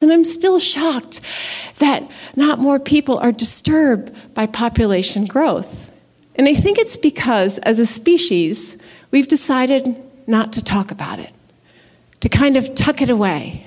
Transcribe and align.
And 0.00 0.12
I'm 0.12 0.24
still 0.24 0.58
shocked 0.58 1.20
that 1.78 2.10
not 2.34 2.58
more 2.58 2.78
people 2.78 3.18
are 3.18 3.32
disturbed 3.32 4.12
by 4.34 4.46
population 4.46 5.26
growth. 5.26 5.90
And 6.36 6.48
I 6.48 6.54
think 6.54 6.78
it's 6.78 6.96
because, 6.96 7.58
as 7.58 7.78
a 7.78 7.84
species, 7.84 8.78
we've 9.10 9.28
decided 9.28 9.94
not 10.26 10.54
to 10.54 10.64
talk 10.64 10.90
about 10.90 11.18
it, 11.18 11.32
to 12.20 12.28
kind 12.30 12.56
of 12.56 12.74
tuck 12.74 13.02
it 13.02 13.10
away. 13.10 13.66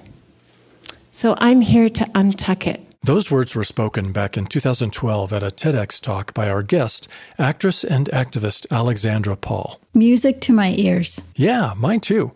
So 1.11 1.35
I'm 1.37 1.61
here 1.61 1.89
to 1.89 2.05
untuck 2.15 2.65
it. 2.65 2.81
Those 3.03 3.29
words 3.29 3.53
were 3.53 3.65
spoken 3.65 4.13
back 4.13 4.37
in 4.37 4.47
2012 4.47 5.33
at 5.33 5.43
a 5.43 5.47
TEDx 5.47 6.01
talk 6.01 6.33
by 6.33 6.49
our 6.49 6.63
guest, 6.63 7.07
actress 7.37 7.83
and 7.83 8.09
activist 8.11 8.65
Alexandra 8.71 9.35
Paul. 9.35 9.79
Music 9.93 10.39
to 10.41 10.53
my 10.53 10.71
ears. 10.71 11.21
Yeah, 11.35 11.73
mine 11.75 11.99
too. 11.99 12.31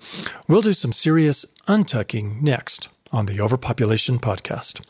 We'll 0.47 0.61
do 0.61 0.73
some 0.73 0.91
serious 0.93 1.45
untucking 1.67 2.41
next 2.41 2.89
on 3.11 3.25
the 3.25 3.39
Overpopulation 3.39 4.19
Podcast. 4.19 4.81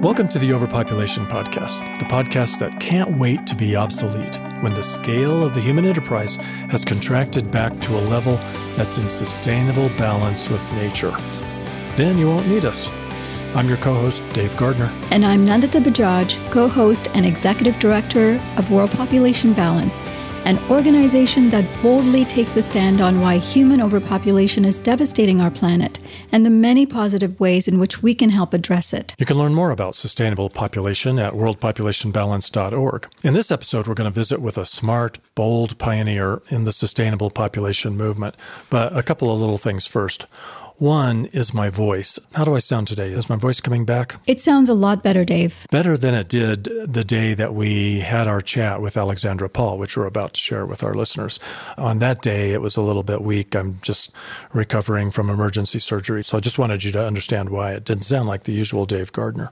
Welcome 0.00 0.28
to 0.28 0.38
the 0.38 0.52
Overpopulation 0.52 1.26
Podcast, 1.26 1.98
the 1.98 2.04
podcast 2.04 2.60
that 2.60 2.80
can't 2.80 3.18
wait 3.18 3.46
to 3.46 3.54
be 3.54 3.76
obsolete 3.76 4.36
when 4.60 4.74
the 4.74 4.82
scale 4.82 5.44
of 5.44 5.54
the 5.54 5.60
human 5.60 5.84
enterprise 5.84 6.36
has 6.70 6.84
contracted 6.84 7.50
back 7.50 7.78
to 7.80 7.98
a 7.98 8.02
level 8.08 8.36
that's 8.76 8.98
in 8.98 9.08
sustainable 9.08 9.88
balance 9.98 10.48
with 10.48 10.72
nature. 10.72 11.14
Then 11.96 12.16
you 12.16 12.28
won't 12.28 12.48
need 12.48 12.64
us. 12.64 12.90
I'm 13.54 13.68
your 13.68 13.78
co 13.78 13.94
host, 13.94 14.22
Dave 14.34 14.56
Gardner. 14.56 14.92
And 15.10 15.24
I'm 15.24 15.44
Nandita 15.44 15.82
Bajaj, 15.82 16.50
co 16.52 16.68
host 16.68 17.08
and 17.14 17.26
executive 17.26 17.78
director 17.78 18.40
of 18.56 18.70
World 18.70 18.90
Population 18.92 19.52
Balance 19.52 20.02
an 20.44 20.58
organization 20.70 21.50
that 21.50 21.64
boldly 21.82 22.24
takes 22.24 22.56
a 22.56 22.62
stand 22.62 23.00
on 23.00 23.20
why 23.20 23.38
human 23.38 23.80
overpopulation 23.80 24.64
is 24.64 24.80
devastating 24.80 25.40
our 25.40 25.50
planet 25.50 25.98
and 26.32 26.44
the 26.44 26.50
many 26.50 26.86
positive 26.86 27.38
ways 27.38 27.68
in 27.68 27.78
which 27.78 28.02
we 28.02 28.14
can 28.14 28.30
help 28.30 28.54
address 28.54 28.92
it. 28.92 29.14
You 29.18 29.26
can 29.26 29.38
learn 29.38 29.54
more 29.54 29.70
about 29.70 29.94
sustainable 29.94 30.50
population 30.50 31.18
at 31.18 31.32
worldpopulationbalance.org. 31.32 33.08
In 33.22 33.34
this 33.34 33.50
episode, 33.50 33.86
we're 33.86 33.94
going 33.94 34.10
to 34.10 34.14
visit 34.14 34.40
with 34.40 34.58
a 34.58 34.66
smart, 34.66 35.18
bold 35.34 35.78
pioneer 35.78 36.42
in 36.48 36.64
the 36.64 36.72
sustainable 36.72 37.30
population 37.30 37.96
movement. 37.96 38.36
But 38.70 38.96
a 38.96 39.02
couple 39.02 39.32
of 39.32 39.40
little 39.40 39.58
things 39.58 39.86
first. 39.86 40.26
One 40.78 41.24
is 41.32 41.52
my 41.52 41.70
voice. 41.70 42.20
How 42.34 42.44
do 42.44 42.54
I 42.54 42.60
sound 42.60 42.86
today? 42.86 43.10
Is 43.10 43.28
my 43.28 43.34
voice 43.34 43.60
coming 43.60 43.84
back? 43.84 44.14
It 44.28 44.40
sounds 44.40 44.68
a 44.68 44.74
lot 44.74 45.02
better, 45.02 45.24
Dave. 45.24 45.66
Better 45.72 45.98
than 45.98 46.14
it 46.14 46.28
did 46.28 46.64
the 46.86 47.02
day 47.02 47.34
that 47.34 47.52
we 47.52 47.98
had 47.98 48.28
our 48.28 48.40
chat 48.40 48.80
with 48.80 48.96
Alexandra 48.96 49.48
Paul, 49.48 49.76
which 49.78 49.96
we're 49.96 50.06
about 50.06 50.34
to 50.34 50.40
share 50.40 50.64
with 50.66 50.84
our 50.84 50.94
listeners. 50.94 51.40
On 51.76 51.98
that 51.98 52.22
day, 52.22 52.52
it 52.52 52.62
was 52.62 52.76
a 52.76 52.82
little 52.82 53.02
bit 53.02 53.22
weak. 53.22 53.56
I'm 53.56 53.80
just 53.82 54.12
recovering 54.52 55.10
from 55.10 55.30
emergency 55.30 55.80
surgery. 55.80 56.22
So 56.22 56.36
I 56.36 56.40
just 56.40 56.60
wanted 56.60 56.84
you 56.84 56.92
to 56.92 57.04
understand 57.04 57.50
why 57.50 57.72
it 57.72 57.84
didn't 57.84 58.04
sound 58.04 58.28
like 58.28 58.44
the 58.44 58.52
usual 58.52 58.86
Dave 58.86 59.10
Gardner. 59.10 59.50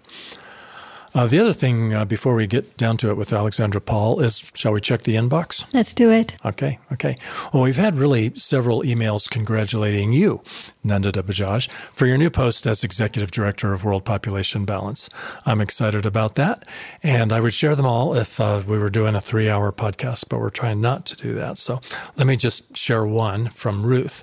Uh, 1.17 1.27
the 1.27 1.39
other 1.39 1.55
thing, 1.55 1.95
uh, 1.95 2.05
before 2.05 2.34
we 2.34 2.47
get 2.47 2.77
down 2.77 2.98
to 2.98 3.09
it 3.09 3.17
with 3.17 3.33
Alexandra 3.33 3.81
Paul, 3.81 4.20
is 4.20 4.53
shall 4.53 4.72
we 4.72 4.83
check 4.83 5.05
the 5.05 5.14
inbox? 5.14 5.64
Let's 5.73 5.95
do 5.95 6.11
it. 6.11 6.36
Okay, 6.45 6.78
okay. 6.92 7.17
Well, 7.55 7.62
we've 7.62 7.78
had 7.78 7.97
really 7.97 8.39
several 8.39 8.83
emails 8.83 9.31
congratulating 9.31 10.12
you, 10.12 10.42
Nandita 10.84 11.23
Bajaj, 11.23 11.70
for 11.70 12.05
your 12.05 12.19
new 12.19 12.28
post 12.28 12.67
as 12.67 12.84
Executive 12.84 13.31
Director 13.31 13.73
of 13.73 13.83
World 13.83 14.05
Population 14.05 14.67
Balance. 14.67 15.08
I'm 15.47 15.62
excited 15.62 16.05
about 16.05 16.34
that, 16.34 16.69
and 17.03 17.33
I 17.33 17.41
would 17.41 17.55
share 17.55 17.75
them 17.75 17.86
all 17.86 18.14
if 18.14 18.39
uh, 18.39 18.61
we 18.69 18.77
were 18.77 18.91
doing 18.91 19.14
a 19.14 19.20
three 19.23 19.48
hour 19.48 19.73
podcast, 19.73 20.28
but 20.28 20.39
we're 20.39 20.51
trying 20.51 20.83
not 20.83 21.06
to 21.06 21.17
do 21.17 21.33
that. 21.33 21.56
So 21.56 21.80
let 22.17 22.27
me 22.27 22.36
just 22.36 22.77
share 22.77 23.06
one 23.06 23.48
from 23.48 23.86
Ruth. 23.86 24.23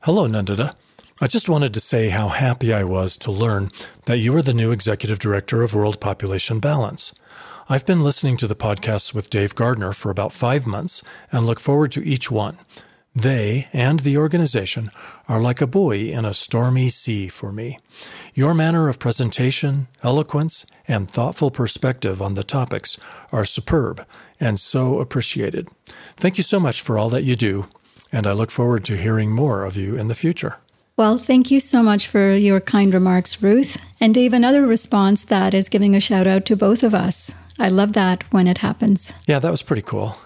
Hello, 0.00 0.26
Nandita. 0.26 0.74
I 1.22 1.28
just 1.28 1.48
wanted 1.48 1.72
to 1.74 1.80
say 1.80 2.08
how 2.08 2.26
happy 2.30 2.74
I 2.74 2.82
was 2.82 3.16
to 3.18 3.30
learn 3.30 3.70
that 4.06 4.18
you 4.18 4.34
are 4.34 4.42
the 4.42 4.52
new 4.52 4.72
executive 4.72 5.20
director 5.20 5.62
of 5.62 5.72
World 5.72 6.00
Population 6.00 6.58
Balance. 6.58 7.14
I've 7.68 7.86
been 7.86 8.02
listening 8.02 8.36
to 8.38 8.48
the 8.48 8.56
podcasts 8.56 9.14
with 9.14 9.30
Dave 9.30 9.54
Gardner 9.54 9.92
for 9.92 10.10
about 10.10 10.32
five 10.32 10.66
months 10.66 11.04
and 11.30 11.46
look 11.46 11.60
forward 11.60 11.92
to 11.92 12.04
each 12.04 12.32
one. 12.32 12.58
They 13.14 13.68
and 13.72 14.00
the 14.00 14.16
organization 14.16 14.90
are 15.28 15.40
like 15.40 15.60
a 15.60 15.66
buoy 15.68 16.10
in 16.10 16.24
a 16.24 16.34
stormy 16.34 16.88
sea 16.88 17.28
for 17.28 17.52
me. 17.52 17.78
Your 18.34 18.52
manner 18.52 18.88
of 18.88 18.98
presentation, 18.98 19.86
eloquence, 20.02 20.66
and 20.88 21.08
thoughtful 21.08 21.52
perspective 21.52 22.20
on 22.20 22.34
the 22.34 22.42
topics 22.42 22.98
are 23.30 23.44
superb 23.44 24.04
and 24.40 24.58
so 24.58 24.98
appreciated. 24.98 25.68
Thank 26.16 26.36
you 26.36 26.42
so 26.42 26.58
much 26.58 26.80
for 26.80 26.98
all 26.98 27.10
that 27.10 27.22
you 27.22 27.36
do, 27.36 27.68
and 28.10 28.26
I 28.26 28.32
look 28.32 28.50
forward 28.50 28.84
to 28.86 28.96
hearing 28.96 29.30
more 29.30 29.64
of 29.64 29.76
you 29.76 29.94
in 29.94 30.08
the 30.08 30.16
future. 30.16 30.56
Well, 30.96 31.16
thank 31.18 31.50
you 31.50 31.58
so 31.58 31.82
much 31.82 32.06
for 32.06 32.34
your 32.34 32.60
kind 32.60 32.92
remarks, 32.92 33.42
Ruth. 33.42 33.78
And 33.98 34.14
Dave, 34.14 34.32
another 34.32 34.66
response 34.66 35.24
that 35.24 35.54
is 35.54 35.68
giving 35.68 35.96
a 35.96 36.00
shout 36.00 36.26
out 36.26 36.44
to 36.46 36.56
both 36.56 36.82
of 36.82 36.94
us. 36.94 37.34
I 37.58 37.68
love 37.68 37.94
that 37.94 38.24
when 38.32 38.46
it 38.46 38.58
happens. 38.58 39.12
Yeah, 39.26 39.38
that 39.38 39.50
was 39.50 39.62
pretty 39.62 39.82
cool. 39.82 40.16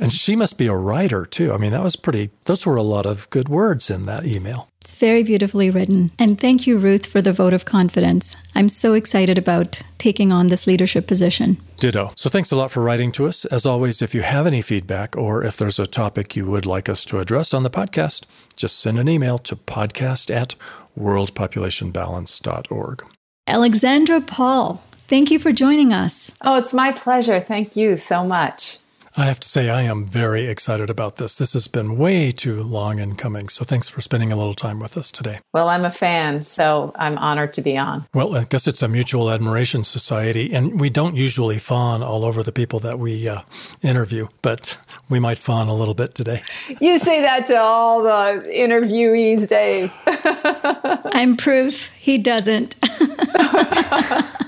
And 0.00 0.12
she 0.12 0.36
must 0.36 0.58
be 0.58 0.66
a 0.66 0.74
writer 0.74 1.24
too. 1.24 1.52
I 1.52 1.58
mean, 1.58 1.72
that 1.72 1.82
was 1.82 1.96
pretty, 1.96 2.30
those 2.44 2.66
were 2.66 2.76
a 2.76 2.82
lot 2.82 3.06
of 3.06 3.30
good 3.30 3.48
words 3.48 3.90
in 3.90 4.06
that 4.06 4.26
email. 4.26 4.68
It's 4.88 4.96
very 4.96 5.22
beautifully 5.22 5.68
written. 5.68 6.12
And 6.18 6.40
thank 6.40 6.66
you, 6.66 6.78
Ruth, 6.78 7.04
for 7.04 7.20
the 7.20 7.34
vote 7.34 7.52
of 7.52 7.66
confidence. 7.66 8.34
I'm 8.54 8.70
so 8.70 8.94
excited 8.94 9.36
about 9.36 9.82
taking 9.98 10.32
on 10.32 10.48
this 10.48 10.66
leadership 10.66 11.06
position. 11.06 11.60
Ditto. 11.76 12.10
So 12.16 12.30
thanks 12.30 12.50
a 12.52 12.56
lot 12.56 12.70
for 12.70 12.82
writing 12.82 13.12
to 13.12 13.26
us. 13.26 13.44
As 13.44 13.66
always, 13.66 14.00
if 14.00 14.14
you 14.14 14.22
have 14.22 14.46
any 14.46 14.62
feedback 14.62 15.14
or 15.14 15.44
if 15.44 15.58
there's 15.58 15.78
a 15.78 15.86
topic 15.86 16.36
you 16.36 16.46
would 16.46 16.64
like 16.64 16.88
us 16.88 17.04
to 17.04 17.20
address 17.20 17.52
on 17.52 17.64
the 17.64 17.70
podcast, 17.70 18.24
just 18.56 18.80
send 18.80 18.98
an 18.98 19.10
email 19.10 19.38
to 19.40 19.56
podcast 19.56 20.34
at 20.34 20.54
worldpopulationbalance.org. 20.98 23.04
Alexandra 23.46 24.22
Paul, 24.22 24.82
thank 25.06 25.30
you 25.30 25.38
for 25.38 25.52
joining 25.52 25.92
us. 25.92 26.32
Oh, 26.40 26.56
it's 26.56 26.72
my 26.72 26.92
pleasure. 26.92 27.40
Thank 27.40 27.76
you 27.76 27.98
so 27.98 28.24
much. 28.24 28.78
I 29.18 29.24
have 29.24 29.40
to 29.40 29.48
say, 29.48 29.68
I 29.68 29.82
am 29.82 30.06
very 30.06 30.46
excited 30.46 30.88
about 30.88 31.16
this. 31.16 31.38
This 31.38 31.52
has 31.54 31.66
been 31.66 31.98
way 31.98 32.30
too 32.30 32.62
long 32.62 33.00
in 33.00 33.16
coming. 33.16 33.48
So 33.48 33.64
thanks 33.64 33.88
for 33.88 34.00
spending 34.00 34.30
a 34.30 34.36
little 34.36 34.54
time 34.54 34.78
with 34.78 34.96
us 34.96 35.10
today. 35.10 35.40
Well, 35.52 35.68
I'm 35.68 35.84
a 35.84 35.90
fan, 35.90 36.44
so 36.44 36.92
I'm 36.94 37.18
honored 37.18 37.52
to 37.54 37.60
be 37.60 37.76
on. 37.76 38.06
Well, 38.14 38.36
I 38.36 38.44
guess 38.44 38.68
it's 38.68 38.80
a 38.80 38.86
mutual 38.86 39.28
admiration 39.28 39.82
society, 39.82 40.54
and 40.54 40.80
we 40.80 40.88
don't 40.88 41.16
usually 41.16 41.58
fawn 41.58 42.00
all 42.00 42.24
over 42.24 42.44
the 42.44 42.52
people 42.52 42.78
that 42.78 43.00
we 43.00 43.26
uh, 43.28 43.40
interview, 43.82 44.28
but 44.40 44.78
we 45.08 45.18
might 45.18 45.38
fawn 45.38 45.66
a 45.66 45.74
little 45.74 45.94
bit 45.94 46.14
today. 46.14 46.44
You 46.80 47.00
say 47.00 47.20
that 47.22 47.48
to 47.48 47.60
all 47.60 48.04
the 48.04 48.48
interviewees, 48.48 49.48
Dave. 49.48 49.96
I'm 50.06 51.36
proof 51.36 51.88
he 51.98 52.18
doesn't. 52.18 52.76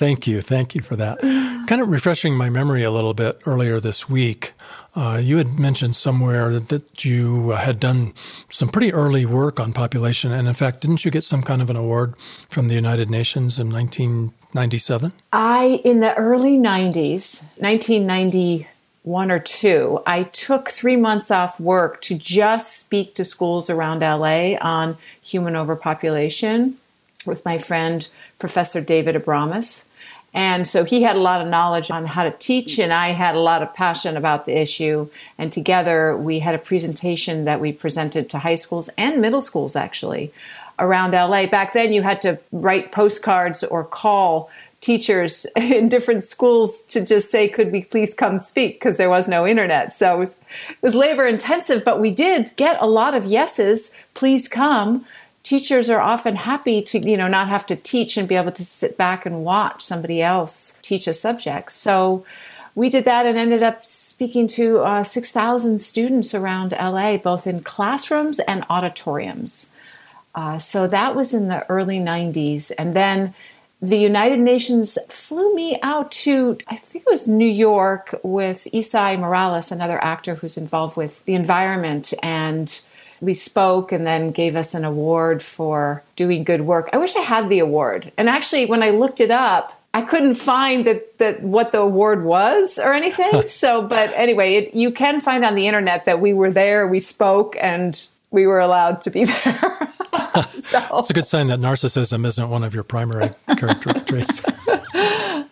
Thank 0.00 0.26
you. 0.26 0.40
Thank 0.40 0.74
you 0.74 0.80
for 0.80 0.96
that. 0.96 1.20
kind 1.68 1.82
of 1.82 1.90
refreshing 1.90 2.34
my 2.34 2.48
memory 2.48 2.82
a 2.82 2.90
little 2.90 3.12
bit 3.12 3.38
earlier 3.44 3.80
this 3.80 4.08
week. 4.08 4.52
Uh, 4.96 5.20
you 5.22 5.36
had 5.36 5.58
mentioned 5.58 5.94
somewhere 5.94 6.48
that, 6.48 6.68
that 6.68 7.04
you 7.04 7.50
had 7.50 7.78
done 7.78 8.14
some 8.48 8.70
pretty 8.70 8.94
early 8.94 9.26
work 9.26 9.60
on 9.60 9.74
population. 9.74 10.32
And 10.32 10.48
in 10.48 10.54
fact, 10.54 10.80
didn't 10.80 11.04
you 11.04 11.10
get 11.10 11.22
some 11.22 11.42
kind 11.42 11.60
of 11.60 11.68
an 11.68 11.76
award 11.76 12.14
from 12.48 12.68
the 12.68 12.74
United 12.74 13.10
Nations 13.10 13.58
in 13.58 13.70
1997? 13.70 15.12
I, 15.34 15.82
in 15.84 16.00
the 16.00 16.16
early 16.16 16.56
90s, 16.56 17.44
1991 17.58 19.30
or 19.30 19.38
two, 19.38 20.00
I 20.06 20.22
took 20.22 20.70
three 20.70 20.96
months 20.96 21.30
off 21.30 21.60
work 21.60 22.00
to 22.00 22.16
just 22.16 22.78
speak 22.78 23.14
to 23.16 23.24
schools 23.26 23.68
around 23.68 24.00
LA 24.00 24.54
on 24.62 24.96
human 25.20 25.56
overpopulation 25.56 26.78
with 27.26 27.44
my 27.44 27.58
friend, 27.58 28.08
Professor 28.38 28.80
David 28.80 29.14
Abramis. 29.14 29.88
And 30.32 30.66
so 30.66 30.84
he 30.84 31.02
had 31.02 31.16
a 31.16 31.20
lot 31.20 31.40
of 31.40 31.48
knowledge 31.48 31.90
on 31.90 32.06
how 32.06 32.22
to 32.22 32.30
teach, 32.30 32.78
and 32.78 32.92
I 32.92 33.08
had 33.08 33.34
a 33.34 33.40
lot 33.40 33.62
of 33.62 33.74
passion 33.74 34.16
about 34.16 34.46
the 34.46 34.56
issue. 34.56 35.08
And 35.38 35.50
together 35.50 36.16
we 36.16 36.38
had 36.38 36.54
a 36.54 36.58
presentation 36.58 37.44
that 37.46 37.60
we 37.60 37.72
presented 37.72 38.30
to 38.30 38.38
high 38.38 38.54
schools 38.54 38.88
and 38.96 39.20
middle 39.20 39.40
schools 39.40 39.74
actually 39.74 40.32
around 40.78 41.12
LA. 41.12 41.46
Back 41.46 41.72
then 41.72 41.92
you 41.92 42.02
had 42.02 42.22
to 42.22 42.38
write 42.52 42.92
postcards 42.92 43.62
or 43.64 43.84
call 43.84 44.50
teachers 44.80 45.46
in 45.56 45.88
different 45.88 46.24
schools 46.24 46.82
to 46.82 47.04
just 47.04 47.30
say, 47.30 47.48
could 47.48 47.72
we 47.72 47.82
please 47.82 48.14
come 48.14 48.38
speak? 48.38 48.74
Because 48.74 48.96
there 48.96 49.10
was 49.10 49.28
no 49.28 49.46
internet. 49.46 49.94
So 49.94 50.14
it 50.14 50.18
was, 50.18 50.36
was 50.80 50.94
labor 50.94 51.26
intensive, 51.26 51.84
but 51.84 52.00
we 52.00 52.10
did 52.10 52.52
get 52.56 52.80
a 52.80 52.86
lot 52.86 53.14
of 53.14 53.26
yeses, 53.26 53.92
please 54.14 54.48
come 54.48 55.04
teachers 55.50 55.90
are 55.90 55.98
often 55.98 56.36
happy 56.36 56.80
to 56.80 57.00
you 57.00 57.16
know 57.16 57.26
not 57.26 57.48
have 57.48 57.66
to 57.66 57.74
teach 57.74 58.16
and 58.16 58.28
be 58.28 58.36
able 58.36 58.52
to 58.52 58.64
sit 58.64 58.96
back 58.96 59.26
and 59.26 59.44
watch 59.44 59.82
somebody 59.82 60.22
else 60.22 60.78
teach 60.80 61.08
a 61.08 61.12
subject 61.12 61.72
so 61.72 62.24
we 62.76 62.88
did 62.88 63.04
that 63.04 63.26
and 63.26 63.36
ended 63.36 63.60
up 63.60 63.84
speaking 63.84 64.46
to 64.46 64.78
uh, 64.78 65.02
6000 65.02 65.80
students 65.80 66.36
around 66.36 66.70
la 66.70 67.16
both 67.16 67.48
in 67.48 67.64
classrooms 67.64 68.38
and 68.38 68.64
auditoriums 68.70 69.72
uh, 70.36 70.56
so 70.56 70.86
that 70.86 71.16
was 71.16 71.34
in 71.34 71.48
the 71.48 71.68
early 71.68 71.98
90s 71.98 72.70
and 72.78 72.94
then 72.94 73.34
the 73.82 73.96
United 73.96 74.38
Nations 74.38 74.98
flew 75.08 75.54
me 75.54 75.78
out 75.82 76.12
to, 76.12 76.58
I 76.68 76.76
think 76.76 77.06
it 77.06 77.10
was 77.10 77.26
New 77.26 77.48
York 77.48 78.14
with 78.22 78.68
Esai 78.74 79.18
Morales, 79.18 79.72
another 79.72 79.98
actor 80.04 80.34
who's 80.34 80.58
involved 80.58 80.98
with 80.98 81.24
the 81.24 81.34
environment. 81.34 82.12
And 82.22 82.68
we 83.20 83.34
spoke 83.34 83.92
and 83.92 84.06
then 84.06 84.30
gave 84.30 84.56
us 84.56 84.74
an 84.74 84.84
award 84.84 85.42
for 85.42 86.02
doing 86.16 86.44
good 86.44 86.62
work. 86.62 86.88
I 86.92 86.98
wish 86.98 87.16
I 87.16 87.20
had 87.20 87.48
the 87.48 87.58
award. 87.58 88.12
And 88.16 88.28
actually, 88.28 88.66
when 88.66 88.82
I 88.82 88.90
looked 88.90 89.20
it 89.20 89.30
up, 89.30 89.80
I 89.92 90.02
couldn't 90.02 90.34
find 90.34 90.84
that, 90.86 91.18
that 91.18 91.42
what 91.42 91.72
the 91.72 91.80
award 91.80 92.24
was 92.24 92.78
or 92.78 92.92
anything. 92.92 93.42
so, 93.44 93.82
but 93.82 94.12
anyway, 94.14 94.54
it, 94.54 94.74
you 94.74 94.90
can 94.92 95.20
find 95.20 95.44
on 95.44 95.54
the 95.54 95.66
internet 95.66 96.04
that 96.04 96.20
we 96.20 96.32
were 96.32 96.52
there, 96.52 96.86
we 96.86 97.00
spoke, 97.00 97.56
and 97.60 98.06
we 98.30 98.46
were 98.46 98.60
allowed 98.60 99.02
to 99.02 99.10
be 99.10 99.24
there. 99.44 99.44
so. 100.60 100.98
It's 100.98 101.10
a 101.10 101.14
good 101.14 101.26
sign 101.26 101.48
that 101.48 101.60
narcissism 101.60 102.24
isn't 102.24 102.48
one 102.48 102.64
of 102.64 102.74
your 102.74 102.84
primary 102.84 103.30
character 103.56 103.92
traits. 104.00 104.42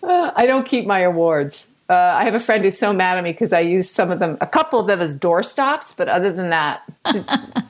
I 0.02 0.44
don't 0.46 0.66
keep 0.66 0.86
my 0.86 1.00
awards. 1.00 1.68
Uh, 1.88 1.94
I 1.94 2.24
have 2.24 2.34
a 2.34 2.40
friend 2.40 2.64
who's 2.64 2.78
so 2.78 2.92
mad 2.92 3.16
at 3.16 3.24
me 3.24 3.32
because 3.32 3.52
I 3.52 3.60
use 3.60 3.90
some 3.90 4.10
of 4.10 4.18
them, 4.18 4.36
a 4.40 4.46
couple 4.46 4.78
of 4.78 4.86
them 4.86 5.00
as 5.00 5.18
doorstops, 5.18 5.96
but 5.96 6.08
other 6.08 6.32
than 6.32 6.50
that, 6.50 6.82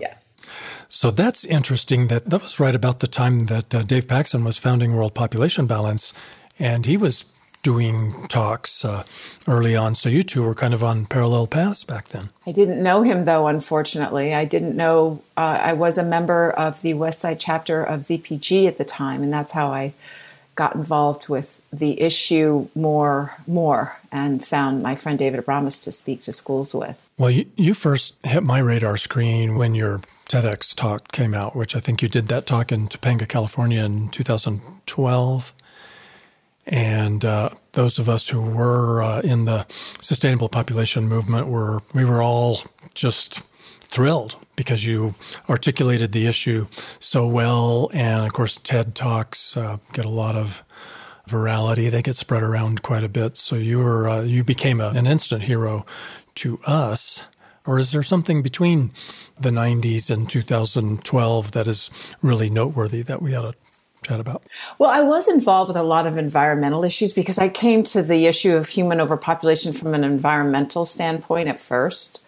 yeah. 0.00 0.14
So 0.88 1.10
that's 1.10 1.44
interesting. 1.44 2.08
That 2.08 2.30
that 2.30 2.42
was 2.42 2.58
right 2.58 2.74
about 2.74 3.00
the 3.00 3.06
time 3.06 3.46
that 3.46 3.74
uh, 3.74 3.82
Dave 3.82 4.08
Paxson 4.08 4.42
was 4.42 4.56
founding 4.56 4.96
World 4.96 5.14
Population 5.14 5.66
Balance, 5.66 6.14
and 6.58 6.86
he 6.86 6.96
was 6.96 7.26
doing 7.62 8.26
talks 8.28 8.84
uh, 8.84 9.04
early 9.46 9.76
on. 9.76 9.94
So 9.94 10.08
you 10.08 10.22
two 10.22 10.42
were 10.42 10.54
kind 10.54 10.72
of 10.72 10.82
on 10.82 11.06
parallel 11.06 11.46
paths 11.46 11.84
back 11.84 12.08
then. 12.08 12.30
I 12.46 12.52
didn't 12.52 12.82
know 12.82 13.02
him 13.02 13.24
though, 13.24 13.46
unfortunately. 13.46 14.32
I 14.34 14.46
didn't 14.46 14.76
know. 14.76 15.22
Uh, 15.36 15.58
I 15.62 15.72
was 15.74 15.98
a 15.98 16.04
member 16.04 16.50
of 16.50 16.80
the 16.82 16.94
West 16.94 17.20
Side 17.20 17.38
chapter 17.38 17.82
of 17.82 18.00
ZPG 18.00 18.66
at 18.66 18.78
the 18.78 18.84
time, 18.84 19.22
and 19.22 19.32
that's 19.32 19.52
how 19.52 19.70
I 19.70 19.92
got 20.54 20.74
involved 20.74 21.28
with 21.28 21.62
the 21.72 22.00
issue 22.00 22.68
more, 22.74 23.34
more, 23.46 23.97
and 24.10 24.44
found 24.44 24.82
my 24.82 24.94
friend 24.94 25.18
David 25.18 25.40
Abramis 25.40 25.80
to 25.80 25.92
speak 25.92 26.22
to 26.22 26.32
schools 26.32 26.74
with. 26.74 26.96
Well, 27.18 27.30
you, 27.30 27.46
you 27.56 27.74
first 27.74 28.14
hit 28.24 28.42
my 28.42 28.58
radar 28.58 28.96
screen 28.96 29.56
when 29.56 29.74
your 29.74 30.00
TEDx 30.28 30.74
talk 30.74 31.10
came 31.12 31.34
out, 31.34 31.56
which 31.56 31.74
I 31.74 31.80
think 31.80 32.02
you 32.02 32.08
did 32.08 32.28
that 32.28 32.46
talk 32.46 32.70
in 32.70 32.88
Topanga, 32.88 33.26
California 33.28 33.82
in 33.84 34.08
2012. 34.10 35.54
And 36.66 37.24
uh, 37.24 37.50
those 37.72 37.98
of 37.98 38.08
us 38.08 38.28
who 38.28 38.42
were 38.42 39.02
uh, 39.02 39.20
in 39.20 39.46
the 39.46 39.66
sustainable 40.00 40.50
population 40.50 41.08
movement 41.08 41.48
were 41.48 41.80
we 41.94 42.04
were 42.04 42.22
all 42.22 42.60
just 42.94 43.42
thrilled 43.80 44.36
because 44.54 44.84
you 44.84 45.14
articulated 45.48 46.12
the 46.12 46.26
issue 46.26 46.66
so 47.00 47.26
well, 47.26 47.90
and 47.94 48.26
of 48.26 48.34
course 48.34 48.58
TED 48.58 48.94
talks 48.94 49.56
uh, 49.56 49.78
get 49.94 50.04
a 50.04 50.10
lot 50.10 50.36
of 50.36 50.62
virality; 51.28 51.90
they 51.90 52.02
get 52.02 52.16
spread 52.16 52.42
around 52.42 52.82
quite 52.82 53.04
a 53.04 53.08
bit. 53.08 53.36
So 53.36 53.56
you 53.56 53.78
were 53.78 54.08
uh, 54.08 54.22
you 54.22 54.44
became 54.44 54.80
a, 54.80 54.88
an 54.88 55.06
instant 55.06 55.44
hero 55.44 55.86
to 56.36 56.58
us. 56.64 57.22
Or 57.66 57.78
is 57.78 57.92
there 57.92 58.02
something 58.02 58.40
between 58.40 58.92
the 59.38 59.50
90s 59.50 60.10
and 60.10 60.28
2012 60.28 61.52
that 61.52 61.66
is 61.66 61.90
really 62.22 62.48
noteworthy 62.48 63.02
that 63.02 63.20
we 63.20 63.34
ought 63.36 63.52
to 63.52 63.58
chat 64.02 64.20
about? 64.20 64.42
Well, 64.78 64.88
I 64.88 65.02
was 65.02 65.28
involved 65.28 65.68
with 65.68 65.76
a 65.76 65.82
lot 65.82 66.06
of 66.06 66.16
environmental 66.16 66.82
issues 66.82 67.12
because 67.12 67.38
I 67.38 67.48
came 67.50 67.84
to 67.84 68.02
the 68.02 68.26
issue 68.26 68.56
of 68.56 68.70
human 68.70 69.02
overpopulation 69.02 69.74
from 69.74 69.92
an 69.92 70.02
environmental 70.02 70.86
standpoint 70.86 71.50
at 71.50 71.60
first. 71.60 72.22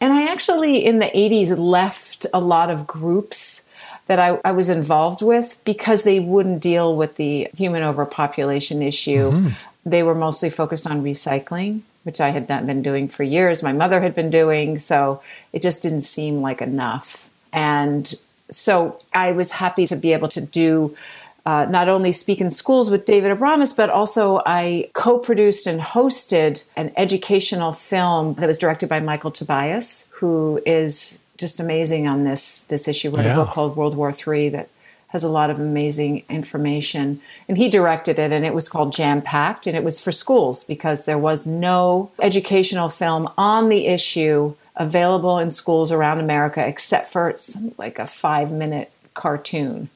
And 0.00 0.14
I 0.14 0.30
actually, 0.30 0.84
in 0.84 0.98
the 0.98 1.06
80s, 1.06 1.58
left 1.58 2.24
a 2.32 2.40
lot 2.40 2.70
of 2.70 2.86
groups 2.86 3.65
that 4.06 4.18
I, 4.18 4.38
I 4.44 4.52
was 4.52 4.68
involved 4.68 5.22
with 5.22 5.58
because 5.64 6.02
they 6.02 6.20
wouldn't 6.20 6.62
deal 6.62 6.96
with 6.96 7.16
the 7.16 7.48
human 7.56 7.82
overpopulation 7.82 8.82
issue. 8.82 9.32
Mm-hmm. 9.32 9.48
They 9.84 10.02
were 10.02 10.14
mostly 10.14 10.50
focused 10.50 10.86
on 10.86 11.02
recycling, 11.02 11.80
which 12.04 12.20
I 12.20 12.30
had 12.30 12.48
not 12.48 12.66
been 12.66 12.82
doing 12.82 13.08
for 13.08 13.22
years. 13.22 13.62
My 13.62 13.72
mother 13.72 14.00
had 14.00 14.14
been 14.14 14.30
doing, 14.30 14.78
so 14.78 15.22
it 15.52 15.62
just 15.62 15.82
didn't 15.82 16.00
seem 16.00 16.40
like 16.40 16.62
enough. 16.62 17.28
And 17.52 18.12
so 18.48 19.00
I 19.12 19.32
was 19.32 19.52
happy 19.52 19.86
to 19.86 19.96
be 19.96 20.12
able 20.12 20.28
to 20.28 20.40
do 20.40 20.96
uh, 21.44 21.64
not 21.66 21.88
only 21.88 22.10
speak 22.10 22.40
in 22.40 22.50
schools 22.50 22.90
with 22.90 23.06
David 23.06 23.30
Abramis, 23.30 23.72
but 23.72 23.88
also 23.88 24.42
I 24.44 24.90
co 24.94 25.18
produced 25.18 25.68
and 25.68 25.80
hosted 25.80 26.64
an 26.74 26.92
educational 26.96 27.72
film 27.72 28.34
that 28.34 28.48
was 28.48 28.58
directed 28.58 28.88
by 28.88 28.98
Michael 28.98 29.30
Tobias, 29.30 30.08
who 30.12 30.60
is 30.66 31.20
just 31.36 31.60
amazing 31.60 32.06
on 32.06 32.24
this, 32.24 32.62
this 32.64 32.88
issue. 32.88 33.10
Wrote 33.10 33.24
yeah. 33.24 33.32
a 33.32 33.36
book 33.36 33.48
called 33.48 33.76
World 33.76 33.96
War 33.96 34.12
III 34.12 34.50
that 34.50 34.68
has 35.08 35.24
a 35.24 35.28
lot 35.28 35.50
of 35.50 35.60
amazing 35.60 36.24
information. 36.28 37.20
And 37.48 37.56
he 37.56 37.68
directed 37.68 38.18
it, 38.18 38.32
and 38.32 38.44
it 38.44 38.54
was 38.54 38.68
called 38.68 38.92
Jam 38.92 39.22
Packed, 39.22 39.66
and 39.66 39.76
it 39.76 39.84
was 39.84 40.00
for 40.00 40.12
schools 40.12 40.64
because 40.64 41.04
there 41.04 41.18
was 41.18 41.46
no 41.46 42.10
educational 42.20 42.88
film 42.88 43.30
on 43.38 43.68
the 43.68 43.86
issue 43.86 44.54
available 44.76 45.38
in 45.38 45.50
schools 45.50 45.90
around 45.90 46.20
America 46.20 46.66
except 46.66 47.10
for 47.10 47.34
some, 47.38 47.74
like 47.78 47.98
a 47.98 48.06
five 48.06 48.52
minute 48.52 48.90
cartoon. 49.14 49.88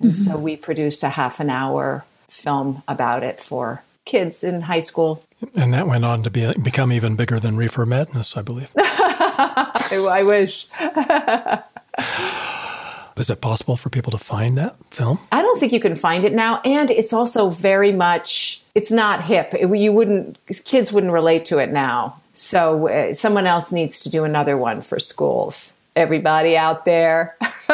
And 0.00 0.12
mm-hmm. 0.12 0.32
so 0.32 0.38
we 0.38 0.56
produced 0.56 1.02
a 1.02 1.10
half 1.10 1.40
an 1.40 1.50
hour 1.50 2.04
film 2.28 2.82
about 2.88 3.22
it 3.22 3.40
for 3.40 3.82
kids 4.04 4.42
in 4.42 4.62
high 4.62 4.80
school. 4.80 5.22
And 5.54 5.74
that 5.74 5.86
went 5.86 6.04
on 6.04 6.22
to 6.22 6.30
be 6.30 6.52
become 6.54 6.92
even 6.92 7.16
bigger 7.16 7.38
than 7.38 7.56
Reefer 7.56 7.84
Madness, 7.84 8.36
I 8.36 8.42
believe. 8.42 8.72
I 9.38 10.22
wish. 10.24 10.66
Is 13.16 13.30
it 13.30 13.40
possible 13.40 13.76
for 13.76 13.90
people 13.90 14.12
to 14.12 14.18
find 14.18 14.56
that 14.58 14.76
film? 14.90 15.18
I 15.32 15.42
don't 15.42 15.58
think 15.58 15.72
you 15.72 15.80
can 15.80 15.96
find 15.96 16.24
it 16.24 16.32
now, 16.32 16.60
and 16.64 16.90
it's 16.90 17.12
also 17.12 17.50
very 17.50 17.92
much 17.92 18.62
it's 18.74 18.92
not 18.92 19.24
hip. 19.24 19.54
It, 19.54 19.68
you 19.76 19.92
wouldn't 19.92 20.38
kids 20.64 20.92
wouldn't 20.92 21.12
relate 21.12 21.44
to 21.46 21.58
it 21.58 21.72
now. 21.72 22.20
So 22.32 22.88
uh, 22.88 23.14
someone 23.14 23.46
else 23.46 23.72
needs 23.72 23.98
to 24.00 24.10
do 24.10 24.22
another 24.22 24.56
one 24.56 24.82
for 24.82 25.00
schools. 25.00 25.76
Everybody 25.96 26.56
out 26.56 26.84
there. 26.84 27.36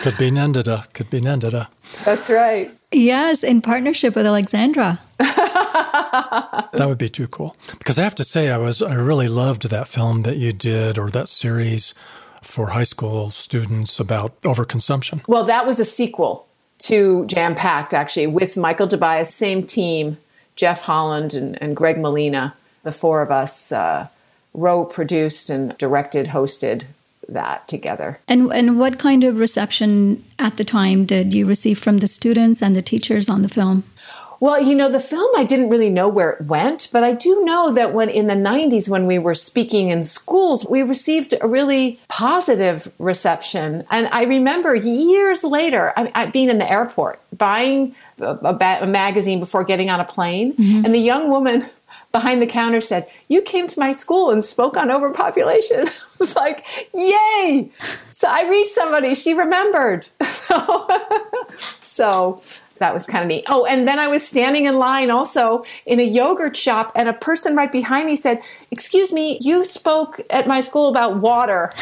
Could 0.00 0.16
be 0.16 0.30
Nandita. 0.30 0.92
Could 0.92 1.10
be 1.10 1.20
Nandita. 1.20 1.66
That's 2.04 2.30
right. 2.30 2.70
Yes, 2.94 3.42
in 3.42 3.60
partnership 3.60 4.14
with 4.14 4.24
Alexandra. 4.24 5.00
that 5.18 6.84
would 6.86 6.98
be 6.98 7.08
too 7.08 7.26
cool. 7.26 7.56
Because 7.78 7.98
I 7.98 8.04
have 8.04 8.14
to 8.16 8.24
say, 8.24 8.50
I 8.50 8.56
was 8.56 8.82
I 8.82 8.94
really 8.94 9.26
loved 9.26 9.68
that 9.70 9.88
film 9.88 10.22
that 10.22 10.36
you 10.36 10.52
did 10.52 10.96
or 10.96 11.10
that 11.10 11.28
series 11.28 11.92
for 12.40 12.70
high 12.70 12.84
school 12.84 13.30
students 13.30 13.98
about 13.98 14.40
overconsumption. 14.42 15.26
Well, 15.26 15.44
that 15.44 15.66
was 15.66 15.80
a 15.80 15.84
sequel 15.84 16.46
to 16.80 17.26
Jam 17.26 17.54
Packed, 17.54 17.94
actually, 17.94 18.28
with 18.28 18.56
Michael 18.56 18.86
Tobias, 18.86 19.34
same 19.34 19.66
team, 19.66 20.16
Jeff 20.54 20.82
Holland 20.82 21.34
and, 21.34 21.60
and 21.60 21.74
Greg 21.74 21.98
Molina. 21.98 22.54
The 22.84 22.92
four 22.92 23.22
of 23.22 23.30
us 23.30 23.72
uh, 23.72 24.06
wrote, 24.52 24.92
produced, 24.92 25.50
and 25.50 25.76
directed, 25.78 26.28
hosted 26.28 26.84
that 27.28 27.66
together. 27.68 28.18
And 28.28 28.52
and 28.52 28.78
what 28.78 28.98
kind 28.98 29.24
of 29.24 29.38
reception 29.38 30.24
at 30.38 30.56
the 30.56 30.64
time 30.64 31.04
did 31.04 31.34
you 31.34 31.46
receive 31.46 31.78
from 31.78 31.98
the 31.98 32.08
students 32.08 32.62
and 32.62 32.74
the 32.74 32.82
teachers 32.82 33.28
on 33.28 33.42
the 33.42 33.48
film? 33.48 33.84
Well, 34.40 34.60
you 34.60 34.74
know, 34.74 34.90
the 34.90 35.00
film 35.00 35.30
I 35.36 35.44
didn't 35.44 35.70
really 35.70 35.88
know 35.88 36.06
where 36.06 36.32
it 36.32 36.46
went, 36.46 36.88
but 36.92 37.02
I 37.02 37.12
do 37.12 37.44
know 37.44 37.72
that 37.72 37.94
when 37.94 38.10
in 38.10 38.26
the 38.26 38.34
90s 38.34 38.90
when 38.90 39.06
we 39.06 39.18
were 39.18 39.34
speaking 39.34 39.88
in 39.88 40.04
schools, 40.04 40.66
we 40.68 40.82
received 40.82 41.34
a 41.40 41.46
really 41.46 41.98
positive 42.08 42.92
reception. 42.98 43.84
And 43.90 44.06
I 44.12 44.24
remember 44.24 44.74
years 44.74 45.44
later, 45.44 45.94
I, 45.96 46.12
I 46.14 46.26
being 46.26 46.50
in 46.50 46.58
the 46.58 46.70
airport, 46.70 47.20
buying 47.36 47.94
a, 48.20 48.36
a, 48.42 48.78
a 48.82 48.86
magazine 48.86 49.40
before 49.40 49.64
getting 49.64 49.88
on 49.88 50.00
a 50.00 50.04
plane, 50.04 50.52
mm-hmm. 50.54 50.84
and 50.84 50.94
the 50.94 50.98
young 50.98 51.30
woman 51.30 51.70
behind 52.14 52.40
the 52.40 52.46
counter 52.46 52.80
said, 52.80 53.06
You 53.28 53.42
came 53.42 53.66
to 53.66 53.80
my 53.80 53.90
school 53.92 54.30
and 54.30 54.42
spoke 54.42 54.76
on 54.76 54.90
overpopulation. 54.90 55.88
I 55.88 55.92
was 56.18 56.36
like, 56.36 56.64
Yay! 56.94 57.70
So 58.12 58.28
I 58.30 58.48
reached 58.48 58.70
somebody, 58.70 59.14
she 59.16 59.34
remembered. 59.34 60.06
so, 61.58 62.40
that 62.78 62.94
was 62.94 63.06
kind 63.06 63.24
of 63.24 63.28
neat. 63.28 63.44
Oh, 63.48 63.66
and 63.66 63.86
then 63.86 63.98
I 63.98 64.06
was 64.06 64.26
standing 64.26 64.66
in 64.66 64.78
line 64.78 65.10
also 65.10 65.64
in 65.86 65.98
a 65.98 66.04
yogurt 66.04 66.56
shop, 66.56 66.92
and 66.94 67.08
a 67.08 67.12
person 67.12 67.56
right 67.56 67.70
behind 67.70 68.06
me 68.06 68.14
said, 68.14 68.40
Excuse 68.70 69.12
me, 69.12 69.38
you 69.40 69.64
spoke 69.64 70.20
at 70.30 70.46
my 70.46 70.60
school 70.60 70.88
about 70.88 71.20
water. 71.20 71.72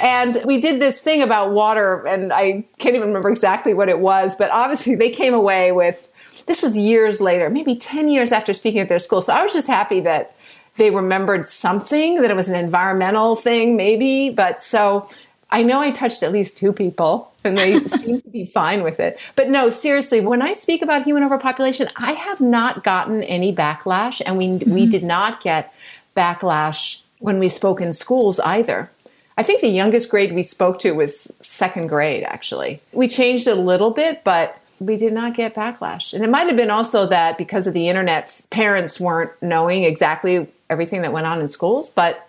And 0.00 0.42
we 0.44 0.58
did 0.58 0.80
this 0.80 1.02
thing 1.02 1.22
about 1.22 1.52
water, 1.52 2.06
and 2.06 2.32
I 2.32 2.64
can't 2.78 2.96
even 2.96 3.08
remember 3.08 3.28
exactly 3.28 3.74
what 3.74 3.90
it 3.90 3.98
was, 3.98 4.34
but 4.34 4.50
obviously 4.50 4.94
they 4.96 5.10
came 5.10 5.34
away 5.34 5.70
with 5.70 6.08
this 6.46 6.62
was 6.62 6.76
years 6.76 7.20
later, 7.20 7.50
maybe 7.50 7.76
10 7.76 8.08
years 8.08 8.32
after 8.32 8.52
speaking 8.54 8.80
at 8.80 8.88
their 8.88 8.98
school. 8.98 9.20
So 9.20 9.32
I 9.32 9.42
was 9.42 9.52
just 9.52 9.66
happy 9.66 10.00
that 10.00 10.34
they 10.76 10.90
remembered 10.90 11.46
something, 11.46 12.22
that 12.22 12.30
it 12.30 12.36
was 12.36 12.48
an 12.48 12.56
environmental 12.56 13.36
thing, 13.36 13.76
maybe. 13.76 14.30
But 14.30 14.62
so 14.62 15.06
I 15.50 15.62
know 15.62 15.80
I 15.80 15.90
touched 15.90 16.22
at 16.22 16.32
least 16.32 16.56
two 16.56 16.72
people 16.72 17.32
and 17.44 17.56
they 17.56 17.78
seem 17.86 18.22
to 18.22 18.28
be 18.28 18.46
fine 18.46 18.82
with 18.82 18.98
it. 18.98 19.18
But 19.36 19.50
no, 19.50 19.68
seriously, 19.70 20.20
when 20.20 20.42
I 20.42 20.54
speak 20.54 20.82
about 20.82 21.02
human 21.04 21.22
overpopulation, 21.22 21.88
I 21.96 22.12
have 22.12 22.40
not 22.40 22.84
gotten 22.84 23.22
any 23.24 23.54
backlash, 23.54 24.22
and 24.24 24.38
we, 24.38 24.48
mm-hmm. 24.48 24.72
we 24.72 24.86
did 24.86 25.04
not 25.04 25.42
get 25.42 25.74
backlash 26.16 27.00
when 27.18 27.38
we 27.38 27.48
spoke 27.48 27.80
in 27.80 27.92
schools 27.92 28.40
either. 28.40 28.90
I 29.36 29.42
think 29.42 29.60
the 29.60 29.68
youngest 29.68 30.10
grade 30.10 30.34
we 30.34 30.42
spoke 30.42 30.78
to 30.80 30.92
was 30.92 31.34
second 31.40 31.88
grade, 31.88 32.22
actually. 32.22 32.80
We 32.92 33.08
changed 33.08 33.46
a 33.46 33.54
little 33.54 33.90
bit, 33.90 34.24
but 34.24 34.58
we 34.86 34.96
did 34.96 35.12
not 35.12 35.34
get 35.34 35.54
backlash. 35.54 36.12
And 36.12 36.24
it 36.24 36.30
might 36.30 36.48
have 36.48 36.56
been 36.56 36.70
also 36.70 37.06
that 37.06 37.38
because 37.38 37.66
of 37.66 37.74
the 37.74 37.88
internet, 37.88 38.40
parents 38.50 38.98
weren't 38.98 39.30
knowing 39.40 39.84
exactly 39.84 40.48
everything 40.68 41.02
that 41.02 41.12
went 41.12 41.26
on 41.26 41.40
in 41.40 41.48
schools. 41.48 41.90
But 41.90 42.28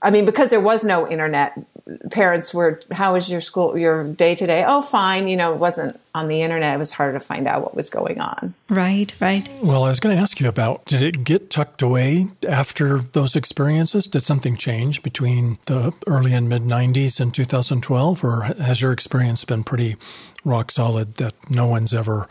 I 0.00 0.10
mean, 0.10 0.24
because 0.24 0.50
there 0.50 0.60
was 0.60 0.84
no 0.84 1.08
internet, 1.08 1.58
parents 2.10 2.54
were, 2.54 2.80
how 2.90 3.12
was 3.12 3.30
your 3.30 3.40
school, 3.40 3.76
your 3.76 4.04
day 4.04 4.34
today? 4.34 4.64
Oh, 4.66 4.80
fine. 4.80 5.28
You 5.28 5.36
know, 5.36 5.52
it 5.52 5.58
wasn't 5.58 5.98
on 6.14 6.28
the 6.28 6.40
internet. 6.40 6.74
It 6.74 6.78
was 6.78 6.92
harder 6.92 7.18
to 7.18 7.24
find 7.24 7.46
out 7.46 7.62
what 7.62 7.74
was 7.74 7.90
going 7.90 8.20
on. 8.20 8.54
Right, 8.70 9.14
right. 9.20 9.48
Well, 9.62 9.84
I 9.84 9.90
was 9.90 10.00
going 10.00 10.16
to 10.16 10.22
ask 10.22 10.40
you 10.40 10.48
about 10.48 10.84
did 10.86 11.02
it 11.02 11.24
get 11.24 11.50
tucked 11.50 11.82
away 11.82 12.28
after 12.48 12.98
those 12.98 13.36
experiences? 13.36 14.06
Did 14.06 14.22
something 14.22 14.56
change 14.56 15.02
between 15.02 15.58
the 15.66 15.92
early 16.06 16.32
and 16.32 16.48
mid 16.48 16.62
90s 16.62 17.20
and 17.20 17.34
2012? 17.34 18.24
Or 18.24 18.42
has 18.42 18.80
your 18.80 18.92
experience 18.92 19.44
been 19.44 19.64
pretty 19.64 19.96
rock 20.44 20.70
solid 20.70 21.16
that 21.16 21.34
no 21.50 21.66
one's 21.66 21.94
ever 21.94 22.28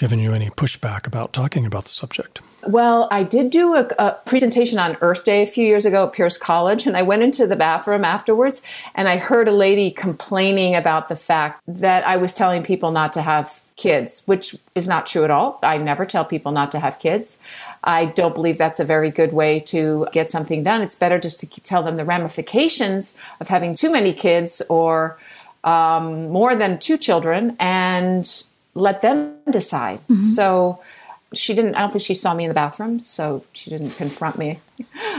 given 0.00 0.18
you 0.18 0.32
any 0.32 0.48
pushback 0.48 1.06
about 1.06 1.34
talking 1.34 1.66
about 1.66 1.82
the 1.82 1.90
subject? 1.90 2.40
Well, 2.66 3.06
I 3.10 3.22
did 3.22 3.50
do 3.50 3.74
a, 3.74 3.86
a, 3.98 4.16
presentation 4.24 4.78
on 4.78 4.96
Earth 5.02 5.24
Day 5.24 5.42
a 5.42 5.46
few 5.46 5.64
years 5.64 5.84
ago 5.84 6.06
at 6.06 6.14
Pierce 6.14 6.38
College, 6.38 6.86
and 6.86 6.96
I 6.96 7.02
went 7.02 7.22
into 7.22 7.46
the 7.46 7.54
bathroom 7.54 8.02
afterwards 8.02 8.62
and 8.94 9.08
I 9.08 9.18
heard 9.18 9.46
a 9.46 9.52
lady 9.52 9.90
complaining 9.90 10.74
about 10.74 11.10
the 11.10 11.16
fact 11.16 11.60
that 11.68 12.06
I 12.06 12.16
was 12.16 12.34
telling 12.34 12.62
people 12.62 12.92
not 12.92 13.12
to 13.12 13.20
have 13.20 13.60
kids, 13.76 14.22
which 14.24 14.56
is 14.74 14.88
not 14.88 15.06
true 15.06 15.24
at 15.24 15.30
all. 15.30 15.58
I 15.62 15.76
never 15.76 16.06
tell 16.06 16.24
people 16.24 16.50
not 16.50 16.72
to 16.72 16.78
have 16.78 16.98
kids. 16.98 17.38
I 17.84 18.06
don't 18.06 18.34
believe 18.34 18.56
that's 18.56 18.80
a 18.80 18.86
very 18.86 19.10
good 19.10 19.34
way 19.34 19.60
to 19.66 20.06
get 20.12 20.30
something 20.30 20.62
done. 20.62 20.80
It's 20.80 20.94
better 20.94 21.18
just 21.18 21.40
to 21.40 21.46
tell 21.60 21.82
them 21.82 21.96
the 21.96 22.06
ramifications 22.06 23.18
of 23.38 23.48
having 23.48 23.74
too 23.74 23.90
many 23.90 24.14
kids 24.14 24.62
or 24.70 25.18
um, 25.62 26.30
more 26.30 26.54
than 26.54 26.78
two 26.78 26.96
children 26.96 27.54
and 27.60 28.44
let 28.74 29.02
them 29.02 29.36
decide. 29.50 30.00
Mm-hmm. 30.08 30.20
So 30.20 30.80
she 31.32 31.54
didn't, 31.54 31.76
I 31.76 31.80
don't 31.80 31.90
think 31.90 32.02
she 32.02 32.14
saw 32.14 32.34
me 32.34 32.44
in 32.44 32.48
the 32.48 32.54
bathroom, 32.54 33.04
so 33.04 33.44
she 33.52 33.70
didn't 33.70 33.90
confront 33.90 34.36
me. 34.36 34.58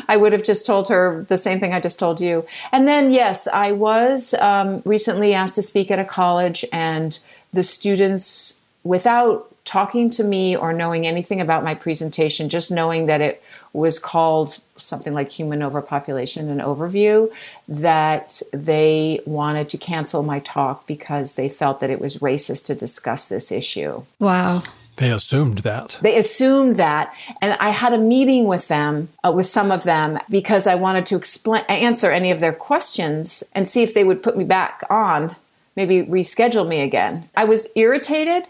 I 0.07 0.17
would 0.17 0.33
have 0.33 0.43
just 0.43 0.65
told 0.65 0.89
her 0.89 1.25
the 1.29 1.37
same 1.37 1.59
thing 1.59 1.73
I 1.73 1.79
just 1.79 1.99
told 1.99 2.19
you. 2.19 2.45
And 2.71 2.87
then, 2.87 3.11
yes, 3.11 3.47
I 3.47 3.71
was 3.71 4.33
um, 4.35 4.81
recently 4.83 5.33
asked 5.33 5.55
to 5.55 5.61
speak 5.61 5.89
at 5.89 5.99
a 5.99 6.05
college, 6.05 6.65
and 6.73 7.17
the 7.53 7.63
students, 7.63 8.57
without 8.83 9.47
talking 9.63 10.09
to 10.09 10.23
me 10.23 10.55
or 10.55 10.73
knowing 10.73 11.07
anything 11.07 11.39
about 11.39 11.63
my 11.63 11.75
presentation, 11.75 12.49
just 12.49 12.71
knowing 12.71 13.05
that 13.05 13.21
it 13.21 13.43
was 13.73 13.99
called 13.99 14.59
something 14.75 15.13
like 15.13 15.31
Human 15.31 15.63
Overpopulation 15.63 16.49
and 16.49 16.61
Overview, 16.61 17.31
that 17.67 18.41
they 18.51 19.21
wanted 19.25 19.69
to 19.69 19.77
cancel 19.77 20.23
my 20.23 20.39
talk 20.39 20.85
because 20.87 21.35
they 21.35 21.47
felt 21.47 21.79
that 21.79 21.89
it 21.89 22.01
was 22.01 22.17
racist 22.17 22.65
to 22.65 22.75
discuss 22.75 23.27
this 23.27 23.51
issue. 23.51 24.03
Wow. 24.19 24.63
They 24.97 25.11
assumed 25.11 25.59
that. 25.59 25.97
They 26.01 26.17
assumed 26.17 26.75
that. 26.77 27.15
And 27.41 27.55
I 27.59 27.69
had 27.69 27.93
a 27.93 27.97
meeting 27.97 28.45
with 28.45 28.67
them, 28.67 29.07
uh, 29.23 29.31
with 29.31 29.47
some 29.47 29.71
of 29.71 29.83
them, 29.83 30.19
because 30.29 30.67
I 30.67 30.75
wanted 30.75 31.05
to 31.07 31.15
explain, 31.15 31.63
answer 31.69 32.11
any 32.11 32.29
of 32.29 32.41
their 32.41 32.53
questions 32.53 33.43
and 33.55 33.67
see 33.67 33.83
if 33.83 33.93
they 33.93 34.03
would 34.03 34.21
put 34.21 34.37
me 34.37 34.43
back 34.43 34.83
on, 34.89 35.35
maybe 35.77 36.03
reschedule 36.03 36.67
me 36.67 36.81
again. 36.81 37.29
I 37.37 37.45
was 37.45 37.69
irritated 37.75 38.47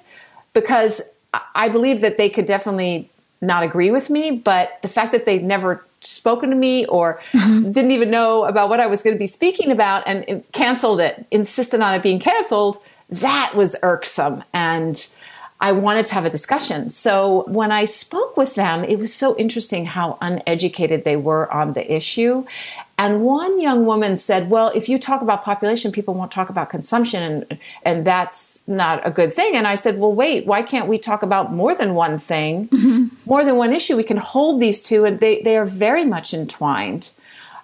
because 0.53 1.01
I 1.55 1.69
believe 1.69 2.01
that 2.01 2.17
they 2.17 2.29
could 2.29 2.47
definitely 2.47 3.10
not 3.41 3.63
agree 3.63 3.91
with 3.91 4.09
me, 4.09 4.31
but 4.31 4.81
the 4.81 4.87
fact 4.87 5.11
that 5.11 5.25
they'd 5.25 5.43
never 5.43 5.83
spoken 6.01 6.49
to 6.49 6.55
me 6.55 6.85
or 6.85 7.19
didn't 7.33 7.91
even 7.91 8.09
know 8.09 8.45
about 8.45 8.69
what 8.69 8.79
I 8.79 8.87
was 8.87 9.01
going 9.01 9.15
to 9.15 9.19
be 9.19 9.27
speaking 9.27 9.71
about 9.71 10.03
and 10.07 10.43
canceled 10.51 10.99
it, 10.99 11.25
insisted 11.31 11.81
on 11.81 11.93
it 11.93 12.03
being 12.03 12.19
canceled, 12.19 12.77
that 13.09 13.53
was 13.55 13.75
irksome. 13.83 14.43
And 14.53 15.13
I 15.59 15.73
wanted 15.73 16.07
to 16.07 16.15
have 16.15 16.25
a 16.25 16.29
discussion. 16.29 16.89
So 16.89 17.45
when 17.47 17.71
I 17.71 17.85
spoke 17.85 18.35
with 18.35 18.55
them, 18.55 18.83
it 18.83 18.97
was 18.97 19.13
so 19.13 19.37
interesting 19.37 19.85
how 19.85 20.17
uneducated 20.19 21.03
they 21.03 21.15
were 21.15 21.51
on 21.53 21.73
the 21.73 21.93
issue. 21.93 22.45
And 23.01 23.23
one 23.23 23.59
young 23.59 23.87
woman 23.87 24.15
said, 24.15 24.51
Well, 24.51 24.67
if 24.75 24.87
you 24.87 24.99
talk 24.99 25.23
about 25.23 25.43
population, 25.43 25.91
people 25.91 26.13
won't 26.13 26.31
talk 26.31 26.51
about 26.51 26.69
consumption, 26.69 27.23
and, 27.23 27.59
and 27.81 28.05
that's 28.05 28.63
not 28.67 29.01
a 29.03 29.09
good 29.09 29.33
thing. 29.33 29.55
And 29.55 29.65
I 29.65 29.73
said, 29.73 29.97
Well, 29.97 30.13
wait, 30.13 30.45
why 30.45 30.61
can't 30.61 30.87
we 30.87 30.99
talk 30.99 31.23
about 31.23 31.51
more 31.51 31.73
than 31.73 31.95
one 31.95 32.19
thing, 32.19 32.67
mm-hmm. 32.67 33.07
more 33.25 33.43
than 33.43 33.55
one 33.55 33.73
issue? 33.73 33.97
We 33.97 34.03
can 34.03 34.17
hold 34.17 34.59
these 34.59 34.83
two, 34.83 35.03
and 35.05 35.19
they, 35.19 35.41
they 35.41 35.57
are 35.57 35.65
very 35.65 36.05
much 36.05 36.31
entwined. 36.31 37.09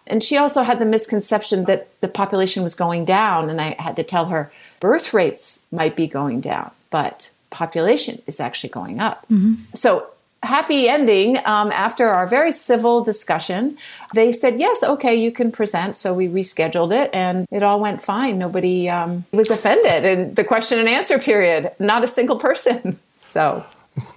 And 0.07 0.23
she 0.23 0.37
also 0.37 0.63
had 0.63 0.79
the 0.79 0.85
misconception 0.85 1.65
that 1.65 1.87
the 2.01 2.07
population 2.07 2.63
was 2.63 2.73
going 2.73 3.05
down, 3.05 3.51
and 3.51 3.61
I 3.61 3.75
had 3.77 3.95
to 3.97 4.03
tell 4.03 4.25
her 4.25 4.51
birth 4.79 5.13
rates 5.13 5.61
might 5.71 5.95
be 5.95 6.07
going 6.07 6.41
down, 6.41 6.71
but 6.89 7.29
population 7.51 8.23
is 8.25 8.39
actually 8.39 8.71
going 8.71 8.99
up. 8.99 9.21
Mm-hmm. 9.29 9.75
So, 9.75 10.07
happy 10.43 10.87
ending 10.87 11.37
um, 11.45 11.71
after 11.71 12.07
our 12.07 12.27
very 12.27 12.51
civil 12.51 13.03
discussion. 13.03 13.77
They 14.13 14.31
said, 14.31 14.59
yes, 14.59 14.83
okay, 14.83 15.15
you 15.15 15.31
can 15.31 15.51
present. 15.51 15.97
So 15.97 16.13
we 16.13 16.27
rescheduled 16.27 16.93
it 16.93 17.09
and 17.13 17.45
it 17.51 17.63
all 17.63 17.79
went 17.79 18.01
fine. 18.01 18.37
Nobody 18.37 18.89
um, 18.89 19.25
was 19.31 19.49
offended 19.49 20.05
And 20.05 20.35
the 20.35 20.43
question 20.43 20.79
and 20.79 20.87
answer 20.87 21.19
period, 21.19 21.71
not 21.79 22.03
a 22.03 22.07
single 22.07 22.39
person. 22.39 22.99
so. 23.17 23.65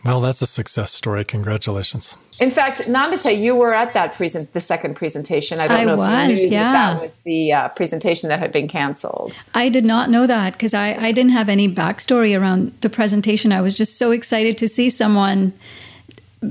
Well, 0.04 0.20
that's 0.20 0.42
a 0.42 0.46
success 0.46 0.92
story. 0.92 1.24
Congratulations. 1.24 2.14
In 2.40 2.50
fact, 2.50 2.80
Nandita, 2.80 3.38
you 3.38 3.54
were 3.54 3.74
at 3.74 3.92
that 3.92 4.14
present, 4.14 4.52
the 4.54 4.60
second 4.60 4.96
presentation. 4.96 5.60
I 5.60 5.68
don't 5.68 5.76
I 5.76 5.84
know 5.84 5.96
was, 5.96 6.30
if 6.30 6.38
you 6.38 6.48
knew 6.48 6.52
yeah. 6.52 6.72
that, 6.72 6.94
that 6.94 7.02
was 7.02 7.18
the 7.18 7.52
uh, 7.52 7.68
presentation 7.68 8.30
that 8.30 8.38
had 8.38 8.50
been 8.50 8.66
canceled. 8.66 9.34
I 9.54 9.68
did 9.68 9.84
not 9.84 10.08
know 10.08 10.26
that 10.26 10.54
because 10.54 10.72
I, 10.72 10.94
I 10.94 11.12
didn't 11.12 11.32
have 11.32 11.50
any 11.50 11.72
backstory 11.72 12.38
around 12.38 12.72
the 12.80 12.88
presentation. 12.88 13.52
I 13.52 13.60
was 13.60 13.74
just 13.74 13.98
so 13.98 14.10
excited 14.10 14.56
to 14.58 14.68
see 14.68 14.88
someone, 14.88 15.52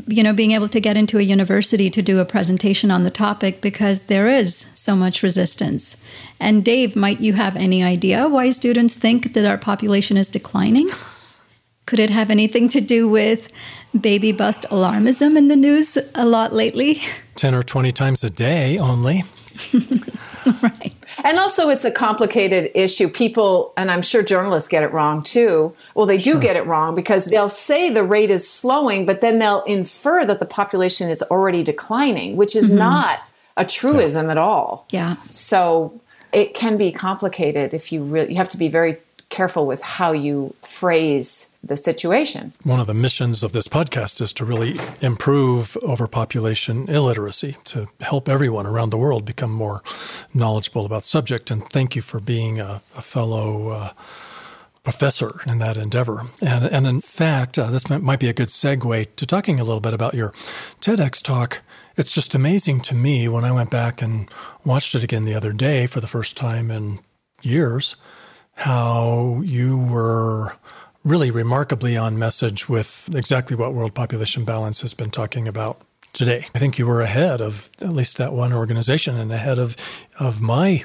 you 0.07 0.21
know, 0.21 0.33
being 0.33 0.51
able 0.51 0.69
to 0.69 0.79
get 0.79 0.97
into 0.97 1.17
a 1.17 1.23
university 1.23 1.89
to 1.89 2.01
do 2.01 2.19
a 2.19 2.25
presentation 2.25 2.91
on 2.91 3.03
the 3.03 3.09
topic 3.09 3.59
because 3.59 4.03
there 4.03 4.27
is 4.27 4.69
so 4.75 4.95
much 4.95 5.23
resistance. 5.23 5.97
And 6.39 6.63
Dave, 6.63 6.95
might 6.95 7.19
you 7.21 7.33
have 7.33 7.55
any 7.55 7.83
idea 7.83 8.27
why 8.27 8.51
students 8.51 8.93
think 8.95 9.33
that 9.33 9.49
our 9.49 9.57
population 9.57 10.15
is 10.15 10.29
declining? 10.29 10.89
Could 11.87 11.99
it 11.99 12.11
have 12.11 12.29
anything 12.29 12.69
to 12.69 12.81
do 12.81 13.09
with 13.09 13.51
baby 13.99 14.31
bust 14.31 14.63
alarmism 14.69 15.35
in 15.35 15.47
the 15.47 15.55
news 15.55 15.97
a 16.13 16.25
lot 16.25 16.53
lately? 16.53 17.01
10 17.35 17.55
or 17.55 17.63
20 17.63 17.91
times 17.91 18.23
a 18.23 18.29
day 18.29 18.77
only. 18.77 19.23
right. 20.61 20.98
And 21.23 21.37
also, 21.37 21.69
it's 21.69 21.85
a 21.85 21.91
complicated 21.91 22.71
issue. 22.75 23.09
People, 23.09 23.73
and 23.77 23.91
I'm 23.91 24.01
sure 24.01 24.23
journalists 24.23 24.69
get 24.69 24.83
it 24.83 24.91
wrong 24.93 25.23
too. 25.23 25.75
Well, 25.95 26.05
they 26.05 26.17
do 26.17 26.33
sure. 26.33 26.41
get 26.41 26.55
it 26.55 26.65
wrong 26.65 26.95
because 26.95 27.25
they'll 27.25 27.49
say 27.49 27.89
the 27.89 28.03
rate 28.03 28.31
is 28.31 28.49
slowing, 28.49 29.05
but 29.05 29.21
then 29.21 29.39
they'll 29.39 29.63
infer 29.63 30.25
that 30.25 30.39
the 30.39 30.45
population 30.45 31.09
is 31.09 31.21
already 31.23 31.63
declining, 31.63 32.37
which 32.37 32.55
is 32.55 32.69
mm-hmm. 32.69 32.79
not 32.79 33.19
a 33.57 33.65
truism 33.65 34.27
yeah. 34.27 34.31
at 34.31 34.37
all. 34.37 34.85
Yeah. 34.89 35.15
So 35.29 35.99
it 36.31 36.53
can 36.53 36.77
be 36.77 36.91
complicated 36.91 37.73
if 37.73 37.91
you 37.91 38.03
really, 38.03 38.29
you 38.31 38.37
have 38.37 38.49
to 38.49 38.57
be 38.57 38.69
very 38.69 38.97
careful 39.29 39.65
with 39.65 39.81
how 39.81 40.11
you 40.11 40.55
phrase 40.63 41.51
the 41.63 41.77
situation. 41.77 42.53
One 42.63 42.79
of 42.79 42.87
the 42.87 42.93
missions 42.93 43.43
of 43.43 43.51
this 43.51 43.67
podcast 43.67 44.21
is 44.21 44.33
to 44.33 44.45
really 44.45 44.75
improve 45.01 45.77
overpopulation 45.83 46.89
illiteracy, 46.89 47.57
to 47.65 47.87
help 48.01 48.27
everyone 48.27 48.65
around 48.65 48.89
the 48.89 48.97
world 48.97 49.25
become 49.25 49.51
more 49.51 49.83
knowledgeable 50.33 50.85
about 50.85 51.03
the 51.03 51.09
subject. 51.09 51.51
And 51.51 51.69
thank 51.69 51.95
you 51.95 52.01
for 52.01 52.19
being 52.19 52.59
a, 52.59 52.81
a 52.97 53.01
fellow. 53.01 53.69
Uh, 53.69 53.89
professor 54.81 55.41
in 55.45 55.59
that 55.59 55.77
endeavor. 55.77 56.23
And, 56.41 56.65
and 56.65 56.87
in 56.87 57.01
fact, 57.01 57.59
uh, 57.59 57.69
this 57.69 57.89
might 57.89 58.19
be 58.19 58.29
a 58.29 58.33
good 58.33 58.47
segue 58.47 59.07
to 59.17 59.25
talking 59.25 59.59
a 59.59 59.63
little 59.63 59.81
bit 59.81 59.93
about 59.93 60.15
your 60.15 60.31
TEDx 60.81 61.21
talk. 61.21 61.61
It's 61.95 62.13
just 62.13 62.33
amazing 62.33 62.81
to 62.81 62.95
me 62.95 63.27
when 63.27 63.43
I 63.43 63.51
went 63.51 63.69
back 63.69 64.01
and 64.01 64.31
watched 64.65 64.95
it 64.95 65.03
again 65.03 65.25
the 65.25 65.35
other 65.35 65.53
day 65.53 65.85
for 65.85 65.99
the 65.99 66.07
first 66.07 66.37
time 66.37 66.71
in 66.71 66.99
years 67.43 67.97
how 68.59 69.41
you 69.45 69.77
were 69.77 70.53
really 71.05 71.31
remarkably 71.31 71.95
on 71.95 72.19
message 72.19 72.67
with 72.67 73.09
exactly 73.15 73.55
what 73.55 73.73
World 73.73 73.93
Population 73.93 74.43
Balance 74.43 74.81
has 74.81 74.93
been 74.93 75.11
talking 75.11 75.47
about 75.47 75.81
today. 76.11 76.45
I 76.53 76.59
think 76.59 76.77
you 76.77 76.85
were 76.85 76.99
ahead 77.01 77.39
of 77.39 77.69
at 77.81 77.93
least 77.93 78.17
that 78.17 78.33
one 78.33 78.51
organization 78.51 79.17
and 79.17 79.31
ahead 79.31 79.59
of 79.59 79.77
of 80.19 80.41
my 80.41 80.83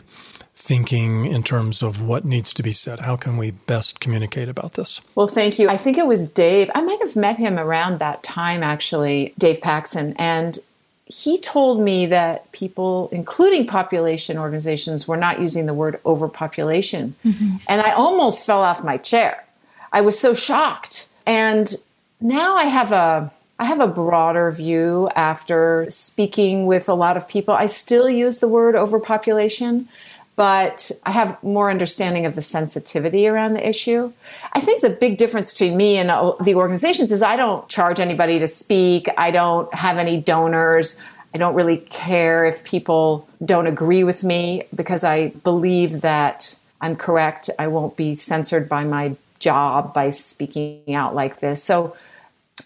thinking 0.54 1.26
in 1.26 1.42
terms 1.42 1.82
of 1.82 2.00
what 2.00 2.24
needs 2.24 2.54
to 2.54 2.62
be 2.62 2.70
said. 2.70 3.00
How 3.00 3.16
can 3.16 3.36
we 3.36 3.50
best 3.50 3.98
communicate 3.98 4.48
about 4.48 4.74
this? 4.74 5.00
Well, 5.16 5.26
thank 5.26 5.58
you. 5.58 5.68
I 5.68 5.76
think 5.76 5.98
it 5.98 6.06
was 6.06 6.28
Dave. 6.28 6.70
I 6.76 6.80
might 6.80 7.00
have 7.00 7.16
met 7.16 7.38
him 7.38 7.58
around 7.58 7.98
that 7.98 8.22
time 8.22 8.62
actually, 8.62 9.34
Dave 9.36 9.60
Paxson, 9.60 10.14
and 10.16 10.60
he 11.06 11.38
told 11.38 11.80
me 11.80 12.06
that 12.06 12.50
people, 12.52 13.08
including 13.12 13.66
population 13.66 14.38
organizations, 14.38 15.06
were 15.06 15.16
not 15.16 15.40
using 15.40 15.66
the 15.66 15.75
word 15.75 16.00
overpopulation. 16.06 17.14
Mm-hmm. 17.25 17.56
And 17.68 17.80
I 17.82 17.92
almost 17.92 18.44
fell 18.44 18.62
off 18.62 18.82
my 18.82 18.96
chair. 18.96 19.44
I 19.92 20.00
was 20.00 20.18
so 20.18 20.32
shocked. 20.34 21.11
And 21.26 21.75
now 22.20 22.56
I 22.56 22.64
have 22.64 22.92
a 22.92 23.32
I 23.58 23.66
have 23.66 23.80
a 23.80 23.87
broader 23.87 24.50
view 24.50 25.08
after 25.14 25.87
speaking 25.88 26.66
with 26.66 26.88
a 26.88 26.94
lot 26.94 27.16
of 27.16 27.28
people. 27.28 27.54
I 27.54 27.66
still 27.66 28.11
use 28.11 28.38
the 28.38 28.49
word 28.49 28.75
overpopulation, 28.75 29.88
but 30.36 30.90
I 31.04 31.12
have 31.12 31.42
more 31.42 31.70
understanding 31.70 32.26
of 32.26 32.34
the 32.34 32.42
sensitivity 32.42 33.28
around 33.28 33.54
the 33.54 33.68
issue. 33.68 34.12
I 34.52 34.60
think 34.60 34.82
the 34.82 34.90
big 34.90 35.16
difference 35.16 35.52
between 35.52 35.76
me 35.76 35.96
and 35.96 36.08
the 36.44 36.54
organizations 36.54 37.12
is 37.12 37.22
I 37.22 37.36
don't 37.36 37.68
charge 37.68 38.00
anybody 38.00 38.38
to 38.40 38.46
speak, 38.46 39.08
I 39.16 39.30
don't 39.30 39.72
have 39.74 39.98
any 39.98 40.20
donors. 40.20 40.98
I 41.34 41.38
don't 41.38 41.56
really 41.56 41.78
care 41.78 42.44
if 42.44 42.62
people 42.62 43.28
don't 43.44 43.66
agree 43.66 44.04
with 44.04 44.22
me 44.22 44.64
because 44.72 45.02
I 45.02 45.28
believe 45.42 46.02
that 46.02 46.58
I'm 46.80 46.94
correct. 46.94 47.50
I 47.58 47.66
won't 47.66 47.96
be 47.96 48.14
censored 48.14 48.68
by 48.68 48.84
my 48.84 49.16
job 49.40 49.92
by 49.92 50.10
speaking 50.10 50.94
out 50.94 51.14
like 51.14 51.40
this. 51.40 51.62
So 51.62 51.96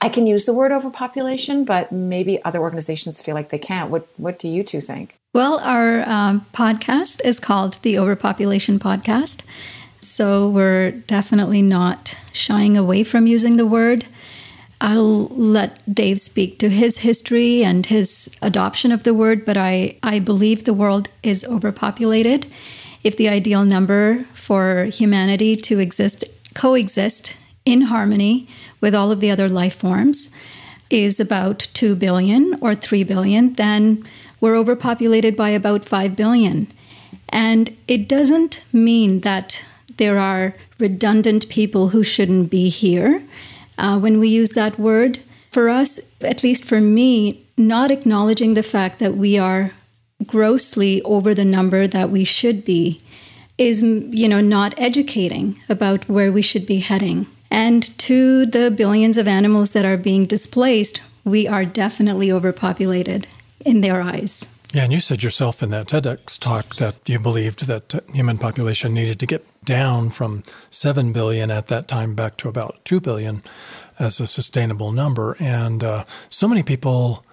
I 0.03 0.11
can 0.11 0.27
use 0.27 0.45
the 0.45 0.53
word 0.53 0.71
overpopulation, 0.71 1.65
but 1.65 1.91
maybe 1.91 2.45
other 2.45 2.61
organizations 2.61 3.23
feel 3.23 3.35
like 3.35 3.49
they 3.49 3.59
can't. 3.59 3.91
What 3.91 4.07
What 4.19 4.39
do 4.39 4.49
you 4.49 4.63
two 4.63 4.83
think? 4.83 5.19
Well, 5.35 5.59
our 5.59 6.09
um, 6.09 6.47
podcast 6.55 7.21
is 7.23 7.39
called 7.39 7.79
the 7.83 7.99
Overpopulation 7.99 8.79
Podcast. 8.79 9.43
So 10.01 10.49
we're 10.49 10.93
definitely 10.93 11.61
not 11.61 12.17
shying 12.33 12.79
away 12.79 13.05
from 13.05 13.27
using 13.27 13.59
the 13.59 13.67
word. 13.67 14.07
I'll 14.81 15.27
let 15.27 15.83
Dave 15.93 16.19
speak 16.23 16.59
to 16.61 16.71
his 16.71 16.99
history 16.99 17.63
and 17.63 17.85
his 17.85 18.31
adoption 18.41 18.91
of 18.91 19.05
the 19.05 19.13
word, 19.13 19.45
but 19.45 19.59
I, 19.59 19.99
I 20.03 20.19
believe 20.19 20.65
the 20.65 20.73
world 20.73 21.11
is 21.23 21.45
overpopulated. 21.45 22.47
If 23.05 23.19
the 23.19 23.29
ideal 23.29 23.67
number 23.67 24.25
for 24.33 24.85
humanity 24.85 25.57
to 25.57 25.79
exist, 25.79 26.25
coexist 26.55 27.37
in 27.67 27.83
harmony 27.83 28.49
with 28.81 28.95
all 28.95 29.13
of 29.13 29.21
the 29.21 29.31
other 29.31 29.49
life 29.49 29.77
forms 29.77 30.31
is 30.89 31.21
about 31.21 31.69
2 31.75 31.97
billion 31.97 32.57
or 32.63 32.75
3 32.75 33.05
billion, 33.05 33.53
then 33.55 34.07
we're 34.41 34.57
overpopulated 34.57 35.37
by 35.37 35.51
about 35.51 35.89
5 35.89 36.17
billion. 36.17 36.69
And 37.29 37.77
it 37.87 38.09
doesn't 38.09 38.63
mean 38.73 39.21
that 39.21 39.65
there 39.97 40.19
are 40.19 40.55
redundant 40.79 41.49
people 41.49 41.89
who 41.89 42.03
shouldn't 42.03 42.51
be 42.51 42.69
here. 42.69 43.23
Uh, 43.77 43.99
when 43.99 44.19
we 44.19 44.29
use 44.29 44.51
that 44.51 44.79
word, 44.79 45.21
for 45.51 45.69
us, 45.69 46.01
at 46.21 46.43
least 46.43 46.65
for 46.65 46.81
me, 46.81 47.45
not 47.57 47.91
acknowledging 47.91 48.55
the 48.55 48.63
fact 48.63 48.99
that 48.99 49.17
we 49.17 49.39
are 49.39 49.73
grossly 50.27 51.03
over 51.03 51.35
the 51.35 51.45
number 51.45 51.87
that 51.87 52.11
we 52.11 52.25
should 52.25 52.65
be 52.65 53.01
is, 53.57 53.83
you 53.83 54.29
know, 54.29 54.41
not 54.41 54.75
educating 54.79 55.61
about 55.69 56.09
where 56.09 56.31
we 56.31 56.43
should 56.43 56.67
be 56.67 56.79
heading. 56.79 57.27
And 57.51 57.97
to 57.99 58.47
the 58.47 58.71
billions 58.71 59.17
of 59.17 59.27
animals 59.27 59.73
that 59.73 59.85
are 59.85 59.97
being 59.97 60.27
displaced, 60.27 61.03
we 61.25 61.49
are 61.49 61.65
definitely 61.65 62.31
overpopulated 62.31 63.27
in 63.69 63.83
their 63.83 64.01
eyes. 64.01 64.49
Yeah, 64.73 64.85
and 64.85 64.93
you 64.93 65.01
said 65.01 65.23
yourself 65.23 65.63
in 65.63 65.71
that 65.71 65.89
TEDx 65.89 66.39
talk 66.39 66.77
that 66.77 66.97
you 67.07 67.19
believed 67.19 67.67
that 67.69 68.05
human 68.13 68.37
population 68.37 68.93
needed 68.93 69.19
to 69.21 69.27
get 69.27 69.47
down 69.65 70.11
from 70.11 70.43
7 70.71 71.13
billion 71.13 71.51
at 71.51 71.69
that 71.69 71.89
time 71.89 72.15
back 72.15 72.37
to 72.39 72.49
about 72.49 72.85
2 72.85 73.01
billion 73.01 73.43
as 73.99 74.21
a 74.21 74.27
sustainable 74.27 74.93
number. 74.93 75.37
And 75.41 75.83
uh, 75.83 76.05
so 76.29 76.47
many 76.49 76.63
people, 76.63 77.25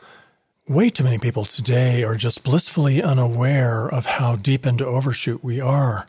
way 0.67 0.89
too 0.89 1.03
many 1.03 1.17
people 1.17 1.43
today, 1.43 2.03
are 2.03 2.15
just 2.15 2.43
blissfully 2.43 3.03
unaware 3.03 3.87
of 3.87 4.05
how 4.05 4.37
deep 4.37 4.65
into 4.65 4.85
overshoot 4.85 5.43
we 5.43 5.59
are 5.59 6.07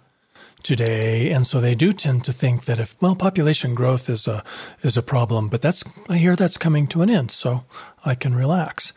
today, 0.66 1.30
and 1.30 1.47
so 1.47 1.61
they 1.61 1.76
do 1.76 1.92
tend 1.92 2.25
to 2.25 2.33
think 2.33 2.64
that 2.64 2.80
if 2.80 3.00
well, 3.00 3.14
population 3.14 3.73
growth 3.73 4.09
is 4.09 4.26
a 4.26 4.42
is 4.83 4.97
a 4.97 5.02
problem, 5.02 5.49
but 5.49 5.62
that's 5.62 5.85
I 6.09 6.16
hear 6.16 6.35
that's 6.35 6.59
coming 6.59 6.88
to 6.88 7.02
an 7.02 7.11
end, 7.11 7.30
so 7.30 7.64
I 8.04 8.16
can 8.16 8.35
relax. 8.35 8.92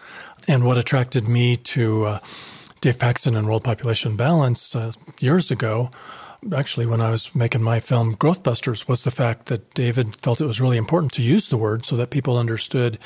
And 0.49 0.65
what 0.65 0.79
attracted 0.79 1.27
me 1.27 1.55
to 1.57 2.05
uh, 2.05 2.19
Dave 2.81 2.97
Paxson 2.97 3.35
and 3.35 3.45
World 3.45 3.63
Population 3.63 4.15
Balance 4.15 4.75
uh, 4.75 4.93
years 5.19 5.51
ago, 5.51 5.91
actually 6.55 6.87
when 6.87 7.01
I 7.01 7.11
was 7.11 7.35
making 7.35 7.61
my 7.61 7.79
film 7.79 8.15
Growthbusters, 8.15 8.87
was 8.87 9.03
the 9.03 9.11
fact 9.11 9.45
that 9.45 9.71
David 9.75 10.19
felt 10.19 10.41
it 10.41 10.47
was 10.47 10.59
really 10.59 10.77
important 10.77 11.13
to 11.13 11.21
use 11.21 11.49
the 11.49 11.57
word 11.57 11.85
so 11.85 11.95
that 11.97 12.09
people 12.09 12.35
understood 12.35 12.97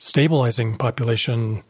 stabilizing 0.00 0.76
population 0.76 1.62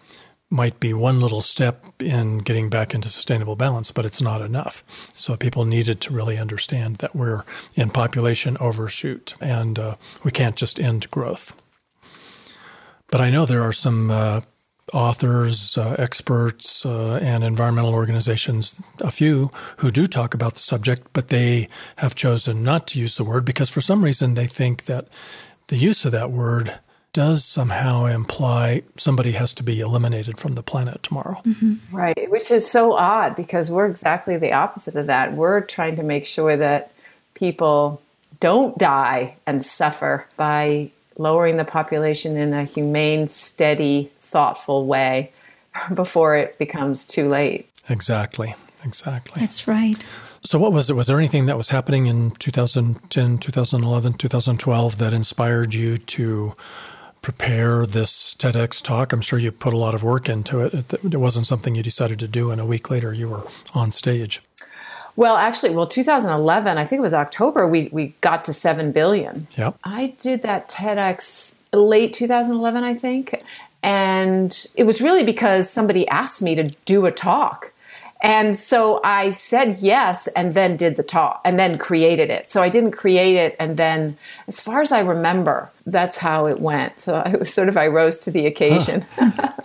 might 0.49 0.81
be 0.81 0.95
one 0.95 1.21
little 1.21 1.42
step 1.42 1.85
in 2.00 2.38
getting 2.38 2.71
back 2.71 2.95
into 2.95 3.11
sustainable 3.11 3.54
balance, 3.54 3.90
but 3.90 4.07
it's 4.07 4.23
not 4.23 4.40
enough. 4.40 4.83
So 5.14 5.37
people 5.37 5.66
needed 5.66 6.00
to 6.00 6.14
really 6.14 6.38
understand 6.38 6.97
that 6.97 7.14
we're 7.14 7.45
in 7.75 7.91
population 7.91 8.56
overshoot 8.60 9.34
and 9.43 9.78
uh, 9.78 9.97
we 10.25 10.30
can't 10.30 10.56
just 10.56 10.80
end 10.80 11.10
growth. 11.10 11.54
But 13.10 13.21
I 13.21 13.28
know 13.28 13.45
there 13.45 13.63
are 13.63 13.75
some 13.75 14.10
uh, 14.10 14.41
authors, 14.93 15.78
uh, 15.78 15.97
experts, 15.99 16.85
uh, 16.85 17.19
and 17.23 17.45
environmental 17.45 17.95
organizations, 17.95 18.81
a 19.00 19.11
few 19.11 19.50
who 19.78 19.91
do 19.91 20.07
talk 20.07 20.35
about 20.35 20.55
the 20.55 20.61
subject, 20.61 21.07
but 21.13 21.28
they 21.28 21.69
have 21.97 22.15
chosen 22.15 22.63
not 22.63 22.87
to 22.89 22.99
use 22.99 23.17
the 23.17 23.25
word 23.25 23.45
because 23.45 23.71
for 23.71 23.81
some 23.81 24.05
reason 24.05 24.35
they 24.35 24.47
think 24.47 24.85
that 24.85 25.09
the 25.69 25.76
use 25.76 26.05
of 26.05 26.13
that 26.13 26.31
word 26.31 26.78
does 27.13 27.45
somehow 27.45 28.07
imply 28.07 28.83
somebody 28.97 29.33
has 29.33 29.52
to 29.52 29.63
be 29.63 29.81
eliminated 29.81 30.39
from 30.39 30.55
the 30.55 30.63
planet 30.63 31.02
tomorrow. 31.02 31.41
Mm-hmm. 31.45 31.95
Right, 31.95 32.31
which 32.31 32.50
is 32.50 32.71
so 32.71 32.93
odd 32.93 33.37
because 33.37 33.71
we're 33.71 33.87
exactly 33.87 34.37
the 34.39 34.52
opposite 34.52 34.97
of 34.97 35.09
that. 35.09 35.35
We're 35.35 35.61
trying 35.61 35.97
to 35.97 36.02
make 36.02 36.25
sure 36.25 36.57
that 36.57 36.93
people 37.35 38.00
don't 38.41 38.76
die 38.78 39.37
and 39.47 39.63
suffer 39.63 40.26
by 40.37 40.91
lowering 41.19 41.59
the 41.59 41.65
population 41.65 42.37
in 42.37 42.55
a 42.55 42.65
humane, 42.65 43.28
steady, 43.28 44.11
thoughtful 44.32 44.86
way 44.86 45.32
before 45.95 46.36
it 46.36 46.58
becomes 46.58 47.06
too 47.06 47.28
late. 47.28 47.68
Exactly. 47.88 48.54
Exactly. 48.84 49.40
That's 49.40 49.68
right. 49.68 50.04
So, 50.45 50.58
what 50.58 50.73
was 50.73 50.90
it? 50.90 50.95
Was 50.95 51.06
there 51.06 51.18
anything 51.18 51.47
that 51.47 51.56
was 51.56 51.68
happening 51.68 52.06
in 52.06 52.32
2010, 52.32 53.38
2011, 53.38 54.14
2012 54.14 54.99
that 54.99 55.12
inspired 55.12 55.73
you 55.73 55.97
to 55.97 56.56
prepare 57.23 57.86
this 57.86 58.34
TEDx 58.34 58.82
talk? 58.82 59.12
I'm 59.12 59.21
sure 59.21 59.38
you 59.38 59.52
put 59.52 59.73
a 59.73 59.76
lot 59.76 59.95
of 59.95 60.02
work 60.02 60.28
into 60.28 60.60
it. 60.60 60.92
It, 60.92 61.16
wasn't 61.16 61.47
something 61.47 61.76
you 61.76 61.82
decided 61.84 62.18
to 62.18 62.28
do, 62.28 62.50
and 62.50 62.60
a 62.60 62.66
week 62.66 62.90
later 62.90 63.12
you 63.12 63.28
were 63.28 63.47
on 63.73 63.92
stage. 63.92 64.42
Well, 65.14 65.36
actually, 65.36 65.75
well, 65.75 65.86
2011, 65.86 66.78
I 66.78 66.84
think 66.86 66.99
it 66.99 67.02
was 67.02 67.14
October, 67.14 67.68
we, 67.68 67.90
we 67.92 68.14
got 68.23 68.47
to 68.47 68.52
7 68.52 68.92
billion. 68.92 69.47
Yep. 69.56 69.76
I 69.84 70.14
did 70.18 70.42
that 70.42 70.71
TEDx 70.71 71.56
late 71.73 72.14
2011, 72.14 72.82
I 72.82 72.95
think. 72.95 73.42
And 73.82 74.66
it 74.76 74.84
was 74.84 75.00
really 75.00 75.25
because 75.25 75.68
somebody 75.68 76.06
asked 76.08 76.42
me 76.42 76.54
to 76.54 76.64
do 76.84 77.06
a 77.06 77.12
talk. 77.12 77.73
And 78.23 78.56
so 78.56 79.00
I 79.02 79.30
said 79.30 79.78
yes 79.80 80.28
and 80.28 80.54
then 80.54 80.76
did 80.76 80.95
the 80.95 81.02
talk 81.02 81.40
and 81.45 81.58
then 81.58 81.76
created 81.76 82.30
it. 82.30 82.49
So 82.49 82.62
I 82.62 82.68
didn't 82.68 82.92
create 82.92 83.34
it 83.34 83.56
and 83.58 83.76
then, 83.76 84.16
as 84.47 84.60
far 84.60 84.80
as 84.80 84.92
I 84.92 85.00
remember, 85.00 85.73
that's 85.86 86.18
how 86.18 86.47
it 86.47 86.60
went. 86.60 87.00
So 87.00 87.18
it 87.26 87.40
was 87.40 87.52
sort 87.52 87.68
of 87.68 87.76
I 87.76 87.88
rose 87.88 88.21
to 88.21 88.30
the 88.30 88.47
occasion. 88.47 89.04
Huh. 89.16 89.52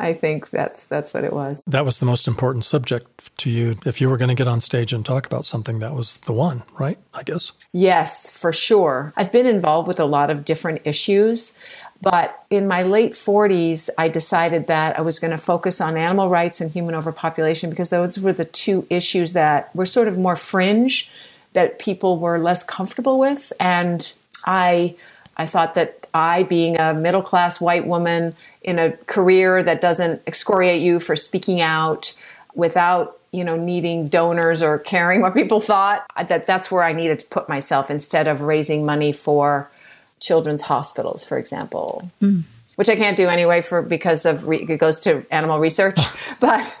I 0.00 0.14
think 0.14 0.50
that's 0.50 0.86
that's 0.86 1.12
what 1.12 1.24
it 1.24 1.32
was. 1.32 1.62
That 1.66 1.84
was 1.84 1.98
the 1.98 2.06
most 2.06 2.28
important 2.28 2.64
subject 2.64 3.36
to 3.38 3.50
you. 3.50 3.74
If 3.84 4.00
you 4.00 4.08
were 4.08 4.16
going 4.16 4.28
to 4.28 4.34
get 4.34 4.46
on 4.46 4.60
stage 4.60 4.92
and 4.92 5.04
talk 5.04 5.26
about 5.26 5.44
something, 5.44 5.80
that 5.80 5.94
was 5.94 6.18
the 6.18 6.32
one, 6.32 6.62
right? 6.78 6.98
I 7.14 7.24
guess. 7.24 7.52
Yes, 7.72 8.30
for 8.30 8.52
sure. 8.52 9.12
I've 9.16 9.32
been 9.32 9.46
involved 9.46 9.88
with 9.88 9.98
a 9.98 10.04
lot 10.04 10.30
of 10.30 10.44
different 10.44 10.82
issues. 10.84 11.56
But 12.00 12.44
in 12.48 12.68
my 12.68 12.84
late 12.84 13.14
40s, 13.14 13.90
I 13.98 14.08
decided 14.08 14.68
that 14.68 14.98
I 14.98 15.02
was 15.02 15.18
going 15.18 15.32
to 15.32 15.38
focus 15.38 15.80
on 15.80 15.96
animal 15.96 16.28
rights 16.28 16.60
and 16.60 16.70
human 16.70 16.94
overpopulation 16.94 17.70
because 17.70 17.90
those 17.90 18.18
were 18.20 18.32
the 18.32 18.44
two 18.44 18.86
issues 18.88 19.32
that 19.32 19.74
were 19.74 19.86
sort 19.86 20.06
of 20.06 20.16
more 20.16 20.36
fringe, 20.36 21.10
that 21.54 21.78
people 21.78 22.18
were 22.18 22.38
less 22.38 22.62
comfortable 22.62 23.18
with. 23.18 23.52
And 23.58 24.12
I, 24.46 24.94
I 25.36 25.46
thought 25.46 25.74
that 25.74 26.06
I, 26.14 26.44
being 26.44 26.78
a 26.78 26.94
middle 26.94 27.22
class 27.22 27.60
white 27.60 27.86
woman 27.86 28.36
in 28.62 28.78
a 28.78 28.92
career 29.06 29.62
that 29.62 29.80
doesn't 29.80 30.22
excoriate 30.26 30.82
you 30.82 31.00
for 31.00 31.16
speaking 31.16 31.60
out 31.60 32.16
without 32.54 33.18
you 33.30 33.44
know 33.44 33.56
needing 33.56 34.08
donors 34.08 34.62
or 34.62 34.78
caring 34.78 35.20
what 35.20 35.34
people 35.34 35.60
thought 35.60 36.06
that 36.28 36.46
that's 36.46 36.70
where 36.70 36.82
i 36.82 36.92
needed 36.92 37.20
to 37.20 37.26
put 37.26 37.46
myself 37.48 37.90
instead 37.90 38.26
of 38.26 38.40
raising 38.40 38.86
money 38.86 39.12
for 39.12 39.70
children's 40.20 40.62
hospitals, 40.62 41.24
for 41.24 41.38
example. 41.38 42.10
Mm. 42.22 42.42
Which 42.76 42.88
I 42.88 42.94
can't 42.94 43.16
do 43.16 43.26
anyway 43.26 43.60
for 43.60 43.82
because 43.82 44.24
of 44.24 44.46
re- 44.46 44.64
it 44.68 44.78
goes 44.78 45.00
to 45.00 45.26
animal 45.32 45.58
research, 45.58 45.98
but 46.40 46.64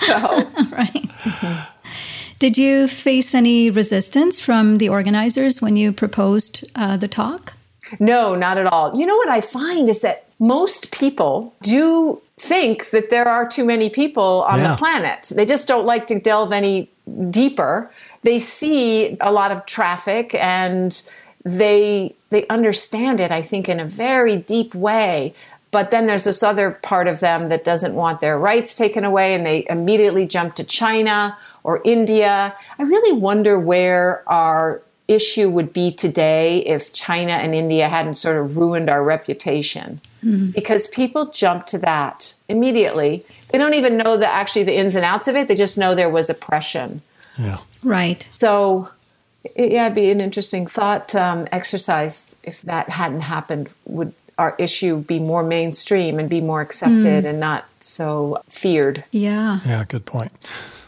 so. 0.00 0.48
right. 0.70 1.10
Did 2.38 2.56
you 2.56 2.86
face 2.86 3.34
any 3.34 3.68
resistance 3.68 4.40
from 4.40 4.78
the 4.78 4.88
organizers 4.88 5.60
when 5.60 5.76
you 5.76 5.92
proposed 5.92 6.64
uh, 6.76 6.96
the 6.96 7.08
talk? 7.08 7.54
No, 7.98 8.36
not 8.36 8.58
at 8.58 8.66
all. 8.66 8.96
You 8.96 9.06
know 9.06 9.16
what 9.16 9.28
I 9.28 9.40
find 9.40 9.88
is 9.88 10.02
that 10.02 10.26
most 10.38 10.92
people 10.92 11.52
do 11.62 12.20
think 12.38 12.90
that 12.90 13.10
there 13.10 13.26
are 13.26 13.48
too 13.48 13.64
many 13.64 13.90
people 13.90 14.44
on 14.46 14.60
yeah. 14.60 14.70
the 14.70 14.76
planet. 14.76 15.32
They 15.34 15.44
just 15.44 15.66
don't 15.66 15.84
like 15.84 16.06
to 16.08 16.20
delve 16.20 16.52
any 16.52 16.90
deeper. 17.30 17.90
They 18.22 18.38
see 18.38 19.16
a 19.20 19.32
lot 19.32 19.50
of 19.50 19.66
traffic 19.66 20.34
and 20.34 21.08
they 21.56 22.14
they 22.30 22.46
understand 22.48 23.20
it 23.20 23.30
i 23.30 23.42
think 23.42 23.68
in 23.68 23.80
a 23.80 23.84
very 23.84 24.36
deep 24.36 24.74
way 24.74 25.34
But 25.70 25.90
then 25.90 26.06
there's 26.06 26.24
this 26.24 26.42
other 26.42 26.70
part 26.70 27.08
of 27.08 27.20
them 27.20 27.48
that 27.50 27.64
doesn't 27.64 27.94
want 27.94 28.20
their 28.20 28.38
rights 28.38 28.74
taken 28.74 29.04
away 29.04 29.34
and 29.34 29.44
they 29.44 29.66
immediately 29.68 30.26
jump 30.26 30.54
to 30.54 30.64
China 30.64 31.36
or 31.62 31.82
India. 31.84 32.56
I 32.78 32.82
really 32.82 33.18
wonder 33.18 33.58
where 33.58 34.22
our 34.26 34.80
issue 35.06 35.48
would 35.50 35.72
be 35.72 35.92
today 35.92 36.60
if 36.60 36.92
China 36.92 37.32
and 37.32 37.54
India 37.54 37.88
hadn't 37.88 38.14
sort 38.14 38.36
of 38.36 38.56
ruined 38.56 38.88
our 38.88 39.02
reputation. 39.04 40.00
Mm-hmm. 40.24 40.50
Because 40.52 40.86
people 40.88 41.30
jump 41.32 41.66
to 41.66 41.78
that 41.78 42.34
immediately. 42.48 43.24
They 43.50 43.58
don't 43.58 43.74
even 43.74 43.96
know 43.96 44.16
the 44.16 44.26
actually 44.26 44.64
the 44.64 44.76
ins 44.76 44.96
and 44.96 45.04
outs 45.04 45.28
of 45.28 45.36
it. 45.36 45.48
They 45.48 45.54
just 45.54 45.76
know 45.76 45.94
there 45.94 46.10
was 46.10 46.30
oppression. 46.30 47.02
Yeah. 47.36 47.58
Right. 47.82 48.26
So 48.40 48.88
yeah, 49.56 49.86
it'd 49.86 49.94
be 49.94 50.10
an 50.10 50.20
interesting 50.20 50.66
thought 50.66 51.14
um, 51.14 51.46
exercise 51.52 52.36
if 52.42 52.62
that 52.62 52.88
hadn't 52.88 53.22
happened. 53.22 53.68
Would 53.86 54.12
our 54.36 54.54
issue 54.58 54.98
be 54.98 55.18
more 55.18 55.42
mainstream 55.42 56.18
and 56.18 56.28
be 56.28 56.40
more 56.40 56.60
accepted 56.60 57.24
mm. 57.24 57.28
and 57.28 57.40
not 57.40 57.66
so 57.80 58.42
feared? 58.48 59.04
Yeah. 59.10 59.60
Yeah, 59.64 59.84
good 59.84 60.06
point. 60.06 60.32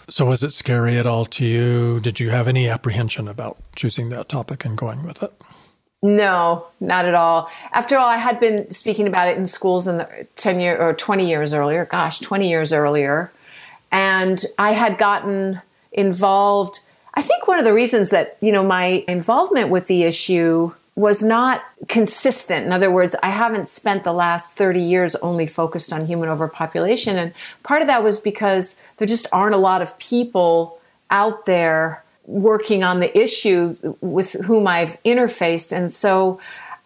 So, 0.08 0.26
was 0.26 0.42
it 0.42 0.52
scary 0.52 0.98
at 0.98 1.06
all 1.06 1.24
to 1.26 1.44
you? 1.44 2.00
Did 2.00 2.18
you 2.18 2.30
have 2.30 2.48
any 2.48 2.68
apprehension 2.68 3.28
about 3.28 3.58
choosing 3.76 4.08
that 4.08 4.28
topic 4.28 4.64
and 4.64 4.76
going 4.76 5.04
with 5.04 5.22
it? 5.22 5.32
No, 6.02 6.66
not 6.80 7.04
at 7.04 7.14
all. 7.14 7.50
After 7.72 7.98
all, 7.98 8.08
I 8.08 8.16
had 8.16 8.40
been 8.40 8.70
speaking 8.70 9.06
about 9.06 9.28
it 9.28 9.36
in 9.36 9.46
schools 9.46 9.86
in 9.86 9.98
the 9.98 10.26
10 10.36 10.58
year 10.58 10.76
or 10.76 10.94
20 10.94 11.28
years 11.28 11.52
earlier, 11.52 11.84
gosh, 11.84 12.20
20 12.20 12.48
years 12.48 12.72
earlier. 12.72 13.30
And 13.92 14.42
I 14.58 14.72
had 14.72 14.98
gotten 14.98 15.60
involved. 15.92 16.80
I 17.14 17.22
think 17.22 17.48
one 17.48 17.58
of 17.58 17.64
the 17.64 17.74
reasons 17.74 18.10
that, 18.10 18.36
you 18.40 18.52
know, 18.52 18.62
my 18.62 19.04
involvement 19.08 19.70
with 19.70 19.86
the 19.86 20.04
issue 20.04 20.72
was 20.96 21.22
not 21.22 21.64
consistent. 21.88 22.66
In 22.66 22.72
other 22.72 22.90
words, 22.90 23.16
I 23.22 23.30
haven't 23.30 23.68
spent 23.68 24.04
the 24.04 24.12
last 24.12 24.54
30 24.54 24.80
years 24.80 25.16
only 25.16 25.46
focused 25.46 25.92
on 25.92 26.06
human 26.06 26.28
overpopulation. 26.28 27.16
And 27.16 27.32
part 27.62 27.80
of 27.80 27.88
that 27.88 28.04
was 28.04 28.20
because 28.20 28.80
there 28.98 29.06
just 29.06 29.26
aren't 29.32 29.54
a 29.54 29.58
lot 29.58 29.82
of 29.82 29.98
people 29.98 30.78
out 31.10 31.46
there 31.46 32.04
working 32.26 32.84
on 32.84 33.00
the 33.00 33.18
issue 33.18 33.76
with 34.00 34.32
whom 34.44 34.66
I've 34.66 35.02
interfaced. 35.02 35.72
And 35.72 35.92
so 35.92 36.38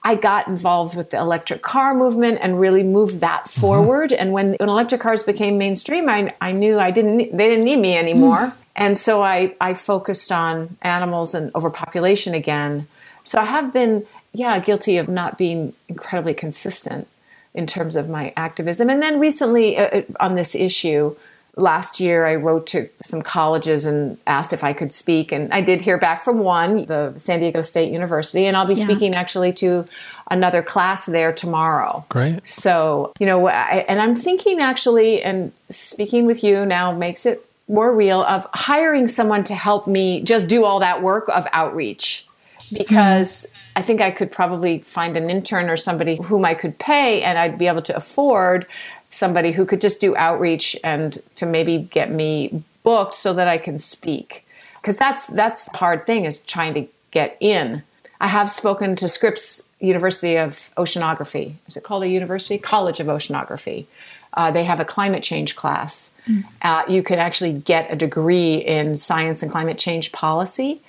I 0.07 0.17
got 0.17 0.47
involved 0.49 0.95
with 0.95 1.11
the 1.11 1.19
electric 1.19 1.63
car 1.63 1.95
movement 1.95 2.39
and 2.43 2.61
really 2.61 2.83
moved 2.83 3.21
that 3.21 3.47
mm-hmm. 3.47 3.61
forward. 3.61 4.13
And 4.13 4.33
when, 4.33 4.55
when 4.55 4.69
electric 4.69 5.01
cars 5.01 5.23
became 5.23 5.57
mainstream, 5.57 6.09
I, 6.09 6.35
I 6.41 6.53
knew 6.53 6.79
I 6.79 6.91
didn't, 6.91 7.35
they 7.35 7.49
didn't 7.49 7.65
need 7.65 7.79
me 7.79 7.97
anymore. 7.97 8.37
Mm. 8.37 8.55
And 8.77 8.99
so 8.99 9.23
I, 9.23 9.55
I 9.61 9.75
focused 9.75 10.31
on 10.31 10.77
animals 10.83 11.35
and 11.35 11.55
overpopulation 11.55 12.35
again. 12.35 12.87
So 13.23 13.41
I 13.41 13.45
have 13.45 13.73
been, 13.73 14.07
yeah, 14.33 14.59
guilty 14.59 14.99
of 14.99 15.09
not 15.09 15.39
being 15.39 15.73
incredibly 15.89 16.35
consistent 16.35 17.09
in 17.55 17.67
terms 17.67 17.97
of 17.97 18.09
my 18.09 18.33
activism. 18.37 18.91
And 18.91 19.01
then 19.03 19.21
recently 19.21 19.79
uh, 19.79 20.01
uh, 20.01 20.03
on 20.21 20.35
this 20.35 20.55
issue, 20.55 21.17
last 21.57 22.01
year 22.01 22.27
I 22.27 22.35
wrote 22.37 22.67
to 22.69 22.89
some 23.03 23.23
colleges 23.23 23.85
and 23.85 24.19
asked 24.27 24.53
if 24.53 24.65
I 24.65 24.73
could 24.73 24.93
speak. 24.93 25.33
And 25.33 25.53
I 25.53 25.61
did 25.61 25.81
hear 25.81 25.99
back 25.99 26.23
from 26.23 26.39
one, 26.39 26.87
the 26.87 27.15
San 27.19 27.41
Diego 27.41 27.63
State 27.63 27.93
University. 27.93 28.47
And 28.47 28.57
I'll 28.57 28.67
be 28.67 28.75
yeah. 28.75 28.85
speaking 28.85 29.15
actually 29.15 29.53
to 29.55 29.87
another 30.31 30.63
class 30.63 31.07
there 31.07 31.33
tomorrow. 31.33 32.05
Great. 32.09 32.47
So, 32.47 33.13
you 33.19 33.27
know, 33.27 33.49
I, 33.49 33.85
and 33.89 34.01
I'm 34.01 34.17
thinking 34.17 34.61
actually, 34.61 35.23
and 35.23 35.53
speaking 35.71 36.27
with 36.27 36.43
you 36.43 36.65
now 36.67 36.93
makes 36.93 37.27
it 37.27 37.45
more 37.69 37.95
real 37.95 38.23
of 38.23 38.47
hiring 38.53 39.09
someone 39.09 39.45
to 39.45 39.55
help 39.55 39.87
me 39.87 40.23
just 40.23 40.49
do 40.49 40.65
all 40.65 40.81
that 40.81 41.03
work 41.03 41.29
of 41.29 41.47
outreach 41.53 42.27
because 42.71 43.51
I 43.77 43.83
think 43.83 44.01
I 44.01 44.11
could 44.11 44.31
probably 44.31 44.81
find 44.81 45.17
an 45.17 45.31
intern 45.31 45.69
or 45.69 45.77
somebody 45.77 46.17
whom 46.17 46.45
I 46.45 46.55
could 46.55 46.79
pay 46.79 47.23
and 47.23 47.39
I'd 47.39 47.59
be 47.59 47.67
able 47.67 47.83
to 47.83 47.97
afford 47.97 48.67
somebody 49.15 49.53
who 49.53 49.65
could 49.65 49.81
just 49.81 50.01
do 50.01 50.17
outreach 50.17 50.77
and 50.83 51.23
to 51.37 51.47
maybe 51.47 51.79
get 51.79 52.11
me 52.11 52.65
booked 52.83 53.15
so 53.15 53.33
that 53.35 53.49
I 53.49 53.59
can 53.59 53.79
speak. 53.79 54.47
Because 54.77 54.97
that's 54.97 55.27
that's 55.29 55.65
the 55.65 55.77
hard 55.77 56.07
thing 56.07 56.25
is 56.25 56.43
trying 56.43 56.75
to 56.75 56.87
get 57.11 57.37
in. 57.41 57.83
I 58.21 58.29
have 58.29 58.51
spoken 58.51 58.97
to 58.97 59.09
Scripps 59.09 59.63
University 59.81 60.37
of 60.37 60.71
Oceanography. 60.77 61.55
Is 61.67 61.77
it 61.77 61.85
called 61.85 62.03
a 62.03 62.09
university? 62.09 62.59
College 62.59 63.01
of 63.01 63.07
Oceanography. 63.07 63.87
Uh, 64.35 64.51
they 64.51 64.65
have 64.65 64.81
a 64.81 64.85
climate 64.85 65.23
change 65.23 65.57
class. 65.57 66.13
Mm. 66.27 66.45
Uh, 66.63 66.83
you 66.89 67.03
can 67.03 67.19
actually 67.19 67.53
get 67.53 67.93
a 67.93 67.97
degree 67.97 68.57
in 68.57 68.97
science 68.97 69.43
and 69.43 69.51
climate 69.51 69.79
change 69.79 70.11
policy. 70.11 70.81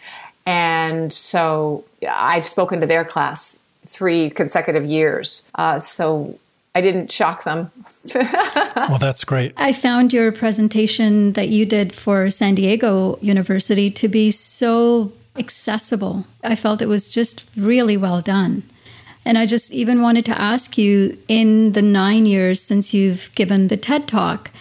And 0.46 1.14
so 1.14 1.84
I've 2.10 2.48
spoken 2.48 2.82
to 2.82 2.88
their 2.88 3.06
class 3.06 3.64
three 3.86 4.30
consecutive 4.30 4.86
years. 4.86 5.48
Uh, 5.56 5.80
so 5.80 6.38
I 6.74 6.82
didn't 6.82 7.12
shock 7.12 7.44
them. 7.44 7.72
well, 8.16 8.98
that's 9.00 9.24
great. 9.24 9.54
I 9.58 9.74
found 9.74 10.14
your 10.14 10.32
presentation 10.32 11.34
that 11.34 11.50
you 11.50 11.66
did 11.66 11.96
for 11.96 12.30
San 12.30 12.56
Diego 12.56 13.18
University 13.22 13.90
to 13.92 14.08
be 14.08 14.32
so 14.32 15.12
accessible. 15.36 16.26
I 16.44 16.56
felt 16.56 16.82
it 16.82 16.88
was 16.88 17.10
just 17.10 17.50
really 17.58 17.98
well 17.98 18.22
done. 18.22 18.64
And 19.26 19.38
I 19.38 19.48
just 19.48 19.72
even 19.74 20.02
wanted 20.02 20.26
to 20.26 20.40
ask 20.40 20.78
you 20.78 21.18
in 21.28 21.72
the 21.72 21.82
nine 21.82 22.26
years 22.26 22.62
since 22.62 22.94
you've 22.94 23.30
given 23.34 23.68
the 23.68 23.78
TED 23.78 24.08
Talk, 24.08 24.52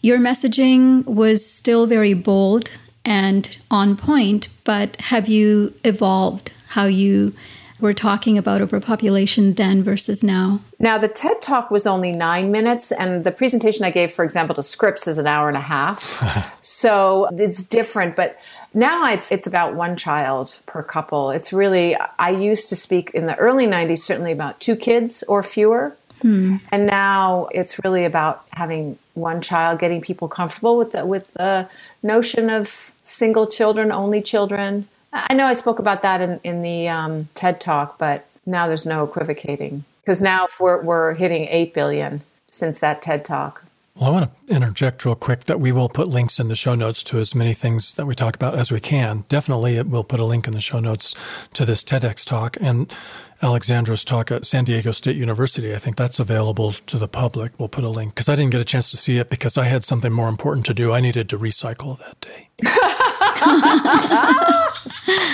your 0.00 0.18
messaging 0.18 1.04
was 1.04 1.46
still 1.46 1.86
very 1.86 2.14
bold 2.14 2.70
and 3.04 3.58
on 3.70 3.96
point, 3.96 4.48
but 4.64 4.96
have 4.96 5.28
you 5.28 5.74
evolved 5.84 6.52
how 6.68 6.86
you 6.86 7.34
were 7.80 7.92
talking 7.92 8.38
about 8.38 8.60
overpopulation 8.60 9.54
then 9.54 9.82
versus 9.82 10.22
now? 10.22 10.60
Now, 10.78 10.98
the 10.98 11.08
TED 11.08 11.42
talk 11.42 11.70
was 11.70 11.86
only 11.86 12.12
nine 12.12 12.50
minutes, 12.50 12.92
and 12.92 13.24
the 13.24 13.32
presentation 13.32 13.84
I 13.84 13.90
gave, 13.90 14.12
for 14.12 14.24
example, 14.24 14.54
to 14.56 14.62
Scripps 14.62 15.08
is 15.08 15.18
an 15.18 15.26
hour 15.26 15.48
and 15.48 15.56
a 15.56 15.60
half. 15.60 16.54
so 16.62 17.28
it's 17.32 17.64
different, 17.64 18.16
but 18.16 18.38
now 18.74 19.12
it's 19.12 19.30
it's 19.30 19.46
about 19.46 19.74
one 19.74 19.96
child 19.96 20.58
per 20.66 20.82
couple. 20.82 21.30
It's 21.30 21.52
really 21.52 21.96
I 22.18 22.30
used 22.30 22.68
to 22.70 22.76
speak 22.76 23.10
in 23.10 23.26
the 23.26 23.36
early 23.36 23.66
90s 23.66 24.00
certainly 24.00 24.32
about 24.32 24.60
two 24.60 24.76
kids 24.76 25.22
or 25.24 25.42
fewer. 25.42 25.96
Hmm. 26.22 26.56
And 26.72 26.86
now 26.86 27.48
it's 27.52 27.82
really 27.84 28.04
about 28.04 28.44
having 28.50 28.98
one 29.14 29.42
child, 29.42 29.78
getting 29.78 30.00
people 30.00 30.26
comfortable 30.26 30.76
with 30.76 30.92
the, 30.92 31.04
with 31.04 31.32
the 31.34 31.68
notion 32.02 32.50
of 32.50 32.92
single 33.02 33.46
children, 33.46 33.92
only 33.92 34.22
children. 34.22 34.88
I 35.14 35.34
know 35.34 35.46
I 35.46 35.54
spoke 35.54 35.78
about 35.78 36.02
that 36.02 36.20
in, 36.20 36.38
in 36.42 36.62
the 36.62 36.88
um, 36.88 37.28
TED 37.34 37.60
talk, 37.60 37.98
but 37.98 38.26
now 38.44 38.66
there's 38.66 38.84
no 38.84 39.04
equivocating. 39.04 39.84
Because 40.02 40.20
now 40.20 40.48
we're, 40.60 40.82
we're 40.82 41.14
hitting 41.14 41.46
8 41.46 41.72
billion 41.72 42.22
since 42.48 42.80
that 42.80 43.00
TED 43.00 43.24
talk. 43.24 43.64
Well, 43.94 44.10
I 44.10 44.12
want 44.12 44.46
to 44.48 44.54
interject 44.54 45.04
real 45.04 45.14
quick 45.14 45.44
that 45.44 45.60
we 45.60 45.70
will 45.70 45.88
put 45.88 46.08
links 46.08 46.40
in 46.40 46.48
the 46.48 46.56
show 46.56 46.74
notes 46.74 47.04
to 47.04 47.18
as 47.18 47.32
many 47.32 47.54
things 47.54 47.94
that 47.94 48.06
we 48.06 48.16
talk 48.16 48.34
about 48.34 48.56
as 48.56 48.72
we 48.72 48.80
can. 48.80 49.24
Definitely, 49.28 49.76
it 49.76 49.88
will 49.88 50.02
put 50.02 50.18
a 50.18 50.24
link 50.24 50.48
in 50.48 50.52
the 50.52 50.60
show 50.60 50.80
notes 50.80 51.14
to 51.52 51.64
this 51.64 51.84
TEDx 51.84 52.24
talk 52.24 52.56
and 52.60 52.92
Alexandra's 53.40 54.02
talk 54.02 54.32
at 54.32 54.46
San 54.46 54.64
Diego 54.64 54.90
State 54.90 55.14
University. 55.14 55.72
I 55.72 55.78
think 55.78 55.96
that's 55.96 56.18
available 56.18 56.72
to 56.72 56.98
the 56.98 57.06
public. 57.06 57.52
We'll 57.56 57.68
put 57.68 57.84
a 57.84 57.88
link 57.88 58.14
because 58.14 58.28
I 58.28 58.34
didn't 58.34 58.50
get 58.50 58.60
a 58.60 58.64
chance 58.64 58.90
to 58.90 58.96
see 58.96 59.18
it 59.18 59.30
because 59.30 59.56
I 59.56 59.64
had 59.64 59.84
something 59.84 60.12
more 60.12 60.28
important 60.28 60.66
to 60.66 60.74
do. 60.74 60.92
I 60.92 60.98
needed 60.98 61.28
to 61.28 61.38
recycle 61.38 61.96
that 62.00 62.20
day. 62.20 62.48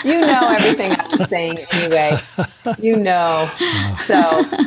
you 0.05 0.21
know 0.21 0.49
everything 0.49 0.93
I'm 0.99 1.27
saying 1.27 1.59
anyway. 1.73 2.19
You 2.79 2.97
know. 2.97 3.51
So 3.97 4.19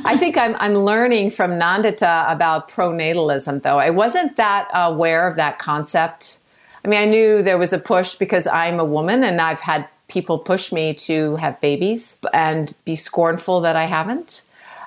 I 0.06 0.16
think 0.18 0.38
I'm, 0.38 0.56
I'm 0.56 0.76
learning 0.76 1.32
from 1.32 1.52
Nandita 1.52 2.32
about 2.32 2.70
pronatalism, 2.70 3.62
though. 3.62 3.80
I 3.80 3.90
wasn't 3.90 4.38
that 4.38 4.70
aware 4.74 5.28
of 5.28 5.36
that 5.38 5.60
concept. 5.60 6.40
I 6.84 6.88
mean, 6.88 7.00
I 7.00 7.06
knew 7.06 7.42
there 7.44 7.58
was 7.58 7.74
a 7.74 7.80
push 7.80 8.16
because 8.16 8.48
I'm 8.48 8.80
a 8.80 8.86
woman 8.86 9.24
and 9.24 9.40
I've 9.42 9.62
had 9.62 9.88
people 10.08 10.40
push 10.40 10.72
me 10.72 10.94
to 10.94 11.38
have 11.38 11.60
babies 11.62 12.18
and 12.34 12.74
be 12.86 12.96
scornful 12.96 13.62
that 13.62 13.76
I 13.76 13.86
haven't. 13.86 14.44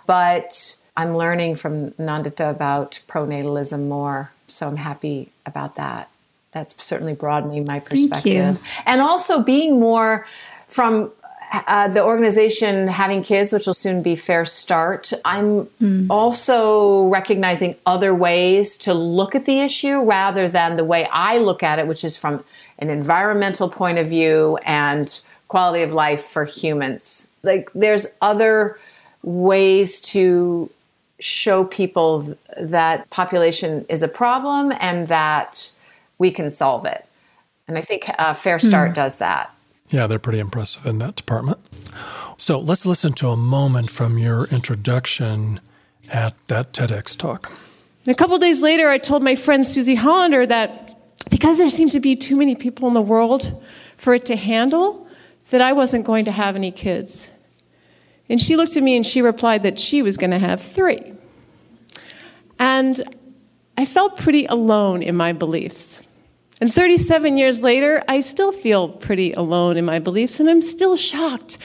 But 0.07 0.79
I'm 0.97 1.16
learning 1.16 1.57
from 1.57 1.90
Nandita 1.92 2.51
about 2.51 3.01
pronatalism 3.09 3.88
more. 3.88 4.31
So 4.47 4.69
I'm 4.69 4.77
happy 4.77 5.33
about 5.45 5.75
that 5.77 6.09
that's 6.57 6.83
certainly 6.83 7.12
broadening 7.12 7.66
my 7.66 7.81
perspective. 7.81 8.59
And 8.87 9.03
also 9.03 9.42
being 9.42 9.79
more 9.79 10.27
from 10.69 11.12
uh, 11.53 11.88
the 11.88 12.03
organization 12.03 12.88
having 12.88 13.23
kids, 13.23 13.53
which 13.53 13.66
will 13.66 13.75
soon 13.75 14.03
be 14.03 14.16
Fair 14.16 14.47
Start, 14.47 15.12
I'm 15.25 15.66
mm. 15.83 16.07
also 16.09 17.09
recognizing 17.09 17.77
other 17.85 18.14
ways 18.14 18.79
to 18.79 18.95
look 18.95 19.35
at 19.35 19.45
the 19.45 19.61
issue 19.61 20.01
rather 20.01 20.49
than 20.49 20.77
the 20.77 20.85
way 20.85 21.07
I 21.12 21.37
look 21.38 21.62
at 21.62 21.79
it, 21.79 21.87
which 21.87 22.05
is 22.05 22.16
from 22.16 22.42
an 22.79 22.88
environmental 22.88 23.69
point 23.69 23.99
of 23.99 24.07
view 24.09 24.59
and 24.64 25.23
quality 25.49 25.83
of 25.83 25.92
life 25.92 26.25
for 26.25 26.47
humans. 26.47 27.31
Like 27.42 27.71
there's 27.75 28.07
other 28.23 28.79
ways 29.23 30.01
to 30.12 30.71
show 31.21 31.64
people 31.64 32.37
that 32.59 33.09
population 33.11 33.85
is 33.90 34.03
a 34.03 34.09
problem 34.09 34.73
and 34.81 35.09
that 35.09 35.75
we 36.18 36.31
can 36.31 36.50
solve 36.50 36.87
it. 36.87 37.05
And 37.68 37.76
I 37.76 37.83
think 37.83 38.11
uh, 38.18 38.35
Fair 38.35 38.59
Start 38.59 38.92
mm. 38.92 38.94
does 38.94 39.18
that. 39.18 39.52
Yeah, 39.90 40.07
they're 40.07 40.18
pretty 40.18 40.38
impressive 40.38 40.87
in 40.87 40.98
that 40.98 41.16
department. 41.16 41.59
So 42.37 42.59
let's 42.59 42.85
listen 42.85 43.12
to 43.14 43.29
a 43.29 43.37
moment 43.37 43.90
from 43.90 44.18
your 44.18 44.44
introduction 44.46 45.61
at 46.09 46.35
that 46.48 46.72
TEDx 46.72 47.16
talk. 47.16 47.52
And 48.05 48.12
a 48.12 48.14
couple 48.14 48.38
days 48.38 48.62
later, 48.62 48.88
I 48.88 48.98
told 48.98 49.22
my 49.22 49.35
friend 49.35 49.66
Susie 49.66 49.94
Hollander 49.94 50.46
that 50.46 50.87
because 51.31 51.59
there 51.59 51.68
seemed 51.68 51.92
to 51.92 52.00
be 52.00 52.14
too 52.14 52.37
many 52.37 52.55
people 52.55 52.87
in 52.88 52.94
the 52.94 53.02
world 53.02 53.62
for 53.96 54.14
it 54.14 54.24
to 54.26 54.37
handle, 54.37 55.09
that 55.50 55.61
I 55.61 55.72
wasn't 55.72 56.05
going 56.05 56.24
to 56.24 56.33
have 56.33 56.57
any 56.57 56.70
kids. 56.70 57.31
And 58.29 58.40
she 58.40 58.57
looked 58.57 58.76
at 58.76 58.83
me 58.83 58.96
and 58.96 59.07
she 59.07 59.22
replied 59.22 59.62
that 59.62 59.79
she 59.79 60.02
was 60.02 60.16
going 60.16 60.33
to 60.33 60.38
have 60.38 60.61
three. 60.61 61.14
And 62.59 63.16
I 63.76 63.85
felt 63.85 64.16
pretty 64.16 64.46
alone 64.46 65.02
in 65.02 65.16
my 65.16 65.33
beliefs. 65.33 66.02
And 66.61 66.73
37 66.73 67.37
years 67.37 67.62
later, 67.62 68.03
I 68.09 68.21
still 68.21 68.51
feel 68.51 68.88
pretty 68.88 69.33
alone 69.33 69.77
in 69.77 69.85
my 69.85 69.99
beliefs, 69.99 70.40
and 70.40 70.49
I'm 70.49 70.62
still 70.62 70.97
shocked 70.97 71.59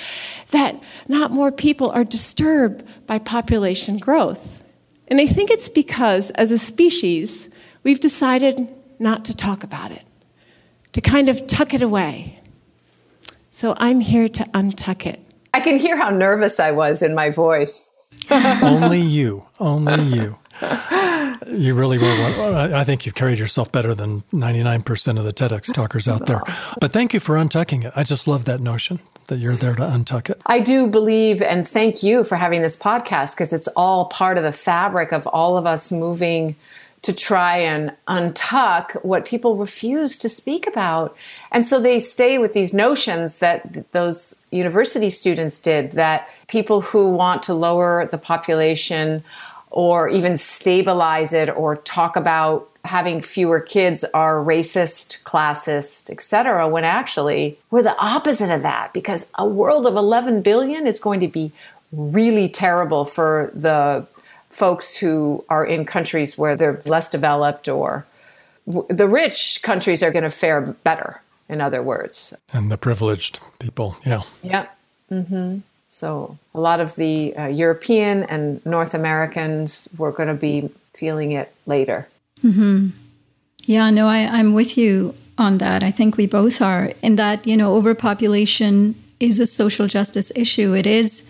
that 0.50 0.82
not 1.08 1.32
more 1.32 1.52
people 1.52 1.92
are 1.92 2.04
disturbed 2.04 2.84
by 3.08 3.20
population 3.20 3.98
growth. 3.98 4.62
And 5.08 5.22
I 5.22 5.28
think 5.28 5.50
it's 5.50 5.70
because, 5.70 6.30
as 6.32 6.52
a 6.52 6.58
species, 6.58 7.50
we've 7.84 8.02
decided 8.02 8.68
not 9.00 9.24
to 9.26 9.36
talk 9.36 9.64
about 9.64 9.92
it, 9.92 10.04
to 10.92 11.02
kind 11.02 11.30
of 11.30 11.48
tuck 11.48 11.74
it 11.74 11.82
away. 11.82 12.40
So 13.52 13.76
I'm 13.78 14.02
here 14.02 14.28
to 14.28 14.44
untuck 14.54 15.06
it. 15.06 15.22
I 15.54 15.62
can 15.62 15.78
hear 15.80 15.98
how 15.98 16.10
nervous 16.10 16.60
I 16.60 16.72
was 16.72 17.02
in 17.02 17.16
my 17.16 17.30
voice. 17.30 17.94
only 18.62 19.02
you, 19.02 19.46
only 19.60 20.04
you. 20.04 20.38
You 21.48 21.74
really 21.74 21.98
were 21.98 22.16
one. 22.38 22.74
I 22.74 22.84
think 22.84 23.06
you've 23.06 23.16
carried 23.16 23.40
yourself 23.40 23.72
better 23.72 23.96
than 23.96 24.22
99% 24.32 25.18
of 25.18 25.26
the 25.26 25.34
TEDx 25.34 25.74
talkers 25.74 26.08
out 26.08 26.28
there. 26.28 26.42
But 26.80 26.92
thank 26.92 27.14
you 27.14 27.20
for 27.20 27.36
untucking 27.36 27.86
it. 27.86 27.94
I 27.96 28.04
just 28.04 28.28
love 28.28 28.46
that 28.46 28.60
notion 28.60 29.00
that 29.28 29.38
you're 29.38 29.54
there 29.54 29.76
to 29.76 29.82
untuck 29.82 30.30
it. 30.30 30.42
I 30.46 30.60
do 30.60 30.88
believe 30.88 31.42
and 31.42 31.68
thank 31.68 32.04
you 32.04 32.24
for 32.24 32.36
having 32.36 32.62
this 32.62 32.76
podcast 32.76 33.34
because 33.34 33.54
it's 33.54 33.68
all 33.70 34.06
part 34.06 34.38
of 34.38 34.44
the 34.44 34.52
fabric 34.52 35.12
of 35.12 35.26
all 35.28 35.58
of 35.58 35.66
us 35.66 35.92
moving 35.92 36.56
to 37.04 37.14
try 37.14 37.58
and 37.58 37.92
untuck 38.08 38.94
what 39.04 39.26
people 39.26 39.56
refuse 39.56 40.20
to 40.20 40.30
speak 40.30 40.68
about. 40.68 41.16
And 41.52 41.66
so 41.66 41.80
they 41.80 42.00
stay 42.00 42.38
with 42.38 42.54
these 42.54 42.74
notions 42.74 43.40
that 43.40 43.92
those 43.92 44.36
university 44.52 45.10
students 45.10 45.60
did 45.60 45.94
that 45.94 46.30
people 46.48 46.82
who 46.82 47.10
want 47.10 47.42
to 47.44 47.56
lower 47.56 48.08
the 48.12 48.20
population 48.20 49.24
or 49.72 50.10
even 50.10 50.38
stabilize 50.38 51.34
it 51.34 51.50
or 51.50 51.78
talk 51.78 52.16
about 52.16 52.70
having 52.84 53.22
fewer 53.22 53.60
kids 53.60 54.04
are 54.14 54.36
racist, 54.36 55.22
classist, 55.24 56.10
etc. 56.10 56.68
when 56.68 56.84
actually 56.84 57.58
we're 57.70 57.84
the 57.84 57.98
opposite 57.98 58.54
of 58.54 58.64
that 58.64 58.94
because 58.94 59.32
a 59.38 59.46
world 59.46 59.86
of 59.86 59.96
11 59.96 60.42
billion 60.42 60.88
is 60.88 61.00
going 61.00 61.20
to 61.20 61.28
be 61.28 61.52
really 61.92 62.50
terrible 62.50 63.06
for 63.06 63.52
the 63.54 64.06
folks 64.50 64.96
who 64.98 65.44
are 65.50 65.66
in 65.66 65.86
countries 65.86 66.38
where 66.38 66.56
they're 66.56 66.82
less 66.86 67.10
developed 67.10 67.68
or 67.68 68.06
the 68.66 69.08
rich 69.08 69.62
countries 69.64 70.04
are 70.04 70.12
going 70.12 70.24
to 70.24 70.30
fare 70.30 70.62
better 70.62 71.22
in 71.50 71.62
other 71.62 71.82
words 71.82 72.34
and 72.54 72.72
the 72.72 72.78
privileged 72.78 73.40
people 73.60 73.96
yeah 74.06 74.24
yep 74.44 74.78
mm-hmm. 75.10 75.60
So 75.92 76.38
a 76.56 76.60
lot 76.60 76.80
of 76.80 76.96
the 76.96 77.36
uh, 77.36 77.48
European 77.48 78.24
and 78.24 78.66
North 78.66 78.94
Americans 78.94 79.90
were 79.98 80.12
going 80.12 80.30
to 80.30 80.34
be 80.34 80.70
feeling 80.94 81.34
it 81.34 81.54
later. 81.66 82.08
Mm-hmm. 82.42 82.90
Yeah, 83.64 83.90
no, 83.90 84.08
I, 84.08 84.20
I'm 84.20 84.54
with 84.54 84.78
you 84.78 85.14
on 85.38 85.58
that. 85.58 85.84
I 85.84 85.92
think 85.92 86.16
we 86.16 86.26
both 86.28 86.62
are. 86.62 86.94
In 87.02 87.18
that, 87.18 87.46
you 87.46 87.58
know, 87.58 87.76
overpopulation 87.76 88.96
is 89.20 89.38
a 89.40 89.46
social 89.46 89.88
justice 89.88 90.32
issue. 90.34 90.74
It 90.74 90.88
is 90.88 91.30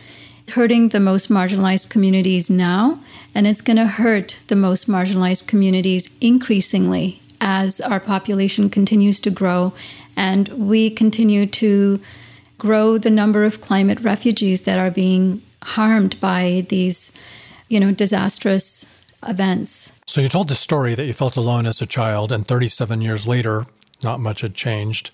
hurting 0.49 0.89
the 0.89 0.99
most 0.99 1.29
marginalized 1.29 1.89
communities 1.89 2.49
now, 2.49 2.99
and 3.33 3.47
it's 3.47 3.61
going 3.61 3.77
to 3.77 3.87
hurt 3.87 4.39
the 4.47 4.55
most 4.55 4.87
marginalized 4.87 5.47
communities 5.47 6.09
increasingly 6.21 7.19
as 7.41 7.81
our 7.81 7.99
population 7.99 8.69
continues 8.69 9.19
to 9.21 9.31
grow 9.31 9.73
and 10.15 10.49
we 10.49 10.89
continue 10.89 11.45
to 11.47 11.99
grow 12.61 12.99
the 12.99 13.09
number 13.09 13.43
of 13.43 13.59
climate 13.59 13.99
refugees 14.01 14.61
that 14.61 14.77
are 14.77 14.91
being 14.91 15.41
harmed 15.63 16.15
by 16.21 16.63
these, 16.69 17.11
you 17.69 17.79
know, 17.79 17.91
disastrous 17.91 18.85
events. 19.27 19.91
So 20.05 20.21
you 20.21 20.27
told 20.27 20.47
the 20.47 20.53
story 20.53 20.93
that 20.93 21.05
you 21.05 21.13
felt 21.13 21.37
alone 21.37 21.65
as 21.65 21.81
a 21.81 21.87
child, 21.87 22.31
and 22.31 22.47
37 22.47 23.01
years 23.01 23.27
later, 23.27 23.65
not 24.03 24.19
much 24.19 24.41
had 24.41 24.53
changed. 24.53 25.09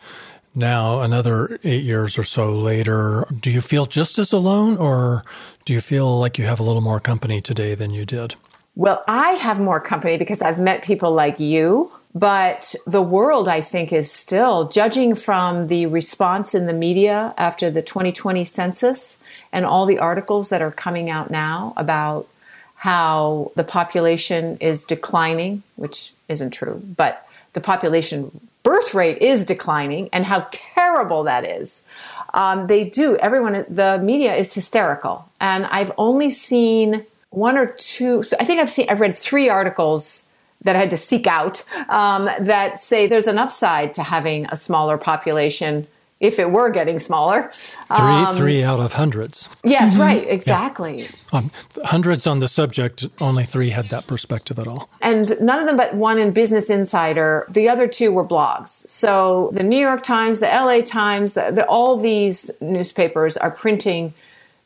Now, 0.56 1.00
another 1.00 1.58
eight 1.64 1.86
years 1.86 2.18
or 2.18 2.26
so 2.26 2.54
later, 2.54 3.26
do 3.40 3.50
you 3.50 3.62
feel 3.62 3.86
just 3.86 4.20
as 4.20 4.34
alone, 4.34 4.76
or 4.76 5.24
do 5.64 5.72
you 5.72 5.80
feel 5.80 6.20
like 6.20 6.38
you 6.38 6.44
have 6.44 6.60
a 6.60 6.64
little 6.64 6.82
more 6.82 7.00
company 7.00 7.40
today 7.40 7.76
than 7.76 7.92
you 7.92 8.06
did? 8.06 8.36
Well, 8.76 9.06
I 9.08 9.32
have 9.32 9.58
more 9.58 9.80
company 9.80 10.18
because 10.18 10.42
I've 10.42 10.60
met 10.60 10.84
people 10.84 11.14
like 11.14 11.40
you 11.40 11.94
but 12.16 12.76
the 12.86 13.02
world, 13.02 13.48
I 13.48 13.62
think, 13.62 13.94
is 13.94 14.12
still 14.12 14.70
judging 14.70 15.14
from 15.16 15.68
the 15.68 15.86
response 15.86 16.56
in 16.56 16.66
the 16.66 16.74
media 16.74 17.34
after 17.38 17.70
the 17.70 17.82
2020 17.82 18.44
census 18.44 19.20
and 19.52 19.66
all 19.66 19.86
the 19.86 20.00
articles 20.00 20.50
that 20.50 20.62
are 20.62 20.72
coming 20.72 21.10
out 21.10 21.30
now 21.30 21.74
about 21.78 22.28
how 22.76 23.52
the 23.56 23.64
population 23.64 24.58
is 24.58 24.86
declining, 24.86 25.64
which 25.76 26.14
isn't 26.28 26.52
true, 26.52 26.82
but 26.96 27.28
the 27.54 27.62
population 27.62 28.40
birth 28.64 28.94
rate 28.94 29.20
is 29.20 29.46
declining 29.46 30.10
and 30.14 30.26
how 30.26 30.46
terrible 30.52 31.24
that 31.24 31.44
is. 31.44 31.88
Um, 32.34 32.68
they 32.68 32.84
do, 32.84 33.16
everyone, 33.16 33.66
the 33.70 34.00
media 34.04 34.36
is 34.36 34.54
hysterical. 34.54 35.28
And 35.40 35.66
I've 35.66 35.92
only 35.98 36.30
seen 36.30 37.06
one 37.30 37.58
or 37.58 37.66
two, 37.66 38.26
I 38.40 38.46
think 38.46 38.60
I've 38.60 38.70
seen, 38.70 38.90
I've 38.90 39.00
read 39.00 39.16
three 39.16 39.50
articles 39.50 40.27
that 40.62 40.76
I 40.76 40.80
had 40.80 40.90
to 40.90 40.98
seek 40.98 41.28
out 41.28 41.64
um, 41.90 42.30
that 42.40 42.80
say 42.80 43.08
there's 43.08 43.28
an 43.28 43.38
upside 43.38 43.94
to 43.96 44.04
having 44.04 44.46
a 44.50 44.58
smaller 44.58 44.98
population 44.98 45.88
if 46.20 46.40
it 46.40 46.52
were 46.52 46.72
getting 46.72 46.98
smaller. 46.98 47.52
Three, 47.54 47.98
um, 47.98 48.36
three 48.36 48.64
out 48.64 48.80
of 48.80 48.94
hundreds. 48.94 49.50
Yes, 49.64 49.92
mm-hmm. 49.92 50.02
right, 50.02 50.28
exactly. 50.28 51.02
Yeah. 51.02 51.10
Um, 51.32 51.52
hundreds 51.84 52.26
on 52.26 52.40
the 52.40 52.48
subject, 52.48 53.08
only 53.22 53.46
three 53.46 53.70
had 53.70 53.90
that 53.90 54.08
perspective 54.08 54.58
at 54.58 54.68
all. 54.68 54.90
And 55.02 55.40
none 55.40 55.60
of 55.60 55.68
them 55.68 55.78
but 55.78 55.94
one 55.94 56.18
in 56.18 56.32
Business 56.32 56.70
Insider. 56.70 57.46
The 57.50 57.70
other 57.70 57.88
two 57.88 58.12
were 58.12 58.26
blogs. 58.26 58.90
So 58.90 59.52
the 59.54 59.64
New 59.64 59.80
York 59.80 60.04
Times, 60.04 60.40
the 60.40 60.48
LA 60.48 60.82
Times, 60.82 61.34
the, 61.34 61.52
the, 61.52 61.66
all 61.68 61.98
these 61.98 62.50
newspapers 62.62 63.38
are 63.38 63.52
printing 63.52 64.14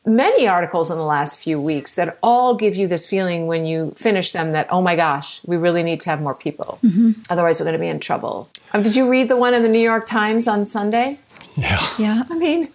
many 0.04 0.48
articles 0.48 0.90
in 0.90 0.98
the 0.98 1.04
last 1.04 1.38
few 1.38 1.60
weeks 1.60 1.94
that 1.94 2.18
all 2.22 2.56
give 2.56 2.74
you 2.74 2.88
this 2.88 3.06
feeling 3.06 3.46
when 3.46 3.64
you 3.64 3.94
finish 3.96 4.32
them 4.32 4.50
that, 4.50 4.66
oh 4.70 4.82
my 4.82 4.96
gosh, 4.96 5.40
we 5.44 5.56
really 5.56 5.82
need 5.82 6.00
to 6.00 6.10
have 6.10 6.20
more 6.20 6.34
people. 6.34 6.78
Mm-hmm. 6.82 7.12
Otherwise, 7.30 7.60
we're 7.60 7.64
going 7.64 7.74
to 7.74 7.78
be 7.78 7.88
in 7.88 8.00
trouble. 8.00 8.50
Um, 8.72 8.82
did 8.82 8.96
you 8.96 9.08
read 9.08 9.28
the 9.28 9.36
one 9.36 9.54
in 9.54 9.62
the 9.62 9.68
New 9.68 9.78
York 9.78 10.06
Times 10.06 10.48
on 10.48 10.66
Sunday? 10.66 11.18
Yeah. 11.56 11.86
Yeah. 11.98 12.22
I 12.28 12.36
mean, 12.36 12.68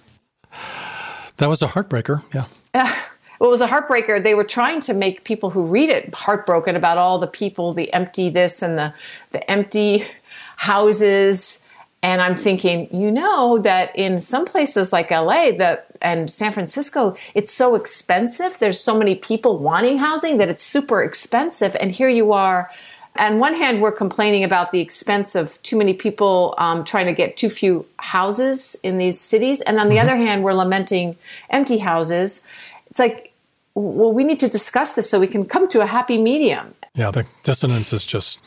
that 1.37 1.49
was 1.49 1.61
a 1.61 1.67
heartbreaker. 1.67 2.23
Yeah. 2.33 2.45
Uh, 2.73 2.95
well, 3.39 3.49
it 3.49 3.51
was 3.51 3.61
a 3.61 3.67
heartbreaker. 3.67 4.23
They 4.23 4.33
were 4.33 4.43
trying 4.43 4.81
to 4.81 4.93
make 4.93 5.23
people 5.23 5.49
who 5.49 5.65
read 5.65 5.89
it 5.89 6.13
heartbroken 6.13 6.75
about 6.75 6.97
all 6.97 7.19
the 7.19 7.27
people, 7.27 7.73
the 7.73 7.91
empty 7.93 8.29
this 8.29 8.61
and 8.61 8.77
the, 8.77 8.93
the 9.31 9.51
empty 9.51 10.07
houses 10.55 11.61
and 12.07 12.21
I'm 12.21 12.37
thinking, 12.37 12.87
you 12.95 13.11
know, 13.11 13.57
that 13.63 13.93
in 13.93 14.21
some 14.21 14.45
places 14.45 14.93
like 14.93 15.11
LA 15.11 15.51
that 15.57 15.87
and 16.01 16.31
San 16.31 16.53
Francisco, 16.53 17.17
it's 17.33 17.51
so 17.51 17.75
expensive. 17.75 18.57
There's 18.59 18.79
so 18.79 18.97
many 18.97 19.15
people 19.15 19.57
wanting 19.57 19.97
housing 19.97 20.37
that 20.37 20.47
it's 20.47 20.63
super 20.63 21.03
expensive. 21.03 21.75
And 21.77 21.91
here 21.91 22.07
you 22.07 22.31
are. 22.31 22.71
On 23.17 23.39
one 23.39 23.55
hand, 23.55 23.81
we're 23.81 23.91
complaining 23.91 24.45
about 24.45 24.71
the 24.71 24.79
expense 24.79 25.35
of 25.35 25.61
too 25.63 25.77
many 25.77 25.93
people 25.93 26.55
um, 26.57 26.85
trying 26.85 27.07
to 27.07 27.13
get 27.13 27.35
too 27.35 27.49
few 27.49 27.85
houses 27.97 28.77
in 28.83 28.97
these 28.99 29.19
cities. 29.19 29.59
And 29.59 29.77
on 29.77 29.89
the 29.89 29.95
mm-hmm. 29.95 30.07
other 30.07 30.15
hand, 30.15 30.45
we're 30.45 30.53
lamenting 30.53 31.17
empty 31.49 31.79
houses. 31.79 32.45
It's 32.89 32.99
like, 32.99 33.33
well, 33.75 34.13
we 34.13 34.23
need 34.23 34.39
to 34.39 34.47
discuss 34.47 34.93
this 34.93 35.09
so 35.09 35.19
we 35.19 35.27
can 35.27 35.43
come 35.43 35.67
to 35.67 35.81
a 35.81 35.85
happy 35.85 36.17
medium. 36.17 36.73
Yeah, 36.95 37.11
the 37.11 37.25
dissonance 37.43 37.91
is 37.91 38.05
just 38.05 38.41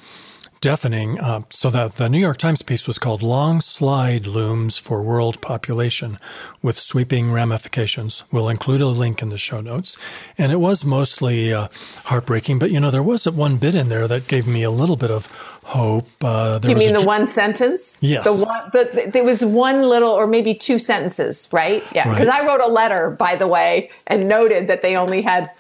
deafening. 0.61 1.19
Uh, 1.19 1.43
so 1.51 1.71
that 1.71 1.93
the 1.97 2.09
New 2.09 2.19
York 2.19 2.39
Times 2.39 2.63
piece 2.63 2.87
was 2.87 2.99
called 2.99 3.23
"Long 3.23 3.61
Slide 3.61 4.27
Looms 4.27 4.79
for 4.79 5.03
World 5.03 5.41
Population 5.41 6.19
with 6.63 6.79
Sweeping 6.79 7.33
Ramifications." 7.33 8.25
We'll 8.31 8.49
include 8.49 8.81
a 8.81 8.87
link 8.87 9.23
in 9.23 9.31
the 9.31 9.39
show 9.39 9.61
notes, 9.61 9.97
and 10.37 10.53
it 10.53 10.61
was 10.61 10.85
mostly 10.85 11.53
uh, 11.53 11.69
heartbreaking. 12.05 12.59
But 12.59 12.71
you 12.71 12.81
know, 12.81 12.91
there 12.91 13.03
was 13.03 13.29
one 13.29 13.57
bit 13.57 13.75
in 13.75 13.89
there 13.89 14.07
that 14.09 14.29
gave 14.29 14.47
me 14.47 14.63
a 14.63 14.71
little 14.71 14.97
bit 14.97 15.11
of 15.11 15.27
hope. 15.65 16.09
Uh, 16.23 16.59
you 16.63 16.75
mean 16.75 16.95
the 16.95 17.05
one 17.05 17.27
sentence? 17.27 17.99
Yes. 18.01 18.25
The 18.25 18.45
one, 18.45 18.71
but 18.73 19.13
there 19.13 19.25
was 19.25 19.45
one 19.45 19.83
little, 19.83 20.11
or 20.11 20.27
maybe 20.27 20.55
two 20.55 20.79
sentences, 20.79 21.49
right? 21.53 21.85
Yeah. 21.95 22.09
Because 22.09 22.29
right. 22.29 22.43
I 22.43 22.47
wrote 22.47 22.61
a 22.61 22.69
letter, 22.69 23.11
by 23.11 23.37
the 23.37 23.47
way, 23.47 23.91
and 24.07 24.29
noted 24.29 24.67
that 24.67 24.83
they 24.83 24.97
only 24.97 25.23
had 25.23 25.51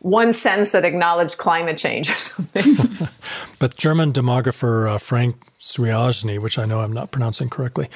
one 0.00 0.32
sentence 0.32 0.72
that 0.72 0.84
acknowledged 0.84 1.36
climate 1.38 1.76
change 1.76 2.10
or 2.10 2.14
something. 2.14 3.08
but 3.58 3.76
German 3.76 4.12
demographer 4.12 4.90
uh, 4.90 4.98
Frank 4.98 5.36
Swiaczny, 5.58 6.40
which 6.40 6.58
I 6.58 6.64
know 6.64 6.80
I'm 6.80 6.92
not 6.92 7.10
pronouncing 7.10 7.50
correctly, 7.50 7.88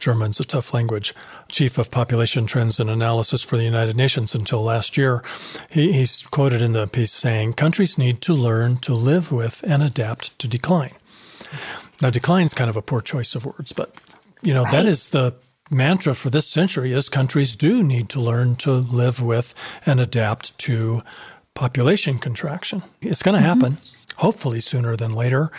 German's 0.00 0.40
a 0.40 0.44
tough 0.44 0.74
language, 0.74 1.14
chief 1.48 1.78
of 1.78 1.90
population 1.90 2.46
trends 2.46 2.80
and 2.80 2.90
analysis 2.90 3.42
for 3.42 3.56
the 3.56 3.64
United 3.64 3.96
Nations 3.96 4.34
until 4.34 4.62
last 4.62 4.96
year, 4.96 5.22
he, 5.70 5.92
he's 5.92 6.26
quoted 6.26 6.60
in 6.60 6.72
the 6.72 6.88
piece 6.88 7.12
saying, 7.12 7.52
countries 7.52 7.96
need 7.96 8.20
to 8.22 8.34
learn 8.34 8.78
to 8.78 8.94
live 8.94 9.30
with 9.30 9.62
and 9.64 9.84
adapt 9.84 10.36
to 10.40 10.48
decline. 10.48 10.94
Now, 12.00 12.10
decline 12.10 12.46
is 12.46 12.54
kind 12.54 12.70
of 12.70 12.76
a 12.76 12.82
poor 12.82 13.00
choice 13.00 13.36
of 13.36 13.46
words, 13.46 13.72
but 13.72 13.94
you 14.42 14.52
know 14.52 14.64
right. 14.64 14.72
that 14.72 14.86
is 14.86 15.10
the 15.10 15.34
mantra 15.70 16.14
for 16.14 16.28
this 16.28 16.46
century 16.46 16.92
is 16.92 17.08
countries 17.08 17.56
do 17.56 17.82
need 17.82 18.08
to 18.10 18.20
learn 18.20 18.56
to 18.56 18.72
live 18.72 19.22
with 19.22 19.54
and 19.86 20.00
adapt 20.00 20.56
to 20.58 21.02
population 21.54 22.18
contraction. 22.18 22.82
It's 23.00 23.22
going 23.22 23.40
to 23.40 23.46
mm-hmm. 23.46 23.60
happen, 23.60 23.78
hopefully 24.16 24.60
sooner 24.60 24.96
than 24.96 25.12
later, 25.12 25.50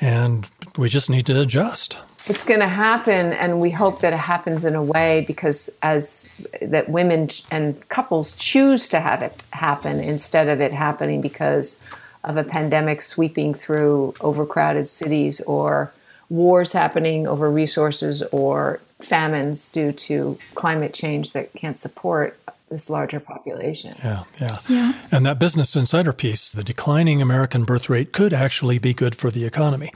and 0.00 0.50
we 0.76 0.88
just 0.88 1.10
need 1.10 1.26
to 1.26 1.40
adjust. 1.40 1.98
It's 2.26 2.44
going 2.44 2.60
to 2.60 2.68
happen, 2.68 3.32
and 3.32 3.60
we 3.60 3.70
hope 3.70 4.00
that 4.00 4.12
it 4.12 4.18
happens 4.18 4.64
in 4.64 4.76
a 4.76 4.82
way 4.82 5.24
because 5.26 5.68
as 5.82 6.28
that 6.60 6.88
women 6.88 7.28
and 7.50 7.88
couples 7.88 8.36
choose 8.36 8.88
to 8.90 9.00
have 9.00 9.22
it 9.22 9.42
happen 9.50 9.98
instead 9.98 10.48
of 10.48 10.60
it 10.60 10.72
happening 10.72 11.20
because 11.20 11.80
of 12.22 12.36
a 12.36 12.44
pandemic 12.44 13.02
sweeping 13.02 13.54
through 13.54 14.14
overcrowded 14.20 14.88
cities 14.88 15.40
or 15.42 15.92
wars 16.28 16.72
happening 16.72 17.26
over 17.26 17.50
resources 17.50 18.22
or 18.30 18.80
famines 19.00 19.68
due 19.68 19.90
to 19.90 20.38
climate 20.54 20.94
change 20.94 21.32
that 21.32 21.52
can't 21.54 21.76
support 21.76 22.38
this 22.72 22.90
larger 22.90 23.20
population. 23.20 23.94
Yeah, 24.02 24.24
yeah, 24.40 24.58
yeah. 24.68 24.92
And 25.12 25.26
that 25.26 25.38
Business 25.38 25.76
Insider 25.76 26.12
piece, 26.12 26.48
the 26.48 26.64
declining 26.64 27.20
American 27.20 27.64
birth 27.64 27.90
rate 27.90 28.12
could 28.12 28.32
actually 28.32 28.78
be 28.78 28.94
good 28.94 29.14
for 29.14 29.30
the 29.30 29.44
economy. 29.44 29.92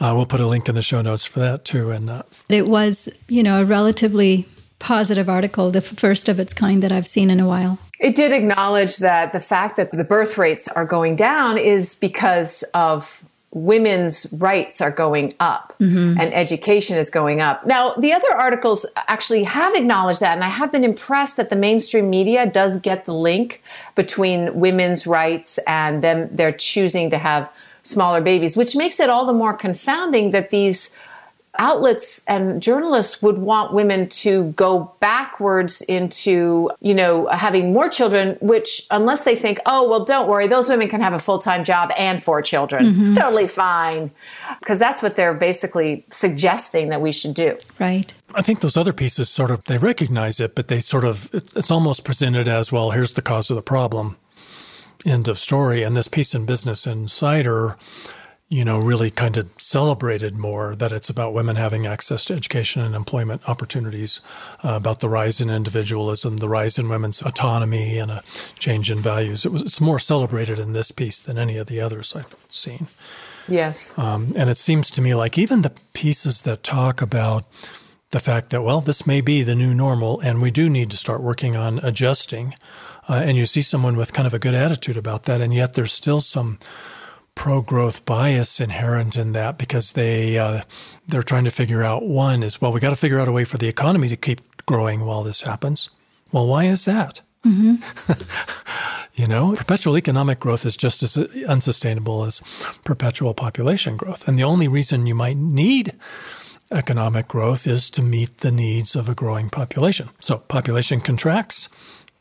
Uh, 0.00 0.12
we'll 0.16 0.26
put 0.26 0.40
a 0.40 0.46
link 0.46 0.68
in 0.68 0.74
the 0.74 0.82
show 0.82 1.00
notes 1.02 1.24
for 1.24 1.38
that 1.40 1.64
too. 1.64 1.90
And 1.90 2.10
uh, 2.10 2.22
it 2.48 2.66
was, 2.66 3.08
you 3.28 3.42
know, 3.42 3.62
a 3.62 3.64
relatively 3.64 4.46
positive 4.80 5.28
article, 5.28 5.70
the 5.70 5.82
first 5.82 6.28
of 6.28 6.40
its 6.40 6.52
kind 6.52 6.82
that 6.82 6.90
I've 6.90 7.06
seen 7.06 7.30
in 7.30 7.38
a 7.38 7.46
while. 7.46 7.78
It 8.00 8.16
did 8.16 8.32
acknowledge 8.32 8.96
that 8.96 9.32
the 9.32 9.40
fact 9.40 9.76
that 9.76 9.92
the 9.92 10.04
birth 10.04 10.38
rates 10.38 10.68
are 10.68 10.86
going 10.86 11.16
down 11.16 11.58
is 11.58 11.94
because 11.94 12.64
of 12.74 13.22
women's 13.52 14.32
rights 14.34 14.80
are 14.80 14.92
going 14.92 15.32
up 15.40 15.74
mm-hmm. 15.80 16.20
and 16.20 16.32
education 16.32 16.96
is 16.96 17.10
going 17.10 17.40
up. 17.40 17.66
Now, 17.66 17.94
the 17.94 18.12
other 18.12 18.32
articles 18.32 18.86
actually 19.08 19.42
have 19.42 19.74
acknowledged 19.74 20.20
that, 20.20 20.34
and 20.34 20.44
I 20.44 20.48
have 20.48 20.70
been 20.70 20.84
impressed 20.84 21.36
that 21.36 21.50
the 21.50 21.56
mainstream 21.56 22.08
media 22.08 22.46
does 22.46 22.80
get 22.80 23.06
the 23.06 23.14
link 23.14 23.62
between 23.96 24.60
women's 24.60 25.06
rights 25.06 25.58
and 25.66 26.02
them 26.02 26.28
they're 26.30 26.52
choosing 26.52 27.10
to 27.10 27.18
have 27.18 27.50
smaller 27.82 28.20
babies, 28.20 28.56
which 28.56 28.76
makes 28.76 29.00
it 29.00 29.10
all 29.10 29.26
the 29.26 29.32
more 29.32 29.54
confounding 29.54 30.30
that 30.30 30.50
these 30.50 30.94
outlets 31.58 32.22
and 32.26 32.62
journalists 32.62 33.20
would 33.22 33.38
want 33.38 33.74
women 33.74 34.08
to 34.08 34.44
go 34.52 34.92
backwards 35.00 35.80
into, 35.82 36.70
you 36.80 36.94
know, 36.94 37.26
having 37.26 37.72
more 37.72 37.88
children, 37.88 38.36
which 38.40 38.86
unless 38.90 39.24
they 39.24 39.34
think, 39.34 39.58
oh, 39.66 39.88
well, 39.88 40.04
don't 40.04 40.28
worry, 40.28 40.46
those 40.46 40.68
women 40.68 40.88
can 40.88 41.00
have 41.00 41.12
a 41.12 41.18
full 41.18 41.38
time 41.38 41.64
job 41.64 41.90
and 41.96 42.22
four 42.22 42.40
children. 42.40 42.84
Mm-hmm. 42.84 43.14
Totally 43.14 43.46
fine. 43.46 44.10
Because 44.60 44.78
that's 44.78 45.02
what 45.02 45.16
they're 45.16 45.34
basically 45.34 46.04
suggesting 46.10 46.88
that 46.90 47.00
we 47.00 47.12
should 47.12 47.34
do. 47.34 47.58
Right. 47.78 48.12
I 48.34 48.42
think 48.42 48.60
those 48.60 48.76
other 48.76 48.92
pieces 48.92 49.28
sort 49.28 49.50
of, 49.50 49.64
they 49.64 49.78
recognize 49.78 50.38
it, 50.40 50.54
but 50.54 50.68
they 50.68 50.80
sort 50.80 51.04
of, 51.04 51.30
it's 51.34 51.70
almost 51.70 52.04
presented 52.04 52.46
as, 52.48 52.70
well, 52.70 52.90
here's 52.90 53.14
the 53.14 53.22
cause 53.22 53.50
of 53.50 53.56
the 53.56 53.62
problem. 53.62 54.16
End 55.04 55.28
of 55.28 55.38
story. 55.38 55.82
And 55.82 55.96
this 55.96 56.08
piece 56.08 56.34
in 56.34 56.46
Business 56.46 56.86
Insider, 56.86 57.76
you 58.50 58.64
know, 58.64 58.80
really 58.80 59.12
kind 59.12 59.36
of 59.36 59.48
celebrated 59.58 60.36
more 60.36 60.74
that 60.74 60.90
it's 60.90 61.08
about 61.08 61.32
women 61.32 61.54
having 61.54 61.86
access 61.86 62.24
to 62.24 62.34
education 62.34 62.82
and 62.82 62.96
employment 62.96 63.40
opportunities, 63.48 64.20
uh, 64.64 64.70
about 64.70 64.98
the 64.98 65.08
rise 65.08 65.40
in 65.40 65.48
individualism, 65.48 66.38
the 66.38 66.48
rise 66.48 66.76
in 66.76 66.88
women's 66.88 67.22
autonomy, 67.22 67.96
and 67.96 68.10
a 68.10 68.24
change 68.58 68.90
in 68.90 68.98
values. 68.98 69.46
It 69.46 69.52
was 69.52 69.62
it's 69.62 69.80
more 69.80 70.00
celebrated 70.00 70.58
in 70.58 70.72
this 70.72 70.90
piece 70.90 71.22
than 71.22 71.38
any 71.38 71.56
of 71.58 71.68
the 71.68 71.80
others 71.80 72.14
I've 72.16 72.34
seen. 72.48 72.88
Yes, 73.46 73.96
um, 73.96 74.32
and 74.36 74.50
it 74.50 74.58
seems 74.58 74.90
to 74.90 75.00
me 75.00 75.14
like 75.14 75.38
even 75.38 75.62
the 75.62 75.72
pieces 75.92 76.42
that 76.42 76.64
talk 76.64 77.00
about 77.00 77.44
the 78.10 78.20
fact 78.20 78.50
that 78.50 78.62
well, 78.62 78.80
this 78.80 79.06
may 79.06 79.20
be 79.20 79.44
the 79.44 79.54
new 79.54 79.72
normal, 79.72 80.18
and 80.18 80.42
we 80.42 80.50
do 80.50 80.68
need 80.68 80.90
to 80.90 80.96
start 80.96 81.22
working 81.22 81.54
on 81.54 81.78
adjusting. 81.84 82.54
Uh, 83.08 83.14
and 83.24 83.36
you 83.36 83.46
see 83.46 83.62
someone 83.62 83.96
with 83.96 84.12
kind 84.12 84.26
of 84.26 84.34
a 84.34 84.38
good 84.38 84.54
attitude 84.54 84.96
about 84.96 85.22
that, 85.24 85.40
and 85.40 85.54
yet 85.54 85.74
there's 85.74 85.92
still 85.92 86.20
some 86.20 86.58
pro 87.40 87.62
growth 87.62 88.04
bias 88.04 88.60
inherent 88.60 89.16
in 89.16 89.32
that 89.32 89.56
because 89.56 89.92
they 89.92 90.36
uh, 90.36 90.60
they're 91.08 91.22
trying 91.22 91.46
to 91.46 91.50
figure 91.50 91.82
out 91.82 92.02
one 92.02 92.42
is 92.42 92.60
well 92.60 92.70
we 92.70 92.78
got 92.78 92.90
to 92.90 92.96
figure 92.96 93.18
out 93.18 93.28
a 93.28 93.32
way 93.32 93.46
for 93.46 93.56
the 93.56 93.66
economy 93.66 94.10
to 94.10 94.16
keep 94.16 94.42
growing 94.66 95.06
while 95.06 95.22
this 95.22 95.40
happens. 95.40 95.88
Well, 96.32 96.46
why 96.46 96.64
is 96.66 96.84
that? 96.84 97.22
Mm-hmm. 97.46 97.76
you 99.14 99.26
know, 99.26 99.56
perpetual 99.56 99.96
economic 99.96 100.38
growth 100.38 100.66
is 100.66 100.76
just 100.76 101.02
as 101.02 101.16
unsustainable 101.48 102.24
as 102.24 102.42
perpetual 102.84 103.32
population 103.32 103.96
growth, 103.96 104.28
and 104.28 104.38
the 104.38 104.44
only 104.44 104.68
reason 104.68 105.06
you 105.06 105.14
might 105.14 105.38
need 105.38 105.94
economic 106.70 107.26
growth 107.26 107.66
is 107.66 107.88
to 107.90 108.02
meet 108.02 108.36
the 108.40 108.52
needs 108.52 108.94
of 108.94 109.08
a 109.08 109.14
growing 109.14 109.48
population. 109.48 110.10
So 110.20 110.36
population 110.36 111.00
contracts, 111.00 111.70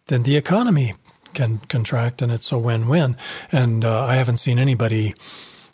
then 0.08 0.24
the 0.24 0.38
economy 0.38 0.94
can 1.34 1.60
contract, 1.70 2.22
and 2.22 2.32
it's 2.32 2.52
a 2.52 2.58
win-win. 2.58 3.16
And 3.52 3.86
uh, 3.86 4.06
I 4.06 4.16
haven't 4.16 4.38
seen 4.38 4.60
anybody 4.60 5.16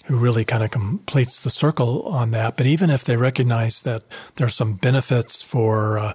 who 0.05 0.17
really 0.17 0.45
kind 0.45 0.63
of 0.63 0.71
completes 0.71 1.41
the 1.41 1.49
circle 1.49 2.03
on 2.03 2.31
that. 2.31 2.57
But 2.57 2.67
even 2.67 2.89
if 2.89 3.03
they 3.03 3.17
recognize 3.17 3.81
that 3.81 4.03
there's 4.35 4.55
some 4.55 4.73
benefits 4.73 5.41
for 5.41 5.97
uh, 5.97 6.13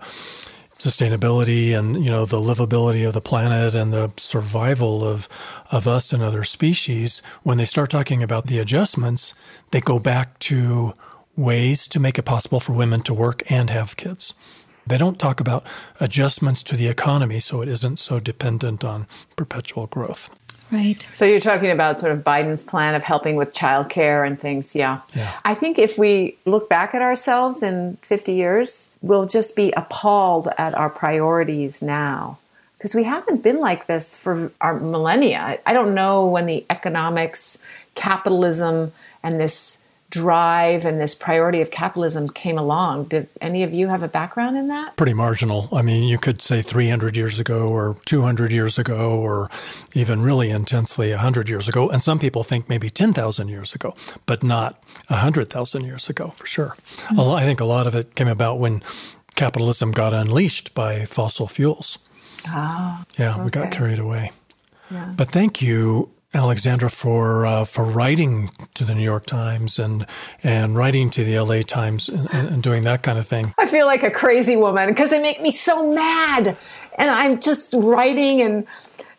sustainability 0.78 1.76
and 1.76 2.02
you 2.02 2.10
know 2.10 2.24
the 2.24 2.40
livability 2.40 3.06
of 3.06 3.12
the 3.12 3.20
planet 3.20 3.74
and 3.74 3.92
the 3.92 4.10
survival 4.16 5.04
of 5.04 5.28
of 5.70 5.86
us 5.86 6.12
and 6.12 6.22
other 6.22 6.44
species, 6.44 7.20
when 7.42 7.58
they 7.58 7.64
start 7.64 7.90
talking 7.90 8.22
about 8.22 8.46
the 8.46 8.58
adjustments, 8.58 9.34
they 9.72 9.80
go 9.80 9.98
back 9.98 10.38
to 10.38 10.94
ways 11.36 11.86
to 11.88 12.00
make 12.00 12.18
it 12.18 12.24
possible 12.24 12.60
for 12.60 12.72
women 12.72 13.02
to 13.02 13.14
work 13.14 13.42
and 13.50 13.70
have 13.70 13.96
kids. 13.96 14.34
They 14.86 14.98
don't 14.98 15.18
talk 15.18 15.40
about 15.40 15.66
adjustments 16.00 16.62
to 16.64 16.76
the 16.76 16.88
economy 16.88 17.40
so 17.40 17.62
it 17.62 17.68
isn't 17.68 17.98
so 17.98 18.20
dependent 18.20 18.84
on 18.84 19.06
perpetual 19.36 19.86
growth. 19.86 20.30
Right. 20.70 21.06
So 21.12 21.24
you're 21.24 21.40
talking 21.40 21.70
about 21.70 22.00
sort 22.00 22.12
of 22.12 22.22
Biden's 22.22 22.62
plan 22.62 22.94
of 22.94 23.02
helping 23.02 23.34
with 23.34 23.52
childcare 23.52 24.24
and 24.24 24.38
things. 24.38 24.76
Yeah. 24.76 25.00
yeah. 25.14 25.32
I 25.44 25.54
think 25.54 25.78
if 25.78 25.98
we 25.98 26.38
look 26.44 26.68
back 26.68 26.94
at 26.94 27.02
ourselves 27.02 27.62
in 27.62 27.98
50 28.02 28.34
years, 28.34 28.94
we'll 29.02 29.26
just 29.26 29.56
be 29.56 29.72
appalled 29.76 30.48
at 30.58 30.74
our 30.74 30.88
priorities 30.88 31.82
now. 31.82 32.38
Because 32.76 32.94
we 32.94 33.02
haven't 33.02 33.42
been 33.42 33.58
like 33.58 33.86
this 33.86 34.16
for 34.16 34.52
our 34.60 34.78
millennia. 34.78 35.58
I 35.66 35.72
don't 35.72 35.92
know 35.92 36.24
when 36.26 36.46
the 36.46 36.64
economics, 36.70 37.62
capitalism, 37.94 38.92
and 39.22 39.38
this 39.38 39.82
drive 40.10 40.84
and 40.84 41.00
this 41.00 41.14
priority 41.14 41.60
of 41.60 41.70
capitalism 41.70 42.28
came 42.28 42.58
along. 42.58 43.04
Did 43.04 43.28
any 43.40 43.62
of 43.62 43.72
you 43.72 43.88
have 43.88 44.02
a 44.02 44.08
background 44.08 44.56
in 44.56 44.68
that? 44.68 44.96
Pretty 44.96 45.14
marginal. 45.14 45.68
I 45.72 45.82
mean, 45.82 46.04
you 46.04 46.18
could 46.18 46.42
say 46.42 46.62
300 46.62 47.16
years 47.16 47.38
ago 47.38 47.68
or 47.68 47.96
200 48.04 48.52
years 48.52 48.78
ago 48.78 49.18
or 49.18 49.48
even 49.94 50.20
really 50.20 50.50
intensely 50.50 51.10
100 51.10 51.48
years 51.48 51.68
ago. 51.68 51.88
And 51.88 52.02
some 52.02 52.18
people 52.18 52.42
think 52.42 52.68
maybe 52.68 52.90
10,000 52.90 53.48
years 53.48 53.72
ago, 53.72 53.94
but 54.26 54.42
not 54.42 54.82
100,000 55.08 55.84
years 55.84 56.08
ago 56.08 56.30
for 56.36 56.46
sure. 56.46 56.76
Mm-hmm. 57.04 57.20
I 57.20 57.44
think 57.44 57.60
a 57.60 57.64
lot 57.64 57.86
of 57.86 57.94
it 57.94 58.16
came 58.16 58.28
about 58.28 58.58
when 58.58 58.82
capitalism 59.36 59.92
got 59.92 60.12
unleashed 60.12 60.74
by 60.74 61.04
fossil 61.04 61.46
fuels. 61.46 61.98
Ah, 62.46 63.04
yeah, 63.18 63.34
okay. 63.34 63.44
we 63.44 63.50
got 63.50 63.70
carried 63.70 63.98
away. 63.98 64.32
Yeah. 64.90 65.12
But 65.16 65.30
thank 65.30 65.62
you 65.62 66.10
Alexandra 66.32 66.88
for 66.88 67.44
uh, 67.44 67.64
for 67.64 67.84
writing 67.84 68.50
to 68.74 68.84
the 68.84 68.94
New 68.94 69.02
York 69.02 69.26
Times 69.26 69.78
and 69.78 70.06
and 70.44 70.76
writing 70.76 71.10
to 71.10 71.24
the 71.24 71.34
L.A. 71.34 71.64
Times 71.64 72.08
and, 72.08 72.28
and 72.32 72.62
doing 72.62 72.84
that 72.84 73.02
kind 73.02 73.18
of 73.18 73.26
thing. 73.26 73.52
I 73.58 73.66
feel 73.66 73.86
like 73.86 74.04
a 74.04 74.10
crazy 74.10 74.56
woman 74.56 74.88
because 74.88 75.10
they 75.10 75.20
make 75.20 75.40
me 75.40 75.50
so 75.50 75.92
mad, 75.92 76.56
and 76.96 77.10
I'm 77.10 77.40
just 77.40 77.74
writing 77.76 78.42
and. 78.42 78.66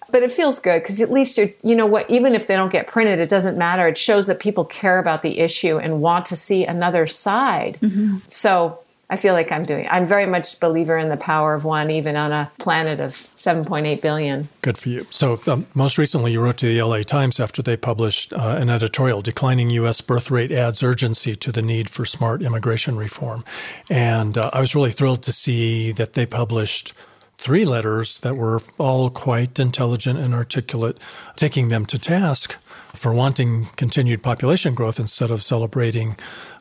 But 0.10 0.24
it 0.24 0.32
feels 0.34 0.60
good 0.60 0.84
because 0.84 1.00
at 1.00 1.10
least 1.10 1.38
you're, 1.38 1.52
you 1.63 1.74
know 1.74 1.86
what, 1.86 2.10
even 2.10 2.36
if 2.36 2.45
they 2.45 2.58
don't 2.58 2.71
get 2.71 2.86
printed, 2.86 3.19
it 3.19 3.30
doesn't 3.30 3.58
matter. 3.58 3.88
It 3.88 3.97
shows 3.97 4.28
that 4.28 4.41
people 4.41 4.65
care 4.65 5.00
about 5.00 5.21
the 5.21 5.39
issue 5.39 5.78
and 5.78 6.02
want 6.02 6.26
to 6.26 6.36
see 6.36 6.65
another 6.65 7.08
side. 7.08 7.78
Mm-hmm. 7.82 8.17
So 8.28 8.82
I 9.12 9.17
feel 9.17 9.34
like 9.34 9.52
I'm 9.52 9.65
doing. 9.65 9.86
I'm 9.91 10.08
very 10.08 10.26
much 10.26 10.58
believer 10.62 10.97
in 10.97 11.10
the 11.10 11.17
power 11.17 11.54
of 11.54 11.65
one, 11.65 11.91
even 11.91 12.15
on 12.15 12.32
a 12.32 12.50
planet 12.60 13.02
of 13.02 13.12
7.8 13.36 14.00
billion. 14.00 14.47
Good 14.62 14.78
for 14.78 14.88
you. 14.88 15.06
So, 15.10 15.38
um, 15.47 15.67
most 15.74 15.97
recently, 15.97 16.32
you 16.32 16.39
wrote 16.39 16.57
to 16.59 16.66
the 16.66 16.82
LA 16.82 17.01
Times 17.01 17.38
after 17.38 17.62
they 17.62 17.76
published 17.76 18.32
uh, 18.32 18.55
an 18.57 18.70
editorial 18.70 19.22
declining 19.22 19.70
U.S. 19.72 19.99
birth 19.99 20.32
rate 20.32 20.49
adds 20.49 20.82
urgency 20.82 21.36
to 21.36 21.51
the 21.51 21.62
need 21.62 21.89
for 21.89 22.05
smart 22.05 22.41
immigration 22.41 22.95
reform. 22.95 23.43
And 23.89 24.38
uh, 24.38 24.49
I 24.53 24.62
was 24.62 24.74
really 24.76 24.93
thrilled 24.93 25.24
to 25.24 25.34
see 25.34 25.91
that 25.91 26.14
they 26.14 26.26
published 26.26 26.93
three 27.38 27.66
letters 27.66 28.20
that 28.22 28.38
were 28.38 28.62
all 28.78 29.09
quite 29.09 29.59
intelligent 29.59 30.20
and 30.20 30.34
articulate, 30.34 30.97
taking 31.36 31.68
them 31.68 31.86
to 31.88 31.99
task 31.99 32.53
for 32.95 33.14
wanting 33.14 33.66
continued 33.76 34.24
population 34.24 34.74
growth 34.74 35.01
instead 35.01 35.30
of 35.30 35.43
celebrating 35.43 36.16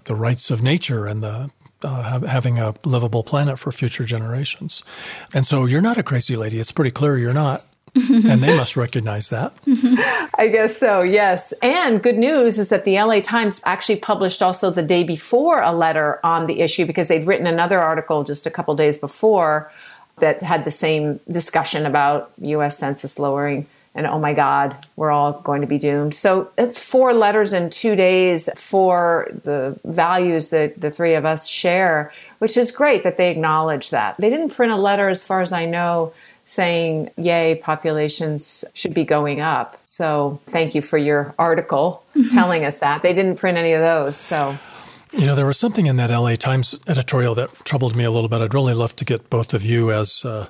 the 0.07 0.16
rights 0.16 0.51
of 0.51 0.62
nature 0.62 1.07
and 1.07 1.22
the 1.22 1.51
uh, 1.82 2.20
having 2.20 2.58
a 2.58 2.74
livable 2.84 3.22
planet 3.22 3.58
for 3.58 3.72
future 3.72 4.04
generations. 4.04 4.82
And 5.34 5.46
so 5.46 5.64
you're 5.64 5.80
not 5.80 5.98
a 5.98 6.02
crazy 6.02 6.36
lady. 6.36 6.58
It's 6.58 6.72
pretty 6.72 6.90
clear 6.90 7.18
you're 7.18 7.34
not. 7.34 7.64
and 8.10 8.40
they 8.40 8.56
must 8.56 8.76
recognize 8.76 9.30
that. 9.30 9.52
I 10.38 10.46
guess 10.46 10.76
so, 10.76 11.02
yes. 11.02 11.52
And 11.60 12.00
good 12.00 12.16
news 12.16 12.58
is 12.58 12.68
that 12.68 12.84
the 12.84 12.94
LA 12.94 13.20
Times 13.20 13.60
actually 13.64 13.96
published 13.96 14.42
also 14.42 14.70
the 14.70 14.82
day 14.82 15.02
before 15.02 15.60
a 15.60 15.72
letter 15.72 16.20
on 16.22 16.46
the 16.46 16.60
issue 16.60 16.86
because 16.86 17.08
they'd 17.08 17.26
written 17.26 17.48
another 17.48 17.80
article 17.80 18.22
just 18.22 18.46
a 18.46 18.50
couple 18.50 18.76
days 18.76 18.96
before 18.96 19.72
that 20.18 20.40
had 20.40 20.62
the 20.62 20.70
same 20.70 21.18
discussion 21.30 21.84
about 21.84 22.30
US 22.38 22.78
census 22.78 23.18
lowering 23.18 23.66
and 23.95 24.07
oh 24.07 24.18
my 24.18 24.32
God, 24.32 24.76
we're 24.97 25.11
all 25.11 25.32
going 25.32 25.62
to 25.62 25.66
be 25.66 25.78
doomed. 25.78 26.14
So 26.14 26.51
it's 26.57 26.78
four 26.78 27.12
letters 27.12 27.53
in 27.53 27.70
two 27.70 27.97
days 27.97 28.49
for 28.57 29.28
the 29.43 29.78
values 29.84 30.51
that 30.51 30.80
the 30.80 30.91
three 30.91 31.14
of 31.14 31.24
us 31.24 31.49
share, 31.49 32.12
which 32.38 32.57
is 32.57 32.70
great 32.70 33.03
that 33.03 33.16
they 33.16 33.30
acknowledge 33.30 33.91
that. 33.91 34.16
They 34.18 34.30
didn't 34.30 34.51
print 34.51 34.72
a 34.72 34.76
letter, 34.76 35.09
as 35.09 35.24
far 35.24 35.41
as 35.43 35.53
I 35.53 35.66
know, 35.66 36.12
saying, 36.45 37.11
yay, 37.16 37.61
populations 37.62 38.64
should 38.74 38.95
be 38.95 39.05
going 39.05 39.41
up. 39.41 39.80
So 39.86 40.41
thank 40.47 40.74
you 40.74 40.82
for 40.82 40.97
your 40.97 41.34
article 41.38 42.05
mm-hmm. 42.14 42.30
telling 42.30 42.64
us 42.64 42.78
that. 42.78 43.03
They 43.03 43.12
didn't 43.12 43.36
print 43.36 43.59
any 43.59 43.72
of 43.72 43.82
those. 43.82 44.16
So. 44.16 44.57
You 45.12 45.26
know, 45.26 45.34
there 45.34 45.47
was 45.47 45.59
something 45.59 45.86
in 45.86 45.97
that 45.97 46.11
LA 46.11 46.36
Times 46.36 46.78
editorial 46.86 47.34
that 47.34 47.53
troubled 47.64 47.97
me 47.97 48.05
a 48.05 48.11
little 48.12 48.28
bit. 48.28 48.41
I'd 48.41 48.55
really 48.55 48.74
love 48.74 48.95
to 48.97 49.05
get 49.05 49.28
both 49.28 49.53
of 49.53 49.64
you 49.64 49.91
as 49.91 50.24
uh, 50.24 50.49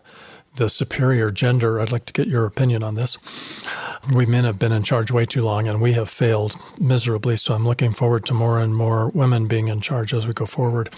the 0.57 0.69
superior 0.69 1.31
gender. 1.31 1.81
I'd 1.81 1.93
like 1.93 2.07
to 2.07 2.13
get 2.13 2.29
your 2.29 2.45
opinion 2.45 2.83
on 2.83 2.95
this. 2.95 3.19
We 4.13 4.27
men 4.27 4.45
have 4.45 4.59
been 4.59 4.73
in 4.73 4.83
charge 4.83 5.11
way 5.11 5.27
too 5.27 5.43
long 5.43 5.69
and 5.69 5.81
we 5.81 5.93
have 5.93 6.09
failed 6.09 6.57
miserably. 6.79 7.37
So 7.37 7.55
I'm 7.55 7.67
looking 7.67 7.93
forward 7.93 8.25
to 8.27 8.35
more 8.35 8.59
and 8.59 8.75
more 8.75 9.09
women 9.11 9.47
being 9.47 9.69
in 9.69 9.81
charge 9.81 10.15
as 10.15 10.27
we 10.27 10.33
go 10.33 10.47
forward. 10.47 10.91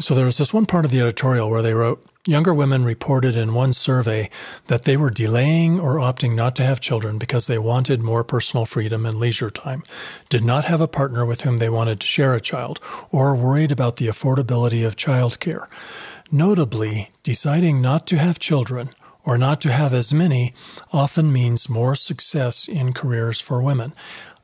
So 0.00 0.14
there 0.14 0.24
was 0.24 0.38
this 0.38 0.54
one 0.54 0.66
part 0.66 0.84
of 0.84 0.90
the 0.90 1.00
editorial 1.00 1.50
where 1.50 1.62
they 1.62 1.74
wrote, 1.74 2.04
Younger 2.26 2.52
women 2.52 2.84
reported 2.84 3.36
in 3.36 3.54
one 3.54 3.72
survey 3.72 4.28
that 4.66 4.84
they 4.84 4.98
were 4.98 5.08
delaying 5.08 5.80
or 5.80 5.94
opting 5.94 6.34
not 6.34 6.54
to 6.56 6.64
have 6.64 6.78
children 6.78 7.16
because 7.16 7.46
they 7.46 7.58
wanted 7.58 8.02
more 8.02 8.22
personal 8.22 8.66
freedom 8.66 9.06
and 9.06 9.18
leisure 9.18 9.48
time, 9.48 9.82
did 10.28 10.44
not 10.44 10.66
have 10.66 10.82
a 10.82 10.86
partner 10.86 11.24
with 11.24 11.40
whom 11.40 11.56
they 11.56 11.70
wanted 11.70 12.00
to 12.00 12.06
share 12.06 12.34
a 12.34 12.40
child, 12.40 12.80
or 13.10 13.34
worried 13.34 13.72
about 13.72 13.96
the 13.96 14.08
affordability 14.08 14.86
of 14.86 14.94
childcare. 14.94 15.68
Notably, 16.30 17.10
deciding 17.22 17.80
not 17.80 18.06
to 18.08 18.18
have 18.18 18.38
children 18.38 18.90
or 19.24 19.38
not 19.38 19.60
to 19.62 19.72
have 19.72 19.94
as 19.94 20.12
many 20.12 20.52
often 20.92 21.32
means 21.32 21.68
more 21.68 21.94
success 21.94 22.68
in 22.68 22.92
careers 22.92 23.40
for 23.40 23.62
women. 23.62 23.92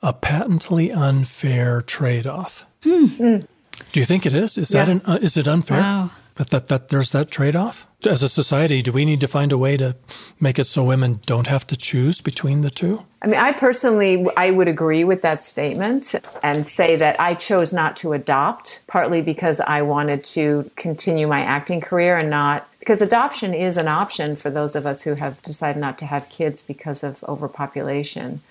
A 0.03 0.12
patently 0.12 0.93
unfair 0.93 1.80
trade 1.80 2.26
off. 2.26 2.64
Mm. 2.82 3.47
Do 3.93 4.01
you 4.01 4.07
think 4.07 4.26
it 4.26 4.35
is? 4.35 4.59
Is 4.59 4.70
yeah. 4.70 4.85
that 4.85 4.91
an, 4.93 5.03
uh, 5.05 5.18
is 5.20 5.37
it 5.37 5.49
unfair? 5.49 5.80
Wow. 5.80 6.11
But 6.35 6.51
that, 6.51 6.68
that 6.68 6.89
there's 6.89 7.12
that 7.12 7.30
trade 7.30 7.55
off? 7.55 7.87
As 8.05 8.22
a 8.22 8.28
society, 8.28 8.82
do 8.82 8.93
we 8.93 9.05
need 9.05 9.20
to 9.20 9.28
find 9.28 9.53
a 9.53 9.59
way 9.59 9.76
to 9.76 9.97
make 10.41 10.59
it 10.59 10.64
so 10.64 10.85
women 10.85 11.20
don't 11.26 11.47
have 11.47 11.66
to 11.68 11.76
choose 11.76 12.20
between 12.20 12.62
the 12.62 12.70
two? 12.70 13.05
I 13.22 13.28
mean, 13.28 13.41
I 13.41 13.53
personally, 13.53 14.26
I 14.37 14.51
would 14.51 14.68
agree 14.68 15.05
with 15.05 15.22
that 15.22 15.43
statement 15.43 16.14
and 16.43 16.66
say 16.66 16.97
that 16.97 17.18
I 17.20 17.35
chose 17.35 17.72
not 17.72 17.97
to 17.99 18.12
adopt, 18.12 18.85
partly 18.89 19.22
because 19.22 19.61
I 19.61 19.82
wanted 19.82 20.24
to 20.24 20.70
continue 20.76 21.26
my 21.26 21.41
acting 21.41 21.80
career 21.80 22.18
and 22.18 22.28
not 22.30 22.68
because 22.80 23.01
adoption 23.01 23.55
is 23.55 23.78
an 23.78 23.89
option 23.89 24.37
for 24.37 24.51
those 24.51 24.76
of 24.76 24.85
us 24.85 25.03
who 25.03 25.14
have 25.14 25.41
decided 25.43 25.80
not 25.80 25.99
to 26.01 26.05
have 26.05 26.28
kids 26.28 26.62
because 26.62 27.03
of 27.03 27.24
overpopulation. 27.24 28.43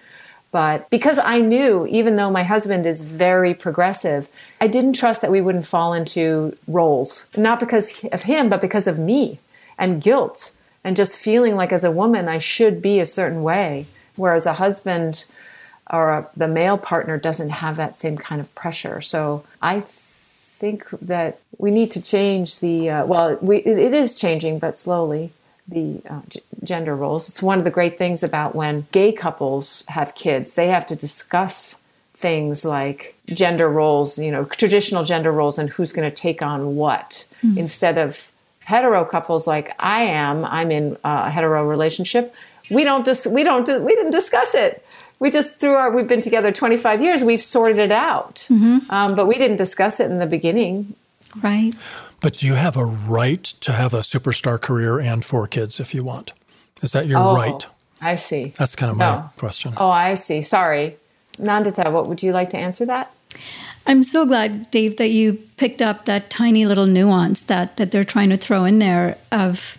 But 0.53 0.87
because 0.91 1.17
I 1.17 1.39
knew, 1.39 1.87
even 1.87 2.15
though 2.15 2.29
my 2.29 2.43
husband 2.43 2.85
is 2.85 3.03
very 3.03 3.55
progressive, 3.55 4.29
I 4.61 4.67
didn't 4.67 4.93
trust 4.93 5.21
that 5.21 5.31
we 5.31 5.41
wouldn't 5.41 5.65
fall 5.65 5.93
into 5.93 6.55
roles, 6.67 7.27
not 7.35 7.59
because 7.59 8.05
of 8.11 8.23
him, 8.23 8.49
but 8.49 8.61
because 8.61 8.85
of 8.85 8.99
me 8.99 9.39
and 9.79 9.99
guilt 9.99 10.51
and 10.83 10.95
just 10.95 11.17
feeling 11.17 11.55
like 11.55 11.73
as 11.73 11.83
a 11.83 11.89
woman 11.89 12.29
I 12.29 12.37
should 12.37 12.83
be 12.83 12.99
a 12.99 13.07
certain 13.07 13.41
way. 13.41 13.87
Whereas 14.15 14.45
a 14.45 14.53
husband 14.53 15.25
or 15.89 16.11
a, 16.11 16.29
the 16.37 16.47
male 16.47 16.77
partner 16.77 17.17
doesn't 17.17 17.49
have 17.49 17.75
that 17.77 17.97
same 17.97 18.15
kind 18.15 18.39
of 18.39 18.53
pressure. 18.53 19.01
So 19.01 19.43
I 19.59 19.79
think 19.79 20.85
that 21.01 21.39
we 21.57 21.71
need 21.71 21.89
to 21.93 22.01
change 22.01 22.59
the, 22.59 22.91
uh, 22.91 23.05
well, 23.07 23.39
we, 23.41 23.57
it 23.57 23.93
is 23.95 24.13
changing, 24.13 24.59
but 24.59 24.77
slowly 24.77 25.31
the 25.67 26.01
uh, 26.09 26.21
g- 26.29 26.41
gender 26.63 26.95
roles. 26.95 27.29
It's 27.29 27.41
one 27.41 27.57
of 27.57 27.65
the 27.65 27.71
great 27.71 27.97
things 27.97 28.23
about 28.23 28.55
when 28.55 28.87
gay 28.91 29.11
couples 29.11 29.85
have 29.87 30.15
kids, 30.15 30.55
they 30.55 30.67
have 30.67 30.85
to 30.87 30.95
discuss 30.95 31.81
things 32.13 32.63
like 32.63 33.15
gender 33.27 33.69
roles, 33.69 34.17
you 34.17 34.31
know, 34.31 34.45
traditional 34.45 35.03
gender 35.03 35.31
roles 35.31 35.59
and 35.59 35.69
who's 35.69 35.91
going 35.91 36.09
to 36.09 36.15
take 36.15 36.41
on 36.41 36.75
what 36.75 37.27
mm-hmm. 37.43 37.57
instead 37.57 37.97
of 37.97 38.31
hetero 38.59 39.03
couples 39.03 39.45
like 39.45 39.75
I 39.79 40.03
am, 40.03 40.45
I'm 40.45 40.71
in 40.71 40.97
a 41.03 41.29
hetero 41.29 41.67
relationship. 41.67 42.33
We 42.69 42.83
don't 42.83 43.03
dis- 43.03 43.27
we 43.27 43.43
don't 43.43 43.67
we 43.83 43.93
didn't 43.93 44.11
discuss 44.11 44.55
it. 44.55 44.85
We 45.19 45.31
just 45.31 45.59
through 45.59 45.75
our 45.75 45.91
we've 45.91 46.07
been 46.07 46.21
together 46.21 46.51
25 46.51 47.01
years. 47.01 47.23
We've 47.23 47.41
sorted 47.41 47.77
it 47.77 47.91
out, 47.91 48.47
mm-hmm. 48.49 48.89
um, 48.89 49.15
but 49.15 49.27
we 49.27 49.37
didn't 49.37 49.57
discuss 49.57 49.99
it 49.99 50.09
in 50.09 50.19
the 50.19 50.25
beginning. 50.25 50.95
Right. 51.41 51.73
But 52.23 52.41
you 52.41 52.53
have 52.53 52.77
a 52.77 52.85
right 52.85 53.43
to 53.43 53.73
have 53.73 53.93
a 53.93 53.99
superstar 53.99 54.59
career 54.59 54.97
and 54.97 55.25
four 55.25 55.45
kids 55.45 55.81
if 55.81 55.93
you 55.93 56.05
want. 56.05 56.31
Is 56.81 56.93
that 56.93 57.05
your 57.05 57.19
oh, 57.19 57.35
right? 57.35 57.67
I 57.99 58.15
see. 58.15 58.53
That's 58.57 58.77
kind 58.77 58.89
of 58.89 58.95
my 58.95 59.17
oh. 59.17 59.29
question. 59.37 59.73
Oh, 59.75 59.89
I 59.89 60.15
see. 60.15 60.41
Sorry. 60.41 60.95
Nandita, 61.37 61.91
what 61.91 62.07
would 62.07 62.23
you 62.23 62.31
like 62.31 62.49
to 62.51 62.57
answer 62.57 62.85
that? 62.85 63.13
I'm 63.85 64.03
so 64.03 64.25
glad, 64.25 64.71
Dave, 64.71 64.95
that 64.95 65.11
you 65.11 65.33
picked 65.57 65.81
up 65.81 66.05
that 66.05 66.29
tiny 66.29 66.65
little 66.65 66.87
nuance 66.87 67.41
that, 67.41 67.75
that 67.75 67.91
they're 67.91 68.05
trying 68.05 68.29
to 68.29 68.37
throw 68.37 68.63
in 68.63 68.79
there 68.79 69.17
of 69.29 69.77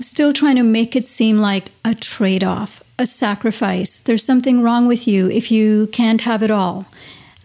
still 0.00 0.32
trying 0.32 0.54
to 0.54 0.62
make 0.62 0.94
it 0.94 1.08
seem 1.08 1.38
like 1.38 1.72
a 1.84 1.96
trade 1.96 2.44
off, 2.44 2.84
a 3.00 3.06
sacrifice. 3.06 3.98
There's 3.98 4.24
something 4.24 4.62
wrong 4.62 4.86
with 4.86 5.08
you 5.08 5.28
if 5.28 5.50
you 5.50 5.88
can't 5.88 6.20
have 6.20 6.44
it 6.44 6.52
all. 6.52 6.86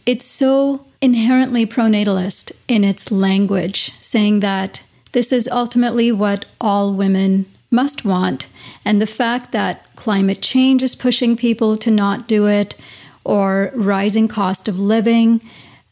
It's 0.05 0.25
so 0.25 0.85
inherently 1.01 1.65
pronatalist 1.65 2.51
in 2.67 2.83
its 2.83 3.11
language, 3.11 3.91
saying 4.01 4.41
that 4.41 4.81
this 5.11 5.31
is 5.31 5.47
ultimately 5.47 6.11
what 6.11 6.45
all 6.59 6.93
women 6.93 7.45
must 7.71 8.03
want. 8.03 8.47
And 8.83 9.01
the 9.01 9.07
fact 9.07 9.51
that 9.51 9.95
climate 9.95 10.41
change 10.41 10.83
is 10.83 10.95
pushing 10.95 11.35
people 11.35 11.77
to 11.77 11.91
not 11.91 12.27
do 12.27 12.47
it, 12.47 12.75
or 13.23 13.71
rising 13.75 14.27
cost 14.27 14.67
of 14.67 14.79
living, 14.79 15.41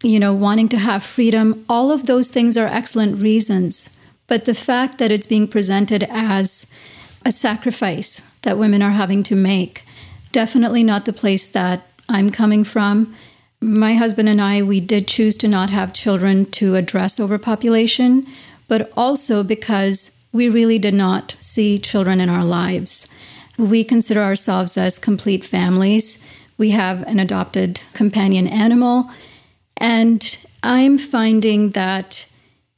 you 0.03 0.19
know, 0.19 0.33
wanting 0.33 0.69
to 0.69 0.77
have 0.77 1.03
freedom, 1.03 1.65
all 1.67 1.91
of 1.91 2.05
those 2.05 2.29
things 2.29 2.57
are 2.57 2.67
excellent 2.67 3.21
reasons. 3.21 3.95
But 4.27 4.45
the 4.45 4.53
fact 4.53 4.97
that 4.97 5.11
it's 5.11 5.27
being 5.27 5.47
presented 5.47 6.03
as 6.09 6.67
a 7.25 7.31
sacrifice 7.31 8.29
that 8.41 8.57
women 8.57 8.81
are 8.81 8.91
having 8.91 9.23
to 9.23 9.35
make, 9.35 9.83
definitely 10.31 10.83
not 10.83 11.05
the 11.05 11.13
place 11.13 11.47
that 11.47 11.87
I'm 12.09 12.29
coming 12.29 12.63
from. 12.63 13.15
My 13.59 13.95
husband 13.95 14.29
and 14.29 14.39
I, 14.39 14.61
we 14.61 14.79
did 14.79 15.07
choose 15.07 15.35
to 15.37 15.47
not 15.47 15.71
have 15.71 15.93
children 15.93 16.45
to 16.51 16.75
address 16.75 17.19
overpopulation, 17.19 18.25
but 18.67 18.91
also 18.95 19.43
because 19.43 20.19
we 20.31 20.47
really 20.47 20.77
did 20.77 20.93
not 20.93 21.35
see 21.39 21.79
children 21.79 22.21
in 22.21 22.29
our 22.29 22.43
lives. 22.43 23.07
We 23.57 23.83
consider 23.83 24.21
ourselves 24.21 24.77
as 24.77 24.99
complete 24.99 25.43
families. 25.43 26.19
We 26.59 26.69
have 26.71 27.01
an 27.03 27.19
adopted 27.19 27.81
companion 27.93 28.47
animal. 28.47 29.09
And 29.77 30.37
I'm 30.61 30.99
finding 30.99 31.71
that 31.71 32.27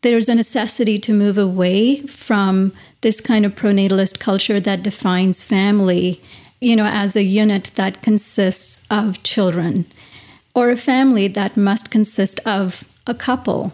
there's 0.01 0.29
a 0.29 0.35
necessity 0.35 0.97
to 0.99 1.13
move 1.13 1.37
away 1.37 2.03
from 2.03 2.71
this 3.01 3.19
kind 3.19 3.45
of 3.45 3.55
pronatalist 3.55 4.19
culture 4.19 4.61
that 4.61 4.83
defines 4.83 5.43
family, 5.43 6.21
you 6.61 6.77
know, 6.77 6.85
as 6.85 7.17
a 7.17 7.23
unit 7.23 7.71
that 7.75 8.01
consists 8.01 8.81
of 8.89 9.21
children 9.23 9.85
or 10.59 10.69
a 10.69 10.77
family 10.77 11.29
that 11.29 11.55
must 11.55 11.89
consist 11.89 12.41
of 12.45 12.83
a 13.07 13.15
couple. 13.15 13.71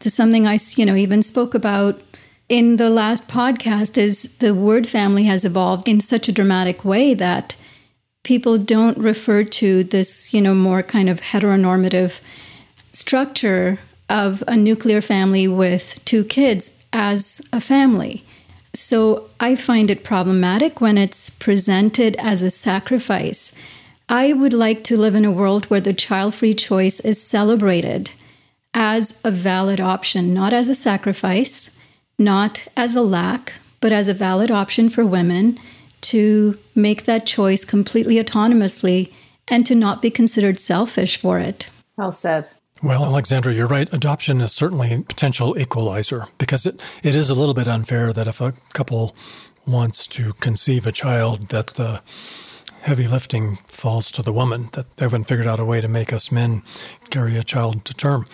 It's 0.00 0.14
something 0.14 0.46
I, 0.46 0.58
you 0.76 0.86
know, 0.86 0.94
even 0.94 1.22
spoke 1.22 1.54
about 1.54 2.00
in 2.48 2.76
the 2.76 2.88
last 2.88 3.28
podcast 3.28 3.98
is 3.98 4.36
the 4.38 4.54
word 4.54 4.86
family 4.86 5.24
has 5.24 5.44
evolved 5.44 5.88
in 5.88 6.00
such 6.00 6.28
a 6.28 6.32
dramatic 6.32 6.86
way 6.86 7.12
that 7.12 7.54
people 8.22 8.56
don't 8.56 8.96
refer 8.96 9.44
to 9.44 9.84
this, 9.84 10.32
you 10.32 10.40
know, 10.40 10.54
more 10.54 10.82
kind 10.82 11.10
of 11.10 11.20
heteronormative 11.20 12.20
structure 12.94 13.78
of 14.08 14.42
a 14.48 14.56
nuclear 14.56 15.02
family 15.02 15.46
with 15.46 16.02
two 16.06 16.24
kids 16.24 16.70
as 16.94 17.42
a 17.52 17.60
family. 17.60 18.22
So 18.74 19.28
I 19.38 19.54
find 19.54 19.90
it 19.90 20.02
problematic 20.02 20.80
when 20.80 20.96
it's 20.96 21.28
presented 21.28 22.16
as 22.16 22.40
a 22.40 22.48
sacrifice 22.50 23.54
I 24.12 24.34
would 24.34 24.52
like 24.52 24.84
to 24.84 24.98
live 24.98 25.14
in 25.14 25.24
a 25.24 25.30
world 25.30 25.64
where 25.70 25.80
the 25.80 25.94
child 25.94 26.34
free 26.34 26.52
choice 26.52 27.00
is 27.00 27.18
celebrated 27.18 28.10
as 28.74 29.18
a 29.24 29.30
valid 29.30 29.80
option, 29.80 30.34
not 30.34 30.52
as 30.52 30.68
a 30.68 30.74
sacrifice, 30.74 31.70
not 32.18 32.68
as 32.76 32.94
a 32.94 33.00
lack, 33.00 33.54
but 33.80 33.90
as 33.90 34.08
a 34.08 34.14
valid 34.14 34.50
option 34.50 34.90
for 34.90 35.06
women 35.06 35.58
to 36.02 36.58
make 36.74 37.06
that 37.06 37.24
choice 37.24 37.64
completely 37.64 38.16
autonomously 38.16 39.10
and 39.48 39.64
to 39.64 39.74
not 39.74 40.02
be 40.02 40.10
considered 40.10 40.60
selfish 40.60 41.18
for 41.18 41.38
it. 41.38 41.70
Well 41.96 42.12
said. 42.12 42.50
Well, 42.82 43.06
Alexandra, 43.06 43.54
you're 43.54 43.66
right. 43.66 43.90
Adoption 43.94 44.42
is 44.42 44.52
certainly 44.52 44.92
a 44.92 45.00
potential 45.00 45.58
equalizer 45.58 46.26
because 46.36 46.66
it, 46.66 46.78
it 47.02 47.14
is 47.14 47.30
a 47.30 47.34
little 47.34 47.54
bit 47.54 47.66
unfair 47.66 48.12
that 48.12 48.26
if 48.26 48.42
a 48.42 48.52
couple 48.74 49.16
wants 49.66 50.06
to 50.08 50.34
conceive 50.34 50.86
a 50.86 50.92
child, 50.92 51.48
that 51.48 51.68
the 51.68 52.02
heavy 52.82 53.06
lifting 53.06 53.56
falls 53.68 54.10
to 54.12 54.22
the 54.22 54.32
woman, 54.32 54.68
that 54.72 54.86
haven't 54.98 55.24
figured 55.24 55.46
out 55.46 55.60
a 55.60 55.64
way 55.64 55.80
to 55.80 55.88
make 55.88 56.12
us 56.12 56.30
men 56.30 56.62
carry 57.10 57.36
a 57.36 57.44
child 57.44 57.84
to 57.84 57.94
term. 57.94 58.26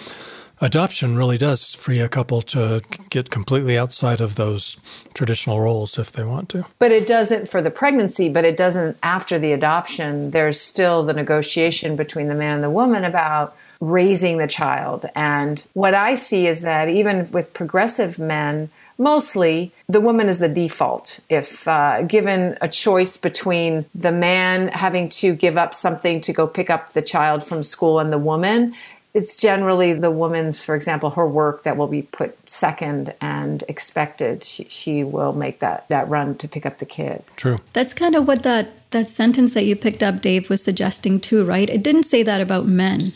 Adoption 0.61 1.17
really 1.17 1.39
does 1.39 1.75
free 1.77 2.01
a 2.01 2.09
couple 2.09 2.43
to 2.43 2.83
get 3.11 3.31
completely 3.31 3.79
outside 3.79 4.21
of 4.21 4.35
those 4.35 4.77
traditional 5.15 5.61
roles 5.61 5.99
if 5.99 6.11
they 6.11 6.25
want 6.25 6.49
to. 6.49 6.67
But 6.81 6.91
it 6.91 7.07
doesn't 7.07 7.49
for 7.49 7.63
the 7.63 7.71
pregnancy, 7.71 8.29
but 8.29 8.45
it 8.45 8.57
doesn't 8.57 8.97
after 9.03 9.39
the 9.39 9.53
adoption. 9.53 10.33
There's 10.33 10.61
still 10.61 11.05
the 11.05 11.13
negotiation 11.13 11.95
between 11.95 12.27
the 12.27 12.35
man 12.35 12.55
and 12.55 12.65
the 12.65 12.71
woman 12.71 13.05
about 13.05 13.57
raising 13.81 14.39
the 14.39 14.49
child. 14.49 15.09
And 15.15 15.65
what 15.75 15.95
I 15.95 16.17
see 16.17 16.49
is 16.49 16.63
that 16.63 16.89
even 16.89 17.31
with 17.31 17.55
progressive 17.55 18.19
men, 18.19 18.71
mostly 18.99 19.73
the 19.89 20.01
woman 20.01 20.29
is 20.29 20.41
the 20.41 20.49
default. 20.49 21.21
If 21.29 21.67
uh, 21.67 22.03
given 22.03 22.59
a 22.61 22.69
choice 22.69 23.17
between 23.17 23.87
the 23.95 24.13
man 24.13 24.69
having 24.69 25.09
to 25.11 25.35
give 25.35 25.57
up 25.57 25.75
something 25.75 26.21
to 26.23 26.33
go 26.33 26.47
pick 26.47 26.69
up 26.69 26.93
the 26.93 27.03
child 27.03 27.45
from 27.45 27.63
school 27.63 28.01
and 28.01 28.13
the 28.13 28.19
woman, 28.19 28.75
it's 29.15 29.37
generally 29.37 29.95
the 29.95 30.11
woman's, 30.11 30.63
for 30.63 30.75
example, 30.75 31.11
her 31.11 31.27
work 31.27 31.63
that 31.63 31.77
will 31.77 31.87
be 31.89 32.03
put 32.03 32.37
second 32.49 33.15
and 33.21 33.65
expected. 33.67 34.45
She, 34.45 34.65
she 34.69 35.03
will 35.03 35.33
make 35.33 35.61
that, 35.61 35.89
that 35.89 36.09
run 36.09 36.37
to 36.37 36.49
pick 36.49 36.67
up 36.67 36.79
the 36.79 36.87
kid. 36.87 37.25
True. 37.37 37.59
That's 37.73 37.95
kind 37.95 38.15
of 38.15 38.29
what 38.29 38.43
that, 38.43 38.91
that 38.91 39.11
sentence 39.11 39.55
that 39.55 39.65
you 39.65 39.77
picked 39.77 40.03
up, 40.03 40.21
Dave, 40.21 40.51
was 40.51 40.63
suggesting 40.63 41.21
too, 41.21 41.45
right? 41.45 41.71
It 41.71 41.83
didn't 41.83 42.05
say 42.05 42.23
that 42.23 42.41
about 42.41 42.67
men. 42.67 43.13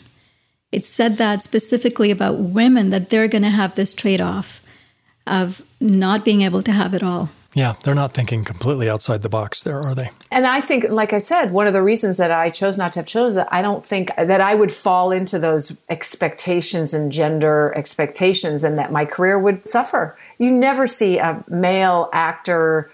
It 0.71 0.83
said 0.83 1.17
that 1.17 1.43
specifically 1.43 2.09
about 2.09 2.39
women, 2.39 2.89
that 2.89 3.11
they're 3.11 3.27
going 3.27 3.43
to 3.43 3.49
have 3.51 3.75
this 3.75 3.93
trade 3.93 4.19
off 4.19 4.59
of 5.27 5.61
not 5.83 6.23
being 6.25 6.41
able 6.41 6.63
to 6.63 6.71
have 6.71 6.93
it 6.93 7.03
all. 7.03 7.29
Yeah, 7.53 7.75
they're 7.83 7.93
not 7.93 8.13
thinking 8.13 8.43
completely 8.43 8.89
outside 8.89 9.21
the 9.21 9.29
box 9.29 9.61
there, 9.61 9.79
are 9.79 9.93
they? 9.93 10.09
And 10.31 10.47
I 10.47 10.59
think, 10.59 10.89
like 10.89 11.13
I 11.13 11.19
said, 11.19 11.51
one 11.51 11.67
of 11.67 11.73
the 11.73 11.83
reasons 11.83 12.17
that 12.17 12.31
I 12.31 12.49
chose 12.49 12.79
not 12.79 12.93
to 12.93 12.99
have 12.99 13.05
children, 13.05 13.45
I 13.51 13.61
don't 13.61 13.85
think 13.85 14.11
that 14.15 14.41
I 14.41 14.55
would 14.55 14.71
fall 14.71 15.11
into 15.11 15.37
those 15.37 15.75
expectations 15.87 16.95
and 16.95 17.11
gender 17.11 17.71
expectations 17.75 18.63
and 18.63 18.79
that 18.79 18.91
my 18.91 19.05
career 19.05 19.37
would 19.37 19.69
suffer. 19.69 20.17
You 20.39 20.49
never 20.49 20.87
see 20.87 21.19
a 21.19 21.43
male 21.47 22.09
actor 22.11 22.91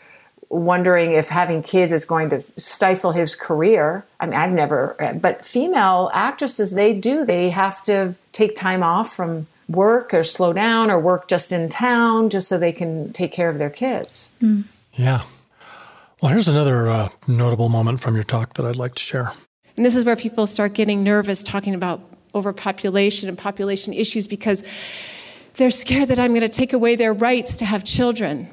wondering 0.50 1.14
if 1.14 1.30
having 1.30 1.64
kids 1.64 1.94
is 1.94 2.04
going 2.04 2.30
to 2.32 2.44
stifle 2.58 3.14
his 3.14 3.36
career. 3.36 4.04
I 4.20 4.26
mean, 4.26 4.36
I've 4.36 4.52
never, 4.52 5.18
but 5.22 5.46
female 5.46 6.12
actresses, 6.14 6.74
they 6.74 6.94
do. 6.94 7.24
They 7.24 7.52
have 7.52 7.82
to 7.84 8.16
take 8.34 8.58
time 8.58 8.84
off 8.84 9.16
from 9.16 9.48
work 9.70 10.14
or 10.14 10.24
slow 10.24 10.52
down 10.52 10.90
or 10.90 11.00
work 11.00 11.28
just 11.28 11.52
in 11.52 11.70
town 11.70 12.30
just 12.30 12.48
so 12.48 12.58
they 12.58 12.72
can 12.72 13.14
take 13.14 13.32
care 13.32 13.50
of 13.50 13.60
their 13.60 13.70
kids. 13.70 14.32
Mm. 14.42 14.64
Yeah. 14.94 15.24
Well, 16.22 16.32
here's 16.32 16.48
another 16.48 16.90
uh, 16.90 17.10
notable 17.28 17.70
moment 17.70 18.02
from 18.02 18.16
your 18.16 18.24
talk 18.24 18.56
that 18.56 18.66
I'd 18.66 18.76
like 18.76 18.96
to 18.96 19.04
share. 19.04 19.32
And 19.78 19.86
this 19.86 19.96
is 19.96 20.04
where 20.04 20.16
people 20.16 20.48
start 20.48 20.74
getting 20.74 21.04
nervous 21.04 21.44
talking 21.44 21.74
about 21.74 22.02
overpopulation 22.36 23.30
and 23.30 23.38
population 23.38 23.94
issues 23.94 24.28
because 24.28 24.64
they're 25.56 25.72
scared 25.72 26.10
that 26.10 26.20
I'm 26.20 26.32
going 26.32 26.42
to 26.42 26.50
take 26.50 26.74
away 26.74 26.96
their 26.96 27.14
rights 27.14 27.56
to 27.58 27.66
have 27.66 27.84
children. 27.84 28.50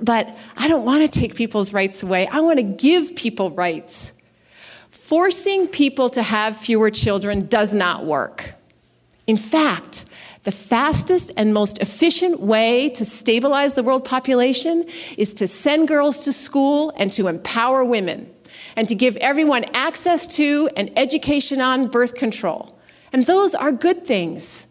But 0.00 0.36
I 0.56 0.68
don't 0.68 0.84
want 0.84 1.10
to 1.10 1.20
take 1.20 1.34
people's 1.34 1.72
rights 1.72 2.02
away. 2.02 2.28
I 2.28 2.40
want 2.40 2.58
to 2.58 2.62
give 2.62 3.16
people 3.16 3.50
rights. 3.50 4.12
Forcing 4.90 5.66
people 5.66 6.10
to 6.10 6.22
have 6.22 6.56
fewer 6.56 6.90
children 6.90 7.46
does 7.46 7.74
not 7.74 8.06
work. 8.06 8.54
In 9.28 9.36
fact, 9.36 10.06
the 10.44 10.50
fastest 10.50 11.30
and 11.36 11.52
most 11.52 11.78
efficient 11.78 12.40
way 12.40 12.88
to 12.90 13.04
stabilize 13.04 13.74
the 13.74 13.82
world 13.82 14.04
population 14.04 14.86
is 15.18 15.34
to 15.34 15.46
send 15.46 15.86
girls 15.86 16.24
to 16.24 16.32
school 16.32 16.92
and 16.96 17.12
to 17.12 17.28
empower 17.28 17.84
women 17.84 18.32
and 18.74 18.88
to 18.88 18.94
give 18.94 19.16
everyone 19.18 19.64
access 19.74 20.26
to 20.36 20.70
and 20.76 20.90
education 20.98 21.60
on 21.60 21.88
birth 21.88 22.14
control. 22.14 22.78
And 23.12 23.26
those 23.26 23.54
are 23.54 23.70
good 23.70 24.06
things. 24.06 24.66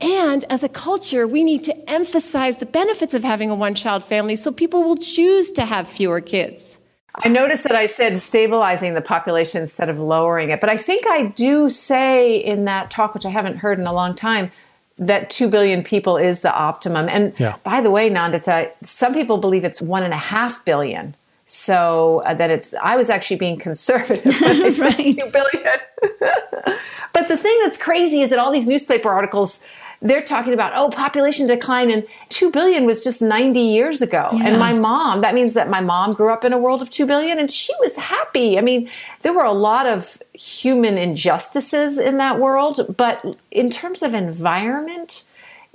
And 0.00 0.44
as 0.50 0.62
a 0.62 0.68
culture, 0.68 1.26
we 1.26 1.42
need 1.44 1.64
to 1.64 1.90
emphasize 1.90 2.58
the 2.58 2.66
benefits 2.66 3.14
of 3.14 3.24
having 3.24 3.50
a 3.50 3.54
one 3.54 3.74
child 3.74 4.04
family 4.04 4.36
so 4.36 4.52
people 4.52 4.82
will 4.82 4.96
choose 4.96 5.50
to 5.52 5.64
have 5.64 5.88
fewer 5.88 6.20
kids. 6.20 6.79
I 7.14 7.28
noticed 7.28 7.64
that 7.64 7.74
I 7.74 7.86
said 7.86 8.18
stabilizing 8.18 8.94
the 8.94 9.00
population 9.00 9.62
instead 9.62 9.88
of 9.88 9.98
lowering 9.98 10.50
it. 10.50 10.60
But 10.60 10.70
I 10.70 10.76
think 10.76 11.06
I 11.06 11.26
do 11.26 11.68
say 11.68 12.36
in 12.36 12.64
that 12.66 12.90
talk, 12.90 13.14
which 13.14 13.26
I 13.26 13.30
haven't 13.30 13.56
heard 13.56 13.78
in 13.78 13.86
a 13.86 13.92
long 13.92 14.14
time, 14.14 14.52
that 14.98 15.30
2 15.30 15.48
billion 15.48 15.82
people 15.82 16.16
is 16.16 16.42
the 16.42 16.54
optimum. 16.54 17.08
And 17.08 17.38
yeah. 17.40 17.56
by 17.64 17.80
the 17.80 17.90
way, 17.90 18.10
Nandita, 18.10 18.70
some 18.84 19.14
people 19.14 19.38
believe 19.38 19.64
it's 19.64 19.80
one 19.80 20.02
and 20.02 20.12
a 20.12 20.18
half 20.18 20.64
billion. 20.64 21.16
So 21.46 22.22
uh, 22.26 22.34
that 22.34 22.50
it's, 22.50 22.74
I 22.74 22.96
was 22.96 23.10
actually 23.10 23.38
being 23.38 23.58
conservative 23.58 24.40
when 24.40 24.62
I 24.62 24.68
said 24.68 24.96
2 24.96 25.30
billion. 25.32 25.78
but 27.12 27.28
the 27.28 27.36
thing 27.36 27.58
that's 27.64 27.78
crazy 27.78 28.20
is 28.20 28.30
that 28.30 28.38
all 28.38 28.52
these 28.52 28.68
newspaper 28.68 29.10
articles 29.10 29.64
they're 30.02 30.22
talking 30.22 30.52
about 30.52 30.72
oh 30.74 30.88
population 30.88 31.46
decline 31.46 31.90
and 31.90 32.06
2 32.30 32.50
billion 32.50 32.86
was 32.86 33.04
just 33.04 33.20
90 33.20 33.60
years 33.60 34.00
ago 34.00 34.26
yeah. 34.32 34.46
and 34.46 34.58
my 34.58 34.72
mom 34.72 35.20
that 35.20 35.34
means 35.34 35.54
that 35.54 35.68
my 35.68 35.80
mom 35.80 36.12
grew 36.12 36.32
up 36.32 36.44
in 36.44 36.52
a 36.52 36.58
world 36.58 36.82
of 36.82 36.90
2 36.90 37.06
billion 37.06 37.38
and 37.38 37.50
she 37.50 37.72
was 37.80 37.96
happy 37.96 38.58
i 38.58 38.60
mean 38.60 38.88
there 39.22 39.32
were 39.32 39.44
a 39.44 39.52
lot 39.52 39.86
of 39.86 40.22
human 40.32 40.96
injustices 40.96 41.98
in 41.98 42.16
that 42.18 42.38
world 42.38 42.94
but 42.96 43.36
in 43.50 43.70
terms 43.70 44.02
of 44.02 44.14
environment 44.14 45.24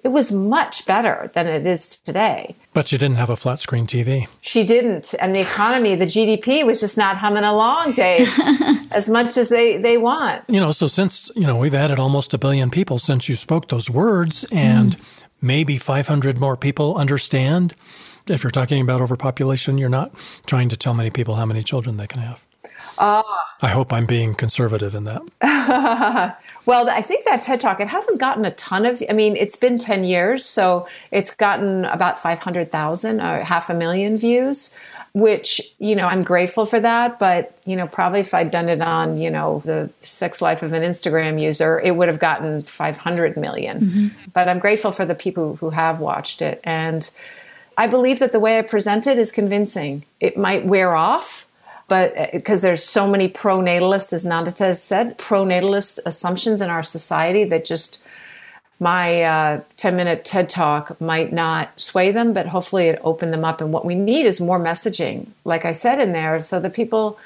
it 0.06 0.12
was 0.12 0.32
much 0.32 0.86
better 0.86 1.32
than 1.34 1.48
it 1.48 1.66
is 1.66 1.98
today. 1.98 2.56
But 2.76 2.90
she 2.90 2.98
didn't 2.98 3.16
have 3.16 3.30
a 3.30 3.38
flat 3.38 3.60
screen 3.60 3.88
TV. 3.88 4.28
She 4.42 4.66
didn't. 4.66 5.16
And 5.22 5.34
the 5.34 5.40
economy, 5.40 5.96
the 5.96 6.06
GDP 6.06 6.66
was 6.66 6.82
just 6.82 6.98
not 6.98 7.16
humming 7.16 7.46
along, 7.46 7.94
Dave, 7.94 8.30
as 8.92 9.08
much 9.08 9.38
as 9.38 9.48
they, 9.48 9.78
they 9.78 9.98
want. 9.98 10.44
You 10.50 10.60
know, 10.60 10.72
so 10.72 10.88
since, 10.88 11.32
you 11.38 11.48
know, 11.48 11.56
we've 11.56 11.74
added 11.74 12.00
almost 12.00 12.34
a 12.34 12.38
billion 12.38 12.70
people 12.70 13.00
since 13.00 13.30
you 13.30 13.38
spoke 13.38 13.70
those 13.70 13.90
words, 13.90 14.46
and 14.52 14.98
mm. 14.98 15.02
maybe 15.42 15.78
500 15.78 16.38
more 16.38 16.58
people 16.58 16.98
understand. 16.98 17.76
If 18.28 18.44
you're 18.44 18.52
talking 18.52 18.82
about 18.82 19.00
overpopulation, 19.00 19.78
you're 19.78 19.88
not 19.88 20.12
trying 20.46 20.68
to 20.68 20.76
tell 20.76 20.94
many 20.94 21.12
people 21.12 21.36
how 21.36 21.46
many 21.46 21.64
children 21.64 21.96
they 21.96 22.08
can 22.08 22.20
have. 22.20 22.46
Uh, 22.98 23.24
I 23.62 23.68
hope 23.68 23.92
I'm 23.92 24.06
being 24.06 24.36
conservative 24.36 24.96
in 24.96 25.06
that. 25.06 26.38
Well, 26.66 26.90
I 26.90 27.02
think 27.02 27.26
that 27.26 27.44
TED 27.44 27.62
Talk, 27.62 27.80
it 27.80 27.88
hasn't 27.88 28.20
gotten 28.20 28.44
a 28.44 28.52
ton 28.52 28.86
of, 28.86 29.02
I 29.08 29.14
mean, 29.14 29.36
it's 29.36 29.56
been 29.56 29.78
10 29.78 30.04
years, 30.04 30.46
so 30.46 30.88
it's 31.12 31.36
gotten 31.36 31.86
about 31.86 32.22
500,000 32.22 33.22
or 33.22 33.44
half 33.44 33.70
a 33.70 33.74
million 33.76 34.18
views, 34.18 34.76
which, 35.14 35.62
you 35.78 35.96
know, 35.96 36.08
I'm 36.08 36.24
grateful 36.24 36.66
for 36.66 36.80
that. 36.80 37.20
But, 37.20 37.56
you 37.66 37.76
know, 37.76 37.88
probably 37.88 38.22
if 38.22 38.34
I'd 38.34 38.50
done 38.50 38.68
it 38.68 38.82
on, 38.82 39.20
you 39.20 39.30
know, 39.30 39.62
the 39.64 39.92
sex 40.02 40.42
life 40.42 40.64
of 40.64 40.74
an 40.74 40.82
Instagram 40.82 41.40
user, 41.40 41.80
it 41.80 41.96
would 41.96 42.08
have 42.08 42.20
gotten 42.20 42.64
500 42.64 43.38
million. 43.38 43.80
Mm-hmm. 43.80 44.08
But 44.34 44.50
I'm 44.50 44.60
grateful 44.60 44.92
for 44.92 45.06
the 45.06 45.16
people 45.16 45.58
who 45.58 45.70
have 45.70 46.00
watched 46.00 46.42
it. 46.42 46.62
And 46.64 47.10
I 47.78 47.86
believe 47.86 48.20
that 48.20 48.32
the 48.32 48.40
way 48.40 48.58
I 48.58 48.64
present 48.64 49.06
it 49.06 49.20
is 49.20 49.32
convincing. 49.32 50.04
It 50.20 50.36
might 50.36 50.66
wear 50.66 50.96
off 50.96 51.48
but 51.88 52.32
because 52.32 52.64
uh, 52.64 52.68
there's 52.68 52.84
so 52.84 53.08
many 53.08 53.28
pro-natalist, 53.28 54.12
as 54.14 54.26
Nandita 54.26 54.60
has 54.60 54.82
said, 54.82 55.18
pro-natalist 55.18 56.00
assumptions 56.06 56.62
in 56.62 56.70
our 56.70 56.84
society 56.84 57.44
that 57.46 57.66
just 57.66 58.02
my 58.80 59.22
uh, 59.22 59.62
10 59.78 59.96
minute 59.96 60.26
TED 60.26 60.50
talk 60.50 61.00
might 61.00 61.32
not 61.32 61.80
sway 61.80 62.12
them, 62.12 62.34
but 62.34 62.48
hopefully 62.48 62.88
it 62.88 63.00
opened 63.04 63.32
them 63.32 63.46
up. 63.46 63.62
And 63.62 63.72
what 63.72 63.86
we 63.86 63.96
need 63.96 64.26
is 64.26 64.42
more 64.42 64.60
messaging, 64.60 65.28
like 65.44 65.64
I 65.64 65.72
said 65.72 66.00
in 66.00 66.12
there, 66.12 66.42
so 66.42 66.60
that 66.60 66.74
people 66.74 67.20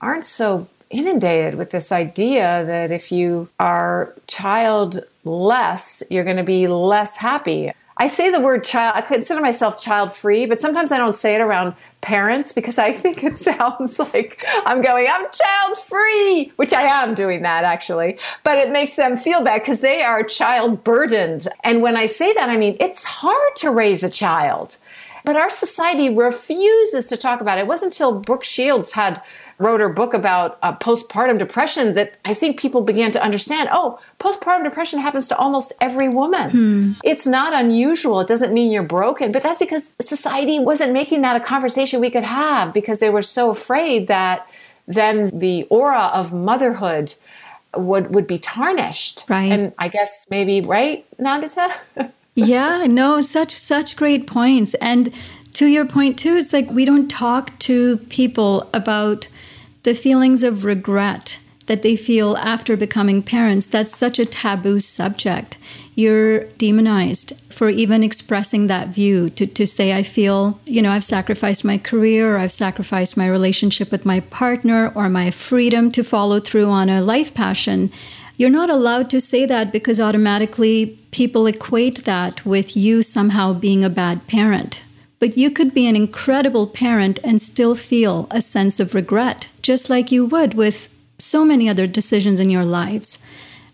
aren't 0.00 0.26
so 0.26 0.66
inundated 0.90 1.56
with 1.56 1.70
this 1.70 1.90
idea 1.92 2.64
that 2.66 2.90
if 2.90 3.10
you 3.10 3.48
are 3.58 4.14
child 4.26 5.04
less, 5.24 6.02
you're 6.08 6.24
going 6.24 6.36
to 6.36 6.44
be 6.44 6.68
less 6.68 7.16
happy. 7.16 7.72
I 7.96 8.08
say 8.08 8.30
the 8.30 8.40
word 8.40 8.64
child, 8.64 8.96
I 8.96 9.02
consider 9.02 9.40
myself 9.40 9.80
child 9.80 10.12
free, 10.12 10.46
but 10.46 10.60
sometimes 10.60 10.90
I 10.90 10.98
don't 10.98 11.12
say 11.12 11.34
it 11.34 11.40
around 11.40 11.74
parents 12.00 12.52
because 12.52 12.76
I 12.78 12.92
think 13.04 13.22
it 13.22 13.38
sounds 13.38 13.98
like 13.98 14.44
I'm 14.66 14.82
going, 14.82 15.06
I'm 15.08 15.26
child 15.30 15.78
free, 15.78 16.52
which 16.56 16.72
I 16.72 16.82
am 16.82 17.14
doing 17.14 17.42
that 17.42 17.64
actually, 17.64 18.18
but 18.42 18.58
it 18.58 18.70
makes 18.70 18.96
them 18.96 19.16
feel 19.16 19.42
bad 19.42 19.60
because 19.60 19.80
they 19.80 20.02
are 20.02 20.22
child 20.24 20.82
burdened. 20.82 21.46
And 21.62 21.82
when 21.82 21.96
I 21.96 22.06
say 22.06 22.32
that, 22.34 22.50
I 22.50 22.56
mean, 22.56 22.76
it's 22.80 23.04
hard 23.04 23.56
to 23.56 23.70
raise 23.70 24.02
a 24.02 24.10
child. 24.10 24.76
But 25.24 25.36
our 25.36 25.48
society 25.48 26.14
refuses 26.14 27.06
to 27.06 27.16
talk 27.16 27.40
about 27.40 27.56
it. 27.56 27.62
It 27.62 27.66
wasn't 27.66 27.94
until 27.94 28.20
Brooke 28.20 28.44
Shields 28.44 28.92
had 28.92 29.22
wrote 29.58 29.80
her 29.80 29.88
book 29.88 30.14
about 30.14 30.58
uh, 30.62 30.76
postpartum 30.76 31.38
depression 31.38 31.94
that 31.94 32.14
I 32.24 32.34
think 32.34 32.58
people 32.58 32.80
began 32.80 33.12
to 33.12 33.22
understand 33.22 33.68
oh, 33.72 34.00
postpartum 34.20 34.64
depression 34.64 34.98
happens 34.98 35.28
to 35.28 35.36
almost 35.36 35.72
every 35.80 36.08
woman. 36.08 36.50
Hmm. 36.50 36.92
It's 37.04 37.26
not 37.26 37.54
unusual. 37.54 38.20
It 38.20 38.28
doesn't 38.28 38.52
mean 38.52 38.72
you're 38.72 38.82
broken, 38.82 39.32
but 39.32 39.42
that's 39.42 39.58
because 39.58 39.92
society 40.00 40.58
wasn't 40.58 40.92
making 40.92 41.22
that 41.22 41.36
a 41.36 41.44
conversation 41.44 42.00
we 42.00 42.10
could 42.10 42.24
have 42.24 42.72
because 42.72 43.00
they 43.00 43.10
were 43.10 43.22
so 43.22 43.50
afraid 43.50 44.08
that 44.08 44.46
then 44.86 45.38
the 45.38 45.64
aura 45.70 46.10
of 46.12 46.32
motherhood 46.32 47.14
would 47.76 48.14
would 48.14 48.26
be 48.26 48.38
tarnished. 48.38 49.24
Right. 49.28 49.50
And 49.50 49.72
I 49.78 49.88
guess 49.88 50.26
maybe 50.30 50.60
right, 50.60 51.06
Nandita? 51.18 51.76
yeah, 52.34 52.86
no, 52.90 53.20
such 53.20 53.52
such 53.52 53.96
great 53.96 54.26
points. 54.26 54.74
And 54.74 55.12
to 55.54 55.66
your 55.66 55.84
point 55.84 56.18
too, 56.18 56.36
it's 56.36 56.52
like 56.52 56.70
we 56.70 56.84
don't 56.84 57.08
talk 57.08 57.56
to 57.60 57.98
people 58.08 58.68
about 58.74 59.28
the 59.84 59.94
feelings 59.94 60.42
of 60.42 60.64
regret 60.64 61.38
that 61.66 61.82
they 61.82 61.96
feel 61.96 62.36
after 62.36 62.76
becoming 62.76 63.22
parents. 63.22 63.66
That's 63.66 63.96
such 63.96 64.18
a 64.18 64.26
taboo 64.26 64.80
subject. 64.80 65.56
You're 65.94 66.44
demonized 66.58 67.40
for 67.50 67.70
even 67.70 68.02
expressing 68.02 68.66
that 68.66 68.88
view 68.88 69.30
to, 69.30 69.46
to 69.46 69.66
say, 69.66 69.92
I 69.92 70.02
feel, 70.02 70.60
you 70.66 70.82
know, 70.82 70.90
I've 70.90 71.04
sacrificed 71.04 71.64
my 71.64 71.78
career, 71.78 72.34
or 72.34 72.38
I've 72.38 72.52
sacrificed 72.52 73.16
my 73.16 73.28
relationship 73.28 73.90
with 73.90 74.04
my 74.04 74.20
partner, 74.20 74.92
or 74.94 75.08
my 75.08 75.30
freedom 75.30 75.90
to 75.92 76.04
follow 76.04 76.40
through 76.40 76.66
on 76.66 76.90
a 76.90 77.00
life 77.00 77.32
passion. 77.32 77.90
You're 78.36 78.50
not 78.50 78.68
allowed 78.68 79.08
to 79.10 79.20
say 79.20 79.46
that 79.46 79.72
because 79.72 80.00
automatically 80.00 80.98
people 81.12 81.46
equate 81.46 82.04
that 82.04 82.44
with 82.44 82.76
you 82.76 83.02
somehow 83.02 83.52
being 83.52 83.84
a 83.84 83.90
bad 83.90 84.26
parent. 84.26 84.80
But 85.24 85.38
you 85.38 85.50
could 85.50 85.72
be 85.72 85.86
an 85.86 85.96
incredible 85.96 86.66
parent 86.66 87.18
and 87.24 87.40
still 87.40 87.74
feel 87.74 88.26
a 88.30 88.42
sense 88.42 88.78
of 88.78 88.94
regret, 88.94 89.48
just 89.62 89.88
like 89.88 90.12
you 90.12 90.26
would 90.26 90.52
with 90.52 90.86
so 91.18 91.46
many 91.46 91.66
other 91.66 91.86
decisions 91.86 92.40
in 92.40 92.50
your 92.50 92.66
lives. 92.66 93.24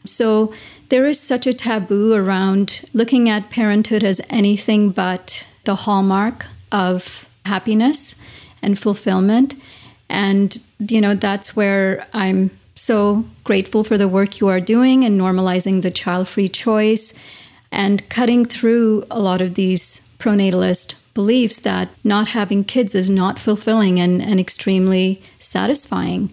So 0.05 0.55
there 0.91 1.07
is 1.07 1.19
such 1.19 1.49
a 1.49 1.53
taboo 1.53 2.13
around 2.13 2.85
looking 2.93 3.29
at 3.29 3.51
parenthood 3.51 4.05
as 4.05 4.21
anything 4.31 4.91
but 4.91 5.45
the 5.65 5.75
hallmark 5.75 6.47
of 6.71 7.29
happiness 7.45 8.15
and 8.63 8.79
fulfillment. 8.79 9.61
And, 10.09 10.57
you 10.79 11.01
know, 11.01 11.17
that's 11.17 11.57
where 11.57 12.07
I'm 12.13 12.53
so 12.77 13.25
grateful 13.43 13.83
for 13.83 13.99
the 13.99 14.07
work 14.07 14.39
you 14.39 14.47
are 14.47 14.61
doing 14.61 15.05
and 15.05 15.21
normalizing 15.21 15.83
the 15.83 15.91
child 15.91 16.29
free 16.29 16.49
choice 16.49 17.13
and 17.73 18.09
cutting 18.09 18.45
through 18.45 19.05
a 19.11 19.19
lot 19.19 19.41
of 19.41 19.57
these 19.57 20.09
pronatalist 20.21 20.95
beliefs 21.21 21.59
that 21.59 21.91
not 22.03 22.29
having 22.29 22.65
kids 22.65 22.95
is 22.95 23.11
not 23.11 23.39
fulfilling 23.39 24.01
and, 24.01 24.23
and 24.23 24.41
extremely 24.41 25.23
satisfying 25.39 26.33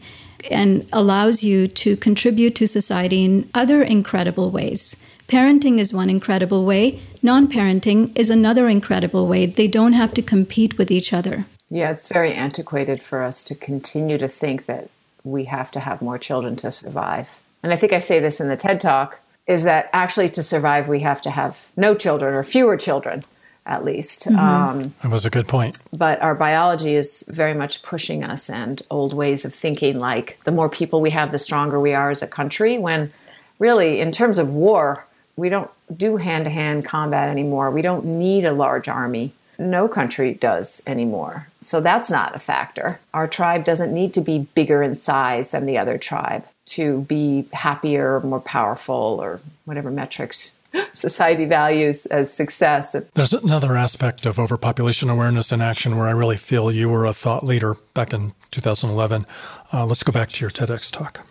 and 0.49 0.87
allows 0.93 1.43
you 1.43 1.67
to 1.67 1.97
contribute 1.97 2.55
to 2.55 2.65
society 2.65 3.25
in 3.25 3.49
other 3.53 3.83
incredible 3.83 4.49
ways. 4.49 4.95
Parenting 5.27 5.77
is 5.77 5.93
one 5.93 6.09
incredible 6.09 6.65
way, 6.65 7.01
non 7.21 7.49
parenting 7.49 8.17
is 8.17 8.29
another 8.29 8.69
incredible 8.69 9.27
way. 9.27 9.45
They 9.45 9.67
don't 9.67 9.91
have 9.91 10.13
to 10.13 10.21
compete 10.21 10.77
with 10.77 10.89
each 10.89 11.11
other. 11.11 11.45
Yeah, 11.69 11.91
it's 11.91 12.07
very 12.07 12.33
antiquated 12.33 13.03
for 13.03 13.23
us 13.23 13.43
to 13.43 13.55
continue 13.55 14.17
to 14.17 14.29
think 14.29 14.67
that 14.67 14.89
we 15.25 15.43
have 15.55 15.69
to 15.71 15.81
have 15.81 16.01
more 16.01 16.17
children 16.17 16.55
to 16.63 16.71
survive. 16.71 17.39
And 17.61 17.73
I 17.73 17.75
think 17.75 17.91
I 17.91 17.99
say 17.99 18.21
this 18.21 18.39
in 18.39 18.47
the 18.47 18.55
TED 18.55 18.79
Talk 18.79 19.19
is 19.47 19.65
that 19.65 19.89
actually 19.91 20.29
to 20.29 20.43
survive, 20.43 20.87
we 20.87 21.01
have 21.01 21.21
to 21.23 21.29
have 21.29 21.67
no 21.75 21.93
children 21.93 22.33
or 22.33 22.43
fewer 22.43 22.77
children 22.77 23.25
at 23.67 23.83
least. 23.83 24.25
Mm-hmm. 24.25 24.39
Um, 24.39 24.93
that 25.03 25.11
was 25.11 25.25
a 25.25 25.29
good 25.29 25.47
point. 25.47 25.77
But 25.91 26.21
our 26.21 26.33
biology 26.33 26.95
is 26.95 27.23
very 27.27 27.53
much 27.53 27.83
pushing 27.83 28.23
us, 28.23 28.49
and 28.49 28.81
old 28.89 29.13
ways 29.13 29.45
of 29.45 29.53
thinking 29.53 29.97
like 29.97 30.39
the 30.45 30.51
more 30.51 30.69
people 30.69 31.01
we 31.01 31.11
have, 31.11 31.31
the 31.31 31.39
stronger 31.39 31.79
we 31.79 31.93
are 31.93 32.09
as 32.09 32.23
a 32.23 32.27
country. 32.27 32.77
When 32.79 33.11
really, 33.59 33.99
in 33.99 34.11
terms 34.11 34.39
of 34.39 34.49
war, 34.49 35.05
we 35.35 35.49
don't 35.49 35.69
do 35.95 36.17
hand 36.17 36.45
to 36.45 36.49
hand 36.49 36.85
combat 36.85 37.29
anymore. 37.29 37.69
We 37.69 37.81
don't 37.81 38.05
need 38.05 38.45
a 38.45 38.53
large 38.53 38.87
army. 38.87 39.33
No 39.59 39.87
country 39.87 40.33
does 40.33 40.83
anymore. 40.87 41.47
So 41.61 41.81
that's 41.81 42.09
not 42.09 42.35
a 42.35 42.39
factor. 42.39 42.99
Our 43.13 43.27
tribe 43.27 43.65
doesn't 43.65 43.93
need 43.93 44.13
to 44.13 44.21
be 44.21 44.47
bigger 44.53 44.83
in 44.83 44.95
size 44.95 45.51
than 45.51 45.65
the 45.65 45.77
other 45.77 45.97
tribe 45.97 46.45
to 46.67 47.01
be 47.01 47.47
happier, 47.53 48.19
more 48.19 48.41
powerful, 48.41 49.19
or 49.21 49.39
whatever 49.65 49.89
metrics 49.89 50.53
society 50.93 51.45
values 51.45 52.05
as 52.07 52.33
success. 52.33 52.95
There's 53.13 53.33
another 53.33 53.75
aspect 53.75 54.25
of 54.25 54.39
overpopulation 54.39 55.09
awareness 55.09 55.51
and 55.51 55.61
action 55.61 55.97
where 55.97 56.07
I 56.07 56.11
really 56.11 56.37
feel 56.37 56.71
you 56.71 56.89
were 56.89 57.05
a 57.05 57.13
thought 57.13 57.43
leader 57.43 57.75
back 57.93 58.13
in 58.13 58.33
2011. 58.51 59.25
Uh, 59.73 59.85
let's 59.85 60.03
go 60.03 60.11
back 60.11 60.31
to 60.31 60.41
your 60.41 60.49
TEDx 60.49 60.91
talk. 60.91 61.25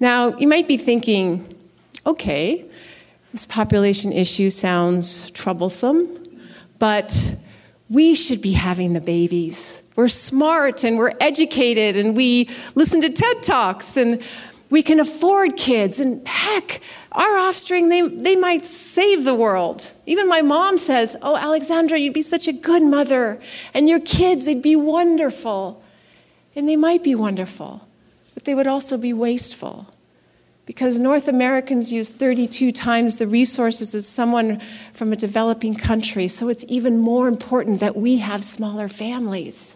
Now, 0.00 0.36
you 0.38 0.48
might 0.48 0.66
be 0.66 0.76
thinking, 0.76 1.54
okay, 2.06 2.64
this 3.32 3.46
population 3.46 4.12
issue 4.12 4.50
sounds 4.50 5.30
troublesome, 5.32 6.08
but 6.78 7.36
we 7.90 8.14
should 8.14 8.40
be 8.40 8.52
having 8.52 8.92
the 8.92 9.00
babies. 9.00 9.82
We're 9.96 10.08
smart 10.08 10.84
and 10.84 10.96
we're 10.96 11.12
educated 11.20 11.96
and 11.96 12.16
we 12.16 12.48
listen 12.74 13.00
to 13.02 13.10
TED 13.10 13.42
Talks 13.42 13.96
and 13.96 14.22
we 14.70 14.82
can 14.82 15.00
afford 15.00 15.56
kids 15.56 15.98
and 15.98 16.26
heck 16.26 16.80
our 17.12 17.36
offspring 17.36 17.88
they, 17.88 18.02
they 18.02 18.36
might 18.36 18.64
save 18.64 19.24
the 19.24 19.34
world. 19.34 19.90
Even 20.06 20.28
my 20.28 20.40
mom 20.40 20.78
says 20.78 21.16
oh 21.22 21.36
alexandra 21.36 21.98
you'd 21.98 22.14
be 22.14 22.22
such 22.22 22.46
a 22.48 22.52
good 22.52 22.82
mother 22.82 23.40
and 23.74 23.88
your 23.88 24.00
kids 24.00 24.44
they'd 24.44 24.62
be 24.62 24.76
wonderful. 24.76 25.82
And 26.56 26.68
they 26.68 26.76
might 26.76 27.02
be 27.02 27.14
wonderful 27.14 27.86
but 28.34 28.44
they 28.44 28.54
would 28.54 28.68
also 28.68 28.96
be 28.96 29.12
wasteful. 29.12 29.86
Because 30.66 31.00
north 31.00 31.26
americans 31.26 31.92
use 31.92 32.10
32 32.10 32.70
times 32.70 33.16
the 33.16 33.26
resources 33.26 33.94
as 33.94 34.06
someone 34.06 34.62
from 34.94 35.12
a 35.12 35.16
developing 35.16 35.74
country 35.74 36.28
so 36.28 36.48
it's 36.48 36.64
even 36.68 36.98
more 36.98 37.26
important 37.26 37.80
that 37.80 37.96
we 37.96 38.18
have 38.18 38.44
smaller 38.44 38.86
families 38.86 39.74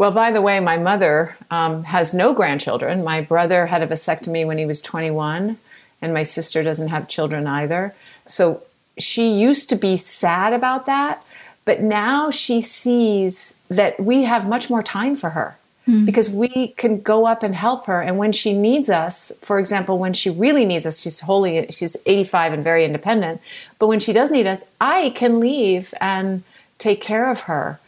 well, 0.00 0.12
by 0.12 0.30
the 0.30 0.40
way, 0.40 0.60
my 0.60 0.78
mother 0.78 1.36
um, 1.50 1.84
has 1.84 2.14
no 2.14 2.32
grandchildren. 2.32 3.04
My 3.04 3.20
brother 3.20 3.66
had 3.66 3.82
a 3.82 3.86
vasectomy 3.86 4.46
when 4.46 4.56
he 4.56 4.64
was 4.64 4.80
21, 4.80 5.58
and 6.00 6.14
my 6.14 6.22
sister 6.22 6.62
doesn't 6.62 6.88
have 6.88 7.06
children 7.06 7.46
either. 7.46 7.94
So 8.24 8.62
she 8.96 9.30
used 9.30 9.68
to 9.68 9.76
be 9.76 9.98
sad 9.98 10.54
about 10.54 10.86
that, 10.86 11.22
but 11.66 11.82
now 11.82 12.30
she 12.30 12.62
sees 12.62 13.58
that 13.68 14.00
we 14.00 14.22
have 14.22 14.48
much 14.48 14.70
more 14.70 14.82
time 14.82 15.16
for 15.16 15.28
her 15.28 15.58
mm. 15.86 16.06
because 16.06 16.30
we 16.30 16.68
can 16.78 17.02
go 17.02 17.26
up 17.26 17.42
and 17.42 17.54
help 17.54 17.84
her. 17.84 18.00
And 18.00 18.16
when 18.16 18.32
she 18.32 18.54
needs 18.54 18.88
us, 18.88 19.32
for 19.42 19.58
example, 19.58 19.98
when 19.98 20.14
she 20.14 20.30
really 20.30 20.64
needs 20.64 20.86
us, 20.86 21.00
she's 21.00 21.20
wholly, 21.20 21.66
she's 21.72 21.98
85 22.06 22.54
and 22.54 22.64
very 22.64 22.86
independent. 22.86 23.42
But 23.78 23.88
when 23.88 24.00
she 24.00 24.14
does 24.14 24.30
need 24.30 24.46
us, 24.46 24.70
I 24.80 25.10
can 25.10 25.40
leave 25.40 25.92
and 26.00 26.42
take 26.78 27.02
care 27.02 27.30
of 27.30 27.40
her. 27.40 27.79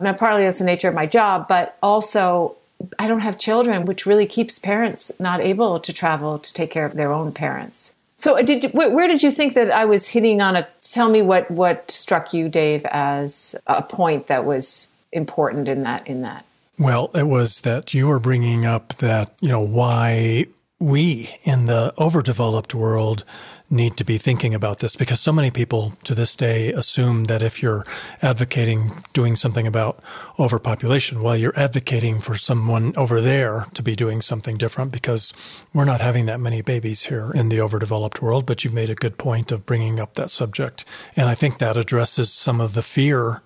Now, 0.00 0.12
partly 0.12 0.44
that's 0.44 0.58
the 0.58 0.64
nature 0.64 0.88
of 0.88 0.94
my 0.94 1.06
job, 1.06 1.48
but 1.48 1.76
also 1.82 2.56
I 2.98 3.08
don't 3.08 3.20
have 3.20 3.38
children, 3.38 3.84
which 3.84 4.06
really 4.06 4.26
keeps 4.26 4.58
parents 4.58 5.12
not 5.18 5.40
able 5.40 5.80
to 5.80 5.92
travel 5.92 6.38
to 6.38 6.52
take 6.52 6.70
care 6.70 6.84
of 6.84 6.94
their 6.94 7.12
own 7.12 7.32
parents. 7.32 7.96
So, 8.18 8.38
uh, 8.38 8.42
did 8.42 8.64
you, 8.64 8.70
where 8.70 9.08
did 9.08 9.22
you 9.22 9.30
think 9.30 9.54
that 9.54 9.70
I 9.70 9.84
was 9.84 10.08
hitting 10.08 10.40
on 10.40 10.56
a? 10.56 10.66
Tell 10.80 11.08
me 11.08 11.22
what 11.22 11.50
what 11.50 11.90
struck 11.90 12.32
you, 12.32 12.48
Dave, 12.48 12.84
as 12.86 13.54
a 13.66 13.82
point 13.82 14.28
that 14.28 14.44
was 14.44 14.90
important 15.12 15.68
in 15.68 15.82
that 15.82 16.06
in 16.06 16.22
that. 16.22 16.44
Well, 16.78 17.10
it 17.14 17.26
was 17.26 17.60
that 17.60 17.94
you 17.94 18.06
were 18.06 18.18
bringing 18.18 18.64
up 18.64 18.96
that 18.98 19.34
you 19.40 19.48
know 19.48 19.60
why 19.60 20.46
we 20.78 21.34
in 21.44 21.66
the 21.66 21.94
overdeveloped 21.98 22.74
world 22.74 23.24
need 23.68 23.96
to 23.96 24.04
be 24.04 24.16
thinking 24.16 24.54
about 24.54 24.78
this 24.78 24.94
because 24.94 25.20
so 25.20 25.32
many 25.32 25.50
people 25.50 25.94
to 26.04 26.14
this 26.14 26.36
day 26.36 26.72
assume 26.72 27.24
that 27.24 27.42
if 27.42 27.62
you're 27.62 27.84
advocating 28.22 28.92
doing 29.12 29.34
something 29.34 29.66
about 29.66 29.98
overpopulation, 30.38 31.22
well, 31.22 31.36
you're 31.36 31.58
advocating 31.58 32.20
for 32.20 32.36
someone 32.36 32.92
over 32.96 33.20
there 33.20 33.66
to 33.74 33.82
be 33.82 33.96
doing 33.96 34.22
something 34.22 34.56
different 34.56 34.92
because 34.92 35.32
we're 35.74 35.84
not 35.84 36.00
having 36.00 36.26
that 36.26 36.40
many 36.40 36.62
babies 36.62 37.04
here 37.04 37.32
in 37.32 37.48
the 37.48 37.60
overdeveloped 37.60 38.22
world. 38.22 38.46
But 38.46 38.64
you 38.64 38.70
made 38.70 38.90
a 38.90 38.94
good 38.94 39.18
point 39.18 39.50
of 39.50 39.66
bringing 39.66 39.98
up 39.98 40.14
that 40.14 40.30
subject. 40.30 40.84
And 41.16 41.28
I 41.28 41.34
think 41.34 41.58
that 41.58 41.76
addresses 41.76 42.32
some 42.32 42.60
of 42.60 42.74
the 42.74 42.82
fear 42.82 43.42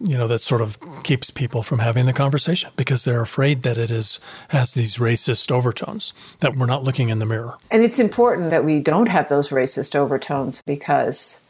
you 0.00 0.16
know 0.16 0.26
that 0.26 0.40
sort 0.40 0.60
of 0.60 0.78
keeps 1.02 1.30
people 1.30 1.62
from 1.62 1.78
having 1.78 2.06
the 2.06 2.12
conversation 2.12 2.70
because 2.76 3.04
they're 3.04 3.22
afraid 3.22 3.62
that 3.62 3.78
it 3.78 3.90
is 3.90 4.20
has 4.50 4.74
these 4.74 4.96
racist 4.96 5.50
overtones 5.50 6.12
that 6.40 6.56
we're 6.56 6.66
not 6.66 6.84
looking 6.84 7.08
in 7.08 7.18
the 7.18 7.26
mirror. 7.26 7.56
And 7.70 7.82
it's 7.82 7.98
important 7.98 8.50
that 8.50 8.64
we 8.64 8.80
don't 8.80 9.08
have 9.08 9.28
those 9.28 9.50
racist 9.50 9.94
overtones 9.94 10.62
because 10.62 11.42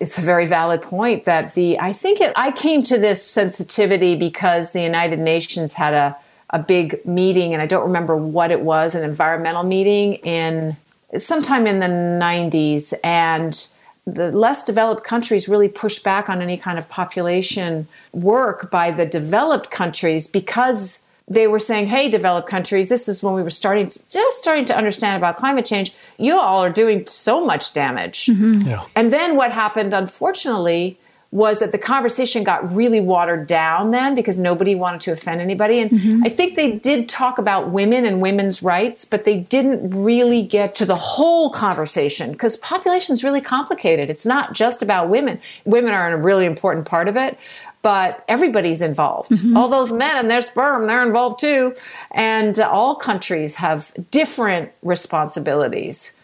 it's 0.00 0.18
a 0.18 0.22
very 0.22 0.46
valid 0.46 0.82
point 0.82 1.24
that 1.24 1.54
the 1.54 1.78
i 1.78 1.92
think 1.92 2.20
it, 2.20 2.32
i 2.36 2.50
came 2.50 2.82
to 2.82 2.98
this 2.98 3.24
sensitivity 3.24 4.16
because 4.16 4.72
the 4.72 4.82
united 4.82 5.18
nations 5.18 5.74
had 5.74 5.94
a, 5.94 6.16
a 6.50 6.58
big 6.58 7.04
meeting 7.06 7.52
and 7.52 7.62
i 7.62 7.66
don't 7.66 7.84
remember 7.84 8.16
what 8.16 8.50
it 8.50 8.60
was 8.60 8.94
an 8.94 9.04
environmental 9.04 9.62
meeting 9.62 10.14
in 10.14 10.76
sometime 11.16 11.66
in 11.66 11.78
the 11.78 11.86
90s 11.86 12.92
and 13.04 13.68
the 14.06 14.30
less 14.32 14.64
developed 14.64 15.04
countries 15.04 15.48
really 15.48 15.68
pushed 15.68 16.04
back 16.04 16.28
on 16.28 16.42
any 16.42 16.56
kind 16.56 16.78
of 16.78 16.88
population 16.88 17.88
work 18.12 18.70
by 18.70 18.90
the 18.90 19.06
developed 19.06 19.70
countries 19.70 20.26
because 20.26 21.04
they 21.26 21.46
were 21.46 21.58
saying, 21.58 21.86
"Hey, 21.86 22.10
developed 22.10 22.48
countries, 22.48 22.90
this 22.90 23.08
is 23.08 23.22
when 23.22 23.32
we 23.32 23.42
were 23.42 23.50
starting 23.50 23.88
to, 23.88 24.08
just 24.08 24.38
starting 24.38 24.66
to 24.66 24.76
understand 24.76 25.16
about 25.16 25.38
climate 25.38 25.64
change. 25.64 25.94
You 26.18 26.38
all 26.38 26.62
are 26.62 26.70
doing 26.70 27.06
so 27.06 27.44
much 27.44 27.72
damage." 27.72 28.26
Mm-hmm. 28.26 28.68
Yeah. 28.68 28.84
And 28.94 29.10
then 29.10 29.36
what 29.36 29.50
happened, 29.52 29.94
unfortunately, 29.94 30.98
was 31.34 31.58
that 31.58 31.72
the 31.72 31.78
conversation 31.78 32.44
got 32.44 32.72
really 32.72 33.00
watered 33.00 33.48
down 33.48 33.90
then 33.90 34.14
because 34.14 34.38
nobody 34.38 34.76
wanted 34.76 35.00
to 35.00 35.10
offend 35.10 35.40
anybody. 35.40 35.80
And 35.80 35.90
mm-hmm. 35.90 36.22
I 36.24 36.28
think 36.28 36.54
they 36.54 36.70
did 36.70 37.08
talk 37.08 37.38
about 37.38 37.70
women 37.70 38.06
and 38.06 38.20
women's 38.20 38.62
rights, 38.62 39.04
but 39.04 39.24
they 39.24 39.40
didn't 39.40 39.90
really 39.90 40.42
get 40.42 40.76
to 40.76 40.86
the 40.86 40.94
whole 40.94 41.50
conversation 41.50 42.30
because 42.30 42.56
population 42.58 43.14
is 43.14 43.24
really 43.24 43.40
complicated. 43.40 44.10
It's 44.10 44.24
not 44.24 44.52
just 44.52 44.80
about 44.80 45.08
women. 45.08 45.40
Women 45.64 45.92
are 45.92 46.12
a 46.12 46.16
really 46.16 46.46
important 46.46 46.86
part 46.86 47.08
of 47.08 47.16
it, 47.16 47.36
but 47.82 48.24
everybody's 48.28 48.80
involved. 48.80 49.32
Mm-hmm. 49.32 49.56
All 49.56 49.68
those 49.68 49.90
men 49.90 50.16
and 50.16 50.30
their 50.30 50.40
sperm, 50.40 50.86
they're 50.86 51.04
involved 51.04 51.40
too. 51.40 51.74
And 52.12 52.56
all 52.60 52.94
countries 52.94 53.56
have 53.56 53.92
different 54.12 54.70
responsibilities. 54.82 56.14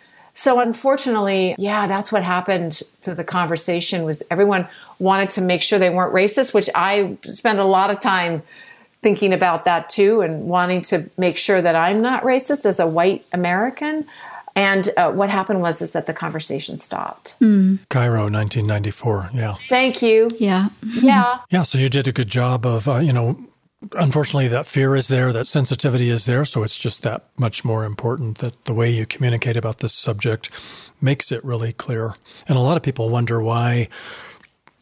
So 0.41 0.59
unfortunately, 0.59 1.55
yeah, 1.59 1.87
that's 1.87 2.11
what 2.11 2.23
happened 2.23 2.81
to 3.03 3.15
the 3.15 3.23
conversation 3.23 4.05
was 4.05 4.23
everyone 4.31 4.67
wanted 4.99 5.29
to 5.33 5.43
make 5.43 5.61
sure 5.61 5.79
they 5.79 5.91
weren't 5.91 6.15
racist, 6.15 6.55
which 6.55 6.71
I 6.75 7.19
spend 7.25 7.59
a 7.59 7.65
lot 7.65 7.91
of 7.91 8.01
time 8.01 8.43
thinking 9.03 9.35
about 9.35 9.67
that 9.67 9.91
too 9.91 10.23
and 10.23 10.47
wanting 10.49 10.81
to 10.81 11.11
make 11.19 11.37
sure 11.37 11.61
that 11.61 11.77
I'm 11.77 12.01
not 12.01 12.23
racist 12.23 12.65
as 12.65 12.81
a 12.81 12.87
white 12.87 13.27
American. 13.35 14.07
And 14.57 14.89
uh, 14.97 15.13
what 15.13 15.29
happened 15.29 15.61
was 15.61 15.83
is 15.83 15.93
that 15.93 16.07
the 16.07 16.15
conversation 16.15 16.79
stopped. 16.79 17.37
Mm. 17.43 17.81
Cairo, 17.91 18.23
1994. 18.31 19.33
Yeah. 19.35 19.57
Thank 19.69 20.01
you. 20.01 20.31
Yeah. 20.39 20.71
Yeah. 21.03 21.41
Yeah. 21.51 21.65
So 21.65 21.77
you 21.77 21.91
did 21.91 22.09
a 22.09 22.13
good 22.13 22.29
job 22.29 22.65
of, 22.65 22.89
uh, 22.89 22.97
you 22.97 23.13
know, 23.13 23.37
unfortunately, 23.93 24.49
that 24.49 24.67
fear 24.67 24.95
is 24.95 25.09
there, 25.09 25.33
that 25.33 25.47
sensitivity 25.47 26.11
is 26.11 26.27
there. 26.27 26.45
So 26.45 26.63
it's 26.63 26.79
just 26.79 27.03
that 27.03 27.25
much 27.39 27.65
more 27.65 27.85
important 27.85 28.39
that 28.39 28.65
the 28.65 28.75
way 28.75 28.91
you 28.91 29.07
communicate 29.07 29.57
about 29.57 29.79
this 29.79 29.95
subject 29.95 30.51
makes 31.01 31.33
it 31.33 31.45
really 31.45 31.73
clear. 31.73 32.15
And 32.47 32.57
a 32.57 32.61
lot 32.61 32.77
of 32.77 32.83
people 32.83 33.09
wonder 33.09 33.41
why. 33.41 33.89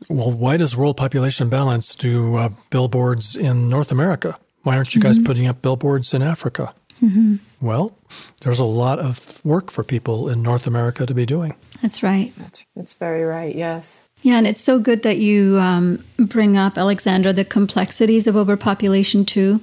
Well, 0.08 0.30
why 0.30 0.56
does 0.56 0.76
World 0.76 0.96
Population 0.96 1.48
Balance 1.48 1.94
do 1.94 2.36
uh, 2.36 2.50
billboards 2.70 3.36
in 3.36 3.68
North 3.68 3.90
America? 3.90 4.38
Why 4.62 4.76
aren't 4.76 4.94
you 4.94 5.00
guys 5.00 5.16
mm-hmm. 5.16 5.26
putting 5.26 5.46
up 5.46 5.60
billboards 5.60 6.14
in 6.14 6.22
Africa? 6.22 6.72
Mm-hmm. 7.02 7.36
Well, 7.60 7.96
there's 8.42 8.58
a 8.58 8.64
lot 8.64 8.98
of 8.98 9.44
work 9.44 9.70
for 9.70 9.84
people 9.84 10.28
in 10.28 10.42
North 10.42 10.66
America 10.66 11.06
to 11.06 11.14
be 11.14 11.26
doing. 11.26 11.54
That's 11.82 12.02
right. 12.02 12.32
That's 12.74 12.94
very 12.94 13.22
right, 13.22 13.54
yes. 13.54 14.07
Yeah, 14.22 14.38
and 14.38 14.46
it's 14.46 14.60
so 14.60 14.78
good 14.78 15.02
that 15.04 15.18
you 15.18 15.58
um, 15.58 16.04
bring 16.18 16.56
up, 16.56 16.76
Alexandra, 16.76 17.32
the 17.32 17.44
complexities 17.44 18.26
of 18.26 18.36
overpopulation 18.36 19.24
too, 19.24 19.60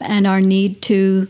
and 0.00 0.26
our 0.26 0.40
need 0.40 0.82
to 0.82 1.28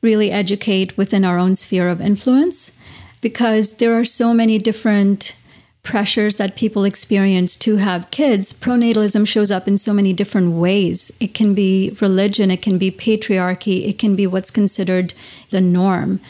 really 0.00 0.30
educate 0.30 0.96
within 0.96 1.24
our 1.24 1.38
own 1.38 1.54
sphere 1.54 1.88
of 1.88 2.00
influence, 2.00 2.78
because 3.20 3.74
there 3.76 3.98
are 3.98 4.04
so 4.04 4.32
many 4.32 4.58
different 4.58 5.36
pressures 5.82 6.36
that 6.36 6.56
people 6.56 6.84
experience 6.84 7.56
to 7.56 7.76
have 7.76 8.10
kids. 8.10 8.54
Pronatalism 8.54 9.26
shows 9.26 9.50
up 9.50 9.68
in 9.68 9.76
so 9.76 9.92
many 9.92 10.14
different 10.14 10.52
ways. 10.52 11.12
It 11.20 11.34
can 11.34 11.54
be 11.54 11.94
religion, 12.00 12.50
it 12.50 12.62
can 12.62 12.78
be 12.78 12.90
patriarchy, 12.90 13.86
it 13.86 13.98
can 13.98 14.16
be 14.16 14.26
what's 14.26 14.50
considered 14.50 15.12
the 15.50 15.60
norm. 15.60 16.20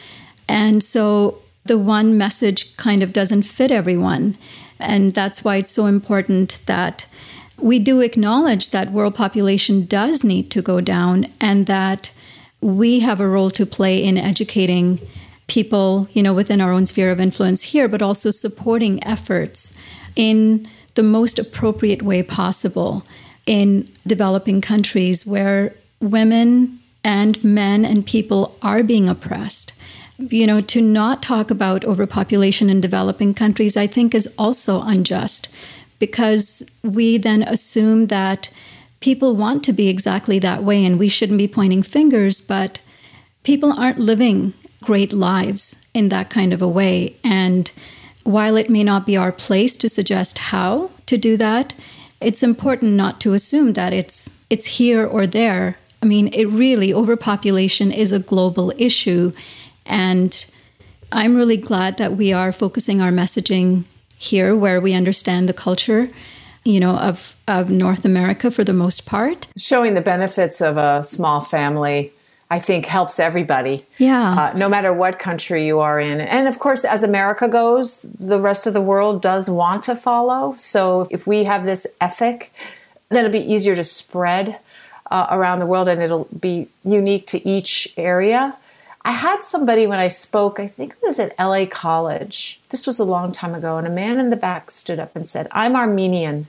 And 0.48 0.82
so 0.82 1.38
the 1.64 1.78
one 1.78 2.18
message 2.18 2.76
kind 2.76 3.00
of 3.00 3.12
doesn't 3.12 3.44
fit 3.44 3.70
everyone. 3.70 4.36
And 4.84 5.14
that's 5.14 5.44
why 5.44 5.56
it's 5.56 5.72
so 5.72 5.86
important 5.86 6.60
that 6.66 7.06
we 7.58 7.78
do 7.78 8.00
acknowledge 8.00 8.70
that 8.70 8.92
world 8.92 9.14
population 9.14 9.86
does 9.86 10.24
need 10.24 10.50
to 10.50 10.62
go 10.62 10.80
down 10.80 11.26
and 11.40 11.66
that 11.66 12.10
we 12.60 13.00
have 13.00 13.20
a 13.20 13.28
role 13.28 13.50
to 13.50 13.66
play 13.66 14.02
in 14.02 14.16
educating 14.16 15.00
people, 15.46 16.08
you 16.12 16.22
know, 16.22 16.34
within 16.34 16.60
our 16.60 16.72
own 16.72 16.86
sphere 16.86 17.10
of 17.10 17.20
influence 17.20 17.62
here, 17.62 17.88
but 17.88 18.02
also 18.02 18.30
supporting 18.30 19.04
efforts 19.04 19.76
in 20.16 20.68
the 20.94 21.02
most 21.02 21.38
appropriate 21.38 22.02
way 22.02 22.22
possible 22.22 23.04
in 23.46 23.88
developing 24.06 24.60
countries 24.60 25.26
where 25.26 25.74
women 26.00 26.78
and 27.02 27.42
men 27.44 27.84
and 27.84 28.06
people 28.06 28.56
are 28.62 28.82
being 28.82 29.08
oppressed 29.08 29.74
you 30.18 30.46
know, 30.46 30.60
to 30.60 30.80
not 30.80 31.22
talk 31.22 31.50
about 31.50 31.84
overpopulation 31.84 32.70
in 32.70 32.80
developing 32.80 33.34
countries, 33.34 33.76
I 33.76 33.86
think 33.86 34.14
is 34.14 34.32
also 34.38 34.80
unjust 34.82 35.48
because 35.98 36.68
we 36.82 37.18
then 37.18 37.42
assume 37.42 38.06
that 38.08 38.50
people 39.00 39.36
want 39.36 39.64
to 39.64 39.72
be 39.72 39.88
exactly 39.88 40.38
that 40.38 40.62
way 40.62 40.84
and 40.84 40.98
we 40.98 41.08
shouldn't 41.08 41.38
be 41.38 41.48
pointing 41.48 41.82
fingers, 41.82 42.40
but 42.40 42.78
people 43.42 43.72
aren't 43.72 43.98
living 43.98 44.54
great 44.82 45.12
lives 45.12 45.84
in 45.94 46.08
that 46.10 46.30
kind 46.30 46.52
of 46.52 46.62
a 46.62 46.68
way. 46.68 47.16
And 47.24 47.70
while 48.24 48.56
it 48.56 48.70
may 48.70 48.84
not 48.84 49.06
be 49.06 49.16
our 49.16 49.32
place 49.32 49.76
to 49.76 49.88
suggest 49.88 50.38
how 50.38 50.90
to 51.06 51.18
do 51.18 51.36
that, 51.36 51.74
it's 52.20 52.42
important 52.42 52.92
not 52.92 53.20
to 53.20 53.34
assume 53.34 53.74
that 53.74 53.92
it's 53.92 54.30
it's 54.48 54.66
here 54.66 55.04
or 55.06 55.26
there. 55.26 55.78
I 56.02 56.06
mean, 56.06 56.28
it 56.28 56.44
really 56.44 56.92
overpopulation 56.92 57.90
is 57.90 58.12
a 58.12 58.18
global 58.18 58.72
issue 58.76 59.32
and 59.86 60.46
I'm 61.12 61.36
really 61.36 61.56
glad 61.56 61.98
that 61.98 62.16
we 62.16 62.32
are 62.32 62.52
focusing 62.52 63.00
our 63.00 63.10
messaging 63.10 63.84
here 64.16 64.56
where 64.56 64.80
we 64.80 64.94
understand 64.94 65.48
the 65.48 65.54
culture 65.54 66.08
you 66.64 66.80
know 66.80 66.96
of 66.96 67.34
of 67.46 67.70
North 67.70 68.04
America 68.04 68.50
for 68.50 68.64
the 68.64 68.72
most 68.72 69.06
part 69.06 69.46
showing 69.56 69.94
the 69.94 70.00
benefits 70.00 70.60
of 70.60 70.76
a 70.76 71.04
small 71.04 71.40
family 71.40 72.12
I 72.50 72.58
think 72.58 72.86
helps 72.86 73.18
everybody. 73.18 73.86
Yeah. 73.98 74.30
Uh, 74.30 74.56
no 74.56 74.68
matter 74.68 74.92
what 74.92 75.18
country 75.18 75.66
you 75.66 75.80
are 75.80 75.98
in. 75.98 76.20
And 76.20 76.46
of 76.46 76.58
course, 76.58 76.84
as 76.84 77.02
America 77.02 77.48
goes, 77.48 78.04
the 78.18 78.40
rest 78.40 78.66
of 78.66 78.74
the 78.74 78.80
world 78.80 79.22
does 79.22 79.48
want 79.48 79.82
to 79.84 79.96
follow. 79.96 80.54
So 80.56 81.08
if 81.10 81.26
we 81.26 81.44
have 81.44 81.64
this 81.64 81.84
ethic, 82.00 82.52
then 83.08 83.24
it'll 83.24 83.32
be 83.32 83.52
easier 83.52 83.74
to 83.74 83.82
spread 83.82 84.58
uh, 85.10 85.26
around 85.30 85.60
the 85.60 85.66
world 85.66 85.88
and 85.88 86.02
it'll 86.02 86.28
be 86.38 86.68
unique 86.84 87.26
to 87.28 87.48
each 87.48 87.92
area. 87.96 88.56
I 89.04 89.12
had 89.12 89.44
somebody 89.44 89.86
when 89.86 89.98
I 89.98 90.08
spoke, 90.08 90.58
I 90.58 90.66
think 90.66 90.92
it 90.92 91.06
was 91.06 91.18
at 91.18 91.38
LA 91.38 91.66
College. 91.66 92.60
This 92.70 92.86
was 92.86 92.98
a 92.98 93.04
long 93.04 93.32
time 93.32 93.54
ago, 93.54 93.76
and 93.76 93.86
a 93.86 93.90
man 93.90 94.18
in 94.18 94.30
the 94.30 94.36
back 94.36 94.70
stood 94.70 94.98
up 94.98 95.14
and 95.14 95.28
said, 95.28 95.46
I'm 95.50 95.76
Armenian. 95.76 96.48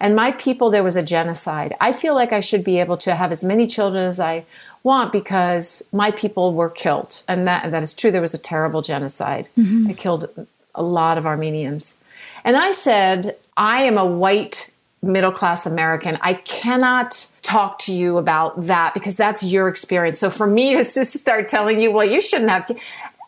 And 0.00 0.16
my 0.16 0.32
people, 0.32 0.70
there 0.70 0.82
was 0.82 0.96
a 0.96 1.02
genocide. 1.02 1.76
I 1.80 1.92
feel 1.92 2.14
like 2.14 2.32
I 2.32 2.40
should 2.40 2.64
be 2.64 2.80
able 2.80 2.96
to 2.98 3.14
have 3.14 3.30
as 3.30 3.44
many 3.44 3.66
children 3.66 4.04
as 4.04 4.18
I 4.18 4.44
want 4.82 5.12
because 5.12 5.84
my 5.92 6.10
people 6.10 6.54
were 6.54 6.70
killed. 6.70 7.22
And 7.28 7.46
that, 7.46 7.70
that 7.70 7.82
is 7.82 7.94
true. 7.94 8.10
There 8.10 8.20
was 8.20 8.34
a 8.34 8.38
terrible 8.38 8.82
genocide. 8.82 9.48
Mm-hmm. 9.56 9.90
It 9.90 9.98
killed 9.98 10.28
a 10.74 10.82
lot 10.82 11.18
of 11.18 11.26
Armenians. 11.26 11.96
And 12.42 12.56
I 12.56 12.72
said, 12.72 13.36
I 13.56 13.84
am 13.84 13.98
a 13.98 14.06
white 14.06 14.71
middle 15.02 15.32
class 15.32 15.66
American, 15.66 16.16
I 16.20 16.34
cannot 16.34 17.28
talk 17.42 17.78
to 17.80 17.92
you 17.92 18.18
about 18.18 18.66
that 18.66 18.94
because 18.94 19.16
that's 19.16 19.42
your 19.42 19.68
experience. 19.68 20.18
So 20.18 20.30
for 20.30 20.46
me 20.46 20.74
to 20.84 21.04
start 21.04 21.48
telling 21.48 21.80
you, 21.80 21.90
well, 21.92 22.08
you 22.08 22.20
shouldn't 22.20 22.50
have. 22.50 22.70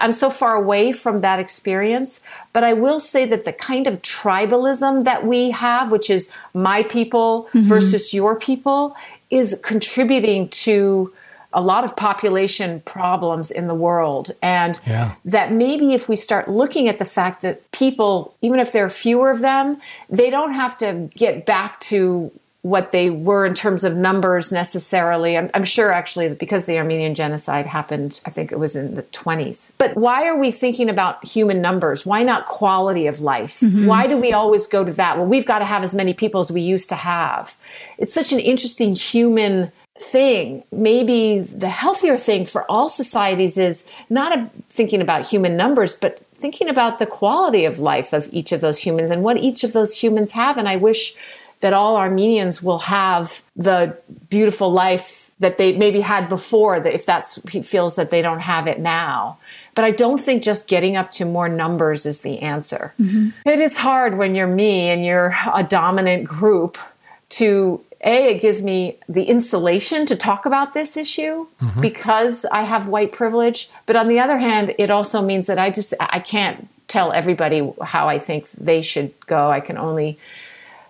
I'm 0.00 0.12
so 0.12 0.28
far 0.28 0.56
away 0.56 0.92
from 0.92 1.20
that 1.20 1.38
experience. 1.38 2.20
But 2.52 2.64
I 2.64 2.72
will 2.72 3.00
say 3.00 3.26
that 3.26 3.44
the 3.44 3.52
kind 3.52 3.86
of 3.86 4.02
tribalism 4.02 5.04
that 5.04 5.26
we 5.26 5.50
have, 5.52 5.90
which 5.90 6.10
is 6.10 6.32
my 6.52 6.82
people 6.84 7.48
mm-hmm. 7.52 7.68
versus 7.68 8.12
your 8.12 8.36
people, 8.36 8.96
is 9.30 9.60
contributing 9.64 10.48
to 10.48 11.12
a 11.54 11.62
lot 11.62 11.84
of 11.84 11.96
population 11.96 12.80
problems 12.80 13.50
in 13.50 13.66
the 13.66 13.74
world. 13.74 14.32
And 14.42 14.78
yeah. 14.86 15.14
that 15.24 15.52
maybe 15.52 15.94
if 15.94 16.08
we 16.08 16.16
start 16.16 16.48
looking 16.48 16.88
at 16.88 16.98
the 16.98 17.04
fact 17.04 17.42
that 17.42 17.70
people, 17.70 18.34
even 18.42 18.60
if 18.60 18.72
there 18.72 18.84
are 18.84 18.90
fewer 18.90 19.30
of 19.30 19.40
them, 19.40 19.80
they 20.10 20.30
don't 20.30 20.52
have 20.52 20.76
to 20.78 21.10
get 21.14 21.46
back 21.46 21.80
to 21.80 22.30
what 22.64 22.92
they 22.92 23.10
were 23.10 23.44
in 23.44 23.52
terms 23.52 23.84
of 23.84 23.94
numbers 23.94 24.50
necessarily. 24.50 25.36
I'm, 25.36 25.50
I'm, 25.52 25.64
sure 25.64 25.92
actually 25.92 26.30
because 26.30 26.64
the 26.64 26.78
Armenian 26.78 27.14
genocide 27.14 27.66
happened, 27.66 28.22
I 28.24 28.30
think 28.30 28.52
it 28.52 28.58
was 28.58 28.74
in 28.74 28.94
the 28.94 29.02
20s. 29.02 29.72
But 29.76 29.94
why 29.98 30.26
are 30.26 30.38
we 30.38 30.50
thinking 30.50 30.88
about 30.88 31.22
human 31.26 31.60
numbers? 31.60 32.06
Why 32.06 32.22
not 32.22 32.46
quality 32.46 33.06
of 33.06 33.20
life? 33.20 33.60
Mm-hmm. 33.60 33.84
Why 33.84 34.06
do 34.06 34.16
we 34.16 34.32
always 34.32 34.66
go 34.66 34.82
to 34.82 34.94
that? 34.94 35.18
Well, 35.18 35.26
we've 35.26 35.44
got 35.44 35.58
to 35.58 35.66
have 35.66 35.82
as 35.82 35.94
many 35.94 36.14
people 36.14 36.40
as 36.40 36.50
we 36.50 36.62
used 36.62 36.88
to 36.88 36.96
have. 36.96 37.54
It's 37.98 38.14
such 38.14 38.32
an 38.32 38.40
interesting 38.40 38.94
human 38.94 39.70
thing, 39.98 40.64
maybe 40.72 41.40
the 41.40 41.68
healthier 41.68 42.16
thing 42.16 42.46
for 42.46 42.68
all 42.70 42.88
societies 42.88 43.58
is 43.58 43.86
not 44.10 44.36
a, 44.36 44.50
thinking 44.70 45.00
about 45.00 45.26
human 45.26 45.56
numbers, 45.56 45.94
but 45.94 46.20
thinking 46.34 46.68
about 46.68 46.98
the 46.98 47.06
quality 47.06 47.64
of 47.64 47.78
life 47.78 48.12
of 48.12 48.28
each 48.32 48.52
of 48.52 48.60
those 48.60 48.78
humans 48.78 49.10
and 49.10 49.22
what 49.22 49.36
each 49.38 49.62
of 49.62 49.72
those 49.72 49.96
humans 49.96 50.32
have. 50.32 50.56
And 50.56 50.68
I 50.68 50.76
wish 50.76 51.14
that 51.60 51.72
all 51.72 51.96
Armenians 51.96 52.62
will 52.62 52.80
have 52.80 53.42
the 53.56 53.96
beautiful 54.28 54.70
life 54.70 55.24
that 55.40 55.58
they 55.58 55.76
maybe 55.76 56.00
had 56.00 56.28
before 56.28 56.80
that 56.80 56.94
if 56.94 57.06
that's 57.06 57.42
he 57.50 57.62
feels 57.62 57.96
that 57.96 58.10
they 58.10 58.22
don't 58.22 58.40
have 58.40 58.66
it 58.66 58.78
now 58.78 59.36
but 59.74 59.84
i 59.84 59.90
don't 59.90 60.18
think 60.18 60.42
just 60.42 60.68
getting 60.68 60.96
up 60.96 61.10
to 61.10 61.24
more 61.24 61.48
numbers 61.48 62.06
is 62.06 62.20
the 62.20 62.38
answer 62.38 62.94
mm-hmm. 63.00 63.30
it 63.44 63.58
is 63.58 63.76
hard 63.76 64.16
when 64.16 64.34
you're 64.34 64.46
me 64.46 64.90
and 64.90 65.04
you're 65.04 65.34
a 65.52 65.64
dominant 65.64 66.24
group 66.24 66.78
to 67.28 67.84
a 68.04 68.34
it 68.34 68.40
gives 68.40 68.62
me 68.62 68.98
the 69.08 69.24
insulation 69.24 70.06
to 70.06 70.14
talk 70.16 70.46
about 70.46 70.74
this 70.74 70.96
issue 70.96 71.46
mm-hmm. 71.60 71.80
because 71.80 72.44
i 72.46 72.62
have 72.62 72.86
white 72.86 73.12
privilege 73.12 73.70
but 73.86 73.96
on 73.96 74.08
the 74.08 74.18
other 74.18 74.38
hand 74.38 74.74
it 74.78 74.90
also 74.90 75.22
means 75.22 75.46
that 75.46 75.58
i 75.58 75.70
just 75.70 75.94
i 76.00 76.20
can't 76.20 76.68
tell 76.86 77.12
everybody 77.12 77.72
how 77.82 78.08
i 78.08 78.18
think 78.18 78.48
they 78.58 78.82
should 78.82 79.12
go 79.26 79.50
i 79.50 79.60
can 79.60 79.76
only 79.76 80.18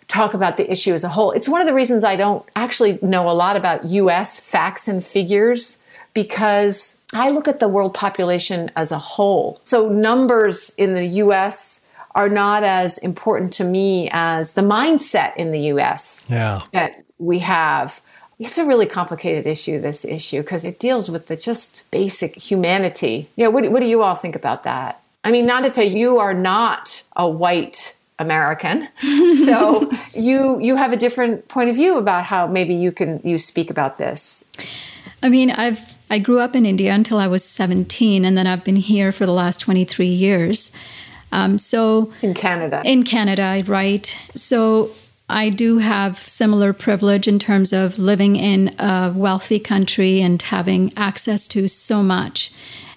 talk 0.08 0.34
about 0.34 0.56
the 0.56 0.70
issue 0.70 0.92
as 0.92 1.04
a 1.04 1.08
whole. 1.08 1.32
It's 1.32 1.48
one 1.48 1.60
of 1.60 1.66
the 1.66 1.74
reasons 1.74 2.04
I 2.04 2.16
don't 2.16 2.44
actually 2.54 2.98
know 3.02 3.28
a 3.28 3.32
lot 3.32 3.56
about 3.56 3.84
US 3.86 4.38
facts 4.38 4.88
and 4.88 5.04
figures 5.04 5.82
because 6.12 7.00
I 7.12 7.30
look 7.30 7.48
at 7.48 7.60
the 7.60 7.68
world 7.68 7.94
population 7.94 8.70
as 8.76 8.92
a 8.92 8.98
whole. 8.98 9.60
So 9.64 9.88
numbers 9.88 10.70
in 10.76 10.94
the 10.94 11.06
US 11.06 11.83
are 12.14 12.28
not 12.28 12.62
as 12.62 12.98
important 12.98 13.52
to 13.54 13.64
me 13.64 14.08
as 14.12 14.54
the 14.54 14.62
mindset 14.62 15.36
in 15.36 15.50
the 15.50 15.60
US 15.72 16.26
yeah. 16.30 16.62
that 16.72 17.04
we 17.18 17.40
have. 17.40 18.00
It's 18.38 18.58
a 18.58 18.64
really 18.64 18.86
complicated 18.86 19.46
issue, 19.46 19.80
this 19.80 20.04
issue, 20.04 20.42
because 20.42 20.64
it 20.64 20.78
deals 20.78 21.10
with 21.10 21.26
the 21.26 21.36
just 21.36 21.84
basic 21.90 22.34
humanity. 22.36 23.28
Yeah, 23.36 23.48
what, 23.48 23.70
what 23.70 23.80
do 23.80 23.86
you 23.86 24.02
all 24.02 24.16
think 24.16 24.36
about 24.36 24.64
that? 24.64 25.00
I 25.22 25.30
mean, 25.30 25.48
Nandita, 25.48 25.90
you 25.90 26.18
are 26.18 26.34
not 26.34 27.04
a 27.16 27.28
white 27.28 27.96
American. 28.18 28.88
so 29.44 29.90
you 30.14 30.60
you 30.60 30.76
have 30.76 30.92
a 30.92 30.96
different 30.96 31.48
point 31.48 31.70
of 31.70 31.76
view 31.76 31.96
about 31.96 32.24
how 32.24 32.46
maybe 32.46 32.74
you 32.74 32.92
can 32.92 33.20
you 33.24 33.38
speak 33.38 33.70
about 33.70 33.98
this. 33.98 34.50
I 35.22 35.28
mean, 35.28 35.50
I've 35.50 35.80
I 36.10 36.18
grew 36.18 36.38
up 36.38 36.54
in 36.54 36.66
India 36.66 36.92
until 36.92 37.18
I 37.18 37.26
was 37.26 37.42
17 37.44 38.24
and 38.24 38.36
then 38.36 38.46
I've 38.46 38.62
been 38.62 38.76
here 38.76 39.10
for 39.10 39.26
the 39.26 39.32
last 39.32 39.58
23 39.60 40.06
years. 40.06 40.70
Um, 41.34 41.58
so 41.58 42.12
in 42.22 42.32
Canada. 42.32 42.80
In 42.84 43.02
Canada, 43.02 43.62
right. 43.66 44.16
So 44.36 44.90
I 45.28 45.50
do 45.50 45.78
have 45.78 46.18
similar 46.18 46.72
privilege 46.72 47.26
in 47.26 47.38
terms 47.38 47.72
of 47.72 47.98
living 47.98 48.36
in 48.36 48.74
a 48.78 49.12
wealthy 49.14 49.58
country 49.58 50.22
and 50.22 50.40
having 50.40 50.92
access 50.96 51.48
to 51.48 51.66
so 51.66 52.02
much 52.02 52.52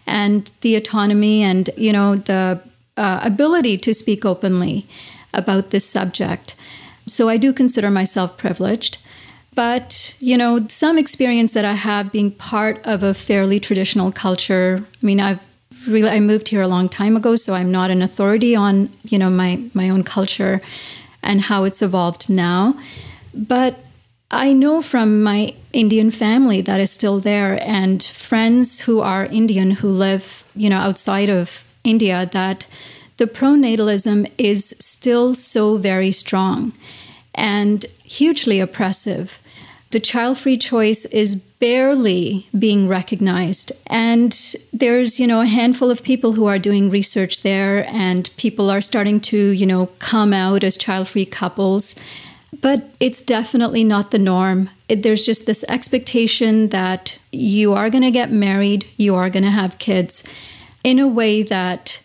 and 0.05 0.51
the 0.61 0.75
autonomy 0.75 1.41
and 1.41 1.69
you 1.75 1.91
know 1.91 2.15
the 2.15 2.61
uh, 2.95 3.19
ability 3.23 3.77
to 3.79 3.93
speak 3.93 4.23
openly 4.23 4.85
about 5.33 5.71
this 5.71 5.85
subject. 5.85 6.55
So 7.07 7.29
I 7.29 7.37
do 7.37 7.53
consider 7.53 7.89
myself 7.89 8.37
privileged. 8.37 8.97
But, 9.55 10.13
you 10.19 10.37
know, 10.37 10.67
some 10.67 10.99
experience 10.99 11.53
that 11.53 11.65
I 11.65 11.73
have 11.73 12.11
being 12.11 12.29
part 12.29 12.79
of 12.85 13.01
a 13.01 13.15
fairly 13.15 13.59
traditional 13.59 14.11
culture. 14.11 14.85
I 15.01 15.05
mean, 15.05 15.19
I've 15.19 15.39
really 15.87 16.09
I 16.09 16.19
moved 16.19 16.49
here 16.49 16.61
a 16.61 16.67
long 16.67 16.89
time 16.89 17.15
ago, 17.15 17.35
so 17.35 17.53
I'm 17.53 17.71
not 17.71 17.89
an 17.91 18.01
authority 18.01 18.55
on, 18.55 18.89
you 19.03 19.17
know, 19.17 19.29
my 19.29 19.61
my 19.73 19.89
own 19.89 20.03
culture 20.03 20.59
and 21.23 21.41
how 21.41 21.63
it's 21.63 21.81
evolved 21.81 22.29
now. 22.29 22.79
But 23.33 23.79
I 24.29 24.51
know 24.53 24.81
from 24.81 25.23
my 25.23 25.53
Indian 25.71 26.11
family 26.11 26.61
that 26.61 26.79
is 26.79 26.91
still 26.91 27.19
there 27.19 27.61
and 27.61 28.03
friends 28.03 28.81
who 28.81 28.99
are 28.99 29.25
Indian 29.25 29.71
who 29.71 29.87
live, 29.87 30.43
you 30.55 30.69
know, 30.69 30.77
outside 30.77 31.29
of 31.29 31.63
India 31.83 32.29
that 32.33 32.67
the 33.17 33.27
pronatalism 33.27 34.29
is 34.37 34.75
still 34.79 35.33
so 35.33 35.77
very 35.77 36.11
strong 36.11 36.73
and 37.33 37.85
hugely 38.03 38.59
oppressive. 38.59 39.39
The 39.91 39.99
child 39.99 40.37
free 40.37 40.57
choice 40.57 41.05
is 41.05 41.46
barely 41.59 42.47
being 42.57 42.87
recognized. 42.87 43.71
And 43.87 44.55
there's, 44.71 45.19
you 45.19 45.27
know, 45.27 45.41
a 45.41 45.47
handful 45.47 45.89
of 45.89 46.03
people 46.03 46.33
who 46.33 46.45
are 46.45 46.59
doing 46.59 46.89
research 46.89 47.41
there, 47.41 47.87
and 47.89 48.29
people 48.37 48.69
are 48.69 48.81
starting 48.81 49.19
to, 49.21 49.37
you 49.37 49.65
know, 49.65 49.87
come 49.99 50.33
out 50.33 50.63
as 50.63 50.77
child 50.77 51.07
free 51.07 51.25
couples. 51.25 51.95
But 52.61 52.89
it's 52.99 53.21
definitely 53.21 53.83
not 53.83 54.11
the 54.11 54.19
norm. 54.19 54.69
It, 54.87 55.03
there's 55.03 55.25
just 55.25 55.45
this 55.45 55.65
expectation 55.67 56.69
that 56.69 57.17
you 57.31 57.73
are 57.73 57.89
going 57.89 58.03
to 58.03 58.11
get 58.11 58.31
married, 58.31 58.87
you 58.97 59.15
are 59.15 59.29
going 59.29 59.43
to 59.43 59.51
have 59.51 59.79
kids 59.79 60.23
in 60.83 60.99
a 60.99 61.07
way 61.07 61.43
that 61.43 61.99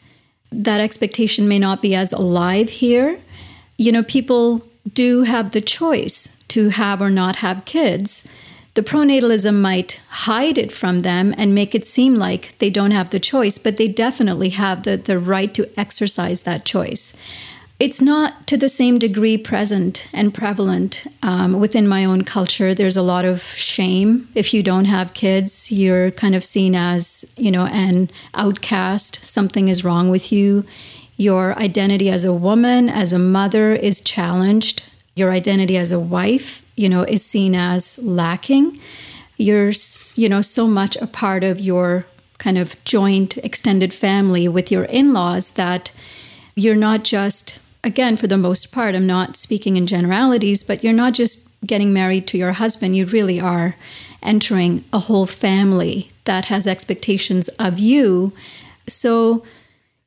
that 0.51 0.81
expectation 0.81 1.49
may 1.49 1.59
not 1.59 1.81
be 1.81 1.95
as 1.95 2.13
alive 2.13 2.69
here. 2.69 3.19
You 3.79 3.93
know, 3.93 4.03
people 4.03 4.67
do 4.93 5.23
have 5.23 5.53
the 5.53 5.61
choice 5.61 6.37
to 6.49 6.71
have 6.71 7.01
or 7.01 7.11
not 7.11 7.37
have 7.37 7.65
kids. 7.65 8.27
The 8.75 8.83
pronatalism 8.83 9.61
might 9.61 10.01
hide 10.09 10.57
it 10.57 10.73
from 10.73 11.01
them 11.01 11.35
and 11.37 11.55
make 11.55 11.75
it 11.75 11.87
seem 11.87 12.15
like 12.15 12.55
they 12.59 12.71
don't 12.71 12.91
have 12.91 13.11
the 13.11 13.21
choice, 13.21 13.59
but 13.59 13.77
they 13.77 13.89
definitely 13.89 14.51
have 14.51 14.85
the, 14.85 14.97
the 14.97 15.19
right 15.19 15.53
to 15.55 15.69
exercise 15.79 16.45
that 16.45 16.65
choice 16.65 17.15
it's 17.83 18.01
not 18.01 18.47
to 18.47 18.57
the 18.57 18.69
same 18.69 18.97
degree 18.97 19.37
present 19.37 20.07
and 20.13 20.33
prevalent 20.33 21.05
um, 21.21 21.59
within 21.59 21.89
my 21.89 22.05
own 22.05 22.23
culture. 22.23 22.75
There's 22.75 22.97
a 22.97 23.03
lot 23.03 23.25
of 23.25 23.43
shame. 23.43 24.29
If 24.37 24.55
you 24.55 24.63
don't 24.63 24.85
have 24.85 25.15
kids, 25.15 25.73
you're 25.73 26.13
kind 26.13 26.37
of 26.37 26.45
seen 26.45 26.77
as, 26.77 27.25
you 27.37 27.51
know, 27.51 27.67
an 27.67 28.09
outcast. 28.35 29.27
Something 29.27 29.67
is 29.67 29.83
wrong 29.83 30.11
with 30.11 30.31
you. 30.31 30.65
Your 31.17 31.59
identity 31.59 32.09
as 32.09 32.23
a 32.23 32.33
woman, 32.33 32.89
as 32.89 33.13
a 33.13 33.19
mother, 33.19 33.73
is 33.73 34.01
challenged. 34.01 34.85
Your 35.17 35.33
identity 35.33 35.77
as 35.77 35.91
a 35.91 35.99
wife, 35.99 36.63
you 36.77 36.89
know, 36.89 37.03
is 37.03 37.25
seen 37.25 37.55
as 37.55 37.99
lacking. 37.99 38.81
You're, 39.37 39.73
you 40.15 40.29
know, 40.29 40.41
so 40.41 40.67
much 40.67 40.97
a 40.97 41.07
part 41.07 41.45
of 41.45 41.61
your 41.61 42.07
kind 42.39 42.59
of 42.59 42.83
joint 42.85 43.37
extended 43.39 43.95
family 43.95 44.49
with 44.49 44.71
your 44.71 44.85
in 44.85 45.13
laws 45.13 45.53
that 45.53 45.93
you're 46.55 46.75
not 46.77 47.05
just 47.05 47.61
again, 47.85 48.17
for 48.17 48.27
the 48.27 48.39
most 48.39 48.73
part, 48.73 48.95
I'm 48.95 49.07
not 49.07 49.37
speaking 49.37 49.77
in 49.77 49.87
generalities, 49.87 50.63
but 50.63 50.85
you're 50.85 50.93
not 50.93 51.15
just 51.15 51.49
getting 51.67 51.93
married 51.93 52.27
to 52.29 52.39
your 52.39 52.53
husband, 52.53 52.97
you 52.97 53.07
really 53.07 53.41
are 53.41 53.77
entering 54.23 54.85
a 54.93 54.99
whole 55.01 55.27
family 55.27 56.11
that 56.25 56.47
has 56.47 56.67
expectations 56.67 57.49
of 57.59 57.79
you. 57.79 58.33
So 58.87 59.45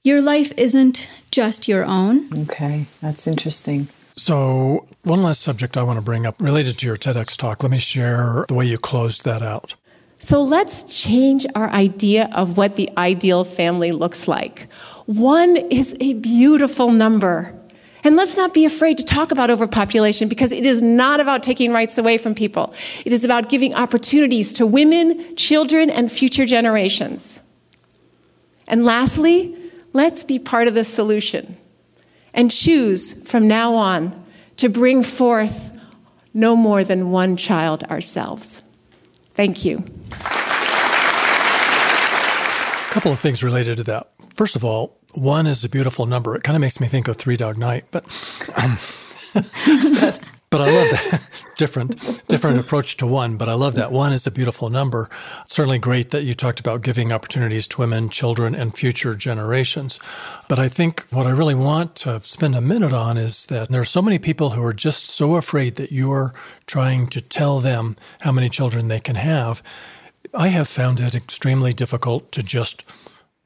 your 0.03 0.21
life 0.21 0.53
isn't 0.57 1.07
just 1.31 1.67
your 1.67 1.83
own. 1.85 2.29
Okay, 2.43 2.85
that's 3.01 3.27
interesting. 3.27 3.87
So, 4.17 4.87
one 5.03 5.23
last 5.23 5.41
subject 5.41 5.75
I 5.75 5.83
want 5.83 5.97
to 5.97 6.01
bring 6.01 6.25
up 6.25 6.41
related 6.41 6.77
to 6.79 6.85
your 6.85 6.95
TEDx 6.95 7.35
talk. 7.35 7.63
Let 7.63 7.71
me 7.71 7.79
share 7.79 8.45
the 8.47 8.53
way 8.53 8.65
you 8.65 8.77
closed 8.77 9.25
that 9.25 9.41
out. 9.41 9.75
So, 10.19 10.41
let's 10.41 10.83
change 10.83 11.45
our 11.53 11.69
idea 11.69 12.29
of 12.33 12.55
what 12.55 12.77
the 12.77 12.89
ideal 12.97 13.43
family 13.43 13.91
looks 13.91 14.25
like. 14.25 14.71
One 15.05 15.57
is 15.57 15.95
a 15.99 16.13
beautiful 16.13 16.91
number. 16.91 17.53
And 18.05 18.15
let's 18.15 18.37
not 18.37 18.53
be 18.53 18.65
afraid 18.65 18.97
to 18.99 19.03
talk 19.03 19.31
about 19.31 19.49
overpopulation 19.49 20.29
because 20.29 20.51
it 20.51 20.65
is 20.65 20.81
not 20.81 21.19
about 21.19 21.41
taking 21.43 21.73
rights 21.73 21.97
away 21.97 22.17
from 22.17 22.35
people. 22.35 22.73
It 23.03 23.11
is 23.11 23.25
about 23.25 23.49
giving 23.49 23.73
opportunities 23.73 24.53
to 24.53 24.65
women, 24.65 25.35
children, 25.35 25.89
and 25.89 26.11
future 26.11 26.45
generations. 26.45 27.41
And 28.67 28.85
lastly, 28.85 29.57
let's 29.93 30.23
be 30.23 30.37
part 30.37 30.67
of 30.67 30.75
the 30.75 30.83
solution 30.83 31.57
and 32.35 32.51
choose 32.51 33.15
from 33.27 33.47
now 33.47 33.73
on 33.73 34.23
to 34.57 34.69
bring 34.69 35.01
forth 35.01 35.71
no 36.33 36.55
more 36.55 36.83
than 36.83 37.09
one 37.09 37.37
child 37.37 37.83
ourselves. 37.85 38.61
Thank 39.33 39.65
you. 39.65 39.83
A 40.11 40.23
couple 42.91 43.11
of 43.11 43.19
things 43.19 43.43
related 43.43 43.77
to 43.77 43.83
that. 43.85 44.11
First 44.35 44.55
of 44.55 44.63
all, 44.63 44.99
one 45.13 45.47
is 45.47 45.63
a 45.63 45.69
beautiful 45.69 46.05
number. 46.05 46.35
It 46.35 46.43
kind 46.43 46.55
of 46.55 46.61
makes 46.61 46.79
me 46.79 46.87
think 46.87 47.07
of 47.07 47.17
Three 47.17 47.37
Dog 47.37 47.57
Night, 47.57 47.85
but 47.91 48.03
um, 48.61 48.77
but 50.55 50.69
I 50.69 50.71
love 50.71 50.91
that 50.91 51.21
different 51.57 52.27
different 52.29 52.59
approach 52.59 52.95
to 52.97 53.05
one. 53.05 53.35
But 53.35 53.49
I 53.49 53.55
love 53.55 53.75
that 53.75 53.91
one 53.91 54.13
is 54.13 54.25
a 54.25 54.31
beautiful 54.31 54.69
number. 54.69 55.09
certainly 55.47 55.79
great 55.79 56.11
that 56.11 56.23
you 56.23 56.33
talked 56.33 56.61
about 56.61 56.81
giving 56.81 57.11
opportunities 57.11 57.67
to 57.67 57.81
women, 57.81 58.07
children, 58.07 58.55
and 58.55 58.73
future 58.73 59.15
generations. 59.15 59.99
But 60.47 60.57
I 60.57 60.69
think 60.69 61.05
what 61.09 61.27
I 61.27 61.31
really 61.31 61.55
want 61.55 61.95
to 61.97 62.21
spend 62.21 62.55
a 62.55 62.61
minute 62.61 62.93
on 62.93 63.17
is 63.17 63.47
that 63.47 63.67
there 63.67 63.81
are 63.81 63.85
so 63.85 64.01
many 64.01 64.17
people 64.17 64.51
who 64.51 64.63
are 64.63 64.73
just 64.73 65.07
so 65.07 65.35
afraid 65.35 65.75
that 65.75 65.91
you're 65.91 66.33
trying 66.67 67.07
to 67.07 67.19
tell 67.19 67.59
them 67.59 67.97
how 68.21 68.31
many 68.31 68.47
children 68.47 68.87
they 68.87 69.01
can 69.01 69.15
have. 69.15 69.61
I 70.33 70.47
have 70.47 70.69
found 70.69 71.01
it 71.01 71.13
extremely 71.13 71.73
difficult 71.73 72.31
to 72.31 72.41
just 72.41 72.85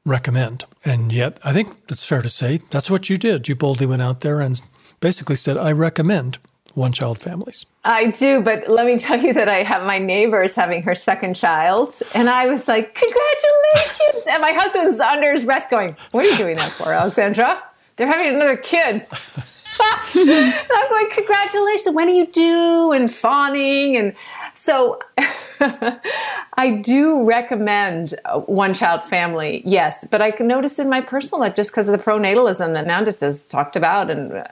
recommend. 0.04 0.62
And 0.84 1.12
yet, 1.12 1.40
I 1.42 1.52
think 1.52 1.72
it's 1.88 2.06
fair 2.06 2.22
to 2.22 2.30
say 2.30 2.60
that's 2.70 2.88
what 2.88 3.10
you 3.10 3.18
did. 3.18 3.48
You 3.48 3.56
boldly 3.56 3.86
went 3.86 4.02
out 4.02 4.20
there 4.20 4.40
and 4.40 4.60
basically 5.00 5.34
said, 5.34 5.56
I 5.56 5.72
recommend 5.72 6.38
one 6.74 6.92
child 6.92 7.18
families. 7.18 7.66
I 7.84 8.10
do, 8.10 8.42
but 8.42 8.68
let 8.68 8.86
me 8.86 8.98
tell 8.98 9.20
you 9.20 9.32
that 9.32 9.48
I 9.48 9.62
have 9.62 9.84
my 9.84 9.98
neighbors 9.98 10.54
having 10.54 10.82
her 10.82 10.94
second 10.94 11.34
child, 11.34 11.94
and 12.14 12.28
I 12.28 12.46
was 12.46 12.68
like, 12.68 12.94
Congratulations! 12.94 14.26
and 14.28 14.42
my 14.42 14.52
husband's 14.52 15.00
under 15.00 15.32
his 15.32 15.44
breath 15.44 15.70
going, 15.70 15.96
What 16.12 16.24
are 16.24 16.28
you 16.28 16.36
doing 16.36 16.56
that 16.56 16.72
for, 16.72 16.92
Alexandra? 16.92 17.62
They're 17.96 18.06
having 18.06 18.34
another 18.34 18.56
kid. 18.56 19.06
I'm 20.14 20.90
going, 20.90 21.10
congratulations. 21.10 21.94
When 21.94 22.06
do 22.06 22.12
you 22.12 22.26
do? 22.26 22.92
And 22.92 23.12
fawning. 23.12 23.96
And 23.96 24.14
so 24.54 24.98
I 25.60 26.80
do 26.82 27.26
recommend 27.26 28.14
one 28.46 28.74
child 28.74 29.04
family, 29.04 29.62
yes. 29.64 30.06
But 30.10 30.22
I 30.22 30.30
can 30.30 30.46
notice 30.46 30.78
in 30.78 30.88
my 30.88 31.00
personal 31.00 31.40
life, 31.40 31.56
just 31.56 31.70
because 31.70 31.88
of 31.88 31.98
the 31.98 32.02
pronatalism 32.02 32.72
that 32.74 32.86
Nandita 32.86 33.20
has 33.20 33.42
talked 33.42 33.76
about 33.76 34.10
and 34.10 34.46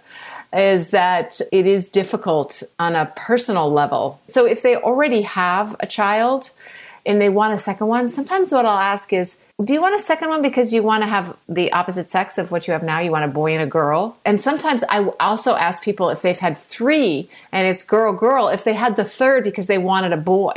is 0.52 0.90
that 0.90 1.40
it 1.52 1.66
is 1.66 1.90
difficult 1.90 2.62
on 2.78 2.96
a 2.96 3.12
personal 3.16 3.70
level. 3.70 4.20
So 4.26 4.46
if 4.46 4.62
they 4.62 4.76
already 4.76 5.22
have 5.22 5.76
a 5.80 5.86
child 5.86 6.50
and 7.04 7.20
they 7.20 7.28
want 7.28 7.54
a 7.54 7.58
second 7.58 7.86
one, 7.86 8.08
sometimes 8.08 8.52
what 8.52 8.64
I'll 8.64 8.78
ask 8.78 9.12
is, 9.12 9.40
do 9.62 9.72
you 9.72 9.82
want 9.82 9.96
a 9.96 9.98
second 9.98 10.28
one 10.28 10.40
because 10.40 10.72
you 10.72 10.82
want 10.82 11.02
to 11.02 11.08
have 11.08 11.36
the 11.48 11.72
opposite 11.72 12.08
sex 12.08 12.38
of 12.38 12.50
what 12.50 12.66
you 12.66 12.72
have 12.72 12.82
now? 12.82 13.00
You 13.00 13.10
want 13.10 13.24
a 13.24 13.28
boy 13.28 13.52
and 13.52 13.62
a 13.62 13.66
girl? 13.66 14.16
And 14.24 14.40
sometimes 14.40 14.84
I 14.88 15.04
also 15.18 15.56
ask 15.56 15.82
people 15.82 16.10
if 16.10 16.22
they've 16.22 16.38
had 16.38 16.56
three 16.56 17.28
and 17.50 17.66
it's 17.66 17.82
girl, 17.82 18.12
girl, 18.12 18.48
if 18.48 18.64
they 18.64 18.74
had 18.74 18.96
the 18.96 19.04
third 19.04 19.44
because 19.44 19.66
they 19.66 19.78
wanted 19.78 20.12
a 20.12 20.16
boy 20.16 20.54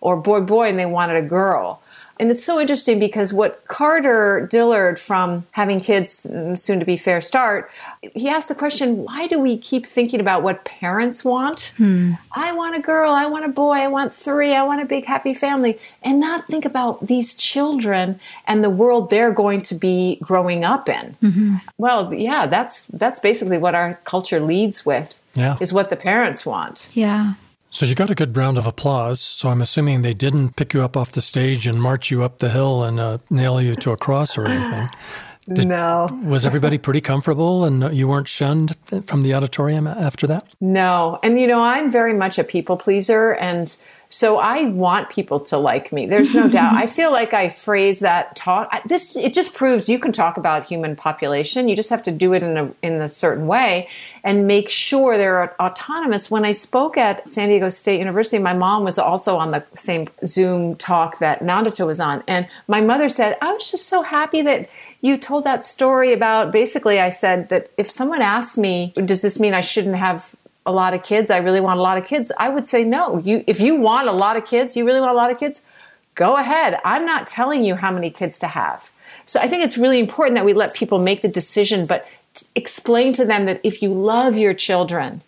or 0.00 0.16
boy, 0.16 0.40
boy 0.40 0.68
and 0.68 0.78
they 0.78 0.86
wanted 0.86 1.16
a 1.16 1.22
girl. 1.22 1.82
And 2.18 2.30
it's 2.30 2.42
so 2.42 2.58
interesting 2.58 2.98
because 2.98 3.32
what 3.32 3.66
Carter 3.68 4.48
Dillard 4.50 4.98
from 4.98 5.46
Having 5.52 5.80
Kids 5.80 6.26
mm, 6.28 6.58
Soon 6.58 6.80
to 6.80 6.86
Be 6.86 6.96
Fair 6.96 7.20
Start, 7.20 7.70
he 8.14 8.28
asked 8.28 8.48
the 8.48 8.54
question, 8.54 9.04
why 9.04 9.26
do 9.26 9.38
we 9.38 9.58
keep 9.58 9.86
thinking 9.86 10.20
about 10.20 10.42
what 10.42 10.64
parents 10.64 11.24
want? 11.24 11.72
Hmm. 11.76 12.12
I 12.32 12.52
want 12.52 12.74
a 12.74 12.80
girl, 12.80 13.10
I 13.10 13.26
want 13.26 13.44
a 13.44 13.48
boy, 13.48 13.74
I 13.74 13.88
want 13.88 14.14
three, 14.14 14.54
I 14.54 14.62
want 14.62 14.82
a 14.82 14.86
big 14.86 15.04
happy 15.04 15.34
family, 15.34 15.78
and 16.02 16.18
not 16.18 16.44
think 16.44 16.64
about 16.64 17.06
these 17.06 17.36
children 17.36 18.18
and 18.46 18.64
the 18.64 18.70
world 18.70 19.10
they're 19.10 19.32
going 19.32 19.62
to 19.62 19.74
be 19.74 20.18
growing 20.22 20.64
up 20.64 20.88
in. 20.88 21.16
Mm-hmm. 21.22 21.56
Well, 21.76 22.14
yeah, 22.14 22.46
that's 22.46 22.86
that's 22.86 23.20
basically 23.20 23.58
what 23.58 23.74
our 23.74 24.00
culture 24.04 24.40
leads 24.40 24.86
with. 24.86 25.14
Yeah. 25.34 25.58
Is 25.60 25.70
what 25.70 25.90
the 25.90 25.96
parents 25.96 26.46
want. 26.46 26.88
Yeah. 26.94 27.34
So 27.70 27.84
you 27.84 27.94
got 27.94 28.10
a 28.10 28.14
good 28.14 28.36
round 28.36 28.58
of 28.58 28.66
applause. 28.66 29.20
So 29.20 29.48
I'm 29.50 29.60
assuming 29.60 30.02
they 30.02 30.14
didn't 30.14 30.56
pick 30.56 30.72
you 30.72 30.82
up 30.82 30.96
off 30.96 31.12
the 31.12 31.20
stage 31.20 31.66
and 31.66 31.82
march 31.82 32.10
you 32.10 32.22
up 32.22 32.38
the 32.38 32.50
hill 32.50 32.82
and 32.82 32.98
uh, 32.98 33.18
nail 33.28 33.60
you 33.60 33.74
to 33.76 33.90
a 33.90 33.96
cross 33.96 34.38
or 34.38 34.46
anything. 34.46 34.88
Did, 35.48 35.68
no. 35.68 36.08
was 36.24 36.44
everybody 36.44 36.76
pretty 36.76 37.00
comfortable 37.00 37.64
and 37.64 37.96
you 37.96 38.08
weren't 38.08 38.26
shunned 38.26 38.74
from 39.04 39.22
the 39.22 39.32
auditorium 39.32 39.86
after 39.86 40.26
that? 40.26 40.44
No. 40.60 41.20
And 41.22 41.38
you 41.38 41.46
know, 41.46 41.62
I'm 41.62 41.88
very 41.88 42.14
much 42.14 42.36
a 42.36 42.42
people 42.42 42.76
pleaser 42.76 43.34
and 43.34 43.80
so 44.08 44.38
I 44.38 44.66
want 44.66 45.10
people 45.10 45.40
to 45.40 45.58
like 45.58 45.92
me. 45.92 46.06
There's 46.06 46.34
no 46.34 46.48
doubt. 46.48 46.72
I 46.76 46.86
feel 46.86 47.10
like 47.10 47.34
I 47.34 47.50
phrase 47.50 48.00
that 48.00 48.36
talk. 48.36 48.70
This 48.84 49.16
it 49.16 49.34
just 49.34 49.54
proves 49.54 49.88
you 49.88 49.98
can 49.98 50.12
talk 50.12 50.36
about 50.36 50.64
human 50.64 50.96
population. 50.96 51.68
You 51.68 51.76
just 51.76 51.90
have 51.90 52.02
to 52.04 52.12
do 52.12 52.32
it 52.32 52.42
in 52.42 52.56
a 52.56 52.72
in 52.82 53.00
a 53.00 53.08
certain 53.08 53.46
way 53.46 53.88
and 54.22 54.46
make 54.46 54.70
sure 54.70 55.16
they're 55.16 55.60
autonomous. 55.60 56.30
When 56.30 56.44
I 56.44 56.52
spoke 56.52 56.96
at 56.96 57.26
San 57.26 57.48
Diego 57.48 57.68
State 57.68 57.98
University, 57.98 58.38
my 58.38 58.54
mom 58.54 58.84
was 58.84 58.98
also 58.98 59.36
on 59.36 59.50
the 59.50 59.64
same 59.74 60.08
Zoom 60.24 60.76
talk 60.76 61.18
that 61.18 61.40
Nandita 61.40 61.86
was 61.86 62.00
on, 62.00 62.22
and 62.28 62.48
my 62.68 62.80
mother 62.80 63.08
said, 63.08 63.36
"I 63.42 63.52
was 63.52 63.70
just 63.70 63.88
so 63.88 64.02
happy 64.02 64.42
that." 64.42 64.68
You 65.02 65.18
told 65.18 65.44
that 65.44 65.64
story 65.64 66.12
about 66.12 66.50
basically, 66.50 66.98
I 66.98 67.10
said 67.10 67.50
that 67.50 67.70
if 67.76 67.88
someone 67.88 68.22
asked 68.22 68.58
me, 68.58 68.92
does 69.04 69.20
this 69.20 69.38
mean 69.38 69.54
I 69.54 69.60
shouldn't 69.60 69.94
have 69.94 70.34
a 70.66 70.72
lot 70.72 70.92
of 70.92 71.02
kids, 71.02 71.30
I 71.30 71.38
really 71.38 71.60
want 71.60 71.78
a 71.78 71.82
lot 71.82 71.96
of 71.96 72.04
kids, 72.04 72.30
I 72.38 72.48
would 72.48 72.66
say 72.66 72.84
no. 72.84 73.18
You 73.18 73.44
if 73.46 73.60
you 73.60 73.76
want 73.76 74.08
a 74.08 74.12
lot 74.12 74.36
of 74.36 74.44
kids, 74.44 74.76
you 74.76 74.84
really 74.84 75.00
want 75.00 75.12
a 75.12 75.16
lot 75.16 75.30
of 75.30 75.38
kids, 75.38 75.62
go 76.14 76.36
ahead. 76.36 76.78
I'm 76.84 77.06
not 77.06 77.26
telling 77.26 77.64
you 77.64 77.76
how 77.76 77.92
many 77.92 78.10
kids 78.10 78.38
to 78.40 78.48
have. 78.48 78.90
So 79.24 79.40
I 79.40 79.48
think 79.48 79.64
it's 79.64 79.78
really 79.78 80.00
important 80.00 80.34
that 80.36 80.44
we 80.44 80.52
let 80.52 80.74
people 80.74 80.98
make 80.98 81.22
the 81.22 81.28
decision, 81.28 81.86
but 81.86 82.06
explain 82.54 83.12
to 83.14 83.24
them 83.24 83.46
that 83.46 83.60
if 83.62 83.82
you 83.82 83.92
love 83.92 84.36
your 84.36 84.54
children, 84.54 85.22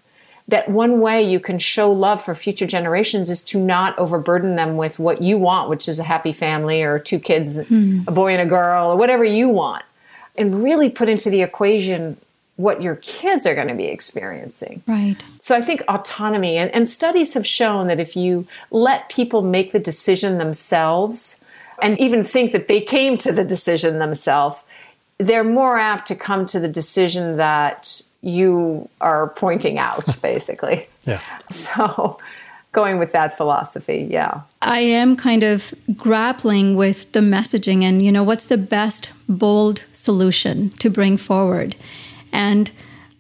that 0.49 0.68
one 0.68 1.01
way 1.01 1.22
you 1.22 1.41
can 1.41 1.59
show 1.59 1.93
love 1.93 2.24
for 2.24 2.34
future 2.34 2.66
generations 2.66 3.28
is 3.28 3.45
to 3.45 3.61
not 3.61 3.99
overburden 3.99 4.57
them 4.57 4.76
with 4.76 4.99
what 4.99 5.20
you 5.20 5.36
want, 5.36 5.68
which 5.68 5.89
is 5.89 5.99
a 5.99 6.05
happy 6.05 6.32
family 6.32 6.82
or 6.82 6.99
two 6.99 7.18
kids, 7.18 7.59
hmm. 7.66 8.01
a 8.07 8.11
boy 8.11 8.32
and 8.32 8.43
a 8.43 8.47
girl, 8.47 8.93
or 8.93 8.97
whatever 8.97 9.24
you 9.24 9.51
want, 9.51 9.84
and 10.36 10.62
really 10.62 10.89
put 10.89 11.09
into 11.09 11.28
the 11.28 11.43
equation 11.43 12.16
what 12.59 12.82
your 12.82 12.96
kids 12.96 13.46
are 13.46 13.54
going 13.54 13.68
to 13.68 13.74
be 13.74 13.86
experiencing. 13.86 14.82
Right. 14.88 15.14
So 15.40 15.56
I 15.56 15.62
think 15.62 15.80
autonomy, 15.88 16.56
and, 16.56 16.74
and 16.74 16.88
studies 16.88 17.34
have 17.34 17.46
shown 17.46 17.86
that 17.86 18.00
if 18.00 18.16
you 18.16 18.48
let 18.72 19.09
people 19.09 19.42
make 19.42 19.70
the 19.70 19.78
decision 19.78 20.38
themselves 20.38 21.40
and 21.80 21.98
even 22.00 22.24
think 22.24 22.50
that 22.50 22.66
they 22.66 22.80
came 22.80 23.16
to 23.18 23.30
the 23.30 23.44
decision 23.44 24.00
themselves, 24.00 24.64
they're 25.18 25.44
more 25.44 25.78
apt 25.78 26.09
to 26.09 26.16
come 26.16 26.46
to 26.46 26.59
the 26.59 26.68
decision 26.68 27.36
that 27.36 28.02
you 28.22 28.88
are 29.00 29.28
pointing 29.28 29.78
out, 29.78 30.20
basically. 30.22 30.88
yeah. 31.06 31.20
So 31.50 32.18
going 32.72 32.98
with 32.98 33.12
that 33.12 33.36
philosophy, 33.36 34.09
yeah. 34.11 34.40
I 34.62 34.80
am 34.80 35.14
kind 35.14 35.44
of 35.44 35.72
grappling 35.96 36.74
with 36.74 37.12
the 37.12 37.20
messaging 37.20 37.84
and, 37.84 38.02
you 38.02 38.11
know, 38.11 38.24
what's 38.24 38.46
the 38.46 38.59
best 38.59 39.12
bold 39.28 39.84
solution 39.92 40.70
to 40.70 40.90
bring 40.90 41.16
forward? 41.16 41.76
And 42.33 42.70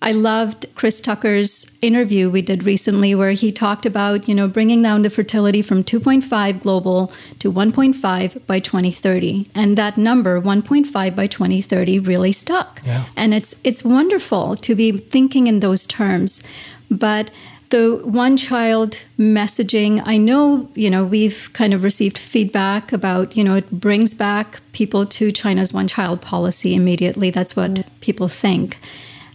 I 0.00 0.12
loved 0.12 0.66
Chris 0.76 1.00
Tucker's 1.00 1.70
interview 1.82 2.30
we 2.30 2.40
did 2.40 2.62
recently 2.62 3.14
where 3.16 3.32
he 3.32 3.50
talked 3.50 3.84
about, 3.84 4.28
you 4.28 4.34
know, 4.34 4.46
bringing 4.46 4.80
down 4.80 5.02
the 5.02 5.10
fertility 5.10 5.60
from 5.60 5.82
2.5 5.82 6.60
global 6.60 7.12
to 7.40 7.52
1.5 7.52 8.46
by 8.46 8.60
2030. 8.60 9.50
And 9.56 9.76
that 9.76 9.98
number 9.98 10.40
1.5 10.40 11.16
by 11.16 11.26
2030 11.26 11.98
really 11.98 12.32
stuck. 12.32 12.80
Yeah. 12.84 13.06
And 13.16 13.34
it's 13.34 13.54
it's 13.64 13.82
wonderful 13.82 14.54
to 14.56 14.74
be 14.76 14.92
thinking 14.92 15.48
in 15.48 15.60
those 15.60 15.84
terms. 15.86 16.44
But 16.90 17.30
the 17.70 18.00
one 18.04 18.36
child 18.36 18.98
messaging 19.18 20.02
i 20.06 20.16
know 20.16 20.68
you 20.74 20.90
know 20.90 21.04
we've 21.04 21.50
kind 21.52 21.74
of 21.74 21.82
received 21.82 22.16
feedback 22.16 22.92
about 22.92 23.36
you 23.36 23.44
know 23.44 23.54
it 23.54 23.70
brings 23.70 24.14
back 24.14 24.60
people 24.72 25.04
to 25.04 25.30
china's 25.32 25.72
one 25.72 25.88
child 25.88 26.20
policy 26.20 26.74
immediately 26.74 27.30
that's 27.30 27.54
what 27.54 27.70
mm. 27.70 27.84
people 28.00 28.28
think 28.28 28.78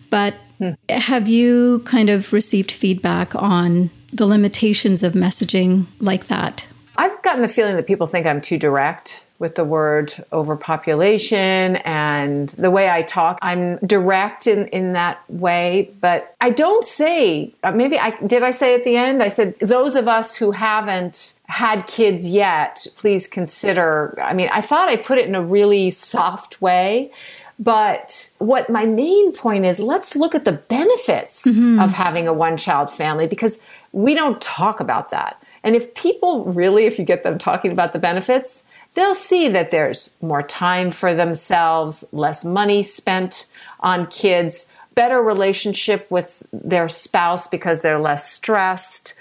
but 0.09 0.35
mm. 0.59 0.75
have 0.89 1.27
you 1.27 1.81
kind 1.85 2.09
of 2.09 2.33
received 2.33 2.71
feedback 2.71 3.35
on 3.35 3.89
the 4.11 4.25
limitations 4.25 5.03
of 5.03 5.13
messaging 5.13 5.85
like 5.99 6.27
that 6.27 6.67
i've 6.97 7.21
gotten 7.23 7.41
the 7.41 7.49
feeling 7.49 7.75
that 7.75 7.87
people 7.87 8.07
think 8.07 8.25
i'm 8.25 8.41
too 8.41 8.57
direct 8.57 9.25
with 9.43 9.55
the 9.55 9.65
word 9.65 10.13
overpopulation 10.31 11.75
and 11.83 12.47
the 12.51 12.71
way 12.71 12.89
I 12.89 13.01
talk. 13.01 13.39
I'm 13.41 13.75
direct 13.79 14.47
in, 14.47 14.67
in 14.67 14.93
that 14.93 15.19
way, 15.29 15.91
but 15.99 16.33
I 16.39 16.49
don't 16.49 16.85
say, 16.85 17.53
uh, 17.61 17.73
maybe 17.73 17.99
I 17.99 18.11
did 18.25 18.41
I 18.41 18.51
say 18.51 18.73
at 18.73 18.85
the 18.85 18.95
end? 18.95 19.21
I 19.21 19.27
said, 19.27 19.59
those 19.59 19.97
of 19.97 20.07
us 20.07 20.33
who 20.33 20.51
haven't 20.51 21.37
had 21.47 21.87
kids 21.87 22.25
yet, 22.25 22.87
please 22.95 23.27
consider. 23.27 24.17
I 24.21 24.33
mean, 24.33 24.47
I 24.49 24.61
thought 24.61 24.87
I 24.87 24.95
put 24.95 25.17
it 25.17 25.27
in 25.27 25.35
a 25.35 25.43
really 25.43 25.89
soft 25.89 26.61
way. 26.61 27.11
But 27.59 28.31
what 28.37 28.69
my 28.69 28.85
main 28.85 29.33
point 29.33 29.65
is, 29.65 29.77
let's 29.77 30.15
look 30.15 30.35
at 30.35 30.45
the 30.45 30.53
benefits 30.53 31.45
mm-hmm. 31.45 31.81
of 31.81 31.91
having 31.91 32.29
a 32.29 32.33
one 32.33 32.55
child 32.55 32.89
family 32.91 33.27
because 33.27 33.61
we 33.91 34.13
don't 34.13 34.41
talk 34.41 34.79
about 34.79 35.09
that. 35.09 35.43
And 35.63 35.75
if 35.75 35.93
people 35.95 36.45
really, 36.45 36.85
if 36.85 36.97
you 36.97 37.03
get 37.03 37.23
them 37.23 37.37
talking 37.37 37.73
about 37.73 37.91
the 37.91 37.99
benefits, 37.99 38.63
they'll 38.93 39.15
see 39.15 39.47
that 39.49 39.71
there's 39.71 40.15
more 40.21 40.43
time 40.43 40.91
for 40.91 41.13
themselves, 41.13 42.03
less 42.11 42.45
money 42.45 42.83
spent 42.83 43.47
on 43.79 44.07
kids, 44.07 44.71
better 44.95 45.21
relationship 45.21 46.09
with 46.09 46.45
their 46.51 46.87
spouse 46.87 47.47
because 47.47 47.81
they're 47.81 47.99
less 47.99 48.31
stressed, 48.31 49.15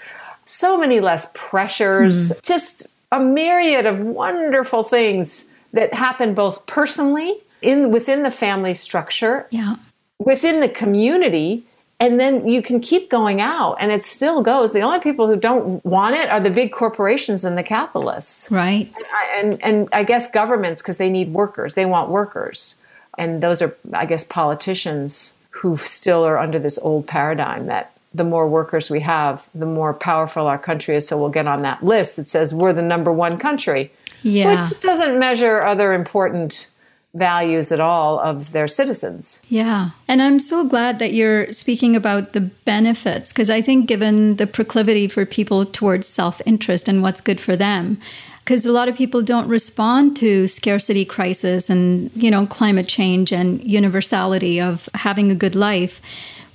so 0.45 0.77
many 0.77 0.99
less 0.99 1.31
pressures, 1.33 2.31
mm. 2.31 2.41
just 2.41 2.87
a 3.11 3.19
myriad 3.19 3.85
of 3.85 3.99
wonderful 3.99 4.83
things 4.83 5.45
that 5.71 5.93
happen 5.93 6.33
both 6.33 6.65
personally 6.65 7.37
in 7.61 7.91
within 7.91 8.23
the 8.23 8.31
family 8.31 8.73
structure, 8.73 9.47
yeah. 9.51 9.75
within 10.19 10.59
the 10.59 10.69
community, 10.69 11.63
and 11.99 12.19
then 12.19 12.47
you 12.47 12.61
can 12.61 12.79
keep 12.79 13.09
going 13.09 13.39
out 13.39 13.75
and 13.79 13.91
it 13.91 14.03
still 14.03 14.41
goes. 14.41 14.73
The 14.73 14.81
only 14.81 14.99
people 14.99 15.27
who 15.27 15.37
don't 15.37 15.83
want 15.85 16.15
it 16.15 16.29
are 16.29 16.39
the 16.39 16.51
big 16.51 16.71
corporations 16.71 17.45
and 17.45 17.57
the 17.57 17.63
capitalists. 17.63 18.51
Right. 18.51 18.91
And 19.35 19.53
and, 19.53 19.63
and 19.63 19.89
i 19.93 20.03
guess 20.03 20.29
governments 20.29 20.81
because 20.81 20.97
they 20.97 21.09
need 21.09 21.33
workers. 21.33 21.73
They 21.73 21.85
want 21.85 22.09
workers. 22.09 22.81
And 23.17 23.41
those 23.41 23.61
are 23.61 23.75
i 23.93 24.05
guess 24.05 24.23
politicians 24.23 25.37
who 25.51 25.77
still 25.77 26.23
are 26.23 26.37
under 26.37 26.59
this 26.59 26.77
old 26.79 27.07
paradigm 27.07 27.67
that 27.67 27.91
the 28.13 28.23
more 28.23 28.47
workers 28.47 28.89
we 28.89 28.99
have 28.99 29.47
the 29.55 29.65
more 29.65 29.93
powerful 29.93 30.47
our 30.47 30.59
country 30.59 30.95
is. 30.95 31.07
So 31.07 31.17
we'll 31.17 31.29
get 31.29 31.47
on 31.47 31.61
that 31.61 31.83
list 31.83 32.17
that 32.17 32.27
says 32.27 32.53
we're 32.53 32.73
the 32.73 32.81
number 32.81 33.13
one 33.13 33.37
country 33.37 33.91
yeah. 34.23 34.69
which 34.69 34.81
doesn't 34.81 35.19
measure 35.19 35.61
other 35.63 35.93
important 35.93 36.71
values 37.15 37.71
at 37.71 37.79
all 37.79 38.19
of 38.19 38.51
their 38.53 38.67
citizens. 38.67 39.41
Yeah. 39.47 39.91
And 40.07 40.21
I'm 40.21 40.39
so 40.39 40.65
glad 40.65 40.99
that 40.99 41.13
you're 41.13 41.51
speaking 41.51 41.95
about 41.95 42.33
the 42.33 42.41
benefits 42.41 43.29
because 43.29 43.49
I 43.49 43.61
think, 43.61 43.87
given 43.87 44.37
the 44.37 44.47
proclivity 44.47 45.07
for 45.07 45.25
people 45.25 45.65
towards 45.65 46.07
self 46.07 46.41
interest 46.45 46.87
and 46.87 47.01
what's 47.01 47.21
good 47.21 47.39
for 47.39 47.55
them, 47.55 47.99
because 48.43 48.65
a 48.65 48.71
lot 48.71 48.89
of 48.89 48.95
people 48.95 49.21
don't 49.21 49.47
respond 49.47 50.17
to 50.17 50.47
scarcity 50.47 51.05
crisis 51.05 51.69
and, 51.69 52.11
you 52.15 52.31
know, 52.31 52.45
climate 52.45 52.87
change 52.87 53.31
and 53.31 53.63
universality 53.63 54.59
of 54.59 54.89
having 54.95 55.31
a 55.31 55.35
good 55.35 55.55
life. 55.55 56.01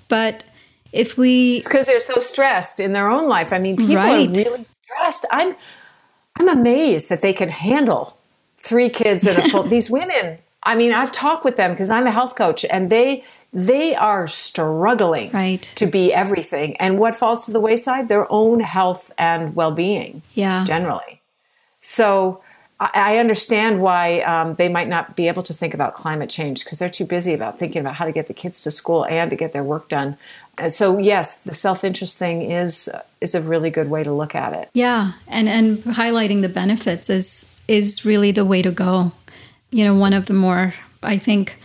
But 0.08 0.44
if 0.92 1.16
we 1.16 1.60
because 1.62 1.86
they're 1.86 2.00
so 2.00 2.18
stressed 2.20 2.80
in 2.80 2.92
their 2.92 3.08
own 3.08 3.28
life. 3.28 3.52
I 3.52 3.58
mean, 3.58 3.76
people 3.76 3.96
right. 3.96 4.28
are 4.28 4.32
really 4.32 4.66
stressed. 4.84 5.26
I'm 5.30 5.54
I'm 6.36 6.48
amazed 6.48 7.08
that 7.10 7.20
they 7.20 7.32
can 7.32 7.48
handle 7.48 8.18
three 8.58 8.88
kids 8.88 9.26
and 9.26 9.38
a 9.38 9.48
full. 9.48 9.62
these 9.68 9.90
women. 9.90 10.36
I 10.62 10.74
mean, 10.74 10.92
I've 10.92 11.12
talked 11.12 11.44
with 11.44 11.56
them 11.56 11.72
because 11.72 11.90
I'm 11.90 12.06
a 12.06 12.10
health 12.10 12.36
coach, 12.36 12.64
and 12.64 12.90
they 12.90 13.24
they 13.52 13.94
are 13.94 14.26
struggling 14.26 15.30
right. 15.32 15.62
to 15.76 15.86
be 15.86 16.12
everything. 16.12 16.76
And 16.76 16.98
what 16.98 17.16
falls 17.16 17.46
to 17.46 17.52
the 17.52 17.60
wayside? 17.60 18.08
Their 18.08 18.30
own 18.30 18.60
health 18.60 19.10
and 19.16 19.54
well 19.56 19.72
being. 19.72 20.22
Yeah. 20.34 20.64
Generally. 20.64 21.22
So 21.80 22.42
I 22.80 23.18
understand 23.18 23.80
why 23.80 24.20
um, 24.20 24.54
they 24.54 24.68
might 24.68 24.88
not 24.88 25.16
be 25.16 25.26
able 25.26 25.42
to 25.44 25.52
think 25.52 25.74
about 25.74 25.94
climate 25.94 26.30
change 26.30 26.62
because 26.62 26.78
they're 26.78 26.88
too 26.88 27.06
busy 27.06 27.34
about 27.34 27.58
thinking 27.58 27.80
about 27.80 27.96
how 27.96 28.04
to 28.04 28.12
get 28.12 28.28
the 28.28 28.34
kids 28.34 28.60
to 28.60 28.70
school 28.70 29.04
and 29.04 29.30
to 29.30 29.36
get 29.36 29.52
their 29.52 29.64
work 29.64 29.88
done. 29.88 30.16
And 30.58 30.72
so, 30.72 30.96
yes, 30.98 31.40
the 31.40 31.54
self-interest 31.54 32.18
thing 32.18 32.50
is 32.50 32.88
is 33.20 33.34
a 33.34 33.42
really 33.42 33.70
good 33.70 33.90
way 33.90 34.04
to 34.04 34.12
look 34.12 34.36
at 34.36 34.52
it. 34.52 34.68
Yeah, 34.74 35.12
and 35.26 35.48
and 35.48 35.78
highlighting 35.84 36.42
the 36.42 36.48
benefits 36.48 37.10
is 37.10 37.52
is 37.66 38.04
really 38.04 38.30
the 38.30 38.44
way 38.44 38.62
to 38.62 38.70
go. 38.70 39.10
You 39.70 39.84
know, 39.84 39.94
one 39.94 40.12
of 40.12 40.26
the 40.26 40.34
more 40.34 40.74
I 41.02 41.18
think 41.18 41.58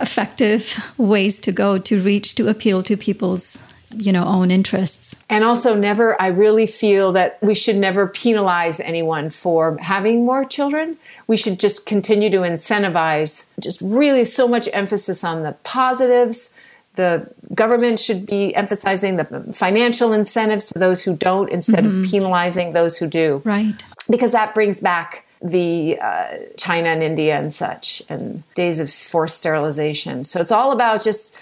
effective 0.00 0.78
ways 0.96 1.38
to 1.40 1.52
go 1.52 1.78
to 1.78 2.00
reach 2.00 2.34
to 2.36 2.48
appeal 2.48 2.82
to 2.84 2.96
people's 2.96 3.62
you 3.90 4.12
know 4.12 4.24
own 4.24 4.50
interests. 4.50 5.16
And 5.30 5.44
also 5.44 5.74
never 5.74 6.20
i 6.20 6.26
really 6.26 6.66
feel 6.66 7.12
that 7.12 7.38
we 7.42 7.54
should 7.54 7.76
never 7.76 8.06
penalize 8.06 8.80
anyone 8.80 9.30
for 9.30 9.78
having 9.78 10.24
more 10.24 10.44
children. 10.44 10.96
We 11.26 11.36
should 11.36 11.58
just 11.58 11.86
continue 11.86 12.30
to 12.30 12.38
incentivize 12.38 13.48
just 13.60 13.80
really 13.80 14.24
so 14.24 14.46
much 14.46 14.68
emphasis 14.72 15.24
on 15.24 15.42
the 15.42 15.52
positives. 15.64 16.54
The 16.96 17.28
government 17.54 18.00
should 18.00 18.26
be 18.26 18.54
emphasizing 18.54 19.16
the 19.16 19.52
financial 19.54 20.12
incentives 20.12 20.66
to 20.66 20.78
those 20.78 21.02
who 21.02 21.16
don't 21.16 21.48
instead 21.48 21.84
mm-hmm. 21.84 22.04
of 22.04 22.10
penalizing 22.10 22.72
those 22.72 22.98
who 22.98 23.06
do. 23.06 23.40
Right. 23.44 23.74
Because 24.10 24.32
that 24.32 24.54
brings 24.54 24.80
back 24.80 25.24
the 25.40 25.98
uh, 26.00 26.36
China 26.56 26.88
and 26.88 27.02
India 27.02 27.38
and 27.38 27.52
such, 27.52 28.02
and 28.08 28.42
days 28.54 28.80
of 28.80 28.92
forced 28.92 29.38
sterilization. 29.38 30.24
So 30.24 30.40
it's 30.40 30.50
all 30.50 30.72
about 30.72 31.02
just 31.02 31.34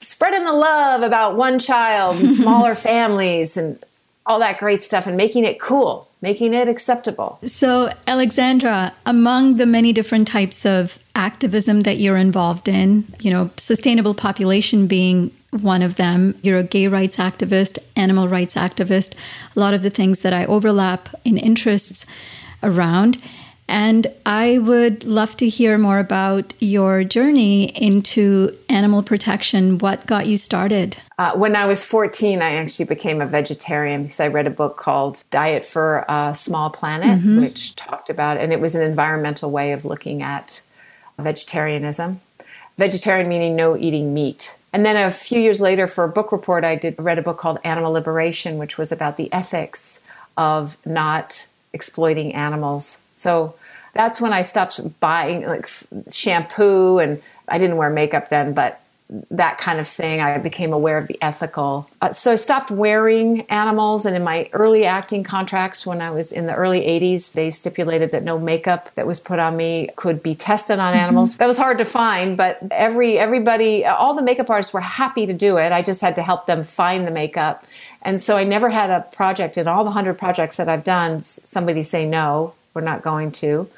spreading 0.00 0.44
the 0.44 0.52
love 0.52 1.02
about 1.02 1.36
one 1.36 1.58
child 1.58 2.16
and 2.16 2.32
smaller 2.42 2.74
families 2.74 3.56
and 3.56 3.82
all 4.26 4.38
that 4.38 4.58
great 4.58 4.82
stuff 4.82 5.06
and 5.06 5.16
making 5.16 5.44
it 5.44 5.60
cool, 5.60 6.08
making 6.20 6.54
it 6.54 6.68
acceptable. 6.68 7.38
So, 7.46 7.92
Alexandra, 8.06 8.94
among 9.04 9.56
the 9.56 9.66
many 9.66 9.92
different 9.92 10.28
types 10.28 10.64
of 10.64 10.98
activism 11.14 11.82
that 11.82 11.98
you're 11.98 12.16
involved 12.16 12.68
in, 12.68 13.12
you 13.20 13.30
know, 13.30 13.50
sustainable 13.56 14.14
population 14.14 14.86
being 14.86 15.32
one 15.50 15.82
of 15.82 15.96
them, 15.96 16.38
you're 16.42 16.58
a 16.58 16.64
gay 16.64 16.88
rights 16.88 17.16
activist, 17.16 17.78
animal 17.96 18.28
rights 18.28 18.54
activist, 18.54 19.14
a 19.54 19.60
lot 19.60 19.74
of 19.74 19.82
the 19.82 19.90
things 19.90 20.20
that 20.20 20.32
I 20.32 20.46
overlap 20.46 21.08
in 21.24 21.36
interests 21.36 22.06
around. 22.62 23.18
And 23.72 24.06
I 24.26 24.58
would 24.58 25.02
love 25.04 25.34
to 25.38 25.48
hear 25.48 25.78
more 25.78 25.98
about 25.98 26.52
your 26.60 27.04
journey 27.04 27.70
into 27.74 28.54
animal 28.68 29.02
protection. 29.02 29.78
What 29.78 30.06
got 30.06 30.26
you 30.26 30.36
started? 30.36 30.98
Uh, 31.18 31.32
when 31.36 31.56
I 31.56 31.64
was 31.64 31.82
14, 31.82 32.42
I 32.42 32.56
actually 32.56 32.84
became 32.84 33.22
a 33.22 33.26
vegetarian 33.26 34.02
because 34.02 34.20
I 34.20 34.28
read 34.28 34.46
a 34.46 34.50
book 34.50 34.76
called 34.76 35.24
Diet 35.30 35.64
for 35.64 36.04
a 36.06 36.34
Small 36.34 36.68
Planet, 36.68 37.20
mm-hmm. 37.20 37.40
which 37.40 37.74
talked 37.74 38.10
about, 38.10 38.36
and 38.36 38.52
it 38.52 38.60
was 38.60 38.74
an 38.74 38.86
environmental 38.86 39.50
way 39.50 39.72
of 39.72 39.86
looking 39.86 40.20
at 40.20 40.60
vegetarianism. 41.18 42.20
Vegetarian 42.76 43.26
meaning 43.26 43.56
no 43.56 43.74
eating 43.74 44.12
meat. 44.12 44.58
And 44.74 44.84
then 44.84 44.98
a 44.98 45.10
few 45.10 45.40
years 45.40 45.62
later, 45.62 45.86
for 45.86 46.04
a 46.04 46.08
book 46.08 46.30
report, 46.30 46.62
I 46.62 46.76
did 46.76 46.96
read 46.98 47.18
a 47.18 47.22
book 47.22 47.38
called 47.38 47.58
Animal 47.64 47.92
Liberation, 47.92 48.58
which 48.58 48.76
was 48.76 48.92
about 48.92 49.16
the 49.16 49.32
ethics 49.32 50.02
of 50.36 50.76
not 50.84 51.48
exploiting 51.72 52.34
animals. 52.34 53.00
So 53.16 53.54
that's 53.92 54.20
when 54.20 54.32
I 54.32 54.42
stopped 54.42 55.00
buying 55.00 55.46
like 55.46 55.68
shampoo 56.10 56.98
and 56.98 57.22
I 57.48 57.58
didn't 57.58 57.76
wear 57.76 57.90
makeup 57.90 58.28
then, 58.28 58.54
but 58.54 58.82
that 59.30 59.58
kind 59.58 59.78
of 59.78 59.86
thing. 59.86 60.20
I 60.20 60.38
became 60.38 60.72
aware 60.72 60.96
of 60.96 61.06
the 61.06 61.18
ethical. 61.20 61.88
Uh, 62.00 62.12
so 62.12 62.32
I 62.32 62.36
stopped 62.36 62.70
wearing 62.70 63.42
animals. 63.42 64.06
And 64.06 64.16
in 64.16 64.24
my 64.24 64.48
early 64.52 64.84
acting 64.84 65.22
contracts, 65.22 65.86
when 65.86 66.00
I 66.00 66.10
was 66.10 66.32
in 66.32 66.46
the 66.46 66.54
early 66.54 66.80
80s, 66.80 67.32
they 67.32 67.50
stipulated 67.50 68.12
that 68.12 68.22
no 68.22 68.38
makeup 68.38 68.90
that 68.94 69.06
was 69.06 69.20
put 69.20 69.38
on 69.38 69.56
me 69.56 69.90
could 69.96 70.22
be 70.22 70.34
tested 70.34 70.78
on 70.78 70.94
mm-hmm. 70.94 71.04
animals. 71.04 71.36
That 71.36 71.46
was 71.46 71.58
hard 71.58 71.78
to 71.78 71.84
find, 71.84 72.36
but 72.36 72.58
every 72.70 73.18
everybody, 73.18 73.84
all 73.84 74.14
the 74.14 74.22
makeup 74.22 74.48
artists 74.48 74.72
were 74.72 74.80
happy 74.80 75.26
to 75.26 75.34
do 75.34 75.58
it. 75.58 75.72
I 75.72 75.82
just 75.82 76.00
had 76.00 76.16
to 76.16 76.22
help 76.22 76.46
them 76.46 76.64
find 76.64 77.06
the 77.06 77.10
makeup. 77.10 77.66
And 78.00 78.20
so 78.20 78.36
I 78.36 78.44
never 78.44 78.70
had 78.70 78.90
a 78.90 79.02
project 79.12 79.58
in 79.58 79.68
all 79.68 79.84
the 79.84 79.90
100 79.90 80.18
projects 80.18 80.56
that 80.56 80.68
I've 80.68 80.84
done, 80.84 81.22
somebody 81.22 81.82
say 81.82 82.06
no, 82.06 82.54
we're 82.74 82.80
not 82.80 83.02
going 83.02 83.30
to 83.32 83.68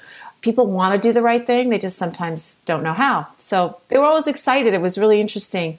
people 0.44 0.66
want 0.66 0.92
to 0.94 1.08
do 1.08 1.12
the 1.12 1.22
right 1.22 1.44
thing, 1.44 1.70
they 1.70 1.78
just 1.78 1.96
sometimes 1.96 2.60
don't 2.66 2.82
know 2.82 2.92
how. 2.92 3.26
So 3.38 3.80
they 3.88 3.96
were 3.96 4.04
always 4.04 4.26
excited. 4.26 4.74
It 4.74 4.82
was 4.82 4.98
really 4.98 5.20
interesting. 5.20 5.78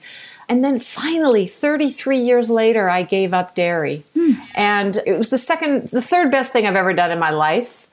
And 0.50 0.66
then 0.66 0.80
finally, 0.80 1.46
33 1.46 2.18
years 2.18 2.50
later, 2.50 2.90
I 2.90 3.04
gave 3.04 3.32
up 3.32 3.56
dairy. 3.56 4.04
Mm. 4.16 4.40
And 4.56 5.02
it 5.06 5.18
was 5.18 5.30
the 5.30 5.38
second, 5.38 5.90
the 5.90 6.02
third 6.02 6.32
best 6.32 6.52
thing 6.52 6.66
I've 6.66 6.76
ever 6.76 6.94
done 6.94 7.12
in 7.12 7.20
my 7.20 7.30
life. 7.30 7.88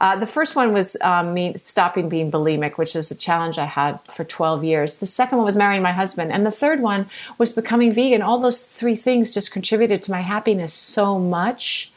Uh, 0.00 0.16
the 0.16 0.26
first 0.26 0.54
one 0.54 0.72
was 0.72 0.96
um, 1.00 1.34
me 1.34 1.54
stopping 1.56 2.08
being 2.08 2.30
bulimic, 2.30 2.76
which 2.76 2.94
is 2.94 3.10
a 3.10 3.16
challenge 3.16 3.58
I 3.58 3.64
had 3.64 3.98
for 4.14 4.24
12 4.24 4.62
years. 4.64 4.96
The 4.96 5.06
second 5.06 5.38
one 5.38 5.44
was 5.44 5.56
marrying 5.56 5.82
my 5.82 5.92
husband. 5.92 6.30
And 6.30 6.46
the 6.46 6.52
third 6.52 6.80
one 6.80 7.08
was 7.38 7.52
becoming 7.52 7.92
vegan. 7.92 8.22
All 8.22 8.38
those 8.38 8.62
three 8.62 8.96
things 8.96 9.32
just 9.32 9.50
contributed 9.50 10.02
to 10.04 10.10
my 10.10 10.20
happiness 10.20 10.72
so 10.74 11.18
much 11.18 11.90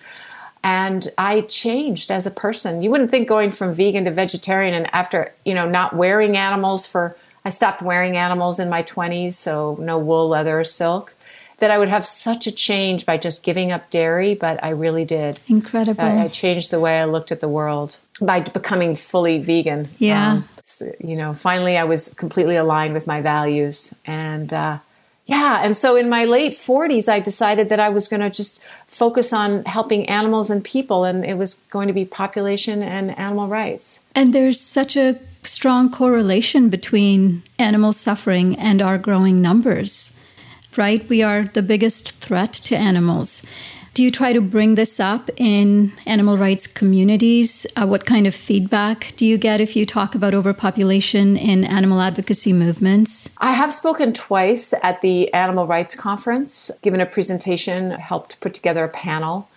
and 0.63 1.11
I 1.17 1.41
changed 1.41 2.11
as 2.11 2.27
a 2.27 2.31
person. 2.31 2.81
You 2.81 2.91
wouldn't 2.91 3.11
think 3.11 3.27
going 3.27 3.51
from 3.51 3.73
vegan 3.73 4.05
to 4.05 4.11
vegetarian 4.11 4.73
and 4.73 4.93
after, 4.93 5.33
you 5.45 5.53
know, 5.53 5.67
not 5.67 5.95
wearing 5.95 6.37
animals 6.37 6.85
for 6.85 7.15
I 7.43 7.49
stopped 7.49 7.81
wearing 7.81 8.17
animals 8.17 8.59
in 8.59 8.69
my 8.69 8.83
20s, 8.83 9.33
so 9.33 9.77
no 9.79 9.97
wool, 9.97 10.29
leather, 10.29 10.59
or 10.59 10.63
silk, 10.63 11.13
that 11.57 11.71
I 11.71 11.79
would 11.79 11.89
have 11.89 12.05
such 12.05 12.45
a 12.45 12.51
change 12.51 13.05
by 13.05 13.17
just 13.17 13.43
giving 13.43 13.71
up 13.71 13.89
dairy, 13.89 14.35
but 14.35 14.63
I 14.63 14.69
really 14.69 15.05
did. 15.05 15.39
Incredible. 15.47 16.03
I, 16.03 16.25
I 16.25 16.27
changed 16.27 16.69
the 16.69 16.79
way 16.79 16.99
I 16.99 17.05
looked 17.05 17.31
at 17.31 17.39
the 17.39 17.49
world 17.49 17.97
by 18.21 18.41
becoming 18.41 18.95
fully 18.95 19.39
vegan. 19.39 19.89
Yeah. 19.97 20.33
Um, 20.33 20.49
you 20.99 21.15
know, 21.15 21.33
finally 21.33 21.77
I 21.77 21.83
was 21.83 22.13
completely 22.13 22.55
aligned 22.55 22.93
with 22.93 23.07
my 23.07 23.21
values 23.21 23.95
and 24.05 24.53
uh, 24.53 24.79
yeah, 25.25 25.61
and 25.63 25.77
so 25.77 25.95
in 25.95 26.09
my 26.09 26.25
late 26.25 26.53
40s, 26.53 27.07
I 27.07 27.19
decided 27.19 27.69
that 27.69 27.79
I 27.79 27.89
was 27.89 28.07
going 28.07 28.19
to 28.19 28.29
just 28.29 28.59
focus 28.91 29.31
on 29.31 29.63
helping 29.65 30.07
animals 30.07 30.49
and 30.49 30.63
people, 30.63 31.05
and 31.05 31.25
it 31.25 31.37
was 31.37 31.55
going 31.71 31.87
to 31.87 31.93
be 31.93 32.05
population 32.05 32.83
and 32.83 33.17
animal 33.17 33.47
rights. 33.47 34.03
And 34.13 34.33
there's 34.33 34.59
such 34.59 34.95
a 34.95 35.17
strong 35.43 35.89
correlation 35.89 36.69
between 36.69 37.41
animal 37.57 37.93
suffering 37.93 38.55
and 38.59 38.81
our 38.81 38.97
growing 38.97 39.41
numbers, 39.41 40.15
right? 40.77 41.07
We 41.09 41.23
are 41.23 41.45
the 41.45 41.63
biggest 41.63 42.17
threat 42.17 42.53
to 42.53 42.75
animals. 42.75 43.41
Do 43.93 44.03
you 44.03 44.11
try 44.11 44.31
to 44.31 44.39
bring 44.39 44.75
this 44.75 45.01
up 45.01 45.29
in 45.35 45.91
animal 46.05 46.37
rights 46.37 46.65
communities? 46.65 47.67
Uh, 47.75 47.85
what 47.85 48.05
kind 48.05 48.25
of 48.25 48.33
feedback 48.33 49.11
do 49.17 49.25
you 49.25 49.37
get 49.37 49.59
if 49.59 49.75
you 49.75 49.85
talk 49.85 50.15
about 50.15 50.33
overpopulation 50.33 51.35
in 51.35 51.65
animal 51.65 51.99
advocacy 51.99 52.53
movements? 52.53 53.27
I 53.39 53.51
have 53.51 53.73
spoken 53.73 54.13
twice 54.13 54.73
at 54.81 55.01
the 55.01 55.33
Animal 55.33 55.67
Rights 55.67 55.93
Conference, 55.93 56.71
given 56.81 57.01
a 57.01 57.05
presentation, 57.05 57.91
helped 57.91 58.39
put 58.39 58.53
together 58.53 58.85
a 58.85 58.89
panel 58.89 59.49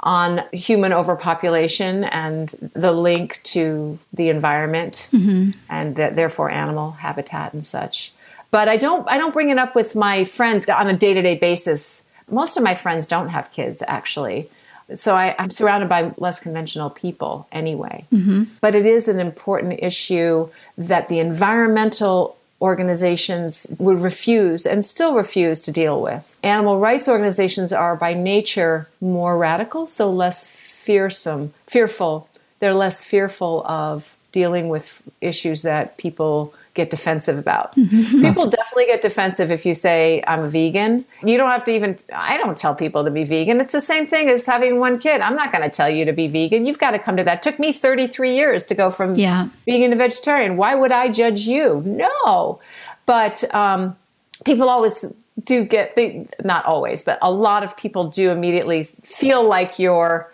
on 0.00 0.42
human 0.52 0.92
overpopulation 0.92 2.04
and 2.04 2.70
the 2.74 2.92
link 2.92 3.40
to 3.42 3.98
the 4.12 4.28
environment 4.28 5.08
mm-hmm. 5.12 5.50
and 5.68 5.96
the, 5.96 6.10
therefore 6.14 6.48
animal 6.48 6.92
habitat 6.92 7.52
and 7.52 7.64
such. 7.64 8.12
But 8.52 8.68
I 8.68 8.76
don't 8.76 9.08
I 9.08 9.18
don't 9.18 9.32
bring 9.32 9.50
it 9.50 9.58
up 9.58 9.74
with 9.74 9.94
my 9.94 10.24
friends 10.24 10.68
on 10.68 10.88
a 10.88 10.96
day-to-day 10.96 11.38
basis 11.38 12.04
most 12.30 12.56
of 12.56 12.62
my 12.62 12.74
friends 12.74 13.08
don't 13.08 13.28
have 13.28 13.52
kids 13.52 13.82
actually. 13.86 14.50
So 14.94 15.14
I, 15.14 15.36
am 15.38 15.50
surrounded 15.50 15.88
by 15.88 16.12
less 16.16 16.40
conventional 16.40 16.90
people 16.90 17.46
anyway. 17.52 18.06
Mm-hmm. 18.12 18.44
But 18.60 18.74
it 18.74 18.86
is 18.86 19.08
an 19.08 19.20
important 19.20 19.80
issue 19.82 20.48
that 20.76 21.08
the 21.08 21.20
environmental 21.20 22.36
organizations 22.60 23.66
would 23.78 23.98
refuse 23.98 24.66
and 24.66 24.84
still 24.84 25.14
refuse 25.14 25.60
to 25.62 25.72
deal 25.72 26.00
with. 26.02 26.38
Animal 26.42 26.78
rights 26.78 27.08
organizations 27.08 27.72
are 27.72 27.96
by 27.96 28.14
nature 28.14 28.88
more 29.00 29.38
radical, 29.38 29.86
so 29.86 30.10
less 30.10 30.46
fearsome, 30.46 31.54
fearful. 31.66 32.28
They're 32.58 32.74
less 32.74 33.02
fearful 33.04 33.64
of 33.66 34.14
dealing 34.32 34.68
with 34.68 35.02
issues 35.20 35.62
that 35.62 35.96
people 35.96 36.54
get 36.74 36.90
defensive 36.90 37.38
about. 37.38 37.74
Mm-hmm. 37.74 38.20
People 38.24 38.48
definitely 38.48 38.86
get 38.86 39.02
defensive 39.02 39.50
if 39.50 39.66
you 39.66 39.74
say, 39.74 40.22
I'm 40.26 40.40
a 40.40 40.48
vegan. 40.48 41.04
You 41.24 41.36
don't 41.36 41.50
have 41.50 41.64
to 41.64 41.72
even, 41.72 41.96
I 42.14 42.36
don't 42.36 42.56
tell 42.56 42.74
people 42.74 43.04
to 43.04 43.10
be 43.10 43.24
vegan. 43.24 43.60
It's 43.60 43.72
the 43.72 43.80
same 43.80 44.06
thing 44.06 44.28
as 44.28 44.46
having 44.46 44.78
one 44.78 44.98
kid. 44.98 45.20
I'm 45.20 45.34
not 45.34 45.52
going 45.52 45.64
to 45.64 45.70
tell 45.70 45.90
you 45.90 46.04
to 46.04 46.12
be 46.12 46.28
vegan. 46.28 46.66
You've 46.66 46.78
got 46.78 46.92
to 46.92 46.98
come 46.98 47.16
to 47.16 47.24
that. 47.24 47.38
It 47.38 47.42
took 47.42 47.58
me 47.58 47.72
33 47.72 48.34
years 48.34 48.64
to 48.66 48.74
go 48.74 48.90
from 48.90 49.14
yeah. 49.14 49.48
vegan 49.66 49.90
to 49.90 49.96
vegetarian. 49.96 50.56
Why 50.56 50.74
would 50.74 50.92
I 50.92 51.10
judge 51.10 51.40
you? 51.40 51.82
No. 51.84 52.60
But 53.06 53.52
um, 53.54 53.96
people 54.44 54.68
always 54.68 55.04
do 55.44 55.64
get 55.64 55.96
they 55.96 56.26
not 56.44 56.64
always, 56.66 57.02
but 57.02 57.18
a 57.22 57.32
lot 57.32 57.64
of 57.64 57.76
people 57.76 58.08
do 58.08 58.30
immediately 58.30 58.84
feel 59.02 59.42
like 59.42 59.78
you're 59.78 60.32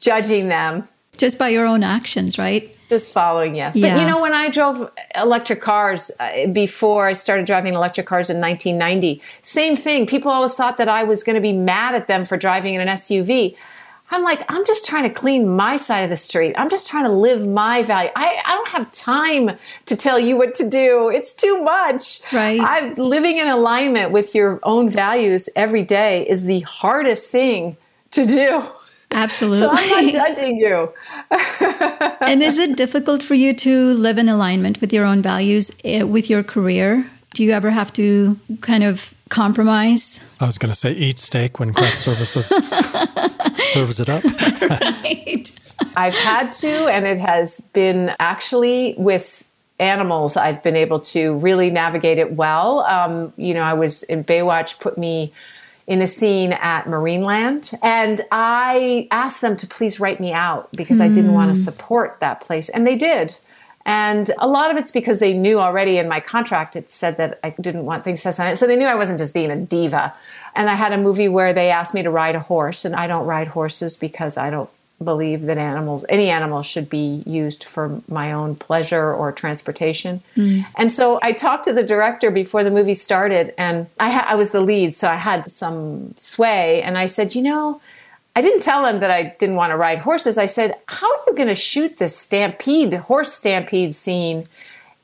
judging 0.00 0.48
them 0.48 0.88
just 1.16 1.38
by 1.38 1.48
your 1.48 1.66
own 1.66 1.82
actions, 1.82 2.38
right? 2.38 2.74
Just 2.88 3.12
following, 3.12 3.54
yes. 3.54 3.76
Yeah. 3.76 3.94
But 3.94 4.00
you 4.00 4.06
know, 4.06 4.20
when 4.20 4.32
I 4.32 4.48
drove 4.48 4.90
electric 5.14 5.60
cars 5.60 6.10
uh, 6.20 6.46
before 6.46 7.06
I 7.06 7.12
started 7.12 7.44
driving 7.44 7.74
electric 7.74 8.06
cars 8.06 8.30
in 8.30 8.40
1990, 8.40 9.22
same 9.42 9.76
thing. 9.76 10.06
People 10.06 10.30
always 10.30 10.54
thought 10.54 10.78
that 10.78 10.88
I 10.88 11.04
was 11.04 11.22
going 11.22 11.34
to 11.34 11.40
be 11.40 11.52
mad 11.52 11.94
at 11.94 12.06
them 12.06 12.24
for 12.24 12.36
driving 12.36 12.74
in 12.74 12.80
an 12.80 12.88
SUV. 12.88 13.56
I'm 14.10 14.22
like, 14.22 14.42
I'm 14.48 14.64
just 14.64 14.86
trying 14.86 15.02
to 15.02 15.10
clean 15.10 15.46
my 15.46 15.76
side 15.76 16.00
of 16.00 16.08
the 16.08 16.16
street. 16.16 16.54
I'm 16.56 16.70
just 16.70 16.88
trying 16.88 17.04
to 17.04 17.12
live 17.12 17.46
my 17.46 17.82
value. 17.82 18.10
I, 18.16 18.40
I 18.42 18.52
don't 18.52 18.68
have 18.68 18.90
time 18.90 19.58
to 19.84 19.96
tell 19.96 20.18
you 20.18 20.38
what 20.38 20.54
to 20.54 20.68
do. 20.68 21.10
It's 21.10 21.34
too 21.34 21.62
much. 21.62 22.22
Right. 22.32 22.58
I'm 22.58 22.94
living 22.94 23.36
in 23.36 23.48
alignment 23.48 24.12
with 24.12 24.34
your 24.34 24.60
own 24.62 24.88
values 24.88 25.50
every 25.54 25.82
day 25.82 26.26
is 26.26 26.44
the 26.44 26.60
hardest 26.60 27.30
thing 27.30 27.76
to 28.12 28.24
do. 28.24 28.66
Absolutely. 29.10 29.60
So 29.60 29.70
I'm 29.72 30.06
not 30.06 30.12
judging 30.36 30.56
you. 30.56 30.92
and 32.20 32.42
is 32.42 32.58
it 32.58 32.76
difficult 32.76 33.22
for 33.22 33.34
you 33.34 33.54
to 33.54 33.94
live 33.94 34.18
in 34.18 34.28
alignment 34.28 34.80
with 34.80 34.92
your 34.92 35.04
own 35.04 35.22
values 35.22 35.70
eh, 35.84 36.02
with 36.02 36.28
your 36.28 36.42
career? 36.42 37.08
Do 37.34 37.44
you 37.44 37.52
ever 37.52 37.70
have 37.70 37.92
to 37.94 38.38
kind 38.60 38.84
of 38.84 39.14
compromise? 39.28 40.20
I 40.40 40.46
was 40.46 40.58
going 40.58 40.72
to 40.72 40.78
say 40.78 40.92
eat 40.92 41.20
steak 41.20 41.58
when 41.58 41.72
craft 41.72 41.98
services 41.98 42.46
serves 43.72 44.00
it 44.00 44.08
up. 44.08 44.24
right. 44.24 45.54
I've 45.96 46.14
had 46.14 46.50
to, 46.52 46.68
and 46.68 47.06
it 47.06 47.18
has 47.18 47.60
been 47.72 48.14
actually 48.18 48.94
with 48.98 49.44
animals. 49.78 50.36
I've 50.36 50.62
been 50.62 50.76
able 50.76 51.00
to 51.00 51.36
really 51.38 51.70
navigate 51.70 52.18
it 52.18 52.32
well. 52.32 52.80
Um, 52.80 53.32
you 53.36 53.54
know, 53.54 53.62
I 53.62 53.74
was 53.74 54.02
in 54.04 54.24
Baywatch, 54.24 54.80
put 54.80 54.98
me 54.98 55.32
in 55.88 56.02
a 56.02 56.06
scene 56.06 56.52
at 56.52 56.84
Marineland, 56.84 57.74
and 57.82 58.20
I 58.30 59.08
asked 59.10 59.40
them 59.40 59.56
to 59.56 59.66
please 59.66 59.98
write 59.98 60.20
me 60.20 60.34
out 60.34 60.70
because 60.72 61.00
I 61.00 61.08
didn't 61.08 61.32
want 61.32 61.52
to 61.54 61.58
hmm. 61.58 61.64
support 61.64 62.20
that 62.20 62.42
place, 62.42 62.68
and 62.68 62.86
they 62.86 62.94
did. 62.94 63.36
And 63.86 64.30
a 64.36 64.46
lot 64.46 64.70
of 64.70 64.76
it's 64.76 64.92
because 64.92 65.18
they 65.18 65.32
knew 65.32 65.58
already 65.58 65.96
in 65.96 66.08
my 66.08 66.20
contract 66.20 66.76
it 66.76 66.90
said 66.90 67.16
that 67.16 67.40
I 67.42 67.54
didn't 67.58 67.86
want 67.86 68.04
things 68.04 68.22
to 68.22 68.34
sign 68.34 68.52
it. 68.52 68.56
So 68.56 68.66
they 68.66 68.76
knew 68.76 68.84
I 68.84 68.96
wasn't 68.96 69.18
just 69.18 69.32
being 69.32 69.50
a 69.50 69.56
diva. 69.56 70.14
And 70.54 70.68
I 70.68 70.74
had 70.74 70.92
a 70.92 70.98
movie 70.98 71.28
where 71.28 71.54
they 71.54 71.70
asked 71.70 71.94
me 71.94 72.02
to 72.02 72.10
ride 72.10 72.34
a 72.34 72.40
horse, 72.40 72.84
and 72.84 72.94
I 72.94 73.06
don't 73.06 73.24
ride 73.24 73.46
horses 73.46 73.96
because 73.96 74.36
I 74.36 74.50
don't 74.50 74.68
believe 75.02 75.42
that 75.42 75.58
animals, 75.58 76.04
any 76.08 76.28
animal, 76.28 76.62
should 76.62 76.90
be 76.90 77.22
used 77.24 77.64
for 77.64 78.00
my 78.08 78.32
own 78.32 78.56
pleasure 78.56 79.12
or 79.12 79.30
transportation. 79.30 80.20
Mm. 80.36 80.66
And 80.76 80.92
so 80.92 81.20
I 81.22 81.32
talked 81.32 81.64
to 81.64 81.72
the 81.72 81.84
director 81.84 82.30
before 82.30 82.64
the 82.64 82.70
movie 82.70 82.96
started, 82.96 83.54
and 83.56 83.86
I, 84.00 84.10
ha- 84.10 84.26
I 84.28 84.34
was 84.34 84.50
the 84.50 84.60
lead, 84.60 84.94
so 84.94 85.08
I 85.08 85.14
had 85.14 85.50
some 85.50 86.14
sway. 86.16 86.82
And 86.82 86.98
I 86.98 87.06
said, 87.06 87.34
you 87.34 87.42
know, 87.42 87.80
I 88.38 88.40
didn't 88.40 88.62
tell 88.62 88.86
him 88.86 89.00
that 89.00 89.10
I 89.10 89.34
didn't 89.38 89.56
want 89.56 89.70
to 89.72 89.76
ride 89.76 89.98
horses. 89.98 90.38
I 90.38 90.46
said, 90.46 90.76
How 90.86 91.12
are 91.12 91.24
you 91.26 91.34
going 91.34 91.48
to 91.48 91.56
shoot 91.56 91.98
this 91.98 92.16
stampede, 92.16 92.94
horse 92.94 93.32
stampede 93.32 93.96
scene? 93.96 94.46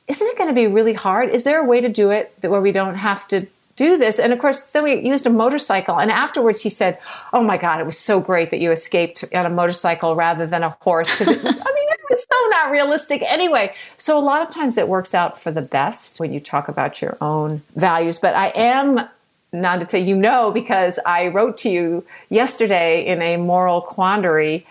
Isn't 0.07 0.27
it 0.27 0.37
going 0.37 0.49
to 0.49 0.55
be 0.55 0.67
really 0.67 0.93
hard? 0.93 1.29
Is 1.29 1.43
there 1.43 1.59
a 1.59 1.65
way 1.65 1.81
to 1.81 1.89
do 1.89 2.11
it 2.11 2.33
that 2.39 2.49
where 2.49 2.61
we 2.61 2.71
don't 2.71 2.95
have 2.95 3.27
to 3.29 3.47
do 3.75 3.97
this? 3.97 4.19
And 4.19 4.31
of 4.31 4.39
course, 4.39 4.67
then 4.67 4.83
we 4.83 5.01
used 5.01 5.25
a 5.25 5.29
motorcycle. 5.29 5.99
And 5.99 6.11
afterwards, 6.11 6.61
he 6.61 6.69
said, 6.69 6.97
Oh 7.33 7.43
my 7.43 7.57
God, 7.57 7.79
it 7.79 7.85
was 7.85 7.97
so 7.97 8.19
great 8.19 8.51
that 8.51 8.59
you 8.59 8.71
escaped 8.71 9.25
on 9.33 9.45
a 9.45 9.49
motorcycle 9.49 10.15
rather 10.15 10.47
than 10.47 10.63
a 10.63 10.69
horse. 10.81 11.11
Because 11.11 11.35
it 11.35 11.43
was, 11.43 11.57
I 11.57 11.63
mean, 11.63 11.89
it 11.89 11.99
was 12.09 12.25
so 12.31 12.49
not 12.49 12.71
realistic 12.71 13.21
anyway. 13.23 13.73
So 13.97 14.17
a 14.17 14.21
lot 14.21 14.41
of 14.41 14.53
times 14.53 14.77
it 14.77 14.87
works 14.87 15.13
out 15.13 15.39
for 15.39 15.51
the 15.51 15.61
best 15.61 16.19
when 16.19 16.33
you 16.33 16.39
talk 16.39 16.67
about 16.67 17.01
your 17.01 17.17
own 17.21 17.61
values. 17.75 18.19
But 18.19 18.35
I 18.35 18.47
am 18.55 19.07
not 19.51 19.89
to 19.89 19.99
you 19.99 20.15
know 20.15 20.51
because 20.51 20.99
I 21.05 21.27
wrote 21.27 21.57
to 21.59 21.69
you 21.69 22.05
yesterday 22.29 23.05
in 23.05 23.21
a 23.21 23.37
moral 23.37 23.81
quandary 23.81 24.65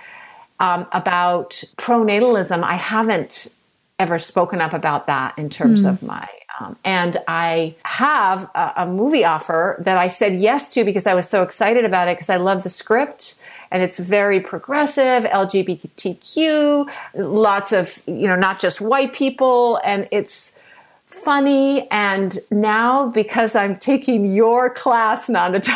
um, 0.60 0.86
about 0.92 1.62
pronatalism. 1.76 2.62
I 2.62 2.76
haven't 2.76 3.54
ever 3.98 4.18
spoken 4.18 4.60
up 4.60 4.72
about 4.72 5.06
that 5.06 5.38
in 5.38 5.50
terms 5.50 5.84
of 5.84 6.02
my. 6.02 6.28
Um, 6.60 6.76
and 6.84 7.16
I 7.26 7.74
have 7.84 8.48
a, 8.54 8.72
a 8.78 8.86
movie 8.86 9.24
offer 9.24 9.76
that 9.84 9.98
I 9.98 10.08
said 10.08 10.36
yes 10.36 10.70
to 10.74 10.84
because 10.84 11.06
I 11.06 11.14
was 11.14 11.28
so 11.28 11.42
excited 11.42 11.84
about 11.84 12.08
it 12.08 12.16
because 12.16 12.30
I 12.30 12.36
love 12.36 12.62
the 12.62 12.70
script 12.70 13.40
and 13.70 13.82
it's 13.82 13.98
very 13.98 14.40
progressive, 14.40 15.24
LGBTQ, 15.24 16.88
lots 17.14 17.72
of, 17.72 18.00
you 18.06 18.28
know, 18.28 18.36
not 18.36 18.60
just 18.60 18.80
white 18.80 19.12
people. 19.12 19.80
And 19.84 20.08
it's, 20.10 20.58
funny 21.06 21.88
and 21.92 22.40
now 22.50 23.06
because 23.06 23.54
i'm 23.54 23.76
taking 23.76 24.34
your 24.34 24.68
class 24.68 25.28
nanda 25.28 25.62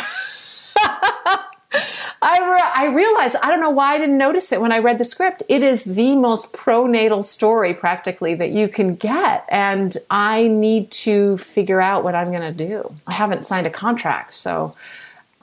I, 2.21 2.39
re- 2.51 2.89
I 2.91 2.93
realized 2.93 3.35
i 3.41 3.47
don't 3.49 3.61
know 3.61 3.69
why 3.69 3.93
i 3.93 3.97
didn't 3.97 4.17
notice 4.17 4.51
it 4.51 4.59
when 4.61 4.71
i 4.71 4.79
read 4.79 4.97
the 4.97 5.05
script. 5.05 5.43
It 5.47 5.63
is 5.63 5.83
the 5.85 6.15
most 6.15 6.51
pronatal 6.53 7.23
story 7.23 7.73
practically 7.73 8.35
that 8.35 8.49
you 8.51 8.67
can 8.67 8.95
get 8.95 9.45
and 9.49 9.95
i 10.09 10.47
need 10.47 10.91
to 10.91 11.37
figure 11.37 11.79
out 11.81 12.03
what 12.03 12.15
i'm 12.15 12.31
going 12.31 12.53
to 12.55 12.67
do. 12.67 12.93
I 13.07 13.13
haven't 13.13 13.45
signed 13.45 13.67
a 13.67 13.69
contract 13.69 14.33
so 14.33 14.75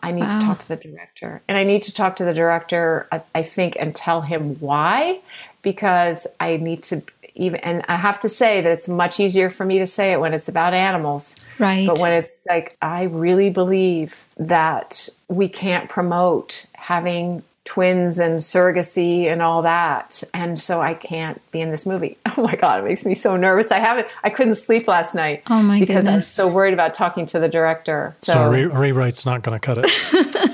i 0.02 0.10
need 0.12 0.20
Wow. 0.22 0.38
to 0.40 0.44
talk 0.46 0.58
to 0.60 0.68
the 0.68 0.76
director. 0.76 1.42
And 1.48 1.56
i 1.56 1.64
need 1.64 1.82
to 1.84 1.94
talk 1.94 2.16
to 2.16 2.24
the 2.24 2.34
director 2.34 3.08
I, 3.10 3.22
I 3.34 3.42
think 3.42 3.76
and 3.80 3.94
tell 3.94 4.20
him 4.20 4.56
why 4.60 5.20
because 5.62 6.26
i 6.38 6.58
need 6.58 6.82
to 6.84 7.02
even 7.36 7.60
and 7.60 7.84
I 7.88 7.96
have 7.96 8.20
to 8.20 8.28
say 8.28 8.60
that 8.62 8.70
it's 8.72 8.88
much 8.88 9.20
easier 9.20 9.50
for 9.50 9.64
me 9.64 9.78
to 9.78 9.86
say 9.86 10.12
it 10.12 10.20
when 10.20 10.34
it's 10.34 10.48
about 10.48 10.74
animals. 10.74 11.36
Right. 11.58 11.86
But 11.86 11.98
when 11.98 12.12
it's 12.12 12.44
like 12.48 12.76
I 12.82 13.04
really 13.04 13.50
believe 13.50 14.24
that 14.38 15.08
we 15.28 15.48
can't 15.48 15.88
promote 15.88 16.66
having 16.74 17.42
twins 17.64 18.20
and 18.20 18.38
surrogacy 18.38 19.24
and 19.24 19.42
all 19.42 19.62
that. 19.62 20.22
And 20.32 20.56
so 20.56 20.80
I 20.80 20.94
can't 20.94 21.42
be 21.50 21.60
in 21.60 21.72
this 21.72 21.84
movie. 21.84 22.16
Oh 22.38 22.42
my 22.42 22.54
god, 22.54 22.80
it 22.80 22.84
makes 22.84 23.04
me 23.06 23.14
so 23.14 23.36
nervous. 23.36 23.70
I 23.72 23.78
haven't 23.78 24.06
I 24.22 24.28
couldn't 24.30 24.54
sleep 24.56 24.86
last 24.86 25.14
night 25.14 25.42
Oh 25.48 25.62
my 25.62 25.80
because 25.80 26.06
I 26.06 26.16
was 26.16 26.26
goodness. 26.26 26.28
so 26.28 26.46
worried 26.48 26.74
about 26.74 26.92
talking 26.94 27.24
to 27.26 27.38
the 27.40 27.48
director. 27.48 28.14
So, 28.20 28.34
So 28.34 28.42
a, 28.44 28.50
re- 28.50 28.62
a 28.64 28.68
rewrite's 28.68 29.24
not 29.26 29.42
going 29.42 29.58
to 29.58 29.64
cut 29.66 29.78
it. 29.78 29.90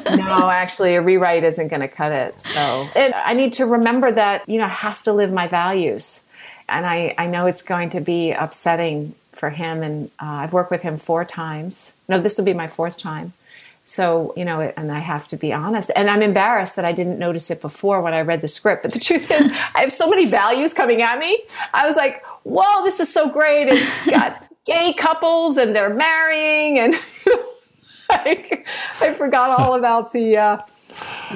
no, 0.17 0.49
actually, 0.49 0.95
a 0.95 1.03
rewrite 1.03 1.43
isn't 1.45 1.69
going 1.69 1.81
to 1.81 1.89
cut 1.89 2.13
it. 2.13 2.41
So, 2.43 2.89
and 2.97 3.13
I 3.15 3.35
need 3.35 3.53
to 3.55 3.67
remember 3.67 4.13
that 4.13 4.49
you 4.49 4.59
know 4.59 4.65
I 4.65 4.69
have 4.69 5.03
to 5.05 5.13
live 5.13 5.33
my 5.33 5.49
values, 5.49 6.21
and 6.73 6.87
I 6.87 7.15
I 7.19 7.27
know 7.27 7.47
it's 7.47 7.63
going 7.63 7.91
to 7.91 8.01
be 8.01 8.33
upsetting 8.33 9.15
for 9.33 9.51
him. 9.51 9.83
And 9.83 10.11
uh, 10.21 10.43
I've 10.43 10.53
worked 10.53 10.71
with 10.71 10.83
him 10.83 10.99
four 10.99 11.25
times. 11.25 11.93
No, 12.09 12.21
this 12.21 12.39
will 12.39 12.45
be 12.45 12.53
my 12.53 12.69
fourth 12.69 12.99
time. 12.99 13.33
So 13.85 14.33
you 14.37 14.45
know, 14.45 14.61
and 14.61 14.93
I 14.93 15.01
have 15.01 15.27
to 15.29 15.37
be 15.37 15.53
honest, 15.53 15.91
and 15.97 16.09
I'm 16.09 16.23
embarrassed 16.23 16.77
that 16.77 16.85
I 16.85 16.93
didn't 16.93 17.19
notice 17.19 17.51
it 17.51 17.61
before 17.61 18.01
when 18.01 18.15
I 18.15 18.21
read 18.21 18.41
the 18.41 18.49
script. 18.49 18.83
But 18.83 18.93
the 18.93 19.01
truth 19.09 19.31
is, 19.31 19.51
I 19.75 19.81
have 19.81 19.93
so 19.93 20.09
many 20.09 20.27
values 20.27 20.73
coming 20.73 21.03
at 21.03 21.19
me. 21.19 21.43
I 21.75 21.87
was 21.87 21.97
like, 21.97 22.25
"Whoa, 22.45 22.85
this 22.85 23.01
is 23.01 23.13
so 23.13 23.29
great!" 23.29 23.69
It's 23.69 24.07
got 24.11 24.45
gay 24.65 24.93
couples 24.93 25.57
and 25.57 25.75
they're 25.75 25.93
marrying, 25.93 26.79
and 26.79 26.95
like, 28.09 28.67
I 29.01 29.13
forgot 29.15 29.59
all 29.59 29.75
about 29.75 30.13
the 30.13 30.37
uh, 30.37 30.59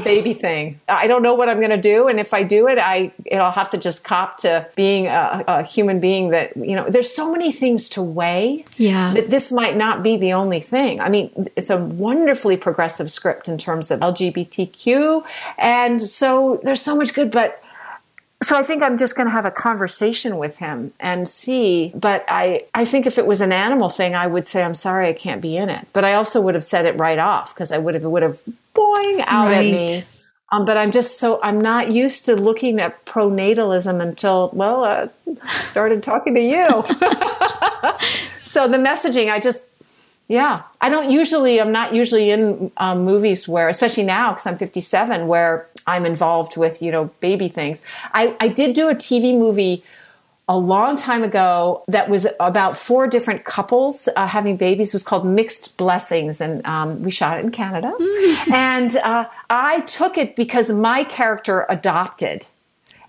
baby 0.04 0.34
thing. 0.34 0.80
I 0.88 1.06
don't 1.06 1.22
know 1.22 1.34
what 1.34 1.48
I'm 1.48 1.58
going 1.58 1.70
to 1.70 1.76
do, 1.76 2.08
and 2.08 2.18
if 2.18 2.34
I 2.34 2.42
do 2.42 2.68
it, 2.68 2.78
I 2.78 3.12
it'll 3.24 3.50
have 3.50 3.70
to 3.70 3.78
just 3.78 4.04
cop 4.04 4.38
to 4.38 4.68
being 4.74 5.06
a, 5.06 5.44
a 5.46 5.62
human 5.62 6.00
being. 6.00 6.30
That 6.30 6.56
you 6.56 6.76
know, 6.76 6.88
there's 6.88 7.14
so 7.14 7.30
many 7.30 7.52
things 7.52 7.88
to 7.90 8.02
weigh. 8.02 8.64
Yeah. 8.76 9.14
that 9.14 9.30
this 9.30 9.52
might 9.52 9.76
not 9.76 10.02
be 10.02 10.16
the 10.16 10.32
only 10.32 10.60
thing. 10.60 11.00
I 11.00 11.08
mean, 11.08 11.48
it's 11.56 11.70
a 11.70 11.78
wonderfully 11.78 12.56
progressive 12.56 13.10
script 13.10 13.48
in 13.48 13.58
terms 13.58 13.90
of 13.90 14.00
LGBTQ, 14.00 15.24
and 15.58 16.02
so 16.02 16.60
there's 16.62 16.82
so 16.82 16.96
much 16.96 17.14
good, 17.14 17.30
but 17.30 17.62
so 18.46 18.56
I 18.56 18.62
think 18.62 18.80
I'm 18.80 18.96
just 18.96 19.16
going 19.16 19.26
to 19.26 19.32
have 19.32 19.44
a 19.44 19.50
conversation 19.50 20.38
with 20.38 20.58
him 20.58 20.92
and 21.00 21.28
see. 21.28 21.90
But 21.96 22.24
I, 22.28 22.66
I 22.74 22.84
think 22.84 23.04
if 23.04 23.18
it 23.18 23.26
was 23.26 23.40
an 23.40 23.50
animal 23.50 23.88
thing, 23.90 24.14
I 24.14 24.28
would 24.28 24.46
say 24.46 24.62
I'm 24.62 24.74
sorry 24.76 25.08
I 25.08 25.14
can't 25.14 25.42
be 25.42 25.56
in 25.56 25.68
it. 25.68 25.88
But 25.92 26.04
I 26.04 26.14
also 26.14 26.40
would 26.40 26.54
have 26.54 26.64
said 26.64 26.86
it 26.86 26.96
right 26.96 27.18
off 27.18 27.52
because 27.52 27.72
I 27.72 27.78
would 27.78 27.94
have 27.94 28.04
it 28.04 28.08
would 28.08 28.22
have 28.22 28.40
boing 28.72 29.24
out 29.26 29.52
at 29.52 29.62
me. 29.62 30.04
Um, 30.52 30.64
but 30.64 30.76
I'm 30.76 30.92
just 30.92 31.18
so 31.18 31.42
I'm 31.42 31.60
not 31.60 31.90
used 31.90 32.24
to 32.26 32.36
looking 32.36 32.78
at 32.78 33.04
pronatalism 33.04 34.00
until 34.00 34.50
well, 34.52 34.84
uh, 34.84 35.08
started 35.64 36.04
talking 36.04 36.36
to 36.36 36.40
you. 36.40 36.68
so 38.44 38.68
the 38.68 38.78
messaging, 38.78 39.28
I 39.28 39.40
just 39.40 39.68
yeah, 40.28 40.62
I 40.80 40.88
don't 40.88 41.10
usually. 41.10 41.60
I'm 41.60 41.72
not 41.72 41.96
usually 41.96 42.30
in 42.30 42.70
um, 42.76 43.04
movies 43.04 43.48
where, 43.48 43.68
especially 43.68 44.04
now, 44.04 44.32
because 44.32 44.46
I'm 44.46 44.56
57, 44.56 45.26
where 45.26 45.68
I'm 45.86 46.04
involved 46.04 46.56
with 46.56 46.82
you 46.82 46.90
know 46.90 47.06
baby 47.20 47.48
things. 47.48 47.82
I, 48.12 48.36
I 48.40 48.48
did 48.48 48.74
do 48.74 48.88
a 48.88 48.94
TV 48.94 49.36
movie 49.38 49.84
a 50.48 50.56
long 50.56 50.96
time 50.96 51.24
ago 51.24 51.82
that 51.88 52.08
was 52.08 52.26
about 52.38 52.76
four 52.76 53.08
different 53.08 53.44
couples 53.44 54.08
uh, 54.14 54.26
having 54.28 54.56
babies. 54.56 54.88
It 54.88 54.94
was 54.94 55.02
called 55.02 55.26
Mixed 55.26 55.76
Blessings, 55.76 56.40
and 56.40 56.64
um, 56.66 57.02
we 57.02 57.10
shot 57.10 57.38
it 57.38 57.44
in 57.44 57.50
Canada. 57.50 57.92
and 58.52 58.96
uh, 58.96 59.26
I 59.50 59.80
took 59.82 60.18
it 60.18 60.36
because 60.36 60.70
my 60.70 61.04
character 61.04 61.66
adopted, 61.68 62.46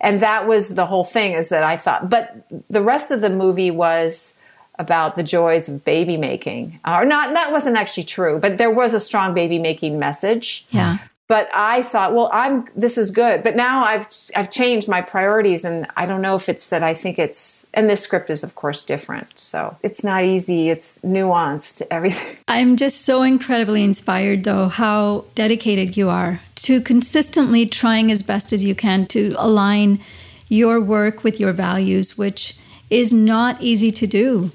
and 0.02 0.20
that 0.20 0.48
was 0.48 0.76
the 0.76 0.86
whole 0.86 1.06
thing. 1.06 1.34
Is 1.34 1.50
that 1.50 1.64
I 1.64 1.78
thought, 1.78 2.10
but 2.10 2.48
the 2.70 2.82
rest 2.82 3.12
of 3.12 3.22
the 3.22 3.30
movie 3.30 3.72
was 3.72 4.36
about 4.80 5.16
the 5.16 5.24
joys 5.24 5.68
of 5.68 5.84
baby 5.84 6.18
making. 6.18 6.80
Or 6.86 7.04
not 7.04 7.34
that 7.34 7.52
wasn't 7.52 7.78
actually 7.78 8.04
true, 8.04 8.38
but 8.40 8.60
there 8.60 8.72
was 8.72 8.94
a 8.94 9.00
strong 9.00 9.34
baby 9.34 9.58
making 9.58 9.98
message. 9.98 10.68
Yeah 10.70 10.98
but 11.28 11.50
I 11.54 11.84
thought, 11.84 12.14
well, 12.14 12.30
I'm 12.32 12.68
this 12.76 12.98
is 12.98 13.12
good. 13.12 13.44
But 13.44 13.56
now 13.56 13.84
I've 13.84 14.08
I've 14.36 14.50
changed 14.50 14.88
my 14.88 15.02
priorities, 15.02 15.66
and 15.66 15.86
I 15.98 16.06
don't 16.06 16.22
know 16.22 16.36
if 16.36 16.48
it's 16.48 16.70
that 16.70 16.84
I 16.84 16.94
think 16.94 17.20
it's. 17.20 17.68
And 17.74 17.90
this 17.90 18.02
script 18.02 18.30
is, 18.30 18.44
of 18.44 18.56
course, 18.56 18.84
different, 18.84 19.38
so 19.38 19.76
it's 19.84 20.04
not 20.04 20.24
easy. 20.24 20.70
It's 20.70 21.00
nuanced. 21.02 21.82
Everything. 21.92 22.38
I'm 22.48 22.78
just 22.78 23.02
so 23.02 23.24
incredibly 23.24 23.84
inspired, 23.84 24.46
though, 24.46 24.70
how 24.70 25.26
dedicated 25.36 25.98
you 25.98 26.10
are 26.10 26.40
to 26.56 26.80
consistently 26.82 27.66
trying 27.66 28.10
as 28.10 28.24
best 28.24 28.54
as 28.54 28.64
you 28.64 28.74
can 28.74 29.06
to 29.08 29.34
align 29.38 30.00
your 30.48 30.80
work 30.80 31.26
with 31.26 31.42
your 31.42 31.52
values, 31.52 32.18
which 32.18 32.58
is 32.90 33.12
not 33.14 33.62
easy 33.62 33.92
to 33.92 34.08
do. 34.08 34.52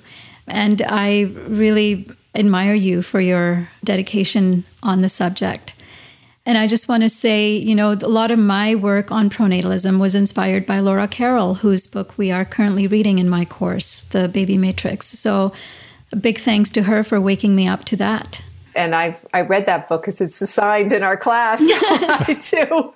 And 0.46 0.80
I 0.86 1.32
really 1.46 2.08
admire 2.34 2.74
you 2.74 3.02
for 3.02 3.20
your 3.20 3.68
dedication 3.84 4.64
on 4.82 5.02
the 5.02 5.08
subject. 5.10 5.71
And 6.44 6.58
I 6.58 6.66
just 6.66 6.88
want 6.88 7.04
to 7.04 7.08
say, 7.08 7.56
you 7.56 7.74
know, 7.74 7.92
a 7.92 8.08
lot 8.08 8.32
of 8.32 8.38
my 8.38 8.74
work 8.74 9.12
on 9.12 9.30
pronatalism 9.30 10.00
was 10.00 10.14
inspired 10.14 10.66
by 10.66 10.80
Laura 10.80 11.06
Carroll, 11.06 11.54
whose 11.54 11.86
book 11.86 12.18
we 12.18 12.32
are 12.32 12.44
currently 12.44 12.88
reading 12.88 13.18
in 13.18 13.28
my 13.28 13.44
course, 13.44 14.02
The 14.10 14.28
Baby 14.28 14.58
Matrix. 14.58 15.06
So, 15.06 15.52
a 16.10 16.16
big 16.16 16.40
thanks 16.40 16.70
to 16.72 16.82
her 16.82 17.04
for 17.04 17.20
waking 17.20 17.54
me 17.54 17.66
up 17.66 17.84
to 17.86 17.96
that. 17.96 18.42
And 18.74 18.94
I've 18.94 19.24
I 19.32 19.42
read 19.42 19.64
that 19.66 19.88
book 19.88 20.02
because 20.02 20.20
it's 20.20 20.40
assigned 20.42 20.92
in 20.92 21.02
our 21.02 21.16
class. 21.16 21.60
I 21.62 22.36
too. 22.40 22.94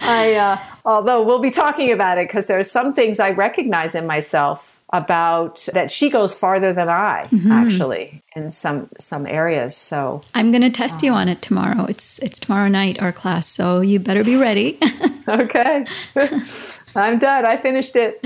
I 0.00 0.34
uh, 0.34 0.58
although 0.84 1.24
we'll 1.24 1.40
be 1.40 1.50
talking 1.50 1.92
about 1.92 2.18
it 2.18 2.28
because 2.28 2.46
there 2.46 2.58
are 2.58 2.64
some 2.64 2.94
things 2.94 3.20
I 3.20 3.30
recognize 3.30 3.94
in 3.94 4.06
myself 4.06 4.79
about 4.92 5.68
that 5.72 5.90
she 5.90 6.10
goes 6.10 6.34
farther 6.34 6.72
than 6.72 6.88
I 6.88 7.26
mm-hmm. 7.30 7.52
actually 7.52 8.22
in 8.34 8.50
some 8.50 8.88
some 8.98 9.26
areas. 9.26 9.76
So 9.76 10.22
I'm 10.34 10.50
going 10.50 10.62
to 10.62 10.70
test 10.70 10.96
um, 10.96 11.00
you 11.04 11.12
on 11.12 11.28
it 11.28 11.42
tomorrow. 11.42 11.84
It's 11.84 12.18
it's 12.20 12.38
tomorrow 12.38 12.68
night 12.68 13.00
our 13.02 13.12
class, 13.12 13.46
so 13.46 13.80
you 13.80 13.98
better 14.00 14.24
be 14.24 14.36
ready. 14.36 14.78
okay. 15.28 15.84
I'm 16.96 17.18
done. 17.18 17.44
I 17.44 17.56
finished 17.56 17.94
it. 17.94 18.20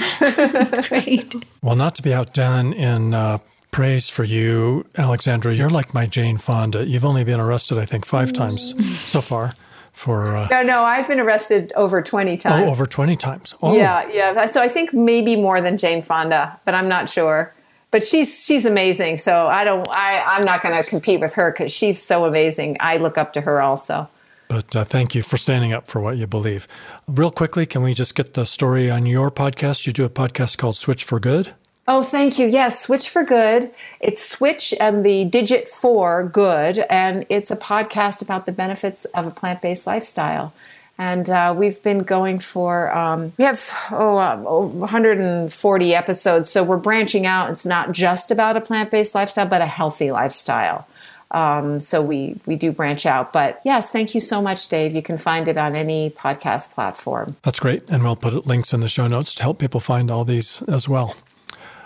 Great. 0.89 1.35
Well, 1.63 1.77
not 1.77 1.95
to 1.97 2.03
be 2.03 2.15
outdone 2.15 2.73
in 2.73 3.13
uh, 3.13 3.39
praise 3.71 4.09
for 4.09 4.25
you, 4.25 4.87
Alexandra. 4.97 5.53
You're 5.55 5.69
like 5.69 5.93
my 5.93 6.07
Jane 6.07 6.39
Fonda. 6.39 6.87
You've 6.87 7.05
only 7.05 7.25
been 7.25 7.41
arrested, 7.41 7.79
I 7.79 7.85
think, 7.85 8.07
five 8.07 8.33
times 8.33 8.75
so 9.05 9.21
far 9.21 9.53
for 9.95 10.37
uh, 10.37 10.49
no 10.51 10.63
no 10.63 10.83
i've 10.83 11.07
been 11.07 11.21
arrested 11.21 11.73
over 11.77 12.03
20 12.03 12.37
times. 12.37 12.67
oh 12.67 12.71
over 12.71 12.85
20 12.85 13.17
times. 13.17 13.55
Oh. 13.63 13.75
yeah 13.77 14.07
yeah 14.09 14.47
so 14.47 14.61
i 14.61 14.69
think 14.69 14.93
maybe 14.93 15.37
more 15.37 15.61
than 15.61 15.79
jane 15.79 16.03
fonda 16.03 16.61
but 16.67 16.75
i'm 16.75 16.89
not 16.89 17.09
sure. 17.09 17.55
But 17.93 18.05
she's 18.05 18.45
she's 18.45 18.67
amazing 18.67 19.19
so 19.19 19.47
i 19.47 19.63
don't 19.63 19.89
i 19.91 20.21
i'm 20.27 20.45
not 20.45 20.63
going 20.65 20.75
to 20.75 20.89
compete 20.89 21.21
with 21.21 21.33
her 21.35 21.53
because 21.53 21.71
she's 21.73 22.03
so 22.03 22.25
amazing. 22.25 22.77
I 22.81 22.97
look 22.97 23.17
up 23.17 23.33
to 23.35 23.41
her 23.41 23.63
also. 23.63 24.09
But 24.49 24.77
uh, 24.77 24.85
thank 24.85 25.15
you 25.15 25.23
for 25.23 25.37
standing 25.37 25.73
up 25.73 25.87
for 25.87 26.01
what 26.01 26.17
you 26.17 26.27
believe. 26.27 26.67
Real 27.07 27.31
quickly 27.31 27.67
can 27.67 27.83
we 27.83 27.95
just 27.95 28.17
get 28.17 28.35
the 28.35 28.45
story 28.47 28.91
on 28.91 29.07
your 29.07 29.31
podcast? 29.31 29.87
You 29.87 29.93
do 29.93 30.05
a 30.05 30.11
podcast 30.11 30.59
called 30.59 30.77
switch 30.77 31.05
for 31.05 31.21
good 31.21 31.55
Oh, 31.87 32.03
thank 32.03 32.39
you. 32.39 32.47
Yes, 32.47 32.83
Switch 32.83 33.11
for 33.11 33.25
Good. 33.25 33.71
It's 34.01 34.25
Switch 34.25 34.73
and 34.81 35.05
the 35.05 35.27
digit 35.27 35.69
for 35.69 36.25
good, 36.25 36.79
and 36.89 37.27
it's 37.29 37.51
a 37.51 37.57
podcast 37.57 38.23
about 38.23 38.47
the 38.47 38.53
benefits 38.53 39.05
of 39.07 39.27
a 39.27 39.31
plant 39.31 39.61
based 39.61 39.87
lifestyle. 39.87 40.55
And 40.97 41.29
uh, 41.29 41.55
we've 41.57 41.83
been 41.83 41.99
going 42.05 42.39
for, 42.39 42.95
um, 42.97 43.33
we 43.37 43.45
have 43.45 43.71
oh, 43.91 44.17
uh, 44.17 44.37
140 44.37 45.95
episodes, 45.95 46.51
so 46.51 46.63
we're 46.63 46.77
branching 46.79 47.27
out. 47.27 47.51
It's 47.51 47.67
not 47.67 47.93
just 47.93 48.31
about 48.31 48.57
a 48.57 48.61
plant 48.61 48.91
based 48.91 49.15
lifestyle, 49.15 49.47
but 49.47 49.61
a 49.61 49.67
healthy 49.67 50.11
lifestyle. 50.11 50.87
Um, 51.33 51.81
so 51.81 52.01
we 52.01 52.41
we 52.47 52.55
do 52.55 52.71
branch 52.71 53.05
out. 53.07 53.33
But 53.33 53.61
yes, 53.65 53.91
thank 53.91 54.15
you 54.15 54.21
so 54.21 54.41
much, 54.41 54.69
Dave. 54.69 54.95
You 54.95 55.03
can 55.03 55.19
find 55.19 55.49
it 55.49 55.59
on 55.59 55.75
any 55.75 56.11
podcast 56.11 56.71
platform. 56.71 57.37
That's 57.43 57.59
great, 57.59 57.83
and 57.91 58.05
we'll 58.05 58.17
put 58.17 58.47
links 58.47 58.73
in 58.73 58.81
the 58.81 58.89
show 58.89 59.09
notes 59.09 59.35
to 59.35 59.43
help 59.43 59.59
people 59.59 59.81
find 59.81 60.11
all 60.11 60.25
these 60.25 60.63
as 60.63 60.89
well. 60.89 61.15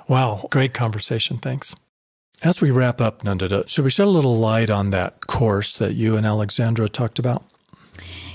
Wow, 0.09 0.49
great 0.51 0.73
conversation. 0.73 1.39
Thanks. 1.39 1.77
As 2.43 2.61
we 2.61 2.71
wrap 2.71 3.01
up, 3.01 3.23
Nandita, 3.25 3.69
should 3.69 3.85
we 3.85 3.91
shed 3.91 4.07
a 4.07 4.11
little 4.11 4.39
light 4.39 4.71
on 4.71 4.91
that 4.91 5.27
course 5.27 5.77
that 5.79 5.95
you 5.95 6.17
and 6.17 6.25
Alexandra 6.25 6.89
talked 6.89 7.19
about? 7.19 7.45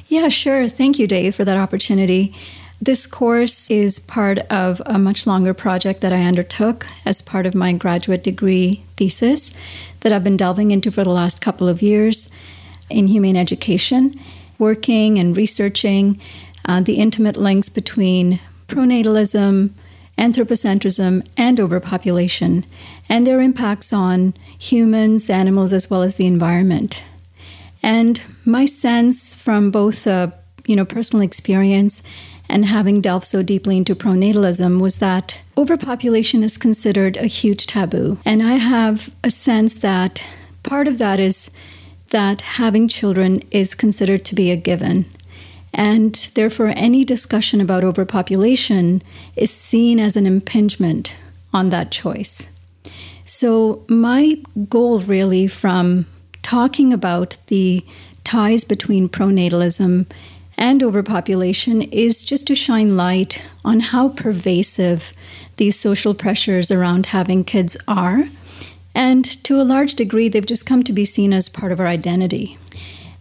Yeah, 0.07 0.29
sure. 0.29 0.67
Thank 0.67 0.99
you, 0.99 1.07
Dave, 1.07 1.35
for 1.35 1.45
that 1.45 1.57
opportunity. 1.57 2.35
This 2.81 3.07
course 3.07 3.71
is 3.71 3.97
part 3.97 4.39
of 4.49 4.81
a 4.85 4.99
much 4.99 5.25
longer 5.25 5.53
project 5.53 6.01
that 6.01 6.11
I 6.11 6.23
undertook 6.23 6.85
as 7.05 7.21
part 7.21 7.45
of 7.45 7.55
my 7.55 7.71
graduate 7.71 8.23
degree 8.23 8.83
thesis 8.97 9.53
that 10.01 10.11
I've 10.11 10.23
been 10.23 10.35
delving 10.35 10.71
into 10.71 10.91
for 10.91 11.05
the 11.05 11.09
last 11.09 11.39
couple 11.39 11.69
of 11.69 11.81
years 11.81 12.29
in 12.89 13.07
humane 13.07 13.37
education, 13.37 14.19
working 14.59 15.17
and 15.17 15.35
researching 15.35 16.19
uh, 16.65 16.81
the 16.81 16.95
intimate 16.95 17.37
links 17.37 17.69
between 17.69 18.41
pronatalism, 18.67 19.69
anthropocentrism, 20.17 21.25
and 21.37 21.59
overpopulation, 21.59 22.65
and 23.09 23.25
their 23.25 23.41
impacts 23.41 23.91
on 23.91 24.33
humans, 24.57 25.29
animals, 25.29 25.73
as 25.73 25.89
well 25.89 26.01
as 26.01 26.15
the 26.15 26.27
environment. 26.27 27.03
And 27.81 28.21
my 28.45 28.65
sense 28.65 29.35
from 29.35 29.71
both 29.71 30.07
a 30.07 30.33
you 30.65 30.75
know 30.75 30.85
personal 30.85 31.23
experience 31.23 32.01
and 32.49 32.65
having 32.65 33.01
delved 33.01 33.25
so 33.25 33.41
deeply 33.41 33.77
into 33.77 33.95
pronatalism 33.95 34.79
was 34.79 34.97
that 34.97 35.41
overpopulation 35.57 36.43
is 36.43 36.57
considered 36.57 37.17
a 37.17 37.25
huge 37.25 37.67
taboo. 37.67 38.17
And 38.25 38.43
I 38.43 38.53
have 38.53 39.13
a 39.23 39.31
sense 39.31 39.75
that 39.75 40.23
part 40.61 40.87
of 40.87 40.97
that 40.97 41.19
is 41.19 41.49
that 42.09 42.41
having 42.41 42.87
children 42.87 43.41
is 43.49 43.73
considered 43.73 44.23
to 44.25 44.35
be 44.35 44.51
a 44.51 44.55
given. 44.55 45.05
And 45.73 46.29
therefore, 46.35 46.71
any 46.75 47.03
discussion 47.03 47.59
about 47.59 47.83
overpopulation 47.83 49.01
is 49.35 49.51
seen 49.51 49.99
as 49.99 50.15
an 50.15 50.27
impingement 50.27 51.15
on 51.51 51.69
that 51.71 51.91
choice. 51.91 52.47
So, 53.25 53.83
my 53.87 54.37
goal 54.69 54.99
really 54.99 55.47
from 55.47 56.05
talking 56.43 56.93
about 56.93 57.37
the 57.47 57.83
ties 58.23 58.63
between 58.63 59.09
pronatalism 59.09 60.05
and 60.57 60.83
overpopulation 60.83 61.81
is 61.81 62.23
just 62.23 62.47
to 62.47 62.55
shine 62.55 62.95
light 62.95 63.45
on 63.65 63.79
how 63.79 64.09
pervasive 64.09 65.11
these 65.57 65.79
social 65.79 66.13
pressures 66.13 66.69
around 66.69 67.07
having 67.07 67.43
kids 67.43 67.75
are. 67.87 68.25
And 68.93 69.25
to 69.43 69.59
a 69.59 69.63
large 69.63 69.95
degree, 69.95 70.29
they've 70.29 70.45
just 70.45 70.65
come 70.65 70.83
to 70.83 70.93
be 70.93 71.05
seen 71.05 71.33
as 71.33 71.49
part 71.49 71.71
of 71.71 71.79
our 71.79 71.87
identity. 71.87 72.57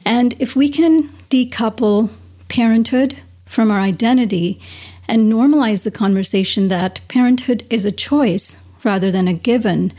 And 0.04 0.34
if 0.38 0.54
we 0.54 0.68
can 0.68 1.08
decouple 1.30 2.10
parenthood 2.52 3.16
from 3.46 3.70
our 3.70 3.80
identity 3.80 4.60
and 5.08 5.32
normalize 5.32 5.84
the 5.84 5.90
conversation 5.90 6.68
that 6.68 7.00
parenthood 7.08 7.64
is 7.70 7.86
a 7.86 7.90
choice 7.90 8.62
rather 8.84 9.10
than 9.10 9.26
a 9.26 9.32
given, 9.32 9.90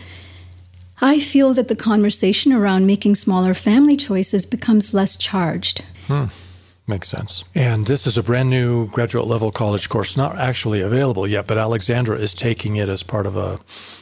I 1.02 1.20
feel 1.20 1.56
that 1.56 1.68
the 1.68 1.76
conversation 1.76 2.54
around 2.54 2.86
making 2.86 3.16
smaller 3.16 3.56
family 3.56 3.98
choices 3.98 4.46
becomes 4.46 4.94
less 4.94 5.18
charged. 5.18 5.84
Hmm. 6.06 6.26
Makes 6.86 7.10
sense. 7.10 7.44
And 7.56 7.88
this 7.88 8.06
is 8.06 8.18
a 8.18 8.24
brand 8.24 8.50
new 8.50 8.88
graduate 8.90 9.26
level 9.26 9.52
college 9.52 9.90
course, 9.90 10.16
not 10.16 10.38
actually 10.38 10.82
available 10.82 11.26
yet, 11.26 11.48
but 11.48 11.58
Alexandra 11.58 12.20
is 12.20 12.34
taking 12.34 12.76
it 12.76 12.90
as 12.90 13.02
part 13.04 13.26
of 13.26 13.36
a, 13.36 13.60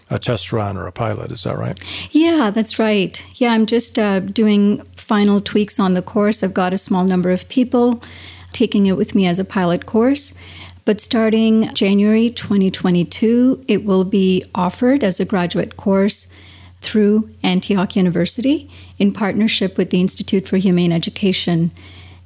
a 0.10 0.19
test 0.19 0.52
run 0.52 0.76
or 0.76 0.88
a 0.88 0.91
pilot. 0.91 1.32
Is 1.32 1.44
that 1.44 1.57
right? 1.57 1.80
Yeah, 2.10 2.49
that's 2.49 2.80
right. 2.80 3.23
Yeah, 3.36 3.53
I'm 3.53 3.68
just 3.68 3.98
uh, 3.99 4.19
doing 4.19 4.82
final 4.98 5.41
tweaks 5.41 5.80
on 5.80 5.94
the 5.94 6.02
course. 6.02 6.44
I've 6.44 6.56
got 6.56 6.73
a 6.73 6.78
small 6.78 7.03
number 7.03 7.30
of 7.30 7.48
people 7.49 8.02
taking 8.53 8.86
it 8.86 8.98
with 8.98 9.15
me 9.15 9.28
as 9.28 9.40
a 9.40 9.45
pilot 9.45 9.86
course. 9.86 10.34
But 10.84 10.99
starting 10.99 11.73
January 11.73 12.30
2022, 12.30 13.65
it 13.68 13.86
will 13.86 14.03
be 14.03 14.45
offered 14.56 15.03
as 15.03 15.19
a 15.19 15.26
graduate 15.26 15.78
course 15.78 16.32
through 16.82 17.30
Antioch 17.44 17.95
University 17.95 18.69
in 18.98 19.14
partnership 19.14 19.78
with 19.78 19.91
the 19.91 20.02
Institute 20.02 20.48
for 20.48 20.57
Humane 20.57 20.91
Education. 20.91 21.72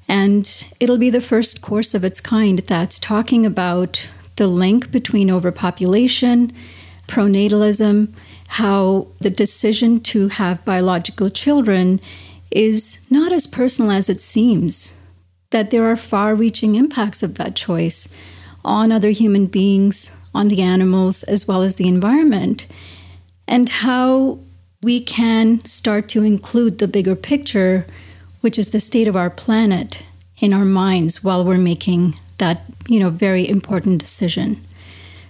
And 0.07 0.67
it'll 0.79 0.97
be 0.97 1.09
the 1.09 1.21
first 1.21 1.61
course 1.61 1.93
of 1.93 2.03
its 2.03 2.21
kind 2.21 2.59
that's 2.59 2.99
talking 2.99 3.45
about 3.45 4.09
the 4.37 4.47
link 4.47 4.91
between 4.91 5.31
overpopulation, 5.31 6.53
pronatalism, 7.07 8.13
how 8.47 9.07
the 9.19 9.29
decision 9.29 9.99
to 9.99 10.29
have 10.29 10.63
biological 10.65 11.29
children 11.29 11.99
is 12.51 13.01
not 13.09 13.31
as 13.31 13.47
personal 13.47 13.91
as 13.91 14.09
it 14.09 14.21
seems 14.21 14.94
that 15.55 15.71
there 15.71 15.89
are 15.89 15.95
far 15.95 16.35
reaching 16.35 16.75
impacts 16.75 17.23
of 17.23 17.35
that 17.35 17.55
choice 17.55 18.09
on 18.65 18.91
other 18.91 19.11
human 19.11 19.45
beings, 19.45 20.13
on 20.33 20.49
the 20.49 20.61
animals, 20.61 21.23
as 21.23 21.47
well 21.47 21.61
as 21.61 21.75
the 21.75 21.87
environment, 21.87 22.67
and 23.47 23.69
how 23.69 24.37
we 24.83 24.99
can 24.99 25.63
start 25.63 26.09
to 26.09 26.23
include 26.23 26.79
the 26.79 26.89
bigger 26.89 27.15
picture, 27.15 27.85
which 28.41 28.59
is 28.59 28.71
the 28.71 28.81
state 28.81 29.07
of 29.07 29.15
our 29.15 29.29
planet, 29.29 30.03
in 30.39 30.53
our 30.53 30.65
minds 30.65 31.23
while 31.23 31.45
we're 31.45 31.57
making 31.57 32.15
that, 32.37 32.65
you 32.89 32.99
know, 32.99 33.09
very 33.09 33.47
important 33.47 33.97
decision. 33.97 34.61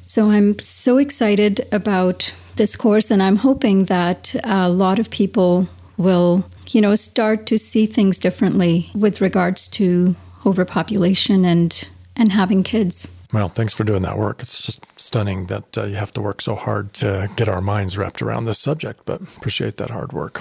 So 0.07 0.31
I'm 0.31 0.57
so 0.57 0.97
excited 0.97 1.67
about 1.71 2.33
this 2.55 2.75
course, 2.75 3.11
and 3.11 3.21
I'm 3.21 3.35
hoping 3.35 3.83
that 3.85 4.35
a 4.43 4.69
lot 4.69 4.97
of 4.97 5.11
people 5.11 5.67
will, 5.97 6.49
you 6.73 6.81
know, 6.81 6.95
start 6.95 7.45
to 7.47 7.59
see 7.59 7.85
things 7.85 8.17
differently 8.17 8.89
with 8.95 9.21
regards 9.21 9.67
to 9.69 10.15
overpopulation 10.45 11.45
and 11.45 11.89
and 12.15 12.31
having 12.31 12.63
kids. 12.63 13.11
Well, 13.33 13.49
thanks 13.49 13.73
for 13.73 13.83
doing 13.83 14.03
that 14.03 14.17
work. 14.17 14.41
It's 14.41 14.61
just 14.61 14.85
stunning 14.97 15.47
that 15.47 15.77
uh, 15.77 15.83
you 15.83 15.95
have 15.95 16.13
to 16.13 16.21
work 16.21 16.41
so 16.41 16.55
hard 16.55 16.93
to 16.95 17.29
get 17.35 17.49
our 17.49 17.59
minds 17.59 17.97
wrapped 17.97 18.21
around 18.21 18.45
this 18.45 18.59
subject, 18.59 19.01
but 19.03 19.19
appreciate 19.19 19.75
that 19.77 19.89
hard 19.89 20.13
work. 20.13 20.39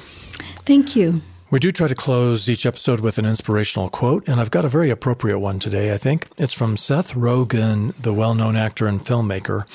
Thank 0.65 0.95
you. 0.95 1.21
We 1.51 1.59
do 1.59 1.71
try 1.71 1.89
to 1.89 1.95
close 1.95 2.49
each 2.49 2.67
episode 2.67 3.01
with 3.01 3.19
an 3.19 3.27
inspirational 3.27 3.89
quote, 3.89 4.27
and 4.27 4.41
I've 4.41 4.51
got 4.51 4.65
a 4.65 4.69
very 4.69 4.91
appropriate 4.91 5.39
one 5.39 5.59
today, 5.59 5.93
I 5.93 5.99
think. 5.99 6.29
It's 6.37 6.55
from 6.55 6.77
Seth 6.77 7.15
Rogen, 7.15 7.95
the 8.01 8.13
well 8.13 8.35
known 8.35 8.57
actor 8.57 8.87
and 8.87 9.01
filmmaker. 9.01 9.67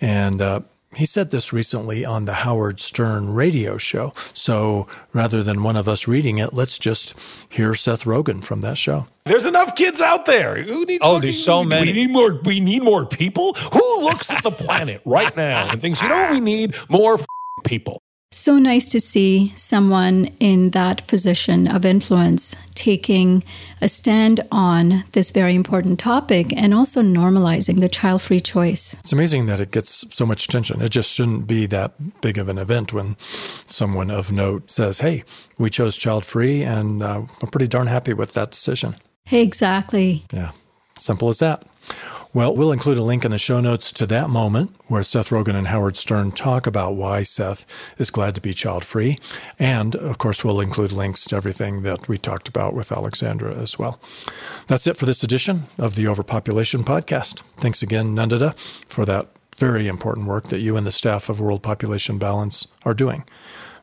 And 0.00 0.40
uh, 0.40 0.60
he 0.94 1.04
said 1.06 1.30
this 1.30 1.52
recently 1.52 2.04
on 2.04 2.24
the 2.24 2.32
Howard 2.32 2.80
Stern 2.80 3.32
radio 3.32 3.76
show. 3.76 4.12
So 4.32 4.86
rather 5.12 5.42
than 5.42 5.62
one 5.62 5.76
of 5.76 5.86
us 5.88 6.08
reading 6.08 6.38
it, 6.38 6.52
let's 6.54 6.78
just 6.78 7.14
hear 7.48 7.74
Seth 7.74 8.04
Rogen 8.04 8.42
from 8.42 8.62
that 8.62 8.78
show. 8.78 9.06
There's 9.26 9.46
enough 9.46 9.76
kids 9.76 10.00
out 10.00 10.24
there. 10.26 10.62
Who 10.62 10.86
needs 10.86 11.04
Oh, 11.04 11.18
there's 11.18 11.42
so 11.42 11.62
many. 11.62 11.92
We 11.92 11.98
need 12.06 12.10
more. 12.10 12.40
We 12.44 12.60
need 12.60 12.82
more 12.82 13.04
people. 13.04 13.54
Who 13.72 14.00
looks 14.02 14.30
at 14.32 14.42
the 14.42 14.50
planet 14.50 15.02
right 15.04 15.36
now 15.36 15.68
and 15.70 15.80
thinks, 15.80 16.00
you 16.00 16.08
know, 16.08 16.16
what 16.22 16.30
we 16.32 16.40
need 16.40 16.74
more 16.88 17.14
f- 17.14 17.26
people. 17.64 18.00
So 18.30 18.58
nice 18.58 18.88
to 18.88 19.00
see 19.00 19.54
someone 19.56 20.26
in 20.38 20.72
that 20.72 21.06
position 21.06 21.66
of 21.66 21.86
influence 21.86 22.54
taking 22.74 23.42
a 23.80 23.88
stand 23.88 24.46
on 24.52 25.04
this 25.12 25.30
very 25.30 25.54
important 25.54 25.98
topic 25.98 26.52
and 26.54 26.74
also 26.74 27.00
normalizing 27.00 27.80
the 27.80 27.88
child 27.88 28.20
free 28.20 28.40
choice. 28.40 28.92
It's 29.00 29.14
amazing 29.14 29.46
that 29.46 29.60
it 29.60 29.70
gets 29.70 30.04
so 30.14 30.26
much 30.26 30.44
attention. 30.44 30.82
It 30.82 30.90
just 30.90 31.10
shouldn't 31.10 31.46
be 31.46 31.64
that 31.68 32.20
big 32.20 32.36
of 32.36 32.50
an 32.50 32.58
event 32.58 32.92
when 32.92 33.16
someone 33.66 34.10
of 34.10 34.30
note 34.30 34.70
says, 34.70 35.00
Hey, 35.00 35.24
we 35.56 35.70
chose 35.70 35.96
child 35.96 36.26
free, 36.26 36.62
and 36.62 37.02
uh, 37.02 37.22
we're 37.40 37.48
pretty 37.48 37.66
darn 37.68 37.86
happy 37.86 38.12
with 38.12 38.34
that 38.34 38.50
decision. 38.50 38.94
Exactly. 39.32 40.26
Yeah, 40.34 40.50
simple 40.98 41.30
as 41.30 41.38
that. 41.38 41.64
Well, 42.34 42.54
we'll 42.54 42.72
include 42.72 42.98
a 42.98 43.02
link 43.02 43.24
in 43.24 43.30
the 43.30 43.38
show 43.38 43.58
notes 43.58 43.90
to 43.92 44.06
that 44.06 44.28
moment 44.28 44.74
where 44.86 45.02
Seth 45.02 45.30
Rogen 45.30 45.54
and 45.54 45.68
Howard 45.68 45.96
Stern 45.96 46.30
talk 46.30 46.66
about 46.66 46.94
why 46.94 47.22
Seth 47.22 47.64
is 47.96 48.10
glad 48.10 48.34
to 48.34 48.40
be 48.42 48.52
child 48.52 48.84
free. 48.84 49.18
And 49.58 49.96
of 49.96 50.18
course, 50.18 50.44
we'll 50.44 50.60
include 50.60 50.92
links 50.92 51.24
to 51.26 51.36
everything 51.36 51.82
that 51.82 52.06
we 52.06 52.18
talked 52.18 52.46
about 52.46 52.74
with 52.74 52.92
Alexandra 52.92 53.54
as 53.54 53.78
well. 53.78 53.98
That's 54.66 54.86
it 54.86 54.98
for 54.98 55.06
this 55.06 55.22
edition 55.22 55.62
of 55.78 55.94
the 55.94 56.06
Overpopulation 56.06 56.84
Podcast. 56.84 57.42
Thanks 57.56 57.82
again, 57.82 58.14
Nandita, 58.14 58.58
for 58.88 59.06
that 59.06 59.28
very 59.56 59.88
important 59.88 60.26
work 60.26 60.48
that 60.48 60.60
you 60.60 60.76
and 60.76 60.86
the 60.86 60.92
staff 60.92 61.30
of 61.30 61.40
World 61.40 61.62
Population 61.62 62.18
Balance 62.18 62.66
are 62.84 62.94
doing. 62.94 63.24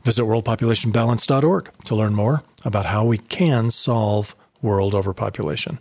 Visit 0.04 0.22
worldpopulationbalance.org 0.22 1.72
to 1.86 1.96
learn 1.96 2.14
more 2.14 2.44
about 2.64 2.86
how 2.86 3.04
we 3.04 3.18
can 3.18 3.72
solve 3.72 4.36
world 4.62 4.96
overpopulation. 4.96 5.80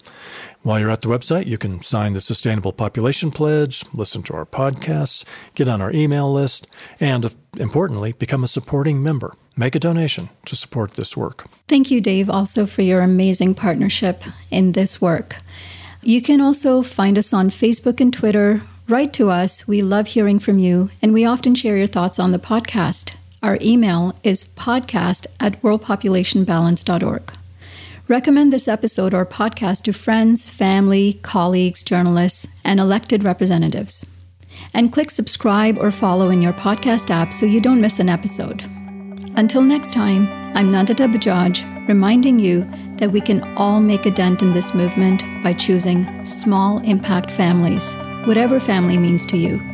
While 0.62 0.80
you're 0.80 0.90
at 0.90 1.02
the 1.02 1.08
website, 1.08 1.46
you 1.46 1.58
can 1.58 1.82
sign 1.82 2.12
the 2.12 2.20
Sustainable 2.20 2.72
Population 2.72 3.30
Pledge, 3.30 3.84
listen 3.92 4.22
to 4.24 4.34
our 4.34 4.46
podcasts, 4.46 5.24
get 5.54 5.68
on 5.68 5.80
our 5.80 5.92
email 5.92 6.32
list, 6.32 6.66
and 7.00 7.34
importantly, 7.58 8.12
become 8.12 8.44
a 8.44 8.48
supporting 8.48 9.02
member. 9.02 9.34
Make 9.56 9.74
a 9.74 9.80
donation 9.80 10.30
to 10.46 10.56
support 10.56 10.94
this 10.94 11.16
work. 11.16 11.46
Thank 11.68 11.90
you, 11.90 12.00
Dave, 12.00 12.28
also 12.28 12.66
for 12.66 12.82
your 12.82 13.00
amazing 13.00 13.54
partnership 13.54 14.22
in 14.50 14.72
this 14.72 15.00
work. 15.00 15.36
You 16.02 16.20
can 16.20 16.40
also 16.40 16.82
find 16.82 17.16
us 17.16 17.32
on 17.32 17.50
Facebook 17.50 18.00
and 18.00 18.12
Twitter. 18.12 18.62
Write 18.88 19.12
to 19.14 19.30
us. 19.30 19.66
We 19.66 19.80
love 19.80 20.08
hearing 20.08 20.38
from 20.38 20.58
you, 20.58 20.90
and 21.00 21.14
we 21.14 21.24
often 21.24 21.54
share 21.54 21.76
your 21.76 21.86
thoughts 21.86 22.18
on 22.18 22.32
the 22.32 22.38
podcast. 22.38 23.14
Our 23.42 23.58
email 23.60 24.14
is 24.22 24.44
podcast 24.44 25.26
at 25.38 25.62
worldpopulationbalance.org. 25.62 27.32
Recommend 28.06 28.52
this 28.52 28.68
episode 28.68 29.14
or 29.14 29.24
podcast 29.24 29.84
to 29.84 29.94
friends, 29.94 30.50
family, 30.50 31.14
colleagues, 31.22 31.82
journalists, 31.82 32.46
and 32.62 32.78
elected 32.78 33.24
representatives. 33.24 34.04
And 34.74 34.92
click 34.92 35.10
subscribe 35.10 35.78
or 35.78 35.90
follow 35.90 36.28
in 36.28 36.42
your 36.42 36.52
podcast 36.52 37.08
app 37.08 37.32
so 37.32 37.46
you 37.46 37.62
don't 37.62 37.80
miss 37.80 37.98
an 38.00 38.10
episode. 38.10 38.62
Until 39.36 39.62
next 39.62 39.94
time, 39.94 40.28
I'm 40.54 40.70
Nandita 40.70 41.10
Bajaj, 41.10 41.88
reminding 41.88 42.38
you 42.38 42.68
that 42.98 43.10
we 43.10 43.22
can 43.22 43.42
all 43.56 43.80
make 43.80 44.04
a 44.04 44.10
dent 44.10 44.42
in 44.42 44.52
this 44.52 44.74
movement 44.74 45.22
by 45.42 45.54
choosing 45.54 46.26
small 46.26 46.80
impact 46.80 47.30
families, 47.30 47.94
whatever 48.26 48.60
family 48.60 48.98
means 48.98 49.24
to 49.26 49.38
you. 49.38 49.73